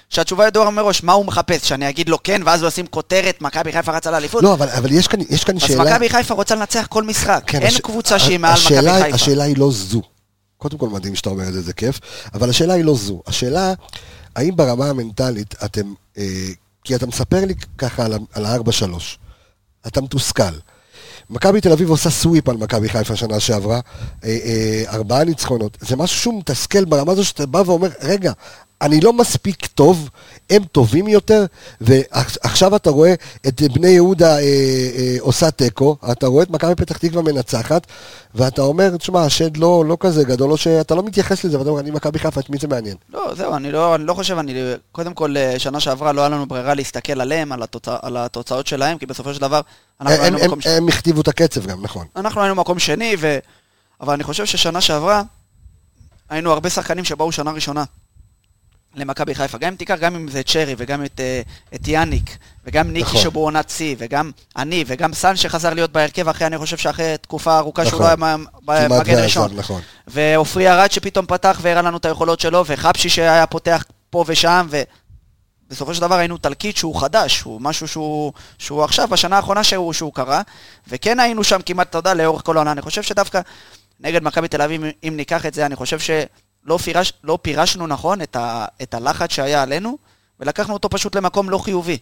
שהתשובה 0.09 0.47
ידועה 0.47 0.69
מראש, 0.69 1.03
מה 1.03 1.13
הוא 1.13 1.25
מחפש? 1.25 1.67
שאני 1.67 1.89
אגיד 1.89 2.09
לו 2.09 2.17
כן, 2.23 2.41
ואז 2.45 2.61
הוא 2.61 2.67
ישים 2.67 2.87
כותרת, 2.87 3.41
מכבי 3.41 3.71
חיפה 3.71 3.91
רצה 3.91 4.11
לאליפות? 4.11 4.43
לא, 4.43 4.53
אבל 4.53 4.69
אבל 4.69 4.91
יש 4.91 5.07
כאן- 5.07 5.19
יש 5.29 5.43
כאן 5.43 5.55
אז 5.55 5.61
שאלה... 5.61 5.83
מכבי 5.83 6.09
חיפה 6.09 6.33
רוצה 6.33 6.55
לנצח 6.55 6.85
כל 6.89 7.03
משחק. 7.03 7.43
כן, 7.47 7.57
אין 7.57 7.67
הש- 7.67 7.79
קבוצה 7.79 8.19
שהיא 8.19 8.39
מעל 8.39 8.53
מכבי 8.65 8.91
חיפה. 9.01 9.15
השאלה 9.15 9.43
היא 9.43 9.57
לא 9.57 9.69
זו. 9.71 10.01
קודם 10.57 10.77
כל 10.77 10.89
מדהים 10.89 11.15
שאתה 11.15 11.29
אומר 11.29 11.47
את 11.47 11.53
זה, 11.53 11.61
זה 11.61 11.73
כיף, 11.73 11.99
אבל 12.33 12.49
השאלה 12.49 12.73
היא 12.73 12.83
לא 12.85 12.95
זו. 12.95 13.21
השאלה, 13.27 13.73
האם 14.35 14.55
ברמה 14.55 14.89
המנטלית 14.89 15.55
אתם... 15.65 15.93
אה, 16.17 16.47
כי 16.83 16.95
אתה 16.95 17.07
מספר 17.07 17.45
לי 17.45 17.53
ככה 17.77 18.05
על 18.05 18.13
ה- 18.13 18.17
על 18.33 18.45
ה-4-3. 18.45 18.83
אתה 19.87 20.01
מתוסכל. 20.01 20.43
מכבי 21.29 21.61
תל 21.61 21.71
אביב 21.71 21.89
עושה 21.89 22.09
סוויפ 22.09 22.49
על 22.49 22.57
מכבי 22.57 22.89
חיפה 22.89 23.15
שנה 23.15 23.39
שעברה, 23.39 23.79
אה, 24.23 24.37
אה, 24.45 24.83
ארבעה 24.87 25.23
ניצחונות. 25.23 25.77
זה 25.81 25.95
משהו 25.95 26.19
שהוא 26.21 26.39
מתסכל 26.39 26.85
ברמה 26.85 27.11
הזו 27.11 27.25
שאתה 27.25 27.45
בא 27.45 27.63
ואומר, 27.65 27.89
רגע, 28.01 28.31
אני 28.81 29.01
לא 29.01 29.13
מספיק 29.13 29.65
טוב, 29.65 30.09
הם 30.49 30.63
טובים 30.63 31.07
יותר, 31.07 31.45
ועכשיו 31.81 32.75
אתה 32.75 32.89
רואה 32.89 33.13
את 33.47 33.61
בני 33.61 33.87
יהודה 33.87 34.37
אה, 34.37 34.41
אה, 34.97 35.15
עושה 35.19 35.51
תיקו, 35.51 35.97
אתה 36.11 36.27
רואה 36.27 36.43
את 36.43 36.49
מכבי 36.49 36.75
פתח 36.75 36.97
תקווה 36.97 37.21
מנצחת, 37.21 37.87
ואתה 38.35 38.61
אומר, 38.61 38.97
תשמע, 38.97 39.21
השד 39.21 39.57
לא, 39.57 39.83
לא 39.87 39.97
כזה 39.99 40.23
גדול, 40.23 40.51
או 40.51 40.57
שאתה 40.57 40.95
לא 40.95 41.03
מתייחס 41.03 41.43
לזה, 41.43 41.59
ואתה 41.59 41.69
אומר, 41.69 41.81
אני 41.81 41.91
מכבי 41.91 42.19
חיפה, 42.19 42.39
את 42.39 42.49
מי 42.49 42.57
זה 42.57 42.67
מעניין? 42.67 42.95
לא, 43.13 43.35
זהו, 43.35 43.55
אני 43.55 43.71
לא, 43.71 43.95
אני 43.95 44.05
לא 44.05 44.13
חושב, 44.13 44.37
אני... 44.37 44.53
קודם 44.91 45.13
כל, 45.13 45.37
אה, 45.37 45.59
שנה 45.59 45.79
שעברה 45.79 46.11
לא 46.11 46.21
היה 46.21 46.29
לנו 46.29 46.45
ברירה 46.45 46.73
להסתכל 46.73 47.21
עליהם, 47.21 47.51
על, 47.51 47.63
התוצא, 47.63 47.97
על 48.01 48.17
התוצאות 48.17 48.67
שלהם, 48.67 48.97
כי 48.97 49.05
בסופו 49.05 49.33
של 49.33 49.41
דבר, 49.41 49.61
אנחנו 50.01 50.15
הם, 50.15 50.21
היינו 50.21 50.37
הם, 50.37 50.45
מקום... 50.45 50.61
ש... 50.61 50.67
הם 50.67 50.87
הכתיבו 50.87 51.21
את 51.21 51.27
הקצב 51.27 51.65
גם, 51.65 51.81
נכון. 51.81 52.07
אנחנו 52.15 52.41
היינו 52.41 52.55
מקום 52.55 52.79
שני, 52.79 53.15
ו... 53.19 53.37
אבל 54.01 54.13
אני 54.13 54.23
חושב 54.23 54.45
ששנה 54.45 54.81
שעברה, 54.81 55.21
היינו 56.29 56.51
הרבה 56.51 56.69
שחקנים 56.69 57.03
שבאו 57.05 57.31
שנה 57.31 57.51
ראשונה 57.51 57.83
למכבי 58.95 59.35
חיפה. 59.35 59.57
גם 59.57 59.67
אם 59.67 59.75
תיקח, 59.75 59.95
גם 59.99 60.15
אם 60.15 60.27
זה 60.27 60.43
צ'רי, 60.43 60.75
וגם 60.77 61.05
את, 61.05 61.19
אה, 61.19 61.41
את 61.75 61.87
יאניק, 61.87 62.37
וגם 62.65 62.91
ניקי 62.91 63.09
נכון. 63.09 63.21
שבו 63.21 63.39
עונת 63.39 63.69
שיא, 63.69 63.95
וגם 63.97 64.31
אני, 64.57 64.83
וגם 64.87 65.13
סאן 65.13 65.35
שחזר 65.35 65.73
להיות 65.73 65.91
בהרכב 65.91 66.29
אחרי, 66.29 66.47
אני 66.47 66.57
חושב 66.57 66.77
שאחרי 66.77 67.15
תקופה 67.21 67.57
ארוכה 67.57 67.85
שהוא 67.85 68.01
נכון. 68.01 68.19
לא 68.19 68.25
היה 68.73 68.87
במגן 68.89 69.13
ועזב, 69.13 69.23
ראשון. 69.23 69.55
נכון. 69.55 69.81
ועופרי 70.07 70.69
ארד 70.69 70.91
שפתאום 70.91 71.25
פתח 71.25 71.59
והראה 71.61 71.81
לנו 71.81 71.97
את 71.97 72.05
היכולות 72.05 72.39
שלו, 72.39 72.63
וחבשי 72.67 73.09
שהיה 73.09 73.47
פותח 73.47 73.83
פה 74.09 74.23
ושם, 74.27 74.67
ובסופו 75.69 75.93
של 75.95 76.01
דבר 76.01 76.15
היינו 76.15 76.37
תלקיט 76.37 76.77
שהוא 76.77 77.01
חדש, 77.01 77.41
הוא 77.41 77.61
משהו 77.61 77.87
שהוא, 77.87 78.33
שהוא 78.57 78.83
עכשיו, 78.83 79.07
בשנה 79.07 79.35
האחרונה 79.35 79.63
שהוא, 79.63 79.93
שהוא 79.93 80.13
קרה, 80.13 80.41
וכן 80.87 81.19
היינו 81.19 81.43
שם 81.43 81.59
כמעט, 81.65 81.89
אתה 81.89 81.97
יודע, 81.97 82.13
לאורך 82.13 82.41
כל 82.45 82.57
העונה. 82.57 82.71
אני 82.71 82.81
חושב 82.81 83.01
שדווקא 83.01 83.41
נגד 83.99 84.23
מכבי 84.23 84.47
תל 84.47 84.61
אביב, 84.61 84.81
אם 85.07 85.13
ניקח 85.17 85.45
את 85.45 85.53
זה, 85.53 85.65
אני 85.65 85.75
חושב 85.75 85.99
שלא 86.65 86.77
פירש, 86.77 87.13
לא 87.23 87.39
פירשנו 87.41 87.87
נכון 87.87 88.21
את, 88.21 88.35
ה, 88.35 88.65
את 88.81 88.93
הלחץ 88.93 89.31
שהיה 89.31 89.61
עלינו, 89.61 89.97
ולקחנו 90.39 90.73
אותו 90.73 90.89
פשוט 90.89 91.15
למקום 91.15 91.49
לא 91.49 91.57
חיובי. 91.57 91.97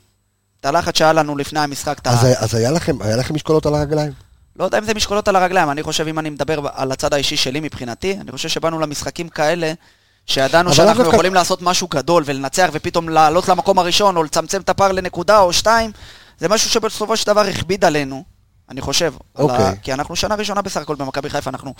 את 0.59 0.65
הלחץ 0.65 0.97
שהיה 0.97 1.13
לנו 1.13 1.37
לפני 1.37 1.59
המשחק, 1.59 1.99
את 1.99 2.07
ה- 2.07 2.09
אז, 2.09 2.27
אז 2.37 2.55
היה, 2.55 2.71
לכם, 2.71 3.01
היה 3.01 3.15
לכם 3.17 3.35
משקולות 3.35 3.65
על 3.65 3.75
הרגליים? 3.75 4.11
לא 4.55 4.65
יודע 4.65 4.77
אם 4.77 4.85
זה 4.85 4.93
משקולות 4.93 5.27
על 5.27 5.35
הרגליים, 5.35 5.69
אני 5.71 5.83
חושב, 5.83 6.07
אם 6.07 6.19
אני 6.19 6.29
מדבר 6.29 6.67
על 6.73 6.91
הצד 6.91 7.13
האישי 7.13 7.37
שלי 7.37 7.59
מבחינתי, 7.59 8.17
אני 8.21 8.31
חושב 8.31 8.49
שבאנו 8.49 8.79
למשחקים 8.79 9.29
כאלה, 9.29 9.73
שידענו 10.25 10.73
שאנחנו 10.73 10.97
דווקא- 11.03 11.15
יכולים 11.15 11.33
לעשות 11.33 11.61
משהו 11.61 11.87
גדול 11.87 12.23
ולנצח 12.25 12.69
ופתאום 12.73 13.09
לעלות 13.09 13.49
למקום 13.49 13.79
הראשון 13.79 14.17
או 14.17 14.23
לצמצם 14.23 14.61
את 14.61 14.69
הפער 14.69 14.91
לנקודה 14.91 15.39
או 15.39 15.53
שתיים, 15.53 15.91
זה 16.39 16.49
משהו 16.49 16.69
שבסופו 16.69 17.17
של 17.17 17.27
דבר 17.27 17.41
הכביד 17.41 17.85
עלינו, 17.85 18.23
אני 18.69 18.81
חושב. 18.81 19.13
על 19.35 19.49
ה- 19.49 19.53
אוקיי. 19.53 19.75
כי 19.81 19.93
אנחנו 19.93 20.15
שנה 20.15 20.35
ראשונה 20.35 20.61
בסך 20.61 20.81
הכל 20.81 20.95
במכבי 20.95 21.29
חיפה, 21.29 21.49
אנחנו 21.49 21.73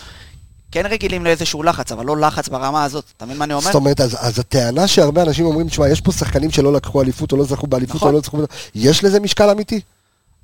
כן 0.73 0.85
רגילים 0.85 1.23
לאיזשהו 1.23 1.63
לחץ, 1.63 1.91
אבל 1.91 2.05
לא 2.05 2.17
לחץ 2.17 2.47
ברמה 2.47 2.83
הזאת, 2.83 3.05
אתה 3.17 3.25
מבין 3.25 3.37
מה 3.37 3.45
אני 3.45 3.53
אומר? 3.53 3.65
זאת 3.65 3.75
אומרת, 3.75 4.01
אז, 4.01 4.17
אז 4.19 4.39
הטענה 4.39 4.87
שהרבה 4.87 5.21
אנשים 5.21 5.45
אומרים, 5.45 5.67
תשמע, 5.67 5.89
יש 5.89 6.01
פה 6.01 6.11
שחקנים 6.11 6.51
שלא 6.51 6.73
לקחו 6.73 7.01
אליפות 7.01 7.31
או 7.31 7.37
לא 7.37 7.43
זכו 7.43 7.67
באליפות 7.67 7.95
נכון. 7.95 8.07
או 8.07 8.13
לא 8.13 8.19
זכו... 8.19 8.37
יש 8.75 9.03
לזה 9.03 9.19
משקל 9.19 9.49
אמיתי? 9.49 9.81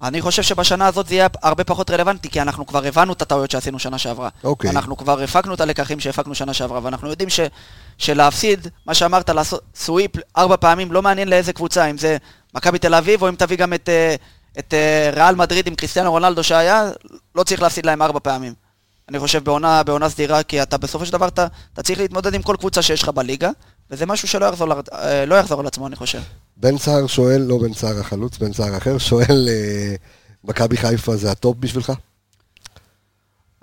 אני 0.01 0.21
חושב 0.21 0.43
שבשנה 0.43 0.87
הזאת 0.87 1.07
זה 1.07 1.15
יהיה 1.15 1.27
הרבה 1.43 1.63
פחות 1.63 1.91
רלוונטי, 1.91 2.29
כי 2.29 2.41
אנחנו 2.41 2.65
כבר 2.65 2.85
הבנו 2.85 3.13
את 3.13 3.21
הטעויות 3.21 3.51
שעשינו 3.51 3.79
שנה 3.79 3.97
שעברה. 3.97 4.29
אוקיי. 4.43 4.69
אנחנו 4.69 4.97
כבר 4.97 5.21
הפקנו 5.21 5.53
את 5.53 5.61
הלקחים 5.61 5.99
שהפקנו 5.99 6.35
שנה 6.35 6.53
שעברה, 6.53 6.79
ואנחנו 6.83 7.09
יודעים 7.09 7.29
ש, 7.29 7.39
שלהפסיד, 7.97 8.67
מה 8.85 8.93
שאמרת, 8.93 9.29
לעשות 9.29 9.61
סוויפ 9.75 10.11
ארבע 10.37 10.55
פעמים, 10.59 10.91
לא 10.91 11.01
מעניין 11.01 11.27
לאיזה 11.27 11.53
קבוצה, 11.53 11.85
אם 11.85 11.97
זה 11.97 12.17
מכבי 12.55 12.79
תל 12.79 12.95
אביב, 12.95 13.21
או 13.21 13.29
אם 13.29 13.35
תביא 13.35 13.57
גם 13.57 13.73
את, 13.73 13.89
אה, 13.89 14.15
את 14.59 14.73
אה, 14.73 15.09
ריאל 15.13 15.35
מדריד 15.35 15.67
עם 15.67 15.75
קריסטיאנו 15.75 16.11
רונלדו 16.11 16.43
שהיה, 16.43 16.89
לא 17.35 17.43
צריך 17.43 17.61
להפסיד 17.61 17.85
להם 17.85 18.01
ארבע 18.01 18.19
פעמים. 18.23 18.68
אני 19.09 19.19
חושב 19.19 19.43
בעונה, 19.43 19.83
בעונה 19.83 20.09
סדירה, 20.09 20.43
כי 20.43 20.61
אתה 20.61 20.77
בסופו 20.77 21.05
של 21.05 21.11
דבר, 21.11 21.27
אתה, 21.27 21.47
אתה 21.73 21.83
צריך 21.83 21.99
להתמודד 21.99 22.33
עם 22.33 22.41
כל 22.41 22.55
קבוצה 22.59 22.81
שיש 22.81 23.03
לך 23.03 23.09
בליגה, 23.09 23.49
וזה 23.91 24.05
משהו 24.05 24.27
שלא 24.27 24.45
יחזור, 24.45 24.73
אה, 24.93 25.25
לא 25.25 25.35
יחזור 25.35 25.59
על 25.59 25.67
עצמו, 25.67 25.87
אני 25.87 25.95
חושב. 25.95 26.21
בן 26.57 26.77
סער 26.77 27.07
שואל, 27.07 27.41
לא 27.41 27.57
בן 27.57 27.73
סער 27.73 27.99
החלוץ, 27.99 28.37
בן 28.37 28.53
סער 28.53 28.77
אחר, 28.77 28.97
שואל, 28.97 29.47
אה, 29.49 29.95
מכבי 30.43 30.77
חיפה 30.77 31.15
זה 31.15 31.31
הטופ 31.31 31.57
בשבילך? 31.59 31.93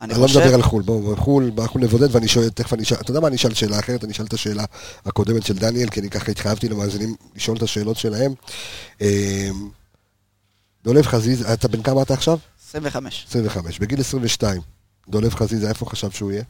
אני 0.02 0.14
אני 0.14 0.20
לא. 0.20 0.26
מדבר 0.28 0.54
על 0.54 0.62
חו"ל, 0.62 0.82
בואו, 0.82 1.16
חו"ל, 1.16 1.50
אנחנו 1.58 1.80
נבודד 1.80 2.14
ואני 2.14 2.28
שואל, 2.28 2.48
תכף 2.48 2.72
אני 2.72 2.82
אשאל, 2.82 2.96
אתה 3.00 3.10
יודע 3.10 3.20
מה, 3.20 3.28
אני 3.28 3.36
אשאל 3.36 3.54
שאלה 3.54 3.78
אחרת, 3.78 4.04
אני 4.04 4.12
אשאל 4.12 4.24
את 4.26 4.32
השאלה 4.32 4.64
הקודמת 5.06 5.46
של 5.46 5.54
דניאל, 5.54 5.88
כי 5.90 6.00
אני 6.00 6.10
ככה 6.10 6.30
התחייבתי 6.30 6.68
למאזינים 6.68 7.14
לשאול 7.36 7.56
את 7.56 7.62
השאלות 7.62 7.96
שלהם. 7.96 8.34
אה, 9.00 9.48
דולב 10.84 11.06
חזיז, 11.06 11.50
אתה 11.50 11.68
בן 11.68 11.82
כמה 11.82 12.02
אתה 12.02 12.14
עכשיו? 12.14 12.38
25. 12.68 13.24
25. 13.28 13.78
בגיל 13.78 14.00
22, 14.00 14.60
דולב 15.08 15.34
חזיזה, 15.34 15.68
איפה 15.68 15.86
חשב 15.86 16.10
שהוא 16.10 16.32
יהיה? 16.32 16.42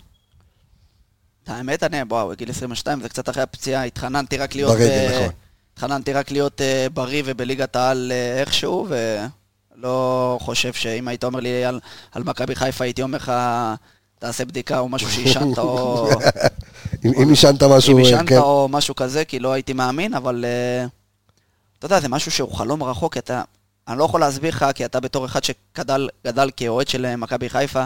האמת, 1.47 1.83
אני, 1.83 2.03
וואו, 2.03 2.29
בגיל 2.29 2.51
22 2.51 3.01
זה 3.01 3.09
קצת 3.09 3.29
אחרי 3.29 3.43
הפציעה, 3.43 3.85
התחננתי 3.85 4.37
רק 4.37 4.55
להיות... 4.55 4.73
ברגל, 4.73 5.09
ב- 5.09 5.13
נכון. 5.15 5.35
התחננתי 5.73 6.13
רק 6.13 6.31
להיות 6.31 6.61
uh, 6.61 6.91
בריא 6.93 7.23
ובליגת 7.27 7.77
העל 7.77 8.13
uh, 8.13 8.41
איכשהו, 8.41 8.89
ולא 8.89 10.39
חושב 10.41 10.73
שאם 10.73 11.09
היית 11.09 11.25
אומר 11.25 11.41
לי 11.41 11.65
על, 11.65 11.81
על 12.13 12.25
מכבי 12.25 12.55
חיפה, 12.55 12.85
הייתי 12.85 13.03
אומר 13.03 13.19
לך, 13.19 13.33
תעשה 14.19 14.45
בדיקה 14.45 14.79
או 14.79 14.89
משהו 14.89 15.11
שעישנת, 15.11 15.59
או... 15.59 16.09
אם 17.05 17.13
אם 17.23 17.29
עישנת 17.29 17.63
משהו, 17.63 17.93
אם 17.93 17.99
אה, 17.99 18.05
עישנת 18.05 18.29
כן. 18.29 18.39
או 18.39 18.69
משהו 18.71 18.95
כזה, 18.95 19.25
כי 19.25 19.39
לא 19.39 19.53
הייתי 19.53 19.73
מאמין, 19.73 20.15
אבל 20.15 20.45
אתה 21.79 21.87
יודע, 21.87 22.01
זה 22.01 22.09
משהו 22.09 22.31
שהוא 22.31 22.53
חלום 22.53 22.83
רחוק, 22.83 23.17
אתה... 23.17 23.43
אני 23.89 23.99
לא 23.99 24.05
יכול 24.05 24.21
להסביר 24.21 24.51
לך, 24.51 24.67
כי 24.75 24.85
אתה 24.85 25.01
בתור 25.01 25.27
אחד 25.27 25.41
שגדל 25.45 26.09
גדל 26.27 26.51
כאוהד 26.57 26.89
של 26.89 27.07
אה, 27.07 27.17
מכבי 27.17 27.49
חיפה, 27.49 27.85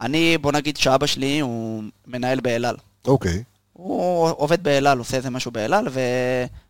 אני, 0.00 0.38
בוא 0.38 0.52
נגיד 0.52 0.76
שאבא 0.76 1.06
שלי 1.06 1.40
הוא 1.40 1.82
מנהל 2.06 2.40
באל 2.40 2.64
על. 2.64 2.76
אוקיי. 3.06 3.42
הוא 3.72 4.28
עובד 4.36 4.62
באל 4.62 4.86
על, 4.86 4.98
עושה 4.98 5.16
איזה 5.16 5.30
משהו 5.30 5.50
באל 5.50 5.74
על, 5.74 5.88
ו... 5.90 6.00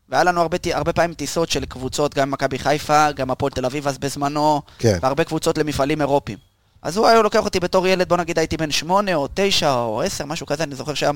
והיה 0.08 0.24
לנו 0.24 0.40
הרבה, 0.40 0.56
הרבה 0.72 0.92
פעמים 0.92 1.14
טיסות 1.14 1.50
של 1.50 1.64
קבוצות, 1.64 2.14
גם 2.14 2.30
מכבי 2.30 2.58
חיפה, 2.58 3.12
גם 3.12 3.30
הפועל 3.30 3.52
תל 3.52 3.64
אביב 3.64 3.88
אז 3.88 3.98
בזמנו, 3.98 4.62
כן. 4.78 4.98
והרבה 5.02 5.24
קבוצות 5.24 5.58
למפעלים 5.58 6.00
אירופיים. 6.00 6.38
אז 6.82 6.96
הוא 6.96 7.06
היה 7.06 7.22
לוקח 7.22 7.44
אותי 7.44 7.60
בתור 7.60 7.86
ילד, 7.86 8.08
בוא 8.08 8.16
נגיד 8.16 8.38
הייתי 8.38 8.56
בן 8.56 8.70
שמונה 8.70 9.14
או 9.14 9.28
תשע 9.34 9.74
או 9.74 10.02
עשר, 10.02 10.24
משהו 10.24 10.46
כזה, 10.46 10.64
אני 10.64 10.74
זוכר 10.74 10.94
שהיה 10.94 11.12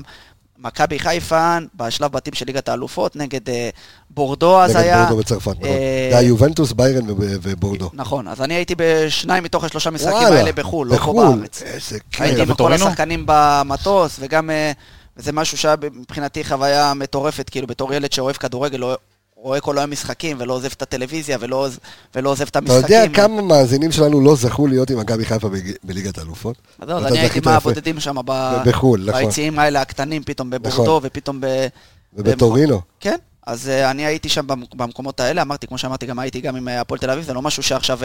מכבי 0.63 0.99
חיפה 0.99 1.57
בשלב 1.75 2.11
בתים 2.11 2.33
של 2.33 2.45
ליגת 2.45 2.69
האלופות, 2.69 3.15
נגד 3.15 3.49
אה, 3.49 3.69
בורדו 4.09 4.61
אז 4.61 4.69
נגד 4.71 4.79
היה. 4.79 5.03
בורדו 5.05 5.17
בצרפת, 5.17 5.51
נכון. 5.51 5.65
אה, 5.65 6.07
זה 6.11 6.17
היה 6.17 6.27
יובנטוס, 6.27 6.71
ביירן 6.71 7.09
וב- 7.09 7.17
ובורדו. 7.41 7.89
נכון, 7.93 8.27
אז 8.27 8.41
אני 8.41 8.53
הייתי 8.53 8.73
בשניים 8.77 9.43
מתוך 9.43 9.63
השלושה 9.63 9.89
משחקים 9.89 10.13
האלה 10.27 10.51
בחו"ל, 10.51 10.87
לא 10.87 10.91
פה 10.91 10.97
בחו"ל. 10.99 11.35
בארץ. 11.37 11.61
איזה 11.61 11.97
הייתי 12.19 12.39
כיף. 12.41 12.49
עם 12.49 12.55
כל? 12.55 12.73
השחקנים 12.73 13.23
במטוס, 13.27 14.15
וגם 14.19 14.49
אה, 14.49 14.71
זה 15.15 15.31
משהו 15.31 15.57
שהיה 15.57 15.75
מבחינתי 15.93 16.43
חוויה 16.43 16.93
מטורפת, 16.93 17.49
כאילו 17.49 17.67
בתור 17.67 17.93
ילד 17.93 18.11
שאוהב 18.11 18.35
כדורגל, 18.35 18.77
לא- 18.77 18.97
רואה 19.43 19.59
כל 19.61 19.77
היום 19.77 19.91
משחקים, 19.91 20.37
ולא 20.39 20.53
עוזב 20.53 20.69
את 20.77 20.81
הטלוויזיה, 20.81 21.37
ולא 21.39 21.67
ולא 22.15 22.29
עוזב 22.29 22.41
את 22.43 22.49
אתה 22.49 22.59
המשחקים. 22.59 22.83
יודע 22.95 23.13
כמה 23.13 23.41
מאזינים 23.41 23.91
שלנו 23.91 24.21
לא 24.21 24.35
זכו 24.35 24.67
להיות 24.67 24.89
עם 24.89 24.99
מכבי 24.99 25.25
חיפה 25.25 25.49
בליגת 25.83 26.17
האלופות? 26.17 26.55
אז 26.79 26.89
אתה 26.89 27.07
אני 27.07 27.19
הייתי. 27.19 27.39
מהבודדים 27.45 27.99
שם 27.99 28.15
ב- 28.25 28.61
בחו"ל, 28.65 29.09
נכון. 29.09 29.23
ביציעים 29.25 29.59
האלה 29.59 29.81
הקטנים, 29.81 30.23
פתאום 30.23 30.49
בבורדו, 30.49 30.81
נכון. 30.83 30.99
ופתאום 31.03 31.41
ב... 31.41 31.67
ובטורינו. 32.13 32.81
כן, 32.99 33.15
אז 33.47 33.69
אה, 33.69 33.91
אני 33.91 34.05
הייתי 34.05 34.29
שם 34.29 34.47
במ- 34.47 34.63
במקומות 34.75 35.19
האלה, 35.19 35.41
אמרתי, 35.41 35.67
כמו 35.67 35.77
שאמרתי, 35.77 36.05
גם 36.05 36.19
הייתי 36.19 36.41
גם 36.41 36.55
עם 36.55 36.67
אה, 36.69 36.81
הפועל 36.81 36.99
תל 36.99 37.09
אביב, 37.09 37.23
זה 37.23 37.33
לא 37.33 37.41
משהו 37.41 37.63
שעכשיו, 37.63 37.99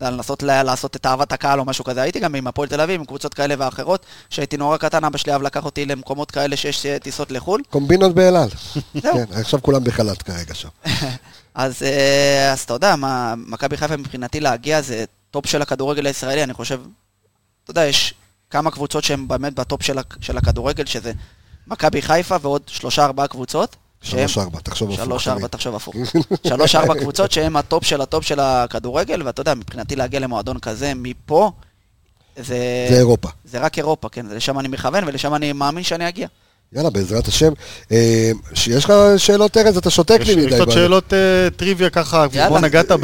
יודע, 0.00 0.10
לנסות 0.10 0.42
ל- 0.42 0.62
לעשות 0.62 0.96
את 0.96 1.06
אהבת 1.06 1.32
הקהל 1.32 1.58
או 1.60 1.64
משהו 1.64 1.84
כזה, 1.84 2.02
הייתי 2.02 2.20
גם 2.20 2.34
עם 2.34 2.46
הפועל 2.46 2.68
תל 2.68 2.80
אביב, 2.80 3.00
עם 3.00 3.06
קבוצות 3.06 3.34
כאלה 3.34 3.54
ואחרות, 3.58 4.06
כשהייתי 4.30 4.56
נורא 4.56 4.76
קטן, 4.76 5.04
אבא 5.04 5.18
שלי 5.18 5.32
אהב 5.32 5.42
לקח 5.42 5.64
אותי 5.64 5.86
למקומות 5.86 6.30
כאלה 6.30 6.56
שיש 6.56 6.86
טיסות 7.02 7.30
לחו"ל, 7.30 7.62
קומבינות 7.70 8.14
באל 8.14 8.36
על. 8.36 8.48
זהו. 8.94 9.14
כן, 9.14 9.24
עכשיו 9.30 9.62
כולם 9.62 9.84
בחל"ת 9.84 10.22
כרגע 10.22 10.54
שם. 10.54 10.68
אז, 11.54 11.82
אה, 11.82 12.52
אז 12.52 12.60
אתה 12.60 12.74
יודע, 12.74 12.94
מכבי 13.36 13.76
חיפה 13.76 13.96
מבחינתי 13.96 14.40
להגיע 14.40 14.80
זה 14.82 15.04
טופ 15.30 15.46
של 15.46 15.62
הכדורגל 15.62 16.06
הישראלי, 16.06 16.42
אני 16.42 16.54
חושב, 16.54 16.80
אתה 17.64 17.70
יודע, 17.70 17.84
יש 17.86 18.14
כמה 18.50 18.70
קבוצות 18.70 19.04
שהן 19.04 19.28
באמת 19.28 19.54
בטופ 19.54 19.82
של, 19.82 19.98
של 20.20 20.38
הכדורגל, 20.38 20.84
שזה 20.86 21.12
מכבי 21.66 22.02
חיפה 22.02 22.36
ועוד 22.42 22.62
שלושה 22.66 23.04
ארבעה 23.04 23.28
קבוצות. 23.28 23.76
שלוש 24.02 24.38
ארבע, 24.38 24.58
תחשוב 24.60 24.90
הפוך. 24.90 25.04
שלוש. 25.04 25.28
ארבע, 25.28 25.46
תחשוב 25.48 25.74
הפוך. 25.74 25.94
שלוש 26.48 26.74
ארבע 26.74 26.94
קבוצות 26.94 27.32
שהן 27.32 27.56
הטופ 27.56 27.84
של 27.84 28.00
הטופ 28.00 28.24
של 28.24 28.40
הכדורגל, 28.40 29.22
ואתה 29.24 29.40
יודע, 29.40 29.54
מבחינתי 29.54 29.96
להגיע 29.96 30.20
למועדון 30.20 30.58
כזה 30.58 30.92
מפה, 30.96 31.50
זה, 32.36 32.86
זה 32.90 32.96
אירופה. 32.98 33.28
זה 33.44 33.58
רק 33.58 33.78
אירופה, 33.78 34.08
כן, 34.08 34.26
לשם 34.30 34.58
אני 34.58 34.68
מכוון 34.68 35.04
ולשם 35.06 35.34
אני 35.34 35.52
מאמין 35.52 35.84
שאני 35.84 36.08
אגיע. 36.08 36.28
יאללה, 36.72 36.90
בעזרת 36.90 37.28
השם. 37.28 37.52
אה, 37.92 38.30
שיש 38.54 38.84
לך 38.84 38.92
שאלות, 39.16 39.56
ארז? 39.56 39.76
אתה 39.76 39.90
שותק 39.90 40.18
יש 40.20 40.28
לי 40.28 40.40
יש 40.42 40.46
מדי. 40.46 40.58
עוד 40.58 40.68
בנו. 40.68 40.72
שאלות 40.72 41.12
אה, 41.12 41.48
טריוויה 41.56 41.90
ככה. 41.90 42.26
בוא 42.48 42.58
נגעת 42.58 42.90
לך 42.90 43.00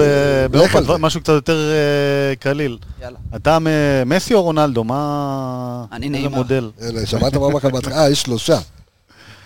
באופן, 0.50 0.84
זה. 0.84 0.98
משהו 0.98 1.20
קצת 1.20 1.32
יותר 1.32 1.70
אה, 1.70 2.36
קליל. 2.36 2.78
יאללה. 3.02 3.18
אתה 3.36 3.58
מסי 4.06 4.34
או 4.34 4.42
רונלדו? 4.42 4.84
מה... 4.84 5.84
אני 5.92 6.06
איזה 6.06 6.18
נעימה. 6.18 7.06
שמעת 7.06 7.34
מה 7.34 7.46
אמר 7.46 7.56
לך 7.56 7.64
בהתחלה? 7.64 8.02
אה, 8.02 8.10
יש 8.10 8.22
שלושה. 8.22 8.58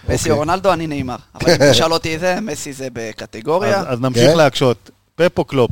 מסי 0.08 0.14
אוקיי. 0.14 0.32
או 0.32 0.36
רונלדו, 0.36 0.72
אני 0.72 0.86
נאמר. 0.86 1.16
אבל 1.34 1.50
אם 1.50 1.70
תשאל 1.72 1.92
אותי 1.92 2.14
את 2.14 2.20
זה, 2.20 2.40
מסי 2.40 2.72
זה 2.72 2.88
בקטגוריה. 2.92 3.80
אז 3.80 4.00
נמשיך 4.00 4.30
כן? 4.30 4.36
להקשות. 4.36 4.90
פפ 5.14 5.38
או 5.38 5.44
קלופ? 5.44 5.70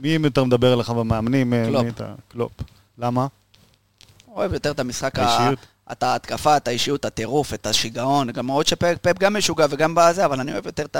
מי 0.00 0.08
יותר 0.08 0.44
מדבר 0.44 0.74
אליך 0.74 0.90
במאמנים? 0.90 1.52
קלופ. 2.28 2.52
למה? 2.98 3.26
אוהב 4.34 4.52
יותר 4.52 4.70
את 4.70 4.80
המשחק, 4.80 5.18
ה-? 5.18 5.50
את 5.92 6.02
ההתקפה, 6.02 6.56
את 6.56 6.68
האישיות, 6.68 7.04
הטירוף, 7.04 7.54
את 7.54 7.66
השיגעון. 7.66 8.30
גם 8.30 8.44
למרות 8.44 8.66
שפפ 8.66 9.18
גם 9.18 9.36
משוגע 9.36 9.66
וגם 9.70 9.94
בזה, 9.94 10.24
אבל 10.24 10.40
אני 10.40 10.52
אוהב 10.52 10.66
יותר 10.66 10.84
את 10.84 10.96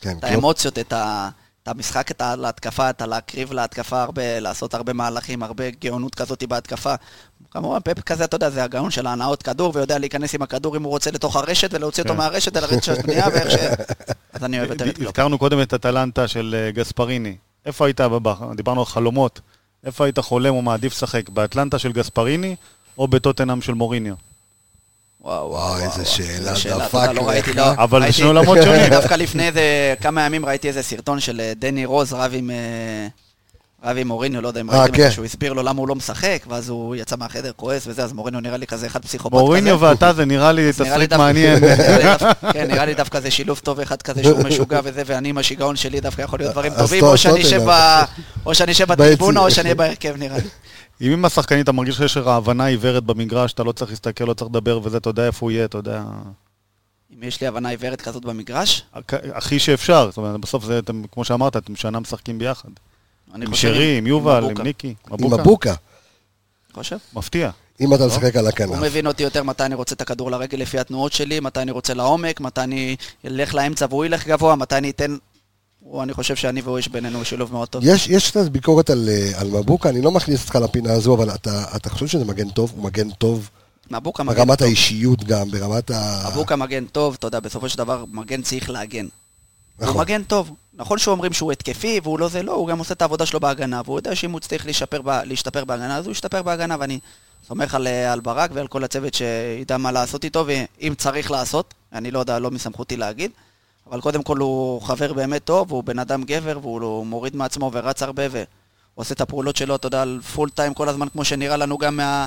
כן. 0.00 0.16
האמוציות, 0.22 0.78
את 0.78 0.92
ה- 0.92 1.28
את 1.64 1.68
המשחק, 1.68 2.10
את 2.10 2.20
ה- 2.20 2.36
להתקפה, 2.36 2.90
את 2.90 3.02
הלהקריב 3.02 3.52
להתקפה 3.52 4.02
הרבה, 4.02 4.40
לעשות 4.40 4.74
הרבה 4.74 4.92
מהלכים, 4.92 5.42
הרבה 5.42 5.64
גאונות 5.70 6.14
כזאת 6.14 6.44
בהתקפה. 6.48 6.94
כמובן, 7.50 7.78
פפ 7.84 8.00
כזה, 8.00 8.24
אתה 8.24 8.36
יודע, 8.36 8.50
זה 8.50 8.64
הגאון 8.64 8.90
של 8.90 9.06
ההנאות 9.06 9.42
כדור, 9.42 9.72
ויודע 9.74 9.98
להיכנס 9.98 10.34
עם 10.34 10.42
הכדור 10.42 10.76
אם 10.76 10.82
הוא 10.82 10.90
רוצה 10.90 11.10
לתוך 11.10 11.36
הרשת, 11.36 11.74
ולהוציא 11.74 12.02
אותו 12.02 12.12
כן. 12.14 12.18
מהרשת 12.18 12.56
אל 12.56 12.64
הרשת 12.64 12.88
השנייה, 12.98 13.26
ואיך 13.32 13.50
ש... 13.50 13.54
אז 14.34 14.44
אני 14.44 14.58
אוהב 14.58 14.70
יותר 14.70 14.88
את 14.88 14.96
קלופ. 14.96 15.08
הזכרנו 15.08 15.38
קודם 15.38 15.62
את 15.62 15.72
הטלנטה 15.72 16.28
של 16.28 16.54
אה, 16.58 16.70
גספריני. 16.70 17.36
איפה 17.66 17.86
היית? 17.86 18.00
דיברנו 18.56 18.80
על 18.80 18.86
חלומות. 18.86 19.40
איפה 19.84 20.04
היית 20.04 20.18
חולם 20.18 20.54
או 20.54 20.62
מעדיף 20.62 20.92
לשחק? 20.92 21.28
באטלנטה 21.28 21.78
של 21.78 21.92
גספריני 21.92 22.56
או 22.98 23.08
בטוטנאם 23.08 23.60
של 23.60 23.74
מוריניו? 23.74 24.14
וואו, 25.24 25.50
וואו, 25.50 25.78
איזה 25.78 26.04
שאלה 26.04 26.50
איזה 26.50 26.70
דפק 26.70 26.94
לא 26.94 27.12
לך. 27.12 27.28
ראיתי, 27.28 27.52
לא. 27.52 27.72
אבל 27.78 28.06
זה 28.06 28.12
שני 28.12 28.26
עולמות 28.26 28.58
שונים. 28.64 28.90
דווקא 28.90 29.14
לפני 29.14 29.46
איזה 29.46 29.94
כמה 30.00 30.26
ימים 30.26 30.46
ראיתי 30.46 30.68
איזה 30.68 30.82
סרטון 30.82 31.20
של 31.20 31.40
אה, 31.40 31.52
דני 31.56 31.84
רוז 31.84 32.12
רב 32.12 32.30
עם... 32.34 32.50
אה, 32.50 33.08
רב 33.84 33.96
עם 33.98 34.08
מוריניו, 34.08 34.42
לא 34.42 34.48
יודע 34.48 34.60
אם 34.60 34.70
אה, 34.70 34.78
ראיתם 34.78 34.94
את 34.94 34.96
כן. 34.96 35.08
זה, 35.08 35.10
שהוא 35.10 35.24
הסביר 35.24 35.52
לו 35.52 35.62
למה 35.62 35.80
הוא 35.80 35.88
לא 35.88 35.94
משחק, 35.94 36.44
ואז 36.48 36.68
הוא 36.68 36.96
יצא 36.96 37.16
מהחדר 37.16 37.52
כועס 37.56 37.86
וזה, 37.86 38.04
אז 38.04 38.12
מוריניו 38.12 38.40
נראה 38.40 38.56
לי 38.56 38.66
כזה 38.66 38.86
אחד 38.86 39.02
פסיכופת 39.02 39.34
כזה. 39.34 39.42
מוריניו 39.42 39.80
ואתה 39.80 40.12
זה 40.12 40.24
נראה 40.24 40.52
לי 40.52 40.72
תסריט 40.72 41.12
מעניין. 41.12 41.58
כן, 42.52 42.70
נראה 42.70 42.84
לי 42.84 42.94
דווקא 42.94 43.20
זה 43.20 43.30
שילוב 43.30 43.58
טוב 43.58 43.80
אחד 43.80 44.02
כזה 44.02 44.22
שהוא 44.22 44.42
משוגע 44.42 44.80
וזה, 44.84 45.02
ואני 45.06 45.28
עם 45.28 45.38
השיגעון 45.38 45.76
שלי 45.76 46.00
דווקא 46.00 46.22
יכול 46.22 46.38
להיות 46.38 46.52
דברים 46.52 46.72
טובים, 46.78 47.00
טוב, 47.00 47.12
או 48.46 48.54
שאני 48.54 48.72
אשב 48.72 48.88
בטריבונה, 48.88 49.40
או. 49.40 49.50
שאני 49.50 49.64
אהיה 49.64 49.74
בהרכב 49.74 50.14
נראה 50.16 50.36
לי. 50.38 50.48
אם 51.00 51.12
עם 51.12 51.24
השחקנים 51.24 51.60
אתה 51.62 51.72
מרגיש 51.72 51.96
שיש 51.96 52.16
לך 52.16 52.26
הבנה 52.26 52.66
עיוורת 52.66 53.04
במגרש, 53.04 53.52
אתה 53.52 53.62
לא 53.62 53.72
צריך 53.72 53.90
להסתכל, 53.90 54.24
לא 54.24 54.34
צריך 54.34 54.50
לדבר 54.50 54.80
וזה, 54.82 54.96
אתה 54.96 55.10
יודע 55.10 55.26
איפה 55.26 55.46
הוא 55.46 55.50
יהיה, 55.50 55.64
אתה 55.64 55.78
יודע... 55.78 56.02
אם 57.14 57.22
יש 57.22 57.40
לי 57.40 57.46
הבנה 57.46 57.68
עיוורת 57.68 58.00
כזאת 58.00 58.24
במגרש, 58.24 58.82
הכ- 58.94 58.98
הכי 59.34 59.58
שאפשר, 59.58 60.06
זאת 60.10 60.16
אומרת, 60.16 60.40
בסוף 60.40 60.64
זה, 60.64 60.78
אתם, 60.78 61.02
כמו 61.12 61.24
שאמרת, 61.24 61.56
אתם 61.56 61.76
שנה 61.76 62.00
משחקים 62.00 62.38
ביחד. 62.38 62.68
אני 63.34 63.44
עם 63.44 63.50
חושב... 63.50 63.68
שרי, 63.68 63.98
עם 63.98 64.06
יובל, 64.06 64.44
עם. 64.44 64.60
ניקי, 64.62 64.94
עם 65.20 65.34
מבוקה. 65.34 65.74
חושב? 66.72 66.96
מפתיע. 67.14 67.50
אם 67.80 67.94
אתה 67.94 68.06
משחק 68.06 68.36
על 68.36 68.44
הוא 68.44 68.48
הכנף. 68.48 68.78
מבין 68.82 69.06
אותי 69.06 69.22
יותר 69.22 69.42
מתי 69.42 69.64
אני 69.64 69.74
רוצה 69.74 69.94
את 69.94 70.00
הכדור 70.00 70.30
לרגל 70.30 70.58
לפי 70.58 70.78
התנועות 70.78 71.12
שלי, 71.12 71.40
מתי 71.40 71.60
אני 71.60 71.70
רוצה 71.70 71.94
לעומק, 71.94 72.40
מתי 72.40 72.60
אני 72.60 72.96
אלך 73.24 73.54
לאמצע 73.54 73.86
והוא 73.90 74.04
ילך 74.04 74.26
גבוה, 74.26 74.56
מתי 74.56 74.76
אני 74.76 74.90
אתן... 74.90 75.16
הוא, 75.84 76.02
אני 76.02 76.12
חושב 76.12 76.36
שאני 76.36 76.60
והוא 76.60 76.78
יש 76.78 76.88
בינינו 76.88 77.24
שילוב 77.24 77.52
מאוד 77.52 77.68
טוב. 77.68 77.82
יש, 77.86 78.08
יש 78.08 78.30
קצת 78.30 78.48
ביקורת 78.48 78.90
על, 78.90 79.08
אה, 79.08 79.40
על 79.40 79.48
מבוקה, 79.48 79.88
אני 79.88 80.02
לא 80.02 80.10
מכניס 80.10 80.42
אותך 80.42 80.56
לפינה 80.56 80.92
הזו, 80.92 81.14
אבל 81.14 81.30
אתה, 81.30 81.64
אתה 81.76 81.90
חושב 81.90 82.06
שזה 82.06 82.24
מגן 82.24 82.50
טוב? 82.50 82.72
הוא 82.76 82.84
מגן 82.84 83.10
טוב 83.10 83.50
מבוקה 83.90 84.22
מגן 84.22 84.36
ברמת 84.36 84.58
טוב. 84.58 84.66
האישיות 84.66 85.24
גם, 85.24 85.50
ברמת 85.50 85.90
ה... 85.90 86.28
מבוקה 86.30 86.56
מגן 86.56 86.84
טוב, 86.84 87.16
אתה 87.18 87.26
יודע, 87.26 87.40
בסופו 87.40 87.68
של 87.68 87.78
דבר 87.78 88.04
מגן 88.12 88.42
צריך 88.42 88.70
להגן. 88.70 89.06
הוא 89.76 89.88
נכון. 89.88 90.00
מגן 90.00 90.22
טוב. 90.22 90.50
נכון 90.74 90.98
שאומרים 90.98 91.32
שהוא 91.32 91.52
התקפי 91.52 92.00
והוא 92.02 92.18
לא 92.18 92.28
זה, 92.28 92.42
לא, 92.42 92.52
הוא 92.52 92.68
גם 92.68 92.78
עושה 92.78 92.94
את 92.94 93.02
העבודה 93.02 93.26
שלו 93.26 93.40
בהגנה, 93.40 93.82
והוא 93.84 93.98
יודע 93.98 94.14
שאם 94.14 94.30
הוא 94.30 94.40
צריך 94.40 94.66
להשתפר, 94.66 95.02
ב, 95.02 95.08
להשתפר 95.24 95.64
בהגנה, 95.64 95.96
אז 95.96 96.06
הוא 96.06 96.12
ישתפר 96.12 96.42
בהגנה, 96.42 96.76
ואני 96.80 96.98
סומך 97.48 97.74
על, 97.74 97.86
אה, 97.86 98.12
על 98.12 98.20
ברק 98.20 98.50
ועל 98.54 98.66
כל 98.66 98.84
הצוות 98.84 99.14
שידע 99.14 99.76
מה 99.76 99.92
לעשות 99.92 100.24
איתו, 100.24 100.46
ואם 100.46 100.94
צריך 100.98 101.30
לעשות, 101.30 101.74
אני 101.92 102.10
לא 102.10 102.18
יודע, 102.18 102.38
לא 102.38 102.50
מסמכותי 102.50 102.96
להגיד, 102.96 103.30
אבל 103.90 104.00
קודם 104.00 104.22
כל 104.22 104.38
הוא 104.38 104.82
חבר 104.82 105.12
באמת 105.12 105.44
טוב, 105.44 105.72
הוא 105.72 105.84
בן 105.84 105.98
אדם 105.98 106.22
גבר, 106.24 106.58
והוא 106.62 106.80
לא- 106.80 107.02
מוריד 107.06 107.36
מעצמו 107.36 107.70
ורץ 107.74 108.02
הרבה, 108.02 108.22
והוא 108.30 108.44
עושה 108.94 109.14
את 109.14 109.20
הפעולות 109.20 109.56
שלו, 109.56 109.76
אתה 109.76 109.86
יודע, 109.86 110.02
על 110.02 110.20
full 110.34 110.50
time 110.50 110.74
כל 110.74 110.88
הזמן, 110.88 111.08
כמו 111.08 111.24
שנראה 111.24 111.56
לנו 111.56 111.78
גם, 111.78 111.96
מה, 111.96 112.26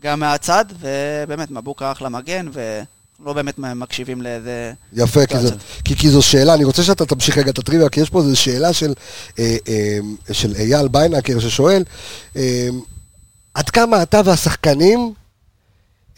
גם 0.00 0.20
מהצד, 0.20 0.64
ובאמת, 0.80 1.50
מבוקה 1.50 1.92
אחלה 1.92 2.08
מגן, 2.08 2.46
ולא 2.52 3.32
באמת 3.32 3.58
מקשיבים 3.58 4.22
לאיזה... 4.22 4.72
יפה, 4.92 5.26
כי, 5.26 5.34
סיטואציות. 5.36 5.60
כי, 5.84 5.96
כי 5.96 6.10
זו 6.10 6.22
שאלה, 6.22 6.54
אני 6.54 6.64
רוצה 6.64 6.82
שאתה 6.82 7.06
תמשיך 7.06 7.38
רגע 7.38 7.50
את 7.50 7.58
הטריוויה, 7.58 7.88
כי 7.88 8.00
יש 8.00 8.10
פה 8.10 8.18
איזו 8.20 8.36
שאלה 8.36 8.72
של, 8.72 8.94
אה, 9.38 9.56
אה, 9.68 9.98
של 10.34 10.54
אייל 10.56 10.88
ביינקר 10.88 11.40
ששואל, 11.40 11.84
אה, 12.36 12.68
עד 13.54 13.70
כמה 13.70 14.02
אתה 14.02 14.20
והשחקנים, 14.24 15.12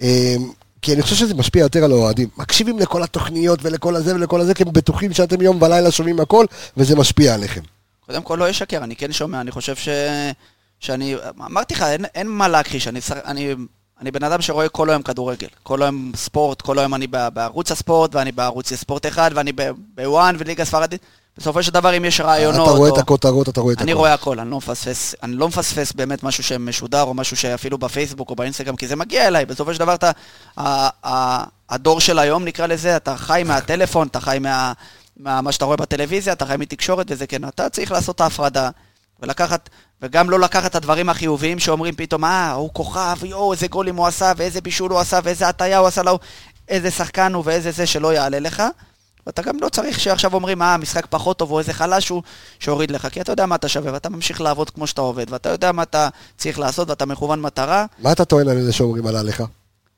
אה, 0.03 0.37
כי 0.85 0.95
אני 0.95 1.03
חושב 1.03 1.17
שזה 1.17 1.35
משפיע 1.35 1.63
יותר 1.63 1.85
על 1.85 1.93
האוהדים, 1.93 2.29
מקשיבים 2.37 2.79
לכל 2.79 3.03
התוכניות 3.03 3.59
ולכל 3.63 3.97
הזה 3.97 4.15
ולכל 4.15 4.41
הזה, 4.41 4.55
כי 4.55 4.63
הם 4.63 4.73
בטוחים 4.73 5.13
שאתם 5.13 5.43
יום 5.43 5.63
ולילה 5.63 5.91
שומעים 5.91 6.21
הכל, 6.21 6.47
וזה 6.77 6.97
משפיע 6.97 7.35
עליכם. 7.35 7.61
קודם 8.07 8.23
כל 8.23 8.37
לא 8.37 8.51
אשקר, 8.51 8.85
אני 8.85 8.97
כן 8.97 9.13
שומע, 9.13 9.41
אני 9.41 9.51
חושב 9.51 9.77
ש... 9.77 9.89
שאני... 10.81 11.17
אמרתי 11.41 11.75
לך, 11.75 11.83
אין, 11.83 12.05
אין 12.05 12.29
מה 12.29 12.49
להכחיש, 12.49 12.89
אני, 12.89 13.01
אני, 13.25 13.55
אני 14.01 14.11
בן 14.11 14.25
אדם 14.25 14.43
שרואה 14.43 14.69
כל 14.69 14.91
היום 14.91 15.03
כדורגל. 15.03 15.49
כל 15.63 15.83
היום 15.83 16.13
ספורט, 16.17 16.63
כל 16.63 16.79
היום 16.79 16.95
אני 16.95 17.07
בערוץ 17.07 17.73
הספורט, 17.73 18.15
ואני 18.15 18.33
בערוץ 18.33 18.73
ספורט 18.73 19.07
אחד, 19.07 19.31
ואני 19.35 19.53
בוואן 19.95 20.37
וליגה 20.39 20.65
ספרדית. 20.65 21.01
בסופו 21.39 21.63
של 21.63 21.73
דבר, 21.73 21.97
אם 21.97 22.05
יש 22.05 22.21
רעיונות... 22.21 22.69
אתה 22.69 22.77
רואה 22.77 22.91
או... 22.91 22.95
את 22.95 23.01
הכותרות, 23.01 23.49
אתה 23.49 23.61
רואה 23.61 23.75
את 23.75 23.81
אני 23.81 23.93
הכל. 23.93 23.99
רואה 23.99 24.15
הכל, 24.15 24.41
אני 24.41 24.51
לא 24.51 24.57
מפספס, 24.57 25.15
אני 25.23 25.37
לא 25.37 25.49
מפספס 25.49 25.93
באמת 25.93 26.23
משהו 26.23 26.43
שמשודר, 26.45 27.03
או 27.03 27.15
משהו 27.15 27.37
שאפילו 27.37 27.79
בפייסבוק 27.79 28.31
או 28.31 28.37
באינסטגרם, 28.37 28.77
כי 28.77 28.87
זה 28.87 28.97
מגיע 28.97 29.29
אליי, 29.29 29.47
בסופו 29.47 29.75
של 29.75 29.81
דבר 29.81 29.95
אתה, 29.95 30.11
הדור 31.69 32.01
של 32.01 32.19
היום 32.19 32.45
נקרא 32.45 32.67
לזה, 32.67 32.97
אתה 32.97 33.17
חי 33.17 33.43
מהטלפון, 33.47 34.07
אתה 34.07 34.21
חי 34.21 34.39
מה, 34.41 34.73
מה, 35.17 35.41
מה 35.41 35.53
שאתה 35.53 35.65
רואה 35.65 35.77
בטלוויזיה, 35.77 36.33
אתה 36.33 36.47
חי 36.47 36.55
מתקשורת 36.59 37.07
וזה 37.11 37.27
כן, 37.27 37.49
אתה 37.49 37.69
צריך 37.69 37.93
לעשות 37.93 38.17
את 38.17 38.21
ההפרדה, 38.21 38.71
ולקחת, 39.23 39.71
וגם 40.03 40.31
לא 40.31 40.41
לקחת 40.41 40.71
את 40.71 40.77
הדברים 40.77 41.09
החיוביים 41.09 41.59
שאומרים 41.59 41.95
פתאום, 41.95 42.25
אה, 42.25 42.53
הוא 42.53 42.71
כוכב, 42.73 43.17
יואו, 43.25 43.53
איזה 43.53 43.67
גולים 43.67 43.97
הוא 43.97 44.07
עשה, 44.07 44.33
ואיזה 44.37 44.61
בישול 44.61 44.91
הוא 44.91 45.01
עשה, 45.01 45.21
ואיזה 45.25 45.49
הטיה 45.49 45.79
הוא 45.79 45.87
עשה 45.87 46.03
לו, 46.03 46.19
איזה 46.69 46.91
שחקן 46.91 47.35
הוא 47.35 47.43
ואיזה 47.47 47.71
זה 47.71 47.87
שלא 47.87 48.15
יעלה 48.15 48.39
לך. 48.39 48.63
ואתה 49.27 49.43
גם 49.43 49.57
לא 49.61 49.69
צריך 49.69 50.01
שעכשיו 50.01 50.35
אומרים, 50.35 50.63
אה, 50.63 50.75
המשחק 50.75 51.07
פחות 51.11 51.39
טוב 51.39 51.51
או 51.51 51.59
איזה 51.59 51.73
חלש 51.73 52.09
הוא 52.09 52.23
שהוריד 52.59 52.91
לך, 52.91 53.09
כי 53.13 53.21
אתה 53.21 53.33
יודע 53.33 53.47
מה 53.47 53.55
אתה 53.55 53.69
שווה, 53.69 53.93
ואתה 53.93 54.09
ממשיך 54.09 54.41
לעבוד 54.41 54.71
כמו 54.71 54.87
שאתה 54.87 55.01
עובד, 55.01 55.27
ואתה 55.29 55.49
יודע 55.49 55.73
מה 55.73 55.83
אתה 55.83 56.09
צריך 56.37 56.59
לעשות, 56.59 56.91
ואתה 56.91 57.07
מכוון 57.07 57.41
מטרה. 57.41 57.87
מה 57.99 58.13
אתה 58.13 58.25
טוען 58.25 58.49
על 58.49 58.59
אלה 58.59 58.73
שאומרים 58.73 59.07
עלה 59.07 59.23
לך? 59.23 59.43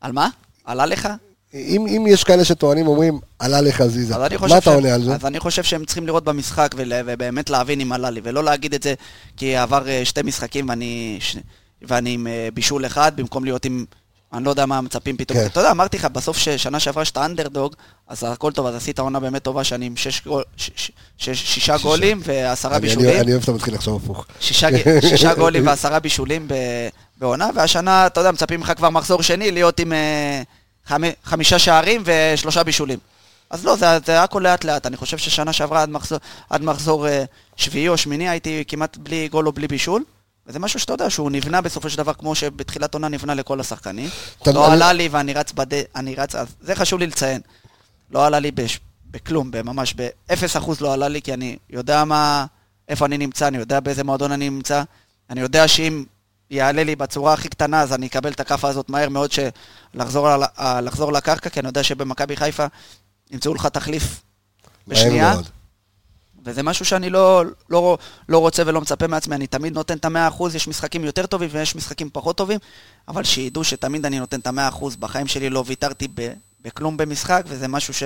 על 0.01 0.13
מה? 0.13 0.29
עלה 0.65 0.87
לך? 0.87 1.09
אם, 1.55 1.87
אם 1.87 2.05
יש 2.09 2.25
כאלה 2.25 2.45
שטוענים, 2.45 2.87
אומרים, 2.87 3.21
עלה 3.39 3.61
לך 3.61 3.87
זיזה. 3.87 4.15
מה 4.19 4.59
אתה 4.59 4.71
עונה 4.71 4.95
על 4.95 5.03
זה? 5.05 5.15
אז 5.15 5.27
אני 5.27 5.41
חושב 5.41 5.63
שהם 5.63 5.85
צריכים 5.85 6.07
לראות 6.07 6.25
במשחק 6.25 6.75
ול, 6.77 6.93
ובאמת 7.07 7.51
להבין 7.51 7.81
אם 7.81 7.93
עלה 7.93 8.11
לי, 8.11 8.21
ולא 8.25 8.45
להגיד 8.45 8.75
את 8.75 8.83
זה 8.83 8.95
כי 9.37 9.57
עבר 9.57 9.89
אה, 9.89 10.05
שתי 10.05 10.23
משחקים 10.23 10.69
ואני, 10.69 11.17
ש, 11.21 11.37
ואני 11.83 12.11
עם 12.11 12.27
אה, 12.27 12.49
בישול 12.55 12.87
אחד, 12.87 13.13
במקום 13.17 13.45
להיות 13.45 13.65
עם... 13.65 13.85
אני 14.33 14.45
לא 14.45 14.51
יודע 14.51 14.67
מה 14.67 14.81
מצפים 14.81 15.17
פתאום. 15.17 15.39
כן. 15.39 15.47
אתה 15.47 15.61
יודע, 15.61 15.71
אמרתי 15.71 15.97
לך, 15.97 16.05
בסוף 16.05 16.39
ששנה 16.39 16.81
שעברה 16.81 17.05
שאתה 17.05 17.25
אנדרדוג, 17.25 17.75
אז 18.09 18.25
הכל 18.25 18.53
טוב, 18.53 18.67
אז 18.67 18.75
עשית 18.75 18.99
עונה 18.99 19.21
באמת 19.21 19.43
טובה 19.43 19.65
שאני 19.65 19.87
עם 19.87 19.97
שש 19.97 20.23
שישה 21.19 21.77
גולים 21.83 22.21
ועשרה 22.25 22.79
בישולים. 22.79 23.11
אני, 23.11 23.21
אני 23.21 23.33
אוהב 23.33 23.43
שאתה 23.43 23.53
מתחיל 23.53 23.75
לחשוב 23.75 24.03
הפוך. 24.05 24.27
שישה, 24.41 25.35
גולים 25.35 25.67
ועשרה 25.67 26.01
בישולים 26.01 26.49
ב- 26.49 26.89
בעונה, 27.19 27.51
והשנה, 27.55 28.07
אתה 28.07 28.21
יודע, 28.21 28.31
מצפים 28.31 28.61
ממך 28.61 28.73
כבר 28.77 28.91
מחזור 28.91 29.23
שני 29.23 29.51
להיות 29.51 29.81
עם 29.81 29.93
אה, 29.93 30.43
חמ, 30.87 31.03
חמישה 31.25 31.59
שערים 31.59 32.03
ושלושה 32.05 32.63
בישולים. 32.63 32.99
אז 33.51 33.65
לא, 33.65 33.77
זה, 33.77 33.87
זה 34.07 34.23
הכל 34.23 34.41
לאט 34.41 34.65
לאט. 34.65 34.87
אני 34.87 34.97
חושב 34.97 35.19
ששנה 35.19 35.53
שעברה 35.53 35.83
עד 35.83 35.91
מחזור, 35.91 36.19
עד 36.51 36.63
מחזור 36.63 37.09
אה, 37.09 37.25
שביעי 37.57 37.89
או 37.89 37.97
שמיני 37.97 38.29
הייתי 38.29 38.65
כמעט 38.69 38.97
בלי 38.97 39.29
גול 39.29 39.47
או 39.47 39.53
בלי 39.53 39.69
בישול. 39.69 40.05
וזה 40.47 40.59
משהו 40.59 40.81
שאתה 40.81 40.93
יודע 40.93 41.11
שהוא 41.11 41.31
נבנה 41.31 41.61
בסופו 41.61 41.91
של 41.91 41.97
דבר 41.99 42.15
כמו 42.15 42.35
שבתחילת 42.35 42.95
עונה 42.95 43.09
נבנה 43.09 43.35
לכל 43.35 43.61
השחקנים. 43.61 44.11
לא 44.47 44.67
אני- 44.67 44.75
עלה 44.75 44.93
לי 44.93 45.09
ואני 45.09 45.33
רץ 45.33 45.53
בד... 45.53 45.67
אני 45.97 46.15
רץ, 46.15 46.35
זה 46.61 46.75
חשוב 46.75 47.01
לי 47.01 47.07
לציין. 47.07 47.41
לא 48.11 48.27
עלה 48.27 48.39
לי 48.39 48.51
בש... 48.51 48.81
בכלום, 49.11 49.51
ממש 49.65 49.95
ב-0% 49.97 50.71
לא 50.81 50.93
עלה 50.93 51.09
לי, 51.09 51.23
כי 51.23 51.35
אני 51.35 51.57
יודע 51.71 52.05
מה... 52.05 52.47
איפה 52.89 53.07
אני 53.07 53.19
נמצא, 53.19 53.49
אני 53.49 53.59
יודע 53.59 53.81
באיזה 53.81 54.05
מועדון 54.05 54.33
אני 54.33 54.51
נמצא. 54.51 54.83
אני 55.31 55.41
יודע 55.41 55.69
שאם 55.69 56.05
יעלה 56.51 56.85
לי 56.85 56.97
בצורה 56.97 57.33
הכי 57.33 57.49
קטנה, 57.49 57.81
אז 57.81 57.93
אני 57.93 58.07
אקבל 58.07 58.33
את 58.33 58.41
הכאפה 58.41 58.69
הזאת 58.69 58.89
מהר 58.91 59.09
מאוד, 59.09 59.31
שלחזור 59.33 60.29
על... 60.29 60.43
לחזור 60.83 61.13
לקרקע, 61.13 61.51
כי 61.51 61.61
אני 61.61 61.69
יודע 61.69 61.83
שבמכבי 61.83 62.37
חיפה 62.37 62.67
ימצאו 63.31 63.55
לך 63.55 63.67
תחליף 63.67 64.23
בשנייה. 64.89 65.35
מאוד. 65.35 65.49
וזה 66.47 66.63
משהו 66.63 66.85
שאני 66.85 67.11
לא, 67.11 67.45
לא, 67.71 67.99
לא 68.29 68.39
רוצה 68.39 68.63
ולא 68.67 68.81
מצפה 68.81 69.07
מעצמי, 69.07 69.35
אני 69.35 69.47
תמיד 69.47 69.73
נותן 69.73 69.97
את 69.97 70.05
המאה 70.05 70.29
אחוז, 70.29 70.55
יש 70.55 70.69
משחקים 70.69 71.05
יותר 71.05 71.27
טובים 71.27 71.49
ויש 71.53 71.77
משחקים 71.77 72.11
פחות 72.13 72.37
טובים, 72.37 72.59
אבל 73.09 73.25
שידעו 73.25 73.65
שתמיד 73.65 74.07
אני 74.07 74.19
נותן 74.19 74.41
את 74.41 74.47
המאה 74.47 74.69
אחוז, 74.69 74.97
בחיים 74.97 75.27
שלי 75.27 75.51
לא 75.51 75.65
ויתרתי 75.67 76.09
ב, 76.15 76.33
בכלום 76.65 76.97
במשחק, 76.97 77.43
וזה 77.47 77.69
משהו 77.69 77.95
ש, 77.95 78.03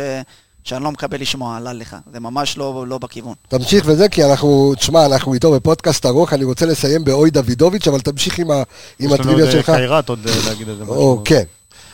שאני 0.64 0.84
לא 0.84 0.92
מקבל 0.92 1.20
לשמוע, 1.20 1.56
עלה 1.56 1.72
לך, 1.72 1.96
זה 2.12 2.20
ממש 2.20 2.58
לא, 2.58 2.84
לא 2.86 2.98
בכיוון. 2.98 3.34
תמשיך 3.48 3.84
וזה, 3.86 4.08
כי 4.08 4.24
אנחנו, 4.24 4.74
תשמע, 4.74 5.06
אנחנו 5.06 5.34
איתו 5.34 5.52
בפודקאסט 5.52 6.06
ארוך, 6.06 6.32
אני 6.32 6.44
רוצה 6.44 6.66
לסיים 6.66 7.04
באוי 7.04 7.30
דוידוביץ', 7.30 7.88
אבל 7.88 8.00
תמשיך 8.00 8.38
עם, 8.38 8.50
ה, 8.50 8.54
עם 8.54 8.62
יש 8.98 9.04
לנו 9.06 9.10
עוד 9.10 9.20
הטריוויה 9.20 9.46
אה, 9.46 9.52
שלך. 9.52 9.70
קיירת 9.70 10.08
עוד 10.08 10.26
אה, 10.26 10.34
להגיד 10.46 10.68
איזה 10.68 10.84
משהו. 10.84 10.96
או, 10.96 11.22
כן. 11.24 11.42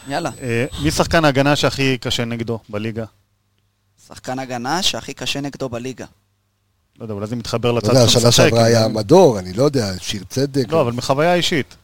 יאללה, 0.08 0.30
אה, 0.42 0.64
מי 0.82 0.90
שחקן 0.90 1.24
ההגנה 1.24 1.56
שהכי 1.56 1.98
קשה 1.98 2.24
נגדו 2.24 2.58
בליגה? 2.68 3.04
שחקן 4.08 4.38
הגנה 4.38 4.82
שהכי 4.82 5.14
קשה 5.14 5.40
נגדו 5.40 5.68
בליגה. 5.68 6.04
לא 6.98 7.04
יודע, 7.04 7.14
אולי 7.14 7.26
זה 7.26 7.36
מתחבר 7.36 7.72
לצד 7.72 7.88
יודע, 7.88 8.08
שאתה 8.08 8.28
משחק, 8.28 8.44
שעברה 8.44 8.64
היה 8.64 8.86
אם- 8.86 8.94
מדור, 8.94 9.38
אני 9.38 9.52
לא 9.52 9.62
יודע, 9.62 9.92
שיר 9.98 10.24
צדק. 10.28 10.64
לא, 10.68 10.80
אבל 10.80 10.92
מחוויה 10.92 11.34
אישית. 11.34 11.76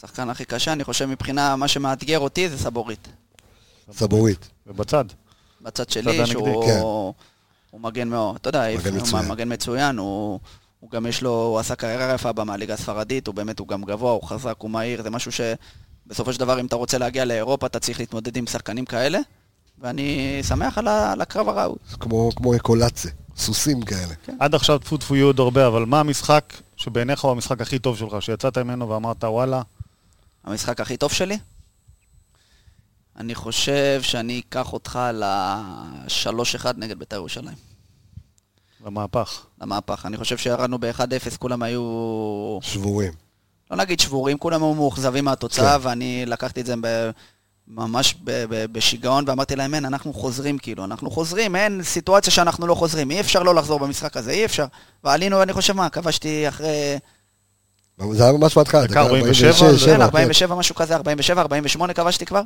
שחקן 0.00 0.30
הכי 0.30 0.44
קשה, 0.44 0.72
אני 0.72 0.84
חושב 0.84 1.06
מבחינה, 1.06 1.56
מה 1.56 1.68
שמאתגר 1.68 2.18
אותי 2.18 2.48
זה 2.48 2.58
סבורית. 2.58 3.08
סבורית. 3.92 4.48
ובצד. 4.66 5.04
בצד 5.62 5.90
שלי, 5.90 6.26
שהוא 6.26 6.64
כן. 6.66 6.80
מגן 7.80 8.08
מאוד, 8.08 8.36
אתה 8.36 8.48
יודע, 8.48 8.64
הוא. 9.12 9.20
מגן 9.28 9.52
מצוין, 9.52 9.98
הוא, 9.98 10.40
הוא 10.80 10.90
גם 10.90 11.06
יש 11.06 11.22
לו, 11.22 11.30
הוא 11.30 11.58
עשה 11.58 11.74
קריירה 11.74 12.14
יפה 12.14 12.32
במהליגה 12.32 12.74
הספרדית, 12.74 13.26
הוא 13.26 13.34
באמת, 13.34 13.58
הוא 13.58 13.68
גם 13.68 13.82
גבוה, 13.84 14.12
הוא 14.12 14.22
חזק, 14.22 14.54
הוא 14.58 14.70
מהיר, 14.70 15.02
זה 15.02 15.10
משהו 15.10 15.32
שבסופו 15.32 16.32
של 16.32 16.40
דבר, 16.40 16.60
אם 16.60 16.66
אתה 16.66 16.76
רוצה 16.76 16.98
להגיע 16.98 17.24
לאירופה, 17.24 17.66
אתה 17.66 17.78
צריך 17.78 18.00
להתמודד 18.00 18.36
עם 18.36 18.46
שחקנים 18.46 18.84
כאלה, 18.84 19.18
ואני 19.78 20.40
שמח 20.48 20.78
על 20.78 21.20
הקרב 21.20 21.48
הראוי. 21.48 21.76
כמו, 22.00 22.30
כמו 22.36 22.56
אקולצה, 22.56 23.08
סוסים 23.38 23.82
כאלה. 23.82 24.14
עד 24.38 24.54
עכשיו 24.54 24.78
טפו 24.78 24.96
טפו 24.96 25.16
יהיו 25.16 25.26
עוד 25.26 25.40
הרבה, 25.40 25.66
אבל 25.66 25.84
מה 25.84 26.00
המשחק 26.00 26.54
שבעיניך 26.76 27.20
הוא 27.20 27.30
המשחק 27.30 27.60
הכי 27.60 27.78
טוב 27.78 27.98
שלך, 27.98 28.22
שיצאת 28.22 28.58
ממנו 28.58 28.88
ואמרת, 28.88 29.24
וואלה, 29.24 29.62
המשחק 30.44 30.80
הכי 30.80 30.96
טוב 30.96 31.12
שלי? 31.12 31.38
אני 33.16 33.34
חושב 33.34 34.00
שאני 34.02 34.40
אקח 34.48 34.72
אותך 34.72 34.98
ל-3-1 35.12 36.66
נגד 36.76 36.98
בית"ר 36.98 37.16
ירושלים. 37.16 37.56
למהפך. 38.86 39.46
למהפך. 39.60 40.06
אני 40.06 40.16
חושב 40.16 40.36
שירדנו 40.38 40.78
ב-1-0, 40.78 41.36
כולם 41.38 41.62
היו 41.62 42.58
שבורים. 42.62 43.12
לא 43.70 43.76
נגיד 43.76 44.00
שבורים, 44.00 44.38
כולם 44.38 44.62
היו 44.62 44.74
מאוכזבים 44.74 45.24
מהתוצאה, 45.24 45.78
כן. 45.78 45.86
ואני 45.86 46.26
לקחתי 46.26 46.60
את 46.60 46.66
זה 46.66 46.74
ב... 46.80 47.10
ממש 47.70 48.14
בשיגעון, 48.72 49.24
ואמרתי 49.28 49.56
להם, 49.56 49.74
אין, 49.74 49.84
אנחנו 49.84 50.12
חוזרים, 50.12 50.58
כאילו, 50.58 50.84
אנחנו 50.84 51.10
חוזרים, 51.10 51.56
אין 51.56 51.82
סיטואציה 51.82 52.32
שאנחנו 52.32 52.66
לא 52.66 52.74
חוזרים, 52.74 53.10
אי 53.10 53.20
אפשר 53.20 53.42
לא 53.42 53.54
לחזור 53.54 53.78
במשחק 53.78 54.16
הזה, 54.16 54.30
אי 54.30 54.44
אפשר. 54.44 54.66
ועלינו, 55.04 55.42
אני 55.42 55.52
חושב, 55.52 55.72
מה, 55.76 55.88
כבשתי 55.88 56.48
אחרי... 56.48 56.98
זה 58.12 58.24
היה 58.24 58.32
ממש 58.32 58.56
בהתחלה. 58.56 58.86
דקה 58.86 59.00
47, 59.00 59.52
שבע, 59.52 59.72
זה- 59.72 59.86
כן, 59.86 59.96
כן. 59.96 60.02
47, 60.02 60.54
משהו 60.54 60.74
כזה, 60.74 60.96
47, 60.96 61.40
48 61.40 61.92
כבשתי 61.92 62.26
כבר. 62.26 62.42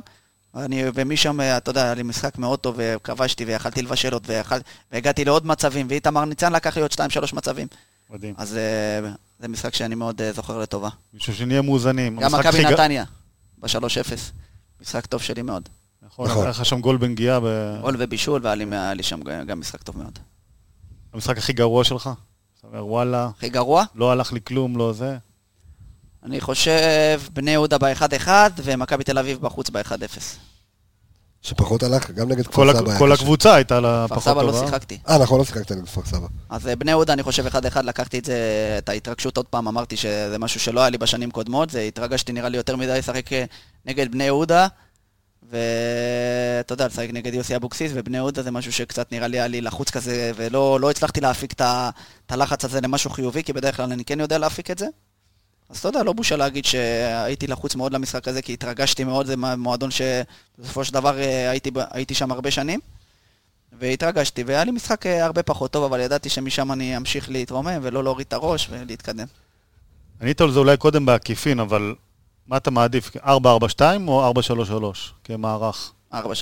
אני, 0.55 0.83
ומשם, 0.93 1.39
אתה 1.57 1.69
יודע, 1.69 1.83
היה 1.83 1.93
לי 1.93 2.03
משחק 2.03 2.37
מאוד 2.37 2.59
טוב, 2.59 2.75
וכבשתי, 2.77 3.45
ויכלתי 3.45 3.81
לבשל 3.81 4.13
עוד, 4.13 4.23
ויכל, 4.27 4.55
והגעתי 4.91 5.25
לעוד 5.25 5.45
מצבים, 5.47 5.87
ואיתמר 5.89 6.25
ניצן 6.25 6.53
לקח 6.53 6.75
לי 6.75 6.81
עוד 6.81 6.91
2-3 6.91 6.95
מצבים. 7.33 7.67
מדהים. 8.09 8.33
אז 8.37 8.57
אה, 8.57 9.09
זה 9.39 9.47
משחק 9.47 9.73
שאני 9.75 9.95
מאוד 9.95 10.21
אה, 10.21 10.31
זוכר 10.31 10.59
לטובה. 10.59 10.89
בשביל 11.13 11.35
שנהיה 11.35 11.61
מאוזנים. 11.61 12.19
גם 12.19 12.31
מכבי 12.35 12.65
נתניה, 12.65 13.03
ב-3-0. 13.57 14.17
משחק 14.83 15.05
טוב 15.05 15.21
שלי 15.21 15.41
מאוד. 15.41 15.69
נכון, 16.05 16.27
נכון. 16.29 16.41
היה 16.41 16.49
לך 16.49 16.65
שם 16.65 16.81
גול 16.81 16.97
בנגיעה. 16.97 17.39
ב- 17.39 17.77
גול 17.81 17.95
ובישול, 17.99 18.41
והיה 18.43 18.93
לי, 18.93 19.03
שם 19.03 19.19
גם 19.47 19.59
משחק 19.59 19.83
טוב 19.83 19.97
מאוד. 19.97 20.19
המשחק 21.13 21.37
הכי 21.37 21.53
גרוע 21.53 21.83
שלך? 21.83 22.09
אתה 22.59 22.67
אומר, 22.67 22.85
וואלה, 22.85 23.29
הכי 23.37 23.49
גרוע, 23.49 23.83
לא 23.95 24.11
הלך 24.11 24.33
לי 24.33 24.39
כלום, 24.47 24.77
לא 24.77 24.93
זה. 24.93 25.17
אני 26.23 26.41
חושב 26.41 27.21
בני 27.33 27.51
יהודה 27.51 27.77
ב-1-1 27.77 28.27
ומכבי 28.63 29.03
תל 29.03 29.17
אביב 29.17 29.41
בחוץ 29.41 29.69
ב-1-0. 29.69 30.19
שפחות 31.41 31.83
הלך, 31.83 32.11
גם 32.11 32.29
נגד 32.29 32.47
כל 32.47 32.51
כפר 32.71 32.79
סבא. 32.79 32.97
כל 32.97 33.09
קשה. 33.13 33.21
הקבוצה 33.21 33.55
הייתה 33.55 33.79
לה 33.79 34.05
כפר 34.07 34.15
פחות 34.15 34.33
סבא 34.33 34.43
לא 34.43 34.51
טובה. 34.51 34.65
שיחקתי. 34.67 34.97
אה, 35.09 35.17
נכון, 35.17 35.39
לא 35.39 35.45
שיחקת 35.45 35.71
נגד 35.71 35.85
כפר 35.85 36.01
סבא. 36.05 36.27
אז 36.49 36.67
אה, 36.67 36.75
בני 36.75 36.91
יהודה, 36.91 37.13
אני 37.13 37.23
חושב 37.23 37.47
1-1, 37.47 37.81
לקחתי 37.83 38.19
את 38.19 38.25
זה, 38.25 38.35
את 38.77 38.89
ההתרגשות 38.89 39.37
עוד 39.37 39.45
פעם, 39.45 39.67
אמרתי 39.67 39.97
שזה 39.97 40.37
משהו 40.39 40.59
שלא 40.59 40.79
היה 40.79 40.89
לי 40.89 40.97
בשנים 40.97 41.31
קודמות, 41.31 41.69
זה 41.69 41.81
התרגשתי 41.81 42.31
נראה 42.31 42.49
לי 42.49 42.57
יותר 42.57 42.75
מדי 42.75 42.97
לשחק 42.97 43.33
אה, 43.33 43.43
נגד 43.85 44.11
בני 44.11 44.23
יהודה, 44.23 44.67
ואתה 45.49 46.73
יודע, 46.73 46.87
לשחק 46.87 47.09
נגד 47.13 47.33
יוסי 47.33 47.55
אבוקסיס, 47.55 47.91
ובני 47.95 48.17
יהודה 48.17 48.43
זה 48.43 48.51
משהו 48.51 48.73
שקצת 48.73 49.11
נראה 49.11 49.27
לי 49.27 49.37
היה 49.37 49.47
לי 49.47 49.61
לחוץ 49.61 49.89
כזה, 49.89 50.31
ולא 50.35 50.79
לא 50.79 50.91
הצלחתי 50.91 51.21
להפיק 51.21 51.53
את 51.53 52.31
הלחץ 52.31 52.65
הזה 52.65 52.81
למשהו 52.81 53.09
חיובי, 53.09 53.43
כי 53.43 53.53
בדרך 53.53 53.75
כלל 53.77 53.91
אני 53.91 54.05
כן 54.05 54.19
יודע 54.19 54.37
להפיק 54.37 54.71
את 54.71 54.77
זה. 54.77 54.85
אז 55.69 55.77
אתה 55.77 55.87
יודע, 55.87 56.03
לא 56.03 56.13
בושה 56.13 56.35
להגיד 56.35 56.65
שהייתי 56.65 57.47
לחוץ 57.47 57.75
מאוד 57.75 57.93
למשחק 57.93 58.27
הזה, 58.27 58.41
כי 58.41 58.53
התרגשתי 58.53 59.03
מאוד, 59.03 59.25
זה 59.25 59.35
מועדון 59.37 59.89
שבסופו 59.91 60.85
של 60.85 60.93
דבר 60.93 61.19
אה, 61.19 61.49
הייתי, 61.49 61.71
הייתי 61.91 62.13
שם 62.13 62.31
הרבה 62.31 62.51
שנים. 62.51 62.79
והתרגשתי, 63.79 64.43
והיה 64.43 64.63
לי 64.63 64.71
משחק 64.71 65.05
אה, 65.05 65.25
הרבה 65.25 65.43
פחות 65.43 65.71
טוב, 65.71 65.83
אבל 65.83 65.99
ידעתי 65.99 66.29
שמשם 66.29 66.71
אני 66.71 66.97
אמשיך 66.97 67.29
להתרומם 67.29 67.79
ולא 67.81 68.03
להוריד 68.03 68.27
את 68.27 68.33
הראש 68.33 68.67
ולהתקדם. 68.71 69.25
ענית 70.21 70.41
על 70.41 70.51
זה 70.51 70.59
אולי 70.59 70.77
קודם 70.77 71.05
בעקיפין, 71.05 71.59
אבל 71.59 71.95
מה 72.47 72.57
אתה 72.57 72.71
מעדיף? 72.71 73.11
4-4-2 73.17 73.19
או 74.07 74.31
4-3-3 74.81 74.83
כמערך? 75.23 75.91
4-3-3. 76.13 76.15
4 76.17 76.35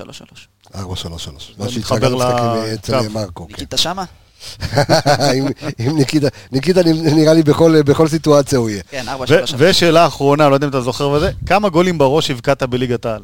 3 0.95 1.23
3 1.23 1.51
זה 1.57 1.63
מה 1.63 1.65
משחקים 1.65 1.97
לקו. 2.03 2.73
אצל 2.73 3.07
מרקו. 3.09 3.45
כן. 3.47 3.51
ניקיטה 3.53 3.77
שמה? 3.77 4.03
עם- 5.35 5.45
עם 5.79 5.97
ניקיטה, 5.97 6.27
ניקיטה 6.51 6.81
נראה 7.15 7.33
לי 7.33 7.43
בכל 7.83 8.07
סיטואציה 8.07 8.59
הוא 8.59 8.69
יהיה. 8.69 8.83
כן, 8.89 9.05
4-3-3. 9.09 9.11
ו- 9.29 9.43
ושאלה 9.57 10.07
אחרונה, 10.07 10.49
לא 10.49 10.53
יודע 10.53 10.65
אם 10.65 10.69
אתה 10.69 10.81
זוכר 10.81 11.09
וזה, 11.09 11.31
כמה 11.45 11.69
גולים 11.69 11.97
בראש 11.97 12.31
הבקעת 12.31 12.63
בליגת 12.63 13.05
העל? 13.05 13.21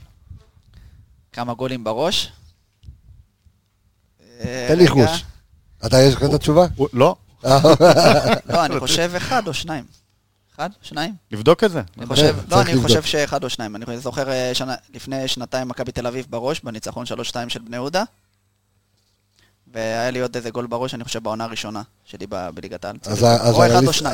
כמה 1.34 1.54
גולים 1.54 1.84
בראש? 1.84 2.32
אה, 4.40 4.66
תן 4.68 4.78
לי. 4.78 4.88
חוש. 4.88 5.24
אתה 5.86 6.02
יש 6.02 6.14
לך 6.16 6.24
את 6.24 6.34
התשובה? 6.34 6.66
לא? 6.94 7.16
לא, 7.44 8.66
אני 8.66 8.80
חושב 8.80 9.12
אחד 9.18 9.48
או 9.48 9.54
שניים. 9.54 9.84
אחד? 10.60 10.70
שניים? 10.82 11.14
לבדוק 11.32 11.64
את 11.64 11.72
זה. 11.72 11.82
אני 11.98 12.06
חושב, 12.06 12.36
צריך 12.50 12.52
לא, 12.52 12.62
אני. 12.62 12.82
חושב 12.82 13.04
שאחד 13.04 13.44
או 13.44 13.50
שניים. 13.50 13.76
אני 13.76 13.98
זוכר 14.00 14.30
אה, 14.32 14.50
שנה- 14.54 14.76
לפני 14.96 15.28
שנתיים 15.28 15.68
מכבי 15.68 15.92
תל 15.92 16.08
אביב 16.08 16.26
בראש, 16.30 16.62
בניצחון 16.64 17.06
3-2 17.06 17.10
של 17.50 17.60
בני 17.60 17.76
יהודה. 17.78 18.04
והיה 19.74 20.12
לי 20.12 20.20
עוד 20.20 20.36
איזה 20.36 20.50
גול 20.50 20.68
בראש, 20.68 20.94
אני 20.94 21.04
חושב, 21.04 21.24
בעונה 21.24 21.44
הראשונה 21.44 21.82
שלי 22.06 22.26
בליגת 22.54 22.86
העל. 22.86 22.96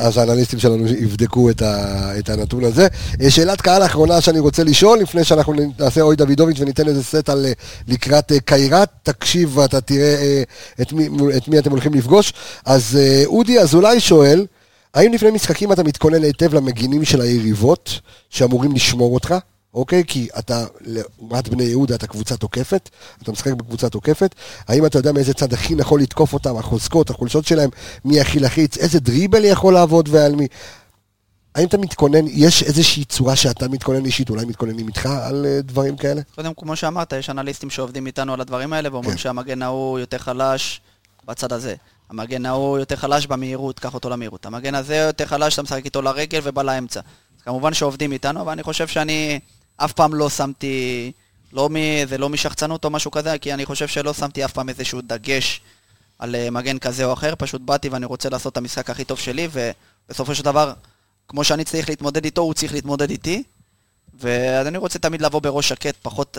אז 0.06 0.18
האנליסטים 0.18 0.58
שלנו 0.58 0.86
יבדקו 0.86 1.50
את 1.50 1.62
ה- 1.62 2.18
את 2.18 2.28
הנתון 2.28 2.64
הזה. 2.64 2.86
אה, 3.20 3.30
שאלת 3.30 3.60
קהל 3.60 3.82
אחרונה 3.86 4.20
שאני 4.20 4.38
רוצה 4.38 4.64
לשאול, 4.64 4.98
לפני 4.98 5.24
שאנחנו 5.24 5.54
נעשה 5.78 6.00
אוי 6.00 6.16
דוידוביץ' 6.16 6.60
וניתן 6.60 6.88
איזה 6.88 7.02
סט 7.04 7.28
על 7.28 7.46
אה, 7.46 7.52
לקראת 7.88 8.32
קיירת, 8.44 8.88
תקשיב 9.02 9.58
ואתה 9.58 9.80
תראה 9.80 10.14
אה, 10.22 10.42
את 10.80 10.92
מי- 10.92 11.08
את 11.36 11.48
מי 11.48 11.58
אתם 11.58 11.70
הולכים 11.70 11.94
לפגוש. 11.94 12.32
אז 12.64 12.98
אודי 13.26 13.58
אזולאי 13.60 14.00
שואל, 14.00 14.46
האם 14.94 15.12
לפני 15.12 15.30
משחקים 15.30 15.72
אתה 15.72 15.82
מתכונן 15.82 16.22
היטב 16.22 16.54
למגינים 16.54 17.04
של 17.04 17.20
היריבות 17.20 18.00
שאמורים 18.30 18.72
לשמור 18.72 19.14
אותך? 19.14 19.34
אוקיי? 19.74 20.04
כי 20.06 20.28
אתה, 20.38 20.66
לעומת 20.80 21.48
בני 21.48 21.62
יהודה, 21.62 21.94
אתה 21.94 22.06
קבוצה 22.06 22.36
תוקפת, 22.36 22.90
אתה 23.22 23.32
משחק 23.32 23.52
בקבוצה 23.52 23.88
תוקפת, 23.88 24.34
האם 24.68 24.86
אתה 24.86 24.98
יודע 24.98 25.12
מאיזה 25.12 25.34
צד 25.34 25.52
הכי 25.52 25.74
נכון 25.74 26.00
לתקוף 26.00 26.32
אותם, 26.32 26.56
החוזקות, 26.56 27.10
החולשות 27.10 27.46
שלהם, 27.46 27.70
מי 28.04 28.20
הכי 28.20 28.40
לחיץ, 28.40 28.78
איזה 28.78 29.00
דריבל 29.00 29.44
יכול 29.44 29.74
לעבוד 29.74 30.08
ועל 30.12 30.34
מי? 30.34 30.46
האם 31.54 31.66
אתה 31.66 31.78
מתכונן, 31.78 32.24
יש 32.26 32.62
איזושהי 32.62 33.04
צורה 33.04 33.36
שאתה 33.36 33.68
מתכונן 33.68 34.04
אישית, 34.04 34.30
אולי 34.30 34.44
מתכוננים 34.44 34.88
איתך 34.88 35.06
על 35.06 35.46
אה, 35.46 35.62
דברים 35.62 35.96
כאלה? 35.96 36.20
קודם, 36.34 36.52
כמו 36.56 36.76
שאמרת, 36.76 37.12
יש 37.12 37.30
אנליסטים 37.30 37.70
שעובדים 37.70 38.06
איתנו 38.06 38.32
על 38.34 38.40
הדברים 38.40 38.72
האלה, 38.72 38.92
ואומרים 38.92 39.12
כן. 39.12 39.18
שהמגן 39.18 39.62
ההוא 39.62 39.98
יותר 39.98 40.18
חלש 40.18 40.80
בצד 41.24 41.52
הזה. 41.52 41.74
המגן 42.10 42.46
ההוא 42.46 42.78
יותר 42.78 42.96
חלש 42.96 43.26
במהירות, 43.26 43.78
קח 43.78 43.94
אותו 43.94 44.10
למהירות. 44.10 44.46
המגן 44.46 44.74
הזה 44.74 44.96
יותר 44.96 45.26
חלש, 45.26 45.54
אתה 45.54 45.62
משחק 45.62 45.84
איתו 45.84 46.02
לרגל 46.02 46.40
ובא 46.42 46.62
לאמצע. 46.62 47.00
אז 47.36 47.42
כמובן 47.42 47.74
שעובדים 47.74 48.12
איתנו, 48.12 48.40
אבל 48.40 48.52
אני 48.52 48.62
חושב 48.62 48.88
שאני 48.88 49.40
אף 49.76 49.92
פעם 49.92 50.14
לא 50.14 50.30
שמתי, 50.30 51.12
לא 51.52 51.68
מ, 51.68 51.76
זה 52.08 52.18
לא 52.18 52.28
משחצנות 52.28 52.84
או 52.84 52.90
משהו 52.90 53.10
כזה, 53.10 53.38
כי 53.38 53.54
אני 53.54 53.66
חושב 53.66 53.88
שלא 53.88 54.14
שמתי 54.14 54.44
אף 54.44 54.52
פעם 54.52 54.68
איזשהו 54.68 55.00
דגש 55.00 55.60
על 56.18 56.34
אה, 56.34 56.50
מגן 56.50 56.78
כזה 56.78 57.04
או 57.04 57.12
אחר, 57.12 57.34
פשוט 57.38 57.60
באתי 57.60 57.88
ואני 57.88 58.06
רוצה 58.06 58.28
לעשות 58.28 58.52
את 58.52 58.56
המשחק 58.56 58.90
הכי 58.90 59.04
טוב 59.04 59.18
שלי, 59.18 59.48
ובסופו 59.52 60.34
של 60.34 60.44
דבר, 60.44 60.72
כמו 61.28 61.44
שאני 61.44 61.64
צריך 61.64 61.88
להתמודד 61.88 62.24
איתו, 62.24 62.40
הוא 62.40 62.54
צריך 62.54 62.72
להתמודד 62.72 63.10
איתי, 63.10 63.42
ואז 64.20 64.66
אני 64.66 64.78
רוצה 64.78 64.98
תמיד 64.98 65.22
לבוא 65.22 65.40
בראש 65.40 65.68
שקט, 65.68 65.94
פחות 66.02 66.38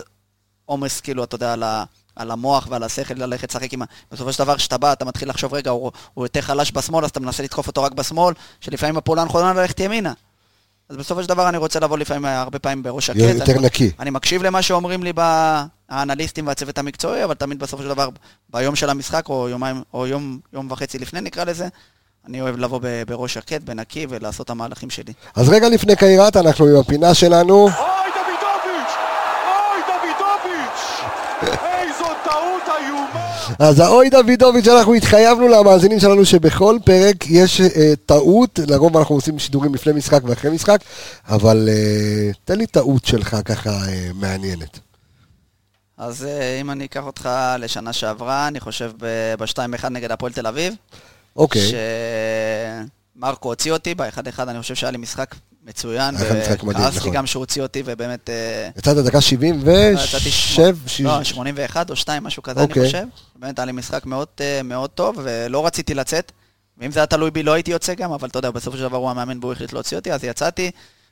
עומס, 0.66 1.02
כאילו, 1.02 1.24
אתה 1.24 1.36
יודע, 1.36 1.54
על, 1.54 1.64
ה, 1.64 1.84
על 2.16 2.32
המוח 2.32 2.68
ועל 2.70 2.84
השכל, 2.84 3.14
ללכת 3.18 3.50
לשחק 3.50 3.74
עם 3.74 3.82
ה... 3.82 3.86
בסופו 4.12 4.34
של 4.34 4.40
דבר, 4.40 4.58
כשאתה 4.58 4.78
בא, 4.78 4.94
אתה 4.94 5.06
מתחיל 5.06 5.30
לחשוב, 5.30 5.54
רגע, 5.54 5.72
הוא, 5.72 5.92
הוא 6.14 6.26
יותר 6.26 6.42
חלש 6.42 6.72
בשמאל, 6.72 7.04
אז 7.04 7.10
אתה 7.10 7.20
מנסה 7.20 7.44
לדחוף 7.44 7.68
אותו 7.68 7.84
רק 7.84 7.92
בשמאל, 7.92 8.34
שלפעמים 8.62 8.98
הפעולה 8.98 9.22
הנכונה 9.22 9.54
ללכת 9.54 9.80
ימינה. 9.80 10.14
אז 10.90 10.98
בסופו 10.98 11.24
של 11.24 11.30
דבר 11.30 11.50
אני 11.50 11.58
רוצה 11.58 11.80
לבוא 11.80 11.98
לפעמים, 11.98 12.26
הרבה 12.26 12.60
פעמים 12.60 12.84
בראש 12.84 13.06
שקט. 13.08 13.18
יותר 13.18 13.52
אני, 13.52 13.66
נקי. 13.66 13.92
אני 14.00 14.10
מקשיב 14.10 14.44
למה 14.44 14.62
שאומרים 14.62 15.04
לי 15.04 15.14
האנליסטים 15.90 16.48
והצוות 16.48 16.78
המקצועי, 16.78 17.24
אבל 17.24 17.34
תמיד 17.34 17.60
בסופו 17.60 17.84
של 17.84 17.90
דבר, 17.90 18.10
ביום 18.50 18.76
של 18.76 18.90
המשחק, 18.90 19.30
או 19.30 19.50
יומיים, 19.50 19.84
או 19.94 20.08
יום, 20.08 20.40
יום 20.54 20.72
וחצי 20.72 21.00
לפני 21.00 21.22
נקרא 21.22 21.44
לזה, 21.44 21.68
אני 22.28 22.42
אוהב 22.42 22.58
לבוא 22.58 22.80
בראש 23.08 23.34
שקט, 23.34 23.62
בנקי, 23.62 24.08
ולעשות 24.10 24.46
את 24.46 24.50
המהלכים 24.50 24.90
שלי. 24.90 25.14
אז 25.36 25.50
רגע 25.50 25.70
לפני 25.70 25.96
קיירת, 25.96 26.38
אנחנו 26.38 26.66
עם 26.66 26.76
הפינה 26.80 27.14
שלנו. 27.14 27.54
אוי 27.54 27.72
דוידוביץ'! 27.72 28.94
אוי 29.46 29.82
דוידוביץ'! 29.88 31.02
איזו 31.66 32.06
טעות 32.24 32.64
איומה! 32.80 33.35
אז 33.60 33.80
האוי 33.80 34.10
דוידוביץ', 34.10 34.68
אנחנו 34.68 34.94
התחייבנו 34.94 35.48
למאזינים 35.48 36.00
שלנו 36.00 36.26
שבכל 36.26 36.78
פרק 36.86 37.16
יש 37.30 37.62
אה, 37.62 37.94
טעות, 38.06 38.60
לרוב 38.68 38.98
אנחנו 38.98 39.16
עושים 39.16 39.40
שידורים 39.40 39.76
לפני 39.76 39.94
משחק 39.94 40.22
ואחרי 40.24 40.52
משחק, 40.52 40.80
אבל 41.28 41.70
אה, 41.72 42.32
תן 42.46 42.58
לי 42.58 42.68
טעות 42.68 43.06
שלך 43.06 43.38
ככה 43.46 43.70
אה, 43.70 44.10
מעניינת. 44.14 44.80
אז 45.98 46.26
אה, 46.26 46.62
אם 46.62 46.72
אני 46.72 46.86
אקח 46.86 47.04
אותך 47.04 47.30
לשנה 47.60 47.94
שעברה, 47.94 48.48
אני 48.48 48.60
חושב 48.60 48.92
ב-2-1 49.40 49.90
נגד 49.90 50.12
הפועל 50.12 50.34
תל 50.34 50.48
אביב. 50.48 50.74
אוקיי, 51.36 51.62
שמרקו 53.16 53.50
הוציא 53.50 53.72
אותי, 53.72 53.96
ב-1-1 53.96 54.42
אני 54.42 54.62
חושב 54.62 54.76
שהיה 54.76 54.92
לי 54.92 54.98
משחק 54.98 55.36
מצוין, 55.66 56.16
וכעסתי 56.20 56.98
נכון. 57.00 57.12
גם 57.14 57.26
שהוא 57.28 57.42
הוציא 57.42 57.62
אותי, 57.62 57.84
ובאמת... 57.86 58.30
אה, 58.30 58.70
יצאת 58.78 58.98
דקה 58.98 59.22
70 59.22 59.62
לא, 59.66 59.72
יצאתי 59.72 60.30
ושב, 60.30 60.78
שמ- 60.88 61.06
לא, 61.06 61.24
81 61.24 61.90
או 61.90 61.96
2, 61.96 62.24
משהו 62.24 62.44
כזה, 62.44 62.62
אוקיי. 62.62 62.82
אני 62.82 62.86
חושב. 62.88 63.04
באמת 63.36 63.60
היה 63.60 63.66
לי 63.66 63.72
משחק 63.72 64.06
מאוד, 64.06 64.28
אה, 64.42 64.62
מאוד 64.64 64.90
טוב, 64.90 65.20
ולא 65.24 65.66
רציתי 65.66 65.94
לצאת. 65.94 66.32
ואם 66.78 66.92
זה 66.92 67.00
היה 67.00 67.08
תלוי 67.08 67.32
בי, 67.32 67.44
לא 67.44 67.54
הייתי 67.54 67.72
יוצא 67.72 67.94
גם, 67.94 68.12
אבל 68.12 68.28
אתה 68.28 68.40
יודע, 68.40 68.52
בסופו 68.52 68.78
של 68.78 68.84
דבר 68.84 68.98
הוא 68.98 69.10
המאמן 69.10 69.38
והוא 69.42 69.52
החליט 69.54 69.74
להוציא 69.74 69.98
אותי, 69.98 70.14
אז 70.14 70.24
יצאתי, 70.24 70.72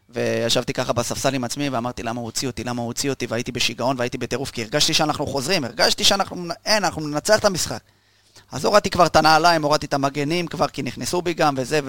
וישבתי 0.09 0.73
ככה 0.73 0.93
בספסל 0.93 1.33
עם 1.35 1.43
עצמי, 1.43 1.69
ואמרתי, 1.69 2.03
למה 2.03 2.19
הוא 2.19 2.25
הוציא 2.27 2.47
אותי, 2.47 2.63
למה 2.63 2.81
הוא 2.81 2.87
הוציא 2.87 3.09
אותי, 3.09 3.25
והייתי 3.29 3.51
בשיגעון 3.51 3.95
והייתי 3.99 4.17
בטירוף, 4.17 4.51
כי 4.51 4.61
הרגשתי 4.63 4.93
שאנחנו 4.93 5.27
חוזרים, 5.27 5.63
הרגשתי 5.63 6.03
שאנחנו, 6.03 6.45
אין, 6.65 6.83
אנחנו 6.83 7.07
ננצח 7.07 7.39
את 7.39 7.45
המשחק. 7.45 7.79
אז 8.51 8.65
הורדתי 8.65 8.89
כבר 8.89 9.05
את 9.05 9.15
הנעליים, 9.15 9.63
הורדתי 9.63 9.85
את 9.85 9.93
המגנים 9.93 10.47
כבר, 10.47 10.67
כי 10.67 10.81
נכנסו 10.81 11.21
בי 11.21 11.33
גם 11.33 11.53
וזה, 11.57 11.79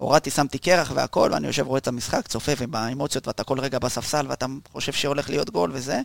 והורדתי, 0.00 0.30
שמתי 0.30 0.58
קרח 0.58 0.92
והכל, 0.94 1.30
ואני 1.32 1.46
יושב, 1.46 1.66
רואה 1.66 1.78
את 1.78 1.88
המשחק, 1.88 2.28
צופה 2.28 2.52
ובאמוציות, 2.58 3.26
ואתה 3.26 3.44
כל 3.44 3.60
רגע 3.60 3.78
בספסל, 3.78 4.26
ואתה 4.28 4.46
חושב 4.72 4.92
שהולך 4.92 5.30
להיות 5.30 5.50
גול 5.50 5.70
וזה. 5.74 6.00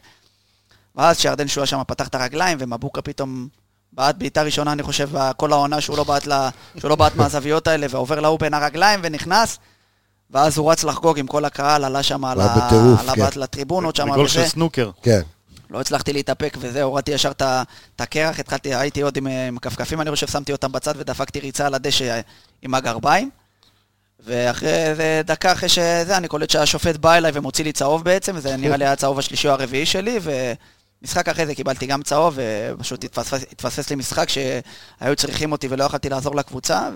ואז 0.95 1.19
שירדן 1.19 1.47
שועה 1.47 1.67
שם 1.67 1.81
פתח 1.87 2.07
את 2.07 2.15
הרגליים, 2.15 2.57
ומבוקה 2.61 3.01
פתאום 3.01 3.47
בעט 3.93 4.15
בעיטה 4.15 4.41
ראשונה, 4.41 4.71
אני 4.71 4.83
חושב, 4.83 5.09
כל 5.37 5.53
העונה 5.53 5.81
שהוא 5.81 5.97
לא 5.97 6.03
בעט, 6.03 6.25
לה, 6.25 6.49
שהוא 6.77 6.89
לא 6.89 6.95
בעט 6.95 7.15
מהזוויות 7.15 7.67
האלה, 7.67 7.87
ועובר 7.89 8.19
להוא 8.19 8.39
בין 8.39 8.53
הרגליים 8.53 8.99
ונכנס, 9.03 9.57
ואז 10.31 10.57
הוא 10.57 10.71
רץ 10.71 10.83
לחגוג 10.83 11.19
עם 11.19 11.27
כל 11.27 11.45
הקהל, 11.45 11.83
עלה 11.83 12.03
שם 12.03 12.25
על, 12.25 12.41
כן. 12.69 13.11
הבעט 13.11 13.35
לטריבונות 13.35 13.95
שם, 13.95 14.11
בגול 14.11 14.25
וזה. 14.25 14.33
של 14.33 14.45
סנוקר. 14.45 14.91
כן. 15.01 15.21
לא 15.69 15.81
הצלחתי 15.81 16.13
להתאפק 16.13 16.57
וזה, 16.59 16.83
הורדתי 16.83 17.11
ישר 17.11 17.31
את 17.31 17.99
הקרח, 17.99 18.39
התחלתי, 18.39 18.75
הייתי 18.75 19.01
עוד 19.01 19.17
עם, 19.17 19.27
עם 19.27 19.57
כפכפים, 19.57 20.01
אני 20.01 20.11
חושב, 20.11 20.27
שמתי 20.27 20.51
אותם 20.51 20.71
בצד 20.71 20.93
ודפקתי 20.97 21.39
ריצה 21.39 21.65
על 21.65 21.73
הדשא 21.73 22.21
עם 22.61 22.73
הגרביים. 22.73 23.29
ואחרי 24.19 24.69
איזה 24.69 25.21
דקה 25.25 25.51
אחרי 25.51 25.69
שזה, 25.69 26.17
אני 26.17 26.27
קולט 26.27 26.49
שהשופט 26.49 26.95
בא 26.97 27.13
אליי 27.13 27.31
ומוציא 27.35 27.63
לי 27.63 27.71
צהוב 27.71 28.03
בעצם, 28.03 28.33
וזה 28.35 28.57
נראה 28.57 28.77
לי 28.77 28.85
היה 28.85 28.91
הצהוב 28.91 29.19
השלישי 29.19 29.47
או 29.47 29.53
הרביעי 29.53 29.85
שלי, 29.85 30.19
ומשחק 30.21 31.29
אחרי 31.29 31.45
זה 31.45 31.55
קיבלתי 31.55 31.85
גם 31.85 32.03
צהוב, 32.03 32.37
ופשוט 32.75 33.03
התפספס, 33.03 33.41
התפספס 33.51 33.89
לי 33.89 33.95
משחק 33.95 34.29
שהיו 34.29 35.15
צריכים 35.15 35.51
אותי 35.51 35.67
ולא 35.69 35.83
יכולתי 35.83 36.09
לעזור 36.09 36.35
לקבוצה, 36.35 36.89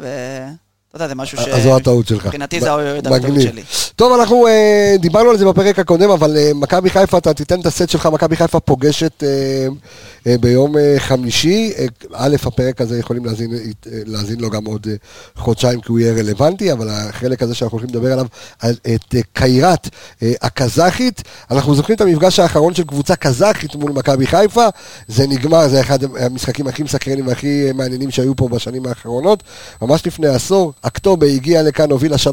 ואתה 0.93 1.03
יודע, 1.03 1.07
זה 1.07 1.15
משהו 1.15 1.37
ש... 1.37 1.47
אז 1.47 1.63
זו 1.63 1.75
הטעות 1.75 2.07
שלך. 2.07 2.25
מבחינתי 2.25 2.61
זה 2.61 2.69
מגניב. 3.11 3.41
שלי. 3.41 3.63
טוב, 3.95 4.19
אנחנו 4.19 4.47
אה, 4.47 4.95
דיברנו 4.99 5.29
על 5.29 5.37
זה 5.37 5.45
בפרק 5.45 5.79
הקודם, 5.79 6.09
אבל 6.09 6.37
אה, 6.37 6.51
מכבי 6.55 6.89
חיפה, 6.89 7.17
אתה 7.17 7.33
תיתן 7.33 7.59
את 7.61 7.65
הסט 7.65 7.89
שלך, 7.89 8.05
מכבי 8.05 8.35
חיפה 8.35 8.59
פוגשת 8.59 9.23
אה, 9.23 9.67
אה, 10.27 10.37
ביום 10.37 10.77
אה, 10.77 10.95
חמישי. 10.97 11.73
אה, 11.77 11.85
א', 12.13 12.35
הפרק 12.45 12.81
הזה 12.81 12.99
יכולים 12.99 13.25
להזין, 13.25 13.53
אה, 13.53 13.59
להזין 14.05 14.39
לו 14.39 14.49
גם 14.49 14.65
עוד 14.65 14.87
אה, 14.89 14.95
חודשיים, 15.35 15.81
כי 15.81 15.91
הוא 15.91 15.99
יהיה 15.99 16.13
רלוונטי, 16.13 16.71
אבל 16.71 16.89
החלק 16.89 17.43
הזה 17.43 17.55
שאנחנו 17.55 17.77
הולכים 17.77 17.95
לדבר 17.95 18.13
עליו, 18.13 18.25
על, 18.59 18.75
את 18.95 19.15
אה, 19.15 19.21
קיירת 19.33 19.89
אה, 20.23 20.33
הקזחית. 20.41 21.21
אנחנו 21.51 21.75
זוכרים 21.75 21.95
את 21.95 22.01
המפגש 22.01 22.39
האחרון 22.39 22.73
של 22.73 22.83
קבוצה 22.83 23.15
קזחית 23.15 23.75
מול 23.75 23.91
מכבי 23.91 24.27
חיפה. 24.27 24.65
זה 25.07 25.27
נגמר, 25.27 25.67
זה 25.67 25.81
אחד 25.81 25.99
המשחקים 26.19 26.67
הכי 26.67 26.83
מסקרנים 26.83 27.27
והכי 27.27 27.71
מעניינים 27.75 28.11
שהיו 28.11 28.35
פה 28.35 28.49
בשנים 28.49 28.85
האחרונות. 28.85 29.43
ממש 29.81 30.07
לפני 30.07 30.27
עשור, 30.27 30.73
אקטובה 30.81 31.27
הגיע 31.27 31.63
לכאן, 31.63 31.91
הובילה 31.91 32.15
3-0 32.15 32.29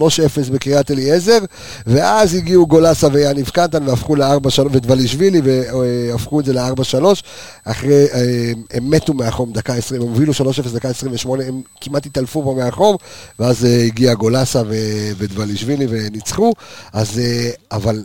בקריית 0.52 0.90
אליעזר, 0.90 1.38
ואז 1.86 2.34
הגיעו 2.34 2.66
גולסה 2.66 3.08
ויאניב 3.12 3.48
קטן 3.48 3.88
והפכו 3.88 4.16
ל-4-3, 4.16 4.60
ודבלישווילי, 4.72 5.40
והפכו 5.44 6.40
את 6.40 6.44
זה 6.44 6.52
ל-4-3. 6.52 7.04
אחרי, 7.64 8.06
אה, 8.14 8.52
הם 8.70 8.90
מתו 8.90 9.14
מהחום 9.14 9.52
דקה 9.52 9.74
20, 9.74 10.02
הם 10.02 10.08
הובילו 10.08 10.32
3-0 10.32 10.36
דקה 10.74 10.88
28, 10.88 11.44
הם 11.44 11.62
כמעט 11.80 12.06
התעלפו 12.06 12.42
פה 12.44 12.54
מהחום, 12.64 12.96
ואז 13.38 13.64
אה, 13.64 13.82
הגיע 13.84 14.14
גולסה 14.14 14.62
ודבלישווילי 15.18 15.86
וניצחו, 15.90 16.52
אז, 16.92 17.18
אה, 17.18 17.50
אבל 17.72 18.04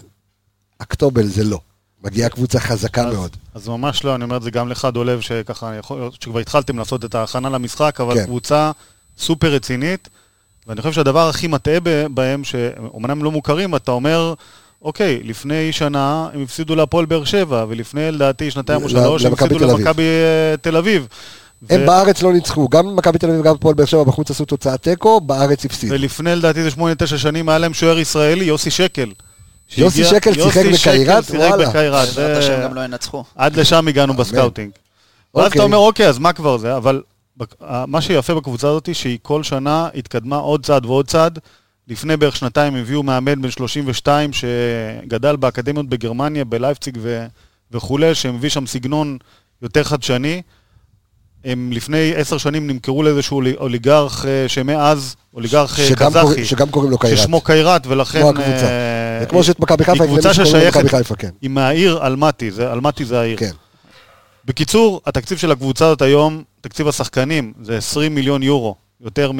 אקטובל 0.79 1.27
זה 1.27 1.43
לא. 1.43 1.59
מגיעה 2.03 2.29
קבוצה 2.29 2.59
חזקה 2.59 3.07
אז- 3.07 3.13
מאוד. 3.13 3.35
אז 3.55 3.67
ממש 3.67 4.03
לא, 4.03 4.15
אני 4.15 4.23
אומר 4.23 4.37
את 4.37 4.41
זה 4.41 4.51
גם 4.51 4.69
לך, 4.69 4.87
דולב, 4.93 5.19
שככה, 5.21 5.75
יכול 5.75 6.09
שכבר 6.19 6.39
התחלתם 6.39 6.77
לעשות 6.77 7.05
את 7.05 7.15
ההכנה 7.15 7.49
למשחק, 7.49 8.01
אבל 8.01 8.15
כן. 8.15 8.25
קבוצה 8.25 8.71
סופר 9.17 9.47
רצינית, 9.53 10.09
ואני 10.69 10.81
חושב 10.81 10.93
שהדבר 10.93 11.29
הכי 11.29 11.47
מטעה 11.47 11.79
ב- 11.83 12.05
בהם, 12.09 12.43
שאומנם 12.43 13.11
הם 13.11 13.23
לא 13.23 13.31
מוכרים, 13.31 13.75
אתה 13.75 13.91
אומר, 13.91 14.33
אוקיי, 14.81 15.19
לפני 15.23 15.71
שנה 15.71 16.29
הם 16.33 16.43
הפסידו 16.43 16.75
להפועל 16.75 17.05
באר 17.05 17.23
שבע, 17.23 17.65
ולפני, 17.69 18.11
לדעתי, 18.11 18.51
שנתיים 18.51 18.83
או 18.83 18.89
שלוש, 18.89 19.25
הם 19.25 19.33
הפסידו. 19.33 19.59
למכבי 19.59 20.03
אה, 20.03 20.57
תל 20.61 20.77
אביב. 20.77 21.07
הם 21.69 21.81
ו- 21.81 21.85
בארץ 21.85 22.21
לא 22.21 22.33
ניצחו, 22.33 22.69
גם 22.69 22.95
מכבי 22.95 23.17
תל 23.17 23.27
אביב 23.27 23.39
וגם 23.41 23.55
הפועל 23.55 23.75
באר 23.75 23.85
שבע 23.85 24.03
בחוץ 24.03 24.31
עשו 24.31 24.45
תוצאת 24.45 24.81
תיקו, 24.81 25.21
בארץ 25.21 25.65
הפסידו. 25.65 25.93
ולפני, 25.93 26.35
לדעתי, 26.35 26.63
זה 26.63 26.71
שמונה, 26.71 26.95
תשע 26.95 27.17
שנים, 27.17 27.49
היה 27.49 27.57
להם 27.57 27.73
שוער 27.73 27.99
ישראלי, 27.99 28.45
יוסי 28.45 28.71
שקל. 28.71 29.11
יוסי 29.77 30.03
שקל 30.03 30.33
שיחק 30.33 30.55
יוסי 30.55 30.77
שקל 30.77 30.93
בקייראט? 31.01 31.25
שיחק 31.25 31.39
וואלה. 31.39 31.69
בקייראט. 31.69 32.07
בעזרת 32.07 32.37
השם 32.37 32.61
גם 32.63 32.73
לא 32.73 32.81
ינצחו. 32.81 33.23
עד 33.35 33.55
לשם 33.55 33.87
הגענו 33.87 34.13
בסקאוטינג. 34.13 34.71
ואז 35.35 35.45
אוקיי. 35.45 35.59
אתה 35.59 35.63
אומר, 35.63 35.77
אוקיי, 35.77 36.07
אז 36.07 36.17
מה 36.17 36.33
כבר 36.33 36.57
זה? 36.57 36.77
אבל 36.77 37.01
מה 37.87 38.01
שיפה 38.01 38.35
בקבוצה 38.35 38.67
הזאת, 38.67 38.89
שהיא 38.95 39.19
כל 39.21 39.43
שנה 39.43 39.89
התקדמה 39.95 40.35
עוד 40.35 40.65
צעד 40.65 40.85
ועוד 40.85 41.07
צעד. 41.07 41.39
לפני 41.87 42.17
בערך 42.17 42.35
שנתיים 42.35 42.75
הביאו 42.75 43.03
מאמן 43.03 43.41
בן 43.41 43.51
32 43.51 44.31
שגדל 44.33 45.35
באקדמיות 45.35 45.89
בגרמניה, 45.89 46.45
בלייפציג 46.45 46.97
ו- 47.01 47.25
וכולי, 47.71 48.15
שהביא 48.15 48.49
שם 48.49 48.67
סגנון 48.67 49.17
יותר 49.61 49.83
חדשני. 49.83 50.41
הם 51.45 51.71
לפני 51.73 52.13
עשר 52.15 52.37
שנים 52.37 52.67
נמכרו 52.67 53.03
לאיזשהו 53.03 53.37
אולי- 53.37 53.55
אוליגרך 53.57 54.25
אה, 54.25 54.45
שמאז, 54.47 55.15
אוליגרך 55.33 55.79
אה, 55.79 55.85
שגם 55.87 56.09
קזחי, 56.09 56.21
קוראים- 56.21 56.45
שגם 56.45 56.69
קוראים 56.69 56.91
לו 56.91 56.97
קיירת. 56.97 57.17
ששמו 57.17 57.41
קיירת, 57.41 57.87
ולכן... 57.87 58.19
כמו 58.19 58.29
הקבוצה. 58.29 58.47
אה, 58.65 59.17
זה 59.19 59.25
כמו 59.25 59.43
שאת 59.43 59.59
מכבי 59.59 59.83
חיפה, 59.83 60.03
היא 60.03 60.11
קבוצה 60.13 60.33
ששייכת, 60.33 60.87
חיפה, 60.89 61.15
כן. 61.15 61.29
היא 61.41 61.49
מהעיר 61.49 62.07
אלמטי, 62.07 62.51
זה- 62.51 62.73
אלמטי 62.73 63.05
זה 63.05 63.19
העיר. 63.19 63.37
כן. 63.37 63.51
בקיצור, 64.45 65.01
התקציב 65.05 65.37
של 65.37 65.51
הקבוצה 65.51 65.85
הזאת 65.85 66.01
היום, 66.01 66.43
תקציב 66.61 66.87
השחקנים, 66.87 67.53
זה 67.61 67.77
20 67.77 68.15
מיליון 68.15 68.43
יורו, 68.43 68.75
יותר 69.01 69.31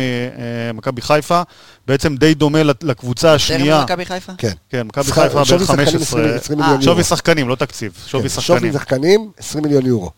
ממכבי 0.74 1.02
חיפה, 1.02 1.41
בעצם 1.88 2.16
די 2.16 2.34
דומה 2.34 2.60
לקבוצה 2.64 3.28
יותר 3.28 3.36
השנייה. 3.36 3.82
ממכבי 3.82 4.06
חיפה? 4.06 4.32
כן. 4.38 4.52
כן, 4.70 4.88
מכבי 4.88 5.04
שח- 5.04 5.14
חיפה 5.14 5.46
שחקנים 5.46 5.66
15. 5.66 6.00
20 6.22 6.36
20 6.36 6.60
מיליון 6.60 6.78
אה, 6.78 6.84
יורו. 6.84 6.94
שווי 6.94 7.04
שחקנים, 7.04 7.50
לא 7.50 7.56
תקציב, 7.56 7.94
שווי 8.08 8.24
כן, 8.24 8.30
שחקנים. 8.30 8.60
שווי 8.60 8.74
שחקנים, 8.74 9.32
20 9.38 9.64
מיליון 9.64 9.86
יורו. 9.86 10.12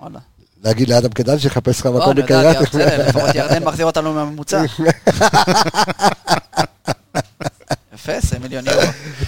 וואלה. 0.00 0.18
להגיד 0.64 0.88
לאדם 0.88 1.08
קדן 1.08 1.38
שיחפש 1.38 1.80
לך 1.80 1.86
מקום. 1.86 2.14
בסדר, 2.16 3.08
לפחות 3.08 3.34
ירדן 3.34 3.64
מחזיר 3.64 3.86
אותנו 3.86 4.12
מהממוצע. 4.12 4.62
יפה, 7.94 8.12
20 8.12 8.42
מיליון 8.42 8.64
יורו. 8.66 8.82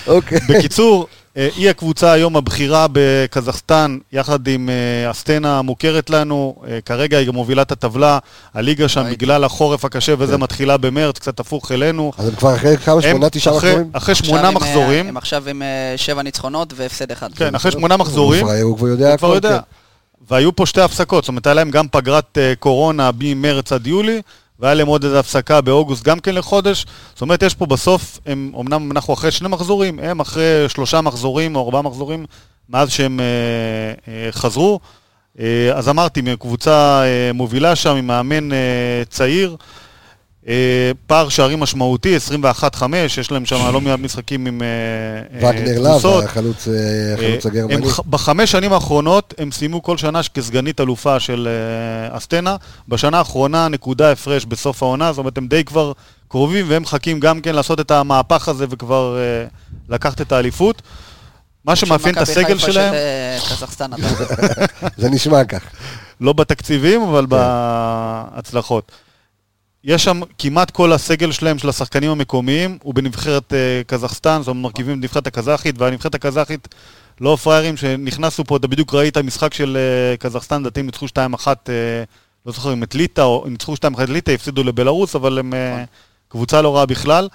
אוקיי. 0.07 0.39
בקיצור, 0.49 1.03
אה, 1.03 1.24
היא 1.37 1.71
הקבוצה 1.71 2.13
היום 2.13 2.37
הבכירה 2.37 2.87
בקזחסטן, 2.93 3.99
יחד 4.13 4.49
עם 4.49 4.69
אה, 4.71 5.11
אסטנה 5.11 5.59
המוכרת 5.59 6.11
לנו. 6.11 6.55
אה, 6.69 6.79
כרגע 6.85 7.19
היא 7.19 7.27
גם 7.27 7.35
מובילה 7.35 7.63
את 7.63 7.73
הטבלה. 7.73 8.19
הליגה 8.55 8.89
שם, 8.89 9.01
ראיתי. 9.01 9.17
בגלל 9.17 9.45
החורף 9.45 9.85
הקשה 9.85 10.15
וזה, 10.19 10.35
כן. 10.37 10.41
מתחילה 10.41 10.77
במרץ, 10.77 11.19
קצת 11.19 11.41
הפוך 11.41 11.73
אלינו. 11.73 12.13
אז 12.19 12.29
הם 12.29 12.35
כבר 12.35 12.55
אחרי 12.55 12.77
כמה, 12.77 13.03
שמונה, 13.03 13.31
תשעה 13.31 13.57
אחרי- 13.57 13.71
מחזורים? 13.71 13.91
אחרי 13.93 14.15
שמונה 14.15 14.45
אה, 14.45 14.51
מחזורים, 14.51 15.09
הם 15.09 15.17
עכשיו 15.17 15.49
עם 15.49 15.63
אה, 15.63 15.93
שבע 15.97 16.23
ניצחונות 16.23 16.73
והפסד 16.77 17.11
אחד. 17.13 17.35
כן, 17.35 17.55
אחרי 17.55 17.73
שמונה 17.73 17.97
מחזורים, 17.97 18.47
הוא 18.63 18.77
כבר 18.79 18.87
יודע 18.89 19.11
הוא 19.11 19.17
כבר 19.17 19.29
הכל, 19.29 19.37
יודע. 19.37 19.59
כן. 19.59 19.65
והיו 20.31 20.57
פה 20.57 20.67
שתי 20.67 20.81
הפסקות, 20.81 21.25
זאת 21.25 21.29
אומרת, 21.29 21.47
היה 21.47 21.55
להם 21.55 21.71
גם 21.71 21.87
פגרת 21.89 22.39
אה, 22.39 22.53
קורונה 22.59 23.11
ממרץ 23.19 23.73
עד 23.73 23.87
יולי, 23.87 24.21
והיה 24.65 24.75
להם 24.75 24.87
עוד 24.87 25.05
איזו 25.05 25.19
הפסקה 25.19 25.61
באוגוסט 25.61 26.05
גם 26.05 26.21
כן 26.21 26.35
לחודש. 26.35 26.87
זאת 27.13 27.23
אומרת, 27.23 27.43
יש 27.43 27.55
פה 27.55 27.67
בסוף, 27.67 28.19
הם, 28.27 28.53
אמנם 28.61 28.93
אנחנו 28.93 29.15
אחרי 29.15 29.31
שני 29.31 29.49
מחזורים, 29.49 29.99
הם 29.99 30.21
אחרי 30.21 30.69
שלושה 30.69 31.01
מחזורים 31.01 31.57
או 31.57 31.65
ארבעה 31.65 31.83
מחזורים 31.83 32.27
מאז 32.69 32.91
שהם 32.91 33.21
אה, 33.21 33.25
אה, 34.09 34.33
חזרו. 34.33 34.81
אה, 35.41 35.73
אז 35.75 35.89
אמרתי, 35.89 36.23
קבוצה 36.41 37.03
אה, 37.05 37.33
מובילה 37.35 37.77
שם 37.77 37.97
עם 37.97 38.07
מאמן 38.07 38.53
אה, 38.53 39.03
צעיר. 39.09 39.57
אה, 40.49 40.91
פער 41.07 41.29
שערים 41.29 41.61
משמעותי, 41.61 42.17
21-5, 42.77 42.83
יש 43.21 43.31
להם 43.31 43.47
שם 43.47 43.73
לא 43.73 43.81
מעט 43.81 43.99
משחקים 43.99 44.47
עם 44.47 44.63
אה, 44.63 45.49
אה, 45.49 45.51
וגנר 45.51 45.81
לאב, 45.81 45.93
תבוסות. 45.93 46.25
החלוץ 46.25 47.47
הגרמני. 47.47 47.87
בחמש 48.11 48.51
שנים 48.51 48.73
האחרונות 48.73 49.35
הם 49.39 49.53
סיימו 49.53 49.83
כל 49.83 49.97
שנה 49.97 50.21
כסגנית 50.35 50.81
אלופה 50.81 51.21
של 51.21 51.49
אסטנה. 52.11 52.57
בשנה 52.89 53.19
האחרונה 53.19 53.69
נקודה 53.69 54.13
הפרש 54.13 54.45
בסוף 54.45 54.83
העונה, 54.83 55.13
זאת 55.13 55.19
אומרת 55.19 55.39
הם 55.39 55.47
די 55.47 55.65
כבר 55.65 55.93
קרובים 56.29 56.67
והם 56.69 56.83
מחכים 56.83 57.21
גם 57.21 57.41
כן 57.41 57.55
לעשות 57.55 57.81
את 57.81 57.91
המהפך 57.91 58.49
הזה 58.49 58.67
וכבר 58.71 59.17
לקחת 59.89 60.21
את 60.21 60.33
האליפות. 60.33 60.83
מה 61.65 61.77
שמאפיין 61.77 62.15
את 62.15 62.21
הסגל 62.21 62.59
שלהם, 62.59 62.95
זה 64.99 65.11
נשמע 65.11 65.45
כך. 65.45 65.63
לא 66.21 66.33
בתקציבים, 66.33 67.03
אבל 67.03 67.27
כן. 67.31 67.37
בהצלחות. 68.35 68.93
יש 69.85 70.05
שם 70.05 70.21
כמעט 70.39 70.71
כל 70.71 70.93
הסגל 70.93 71.33
שלהם, 71.33 71.59
של 71.59 71.69
השחקנים 71.69 72.11
המקומיים, 72.11 72.79
הוא 72.83 72.95
בנבחרת 72.95 73.53
אה, 73.53 73.83
קזחסטן, 73.87 74.39
זאת 74.41 74.49
אומרת, 74.49 74.63
מרכיבים 74.63 74.99
את 74.99 75.03
הנבחרת 75.03 75.27
הקזחית, 75.27 75.79
והנבחרת 75.79 76.15
הקזחית 76.15 76.69
לא 77.21 77.37
פראיירים 77.43 77.77
שנכנסו 77.77 78.45
פה, 78.45 78.57
אתה 78.57 78.67
בדיוק 78.67 78.95
ראית 78.95 79.19
משחק 79.19 79.55
של 79.55 79.77
אה, 79.77 80.17
קזחסטן, 80.17 80.61
לדעתי 80.61 80.81
הם 80.81 80.87
ניצחו 80.87 81.07
2-1, 81.07 81.47
אה, 81.47 81.53
לא 82.47 82.53
זוכר 82.53 82.73
אם 82.73 82.83
את 82.83 82.95
ליטא, 82.95 83.21
או 83.21 83.45
ניצחו 83.49 83.75
2-1 83.75 84.03
את 84.03 84.09
ליטא, 84.09 84.31
הפסידו 84.31 84.65
לבלארוס, 84.65 85.17
אבל 85.17 85.39
הם 85.39 85.55
אה, 85.55 85.85
קבוצה 86.29 86.63
לא 86.63 86.77
רעה 86.77 86.87
בכלל. 86.87 87.29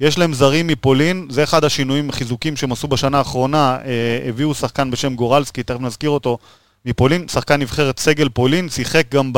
יש 0.00 0.18
להם 0.18 0.34
זרים 0.34 0.66
מפולין, 0.66 1.26
זה 1.30 1.42
אחד 1.42 1.64
השינויים, 1.64 2.12
חיזוקים 2.12 2.56
שהם 2.56 2.72
עשו 2.72 2.88
בשנה 2.88 3.18
האחרונה, 3.18 3.78
אה, 3.84 4.28
הביאו 4.28 4.54
שחקן 4.54 4.90
בשם 4.90 5.14
גורלסקי, 5.14 5.62
תכף 5.62 5.80
נזכיר 5.80 6.10
אותו, 6.10 6.38
מפולין, 6.84 7.28
שחקן 7.28 7.60
נבחרת 7.60 7.98
סגל 7.98 8.28
פולין, 8.28 8.68
שיחק 8.68 9.06
גם 9.10 9.32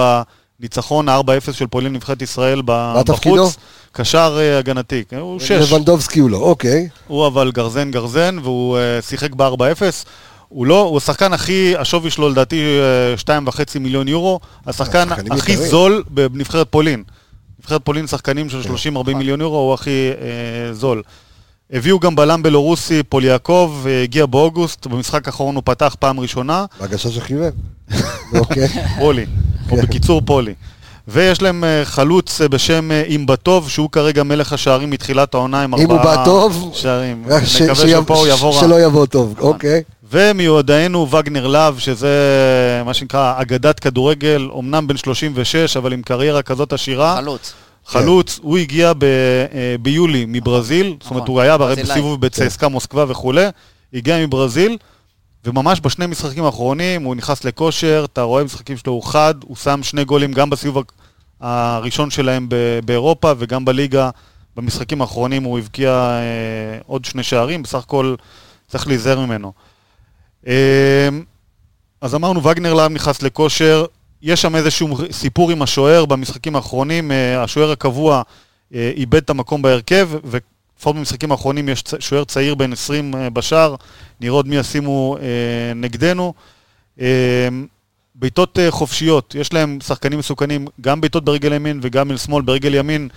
בניצחון 0.60 1.08
ה-4-0 1.08 1.52
של 1.52 1.66
פולין 1.66 1.92
נבחרת 1.92 2.22
ישראל? 2.22 2.62
בחוץ. 2.64 3.56
קשר 3.92 4.36
אה, 4.40 4.58
הגנתי, 4.58 5.04
כן, 5.08 5.16
הוא 5.16 5.40
שש. 5.40 5.50
לבנדובסקי 5.50 6.20
הוא 6.20 6.30
לא, 6.30 6.36
אוקיי. 6.36 6.88
הוא 7.06 7.26
אבל 7.26 7.52
גרזן 7.52 7.90
גרזן, 7.90 8.38
והוא 8.42 8.78
uh, 8.78 9.04
שיחק 9.04 9.34
ב-4-0. 9.34 9.82
הוא 10.48 10.66
לא, 10.66 10.80
הוא 10.80 10.96
השחקן 10.96 11.32
הכי, 11.32 11.76
השווי 11.76 12.10
שלו 12.10 12.28
לדעתי 12.28 12.62
אה, 13.26 13.38
2.5 13.46 13.78
מיליון 13.80 14.08
יורו, 14.08 14.40
השחקן 14.66 15.12
הכי 15.12 15.52
יקרים. 15.52 15.68
זול 15.68 16.04
בנבחרת 16.10 16.66
פולין. 16.70 17.02
נבחרת 17.60 17.80
פולין 17.84 18.06
שחקנים 18.06 18.50
של 18.50 18.60
30-40 18.96 19.14
מיליון 19.14 19.40
יורו, 19.40 19.58
הוא 19.58 19.74
הכי 19.74 20.10
אה, 20.20 20.74
זול. 20.74 21.02
הביאו 21.70 22.00
גם 22.00 22.16
בלם 22.16 22.42
בלורוסי, 22.42 23.02
פוליאקוב, 23.02 23.86
אה, 23.88 24.02
הגיע 24.02 24.26
באוגוסט, 24.26 24.86
במשחק 24.86 25.26
האחרון 25.26 25.54
הוא 25.54 25.62
פתח 25.66 25.96
פעם 25.98 26.20
ראשונה, 26.20 26.64
בהגשה 26.80 27.10
של 27.10 27.20
חיוור. 27.20 27.50
אוקיי. 28.34 28.68
פולי, 28.98 29.26
או 29.70 29.76
כן. 29.76 29.82
בקיצור 29.82 30.22
פולי. 30.24 30.54
ויש 31.10 31.42
להם 31.42 31.64
אה, 31.64 31.84
חלוץ 31.84 32.40
אה, 32.40 32.48
בשם 32.48 32.90
אה, 32.92 33.02
אימבטוב, 33.02 33.70
שהוא 33.70 33.90
כרגע 33.90 34.22
מלך 34.22 34.52
השערים 34.52 34.90
מתחילת 34.90 35.34
העונה 35.34 35.62
עם 35.62 35.74
אם 35.74 35.90
הוא 35.90 35.96
ארבעה 35.98 36.16
בא 36.16 36.24
טוב, 36.24 36.70
שערים. 36.74 37.24
ש- 37.44 37.60
נקווה 37.62 37.74
שיב- 37.74 38.02
שפה 38.04 38.14
הוא 38.16 38.26
יבוא 38.26 38.54
רע. 38.54 38.60
שלא 38.60 38.80
יבוא 38.80 39.06
טוב, 39.06 39.34
אוקיי. 39.40 39.82
ומיועדנו 40.12 41.10
וגנר 41.10 41.46
להב, 41.46 41.78
שזה 41.78 42.08
מה 42.84 42.94
שנקרא 42.94 43.34
אגדת 43.36 43.80
כדורגל, 43.80 44.48
אמנם 44.58 44.86
בן 44.86 44.96
36, 44.96 45.76
אבל 45.76 45.92
עם 45.92 46.02
קריירה 46.02 46.42
כזאת 46.42 46.72
עשירה. 46.72 47.16
חלוץ. 47.16 47.52
חלוץ, 47.86 48.38
הוא 48.42 48.58
הגיע 48.58 48.92
ב, 48.98 49.04
אה, 49.04 49.08
ביולי 49.82 50.24
מברזיל, 50.28 50.94
זאת 51.02 51.10
אומרת 51.10 51.22
נכון, 51.22 51.34
הוא 51.34 51.40
היה 51.40 51.52
הרי 51.52 51.58
ברזילאי. 51.66 51.90
בסיבוב 51.90 52.20
בצסקה 52.20 52.68
מוסקבה 52.68 53.04
וכולי, 53.08 53.46
הגיע 53.94 54.26
מברזיל, 54.26 54.76
וממש 55.48 55.80
בשני 55.82 56.06
משחקים 56.06 56.44
האחרונים 56.44 57.02
הוא 57.02 57.16
נכנס 57.16 57.44
לכושר, 57.44 58.06
אתה 58.12 58.22
רואה 58.22 58.44
משחקים 58.44 58.76
שלו, 58.76 58.92
הוא 58.92 59.02
חד, 59.02 59.34
הוא 59.44 59.56
שם 59.56 59.80
שני 59.82 60.04
גולים 60.04 60.32
גם 60.32 60.50
בסיבוב 60.50 60.84
הראשון 61.40 62.10
שלהם 62.10 62.48
באירופה 62.84 63.32
וגם 63.38 63.64
בליגה, 63.64 64.10
במשחקים 64.56 65.00
האחרונים 65.00 65.44
הוא 65.44 65.58
הבקיע 65.58 65.90
אה, 65.90 66.78
עוד 66.86 67.04
שני 67.04 67.22
שערים, 67.22 67.62
בסך 67.62 67.78
הכל 67.78 68.14
צריך 68.68 68.86
להיזהר 68.86 69.20
ממנו. 69.20 69.52
אה, 70.46 71.08
אז 72.00 72.14
אמרנו, 72.14 72.44
וגנר 72.44 72.74
להב 72.74 72.92
נכנס 72.92 73.22
לכושר, 73.22 73.84
יש 74.22 74.42
שם 74.42 74.56
איזשהו 74.56 74.98
סיפור 75.10 75.50
עם 75.50 75.62
השוער. 75.62 76.04
במשחקים 76.04 76.56
האחרונים, 76.56 77.12
אה, 77.12 77.42
השוער 77.42 77.70
הקבוע 77.70 78.22
אה, 78.74 78.92
איבד 78.96 79.22
את 79.22 79.30
המקום 79.30 79.62
בהרכב, 79.62 80.08
ולפחות 80.78 80.96
במשחקים 80.96 81.32
האחרונים 81.32 81.68
יש 81.68 81.84
שוער 81.98 82.24
צעיר 82.24 82.54
בן 82.54 82.72
20 82.72 83.14
אה, 83.14 83.30
בשער, 83.30 83.74
נראה 84.20 84.32
עוד 84.32 84.48
מי 84.48 84.56
ישימו 84.56 85.16
אה, 85.20 85.74
נגדנו. 85.74 86.34
אה, 87.00 87.48
בעיטות 88.14 88.58
אה, 88.58 88.70
חופשיות, 88.70 89.34
יש 89.38 89.52
להם 89.52 89.78
שחקנים 89.86 90.18
מסוכנים, 90.18 90.66
גם 90.80 91.00
בעיטות 91.00 91.24
ברגל 91.24 91.52
ימין 91.52 91.80
וגם 91.82 92.10
אל 92.10 92.16
שמאל 92.16 92.42
ברגל 92.42 92.74
ימין, 92.74 93.08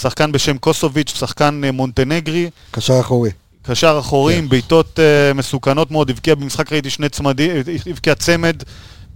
שחקן 0.00 0.32
בשם 0.32 0.58
קוסוביץ', 0.58 1.14
שחקן 1.18 1.60
אה, 1.64 1.72
מונטנגרי, 1.72 2.50
קשר 2.70 3.00
אחורי. 3.00 3.30
קשר 3.62 3.96
אחורי 4.00 4.38
עם 4.38 4.48
בעיטות 4.48 4.98
אה, 4.98 5.32
מסוכנות 5.34 5.90
מאוד, 5.90 6.10
הבקיע 6.10 6.34
במשחק 6.34 6.72
ראיתי 6.72 6.90
שני 6.90 7.08
צמדים, 7.08 7.50
אה, 7.50 7.60
הבקיע 7.86 8.14
צמד 8.14 8.62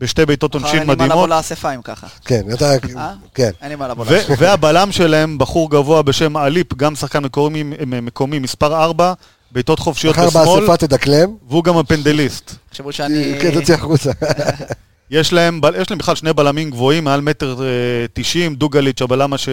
בשתי 0.00 0.26
בעיטות 0.26 0.56
מחר 0.56 0.64
עונשין 0.66 0.80
אין 0.80 0.88
לי 0.88 0.94
מה 0.96 1.04
לבוא 1.04 1.06
מדהימות. 1.06 1.30
לאספה 1.30 1.74
אם 1.74 1.82
ככה. 1.82 2.06
כן, 2.24 2.42
אתה... 2.54 2.72
אה? 2.96 3.12
כן. 3.34 3.50
אין 3.62 3.68
לי 3.68 3.76
מה 3.76 3.88
לבוא 3.88 4.06
לאספה. 4.06 4.32
והבלם 4.38 4.92
שלהם, 4.92 5.38
בחור 5.38 5.70
גבוה 5.70 6.02
בשם 6.02 6.36
אליפ, 6.36 6.74
גם 6.74 6.96
שחקן 6.96 7.24
מקומי, 7.24 7.62
מקומי 7.86 8.38
מספר 8.38 8.82
4, 8.84 9.12
בעיטות 9.52 9.78
חופשיות 9.78 10.16
מחר 10.16 10.26
בשמאל, 10.26 10.60
באספה 10.60 10.76
תדקלם, 10.76 11.30
והוא 11.48 11.64
גם 11.64 11.76
הפנדליסי. 11.76 12.40
תחשבו 12.70 12.92
שאני... 12.92 13.34
כן, 13.40 13.54
תוציא 13.54 13.74
החוצה. 13.74 14.10
יש 15.10 15.32
להם, 15.32 15.60
יש 15.80 15.90
להם 15.90 15.98
בכלל 15.98 16.14
שני 16.14 16.32
בלמים 16.32 16.70
גבוהים, 16.70 17.04
מעל 17.04 17.20
מטר 17.20 17.62
אה, 17.62 18.06
תשעים, 18.12 18.54
דוגליץ', 18.54 19.02
הבלם 19.02 19.32
הש... 19.32 19.48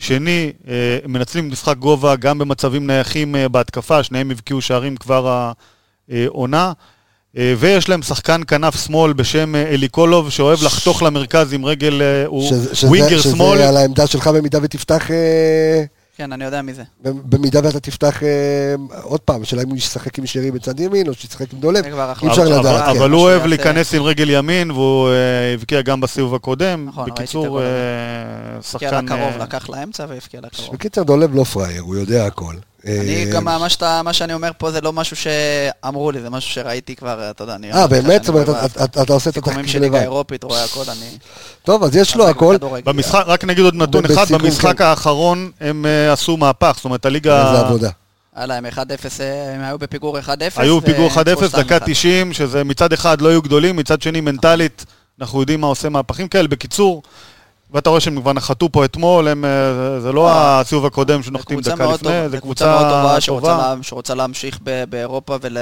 השני, 0.00 0.52
אה, 0.68 0.98
מנצלים 1.08 1.50
משחק 1.50 1.76
גובה 1.76 2.16
גם 2.16 2.38
במצבים 2.38 2.86
נייחים 2.86 3.36
אה, 3.36 3.48
בהתקפה, 3.48 4.02
שניהם 4.02 4.30
הבקיעו 4.30 4.60
שערים 4.60 4.96
כבר 4.96 5.52
העונה. 6.10 6.72
אה, 7.38 7.54
ויש 7.58 7.88
להם 7.88 8.02
שחקן 8.02 8.40
כנף 8.46 8.84
שמאל 8.86 9.12
בשם 9.12 9.54
אה, 9.54 9.62
אליקולוב, 9.62 10.30
שאוהב 10.30 10.62
לחתוך 10.62 11.02
למרכז 11.02 11.52
עם 11.52 11.64
רגל, 11.64 12.02
אה, 12.02 12.26
הוא 12.26 12.52
ווינגר 12.82 13.20
שמאל. 13.20 13.56
שזה 13.56 13.68
על 13.68 13.76
העמדה 13.76 14.06
שלך 14.06 14.26
במידה 14.26 14.58
ותפתח... 14.62 15.08
כן, 16.16 16.32
אני 16.32 16.44
יודע 16.44 16.62
מי 16.62 16.74
זה. 16.74 16.82
במידה 17.02 17.60
ואתה 17.64 17.80
תפתח 17.80 18.22
עוד 19.02 19.20
פעם, 19.20 19.42
השאלה 19.42 19.62
אם 19.62 19.68
הוא 19.68 19.76
ישחק 19.76 20.18
עם 20.18 20.26
שרי 20.26 20.50
בצד 20.50 20.80
ימין 20.80 21.08
או 21.08 21.14
שישחק 21.14 21.52
עם 21.52 21.60
דולב. 21.60 21.84
אי. 21.84 21.90
אפשר 22.28 22.42
אבל- 22.42 22.58
לדעת, 22.60 22.96
אבל, 22.96 23.06
כן. 23.06 23.12
הוא 23.12 23.20
אוהב. 23.20 23.46
להיכנס 23.46 23.94
עם 23.94 24.02
רגל 24.02 24.30
ימין, 24.30 24.70
והוא 24.70 25.08
הבקיע 25.54 25.82
גם 25.82 26.00
בסיבוב 26.00 26.34
הקודם. 26.34 26.86
נכון, 26.88 27.10
בקיצור. 27.10 27.60
אה, 27.60 27.66
הבקיע 28.74 28.90
שחקן... 28.90 29.04
לקרוב, 29.04 29.42
לקח 29.42 29.68
לאמצע 29.68 30.06
והבקיע 30.08 30.40
לקרוב. 30.40 30.74
בקיצר, 30.74 31.02
דולב 31.02 31.34
לא 31.34 31.44
פראייר, 31.44 31.82
הוא 31.82 31.96
יודע 31.96 32.26
הכל. 32.26 32.54
אני 32.86 33.24
אה, 33.26 33.30
גם, 33.32 33.44
מה 33.44 33.68
שאתה- 33.68 34.02
מה 34.04 34.12
שאני 34.12 34.34
אומר 34.34 34.50
פה 34.58 34.70
זה 34.70 34.80
לא 34.80 34.92
משהו 34.92 35.16
שאמרו 35.16 36.10
לי, 36.10 36.20
זה 36.20 36.30
משהו 36.30 36.50
שראיתי 36.50 36.96
כבר, 36.96 37.30
אתה 37.30 37.44
יודע, 37.44 37.54
אני... 37.54 37.72
אה, 37.72 37.86
באמת? 37.86 38.24
זאת 38.24 38.28
אומרת, 38.28 38.48
אתה- 38.48 38.84
אתה 38.84 39.02
אתה 39.02 39.12
עושה 39.12 39.30
את 39.30 39.34
סיכומים 39.34 39.58
התחקיר 39.58 39.72
של 39.72 39.80
ליגה 39.80 39.96
לבד. 39.96 40.02
אירופית, 40.02 40.44
רואה 40.44 40.64
הכל, 40.64 40.82
אני... 40.88 41.18
טוב, 41.64 41.84
אז 41.84 41.96
יש 41.96 42.16
לו 42.16 42.28
הכל. 42.28 42.56
במשחק, 42.84 43.24
רק 43.26 43.44
נגיד 43.44 43.64
עוד 43.64 43.74
נתון 43.74 44.04
אחד, 44.04 44.26
במשחק 44.32 44.78
כן. 44.78 44.84
האחרון 44.84 45.50
הם 45.60 45.86
אה, 45.86 46.12
עשו 46.12 46.36
מהפך, 46.36 46.72
זאת 46.76 46.84
אומרת 46.84 47.06
הליגה... 47.06 47.48
איזה 47.50 47.66
עבודה. 47.66 47.90
היה 48.34 48.46
להם 48.46 48.66
1-0, 48.66 48.78
אה, 49.20 49.54
הם 49.54 49.60
היו 49.64 49.78
בפיגור 49.78 50.18
1-0. 50.18 50.22
היו 50.56 50.80
פיגור 50.80 51.10
1-0, 51.10 51.16
וניצחו 51.26 51.44
2-1. 51.46 51.56
דקה 51.64 51.78
90, 51.86 52.32
שזה 52.32 52.64
מצד 52.64 52.92
אחד 52.92 53.20
לא 53.20 53.28
היו 53.28 53.42
גדולים, 53.42 53.76
מצד 53.76 54.02
שני 54.02 54.20
מנטלית, 54.20 54.84
אנחנו 55.20 55.40
יודעים 55.40 55.60
מה 55.60 55.66
עושה 55.66 55.88
מהפכים 55.88 56.28
כאלה. 56.28 56.48
בקיצור, 56.48 57.02
ואתה 57.72 57.90
רואה 57.90 58.00
שהם 58.00 58.20
כבר 58.20 58.32
נחתו 58.32 58.72
פה 58.72 58.84
אתמול, 58.84 59.28
הם, 59.28 59.44
אה, 59.44 60.00
זה 60.00 60.12
לא 60.12 60.28
אה, 60.28 60.60
הסיבוב 60.60 60.86
הקודם 60.86 61.20
זה 61.22 61.26
שנוחתים 61.26 61.60
דקה 61.60 61.76
מאוד 61.76 61.94
לפני, 61.94 62.08
טובה, 62.08 62.22
זה 62.22 62.28
זה 62.28 62.40
קבוצה 62.40 62.66
מאוד 62.66 62.86
טובה 62.88 63.20
שרוצה 63.20 63.74
שרוצה 63.82 64.14
להמשיך 64.14 64.58
ב- 64.62 64.84
באירופה 64.84 65.36
ול- 65.42 65.56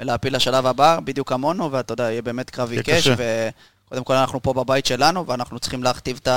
ולהעפיל 0.00 0.36
לשלב 0.36 0.66
הבא, 0.66 0.98
בדיוק 1.04 1.28
כמונו, 1.28 1.72
ואתה 1.72 1.92
יודע, 1.92 2.04
יהיה 2.04 2.22
באמת 2.22 2.50
קרב 2.50 2.70
עיקש. 2.70 3.08
וקודם 3.88 4.04
כל 4.04 4.14
אנחנו 4.14 4.42
פה 4.42 4.52
בבית 4.52 4.86
שלנו, 4.86 5.26
ואנחנו 5.26 5.58
צריכים 5.58 5.82
להכתיב 5.82 6.20
את 6.22 6.28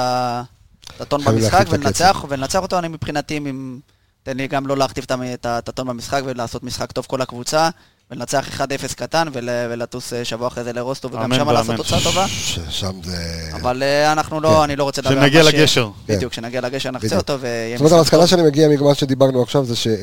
הטון 0.99 1.23
במשחק 1.23 1.65
ולנצח, 1.69 2.25
ולנצח 2.29 2.61
אותו, 2.61 2.79
אני 2.79 2.87
מבחינתי, 2.87 3.37
אם... 3.37 3.79
תן 4.23 4.37
לי 4.37 4.47
גם 4.47 4.67
לא 4.67 4.77
להכתיב 4.77 5.05
את 5.23 5.45
הטון 5.45 5.87
במשחק 5.87 6.21
ולעשות 6.25 6.63
משחק 6.63 6.91
טוב 6.91 7.05
כל 7.09 7.21
הקבוצה, 7.21 7.69
ולנצח 8.11 8.47
1-0 8.61 8.61
קטן 8.95 9.27
ול- 9.33 9.49
ולטוס 9.69 10.13
אה, 10.13 10.25
שבוע 10.25 10.47
אחרי 10.47 10.63
זה 10.63 10.73
לרוסטו, 10.73 11.11
וגם 11.11 11.21
אמן 11.21 11.35
שם 11.35 11.49
לעשות. 11.49 11.75
תוצאה 11.75 11.99
טובה. 12.03 12.27
ששם 12.27 12.91
זה... 13.03 13.17
אבל 13.53 13.83
אה, 13.83 14.11
אנחנו 14.11 14.41
לא, 14.41 14.63
אני 14.63 14.75
לא 14.75 14.83
רוצה 14.83 15.01
לדבר 15.01 15.13
על 15.13 15.19
מה 15.19 15.43
ש- 15.43 15.53
לגשר. 15.53 15.89
בדיוק, 16.07 16.31
כשנגיע 16.31 16.61
לגשר 16.61 16.91
נחצה. 16.91 17.17
אותו 17.17 17.39
ויהיה 17.39 17.77
זאת 17.77 17.85
אומרת, 17.85 17.99
המסקנה. 17.99 18.27
שאני 18.27 18.41
מגיע 18.41 18.67
ממה 18.67 18.95
שדיברנו 18.95 19.43
עכשיו 19.43 19.65
זה 19.65 19.75
ש- 19.75 19.87
אה, 19.87 19.93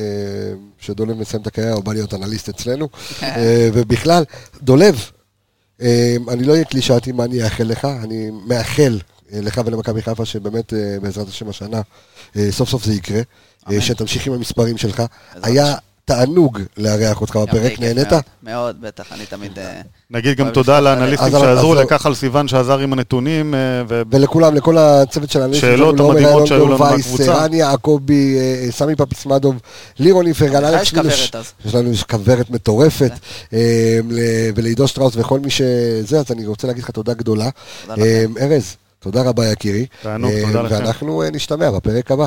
שדולב 0.81 1.17
מסיים 1.17 1.43
את 1.43 1.47
הקריירה, 1.47 1.75
הוא 1.75 1.85
בא 1.85 1.93
להיות 1.93 2.15
אנליסט 2.15 2.49
אצלנו. 2.49 2.89
אה, 3.23 3.69
ובכלל, 3.73 4.25
דולב, 4.63 5.11
אני 6.29 6.45
לא 6.45 6.53
אהיה 6.53 6.65
קלישאתי 6.65 7.13
מה 7.13 7.25
אני 7.25 7.45
אאחל 7.45 7.65
לך, 7.65 7.85
אני 8.05 8.31
מאחל 8.47 8.99
לך 9.33 9.61
ולמכבי 9.65 10.03
חיפה 10.03 10.25
שבאמת 10.25 10.73
בעזרת 11.03 11.29
השם 11.29 11.49
השנה 11.49 11.81
סוף 12.51 12.69
סוף 12.69 12.85
זה 12.85 12.95
יקרה, 12.95 13.21
שתמשיך 13.81 14.27
עם 14.27 14.33
המספרים 14.33 14.79
שלך. 14.79 15.03
היה 15.43 15.75
תענוג 16.09 16.61
לארח 16.77 17.21
אותך 17.21 17.37
בפרק, 17.37 17.81
נהנית? 17.81 18.09
מאוד, 18.43 18.81
בטח, 18.81 19.13
אני 19.13 19.27
תמיד... 19.27 19.59
אה, 19.59 19.81
נגיד 20.11 20.37
גם 20.37 20.51
תודה 20.51 20.81
לאנליסטים 20.81 21.31
שעזרו 21.31 21.75
לכחל 21.75 22.15
סיוון 22.15 22.49
שעזר 22.49 22.79
עם 22.79 22.93
הנתונים, 22.93 23.55
אה, 23.55 23.61
ולכולם, 24.11 24.55
לכל 24.55 24.79
הצוות 24.79 25.31
של 25.31 25.41
האנליסטים, 25.41 25.71
שאלות 25.71 26.01
המדהימות 26.01 26.47
שהיו 26.47 26.67
לנו 26.69 26.79
מהקבוצה. 26.79 27.35
רן 27.35 27.53
יעקבי, 27.53 28.39
אה, 28.39 28.67
סמי 28.71 28.97
פפיסמדוב, 28.97 29.57
לירון 29.99 30.27
איפרגן, 30.27 30.63
לך 30.63 30.83
יש. 30.83 30.91
כוורת 30.91 31.37
אז. 31.37 31.53
יש 31.65 31.75
לנו 31.75 31.93
יש 31.93 32.03
כוורת 32.03 32.51
מטורפת, 32.51 33.13
ולעידו 34.55 34.89
שטראוס 34.89 35.17
וכל 35.17 35.41
מי 35.41 35.51
שזה, 35.51 36.19
אז 36.19 36.25
אני 36.31 36.47
רוצה 36.47 36.67
להגיד 36.67 36.83
לך 36.83 36.91
תודה 36.91 37.15
גדולה. 37.15 37.49
ארז, 38.41 38.77
תודה 38.99 39.23
רבה 39.23 39.47
יקירי. 39.47 39.87
תענוג, 40.03 40.33
תודה 40.47 40.63
לכם. 40.63 40.75
ואנחנו 40.75 41.23
נשתמע 41.33 41.71
בפרק 41.71 42.11
הבא. 42.11 42.27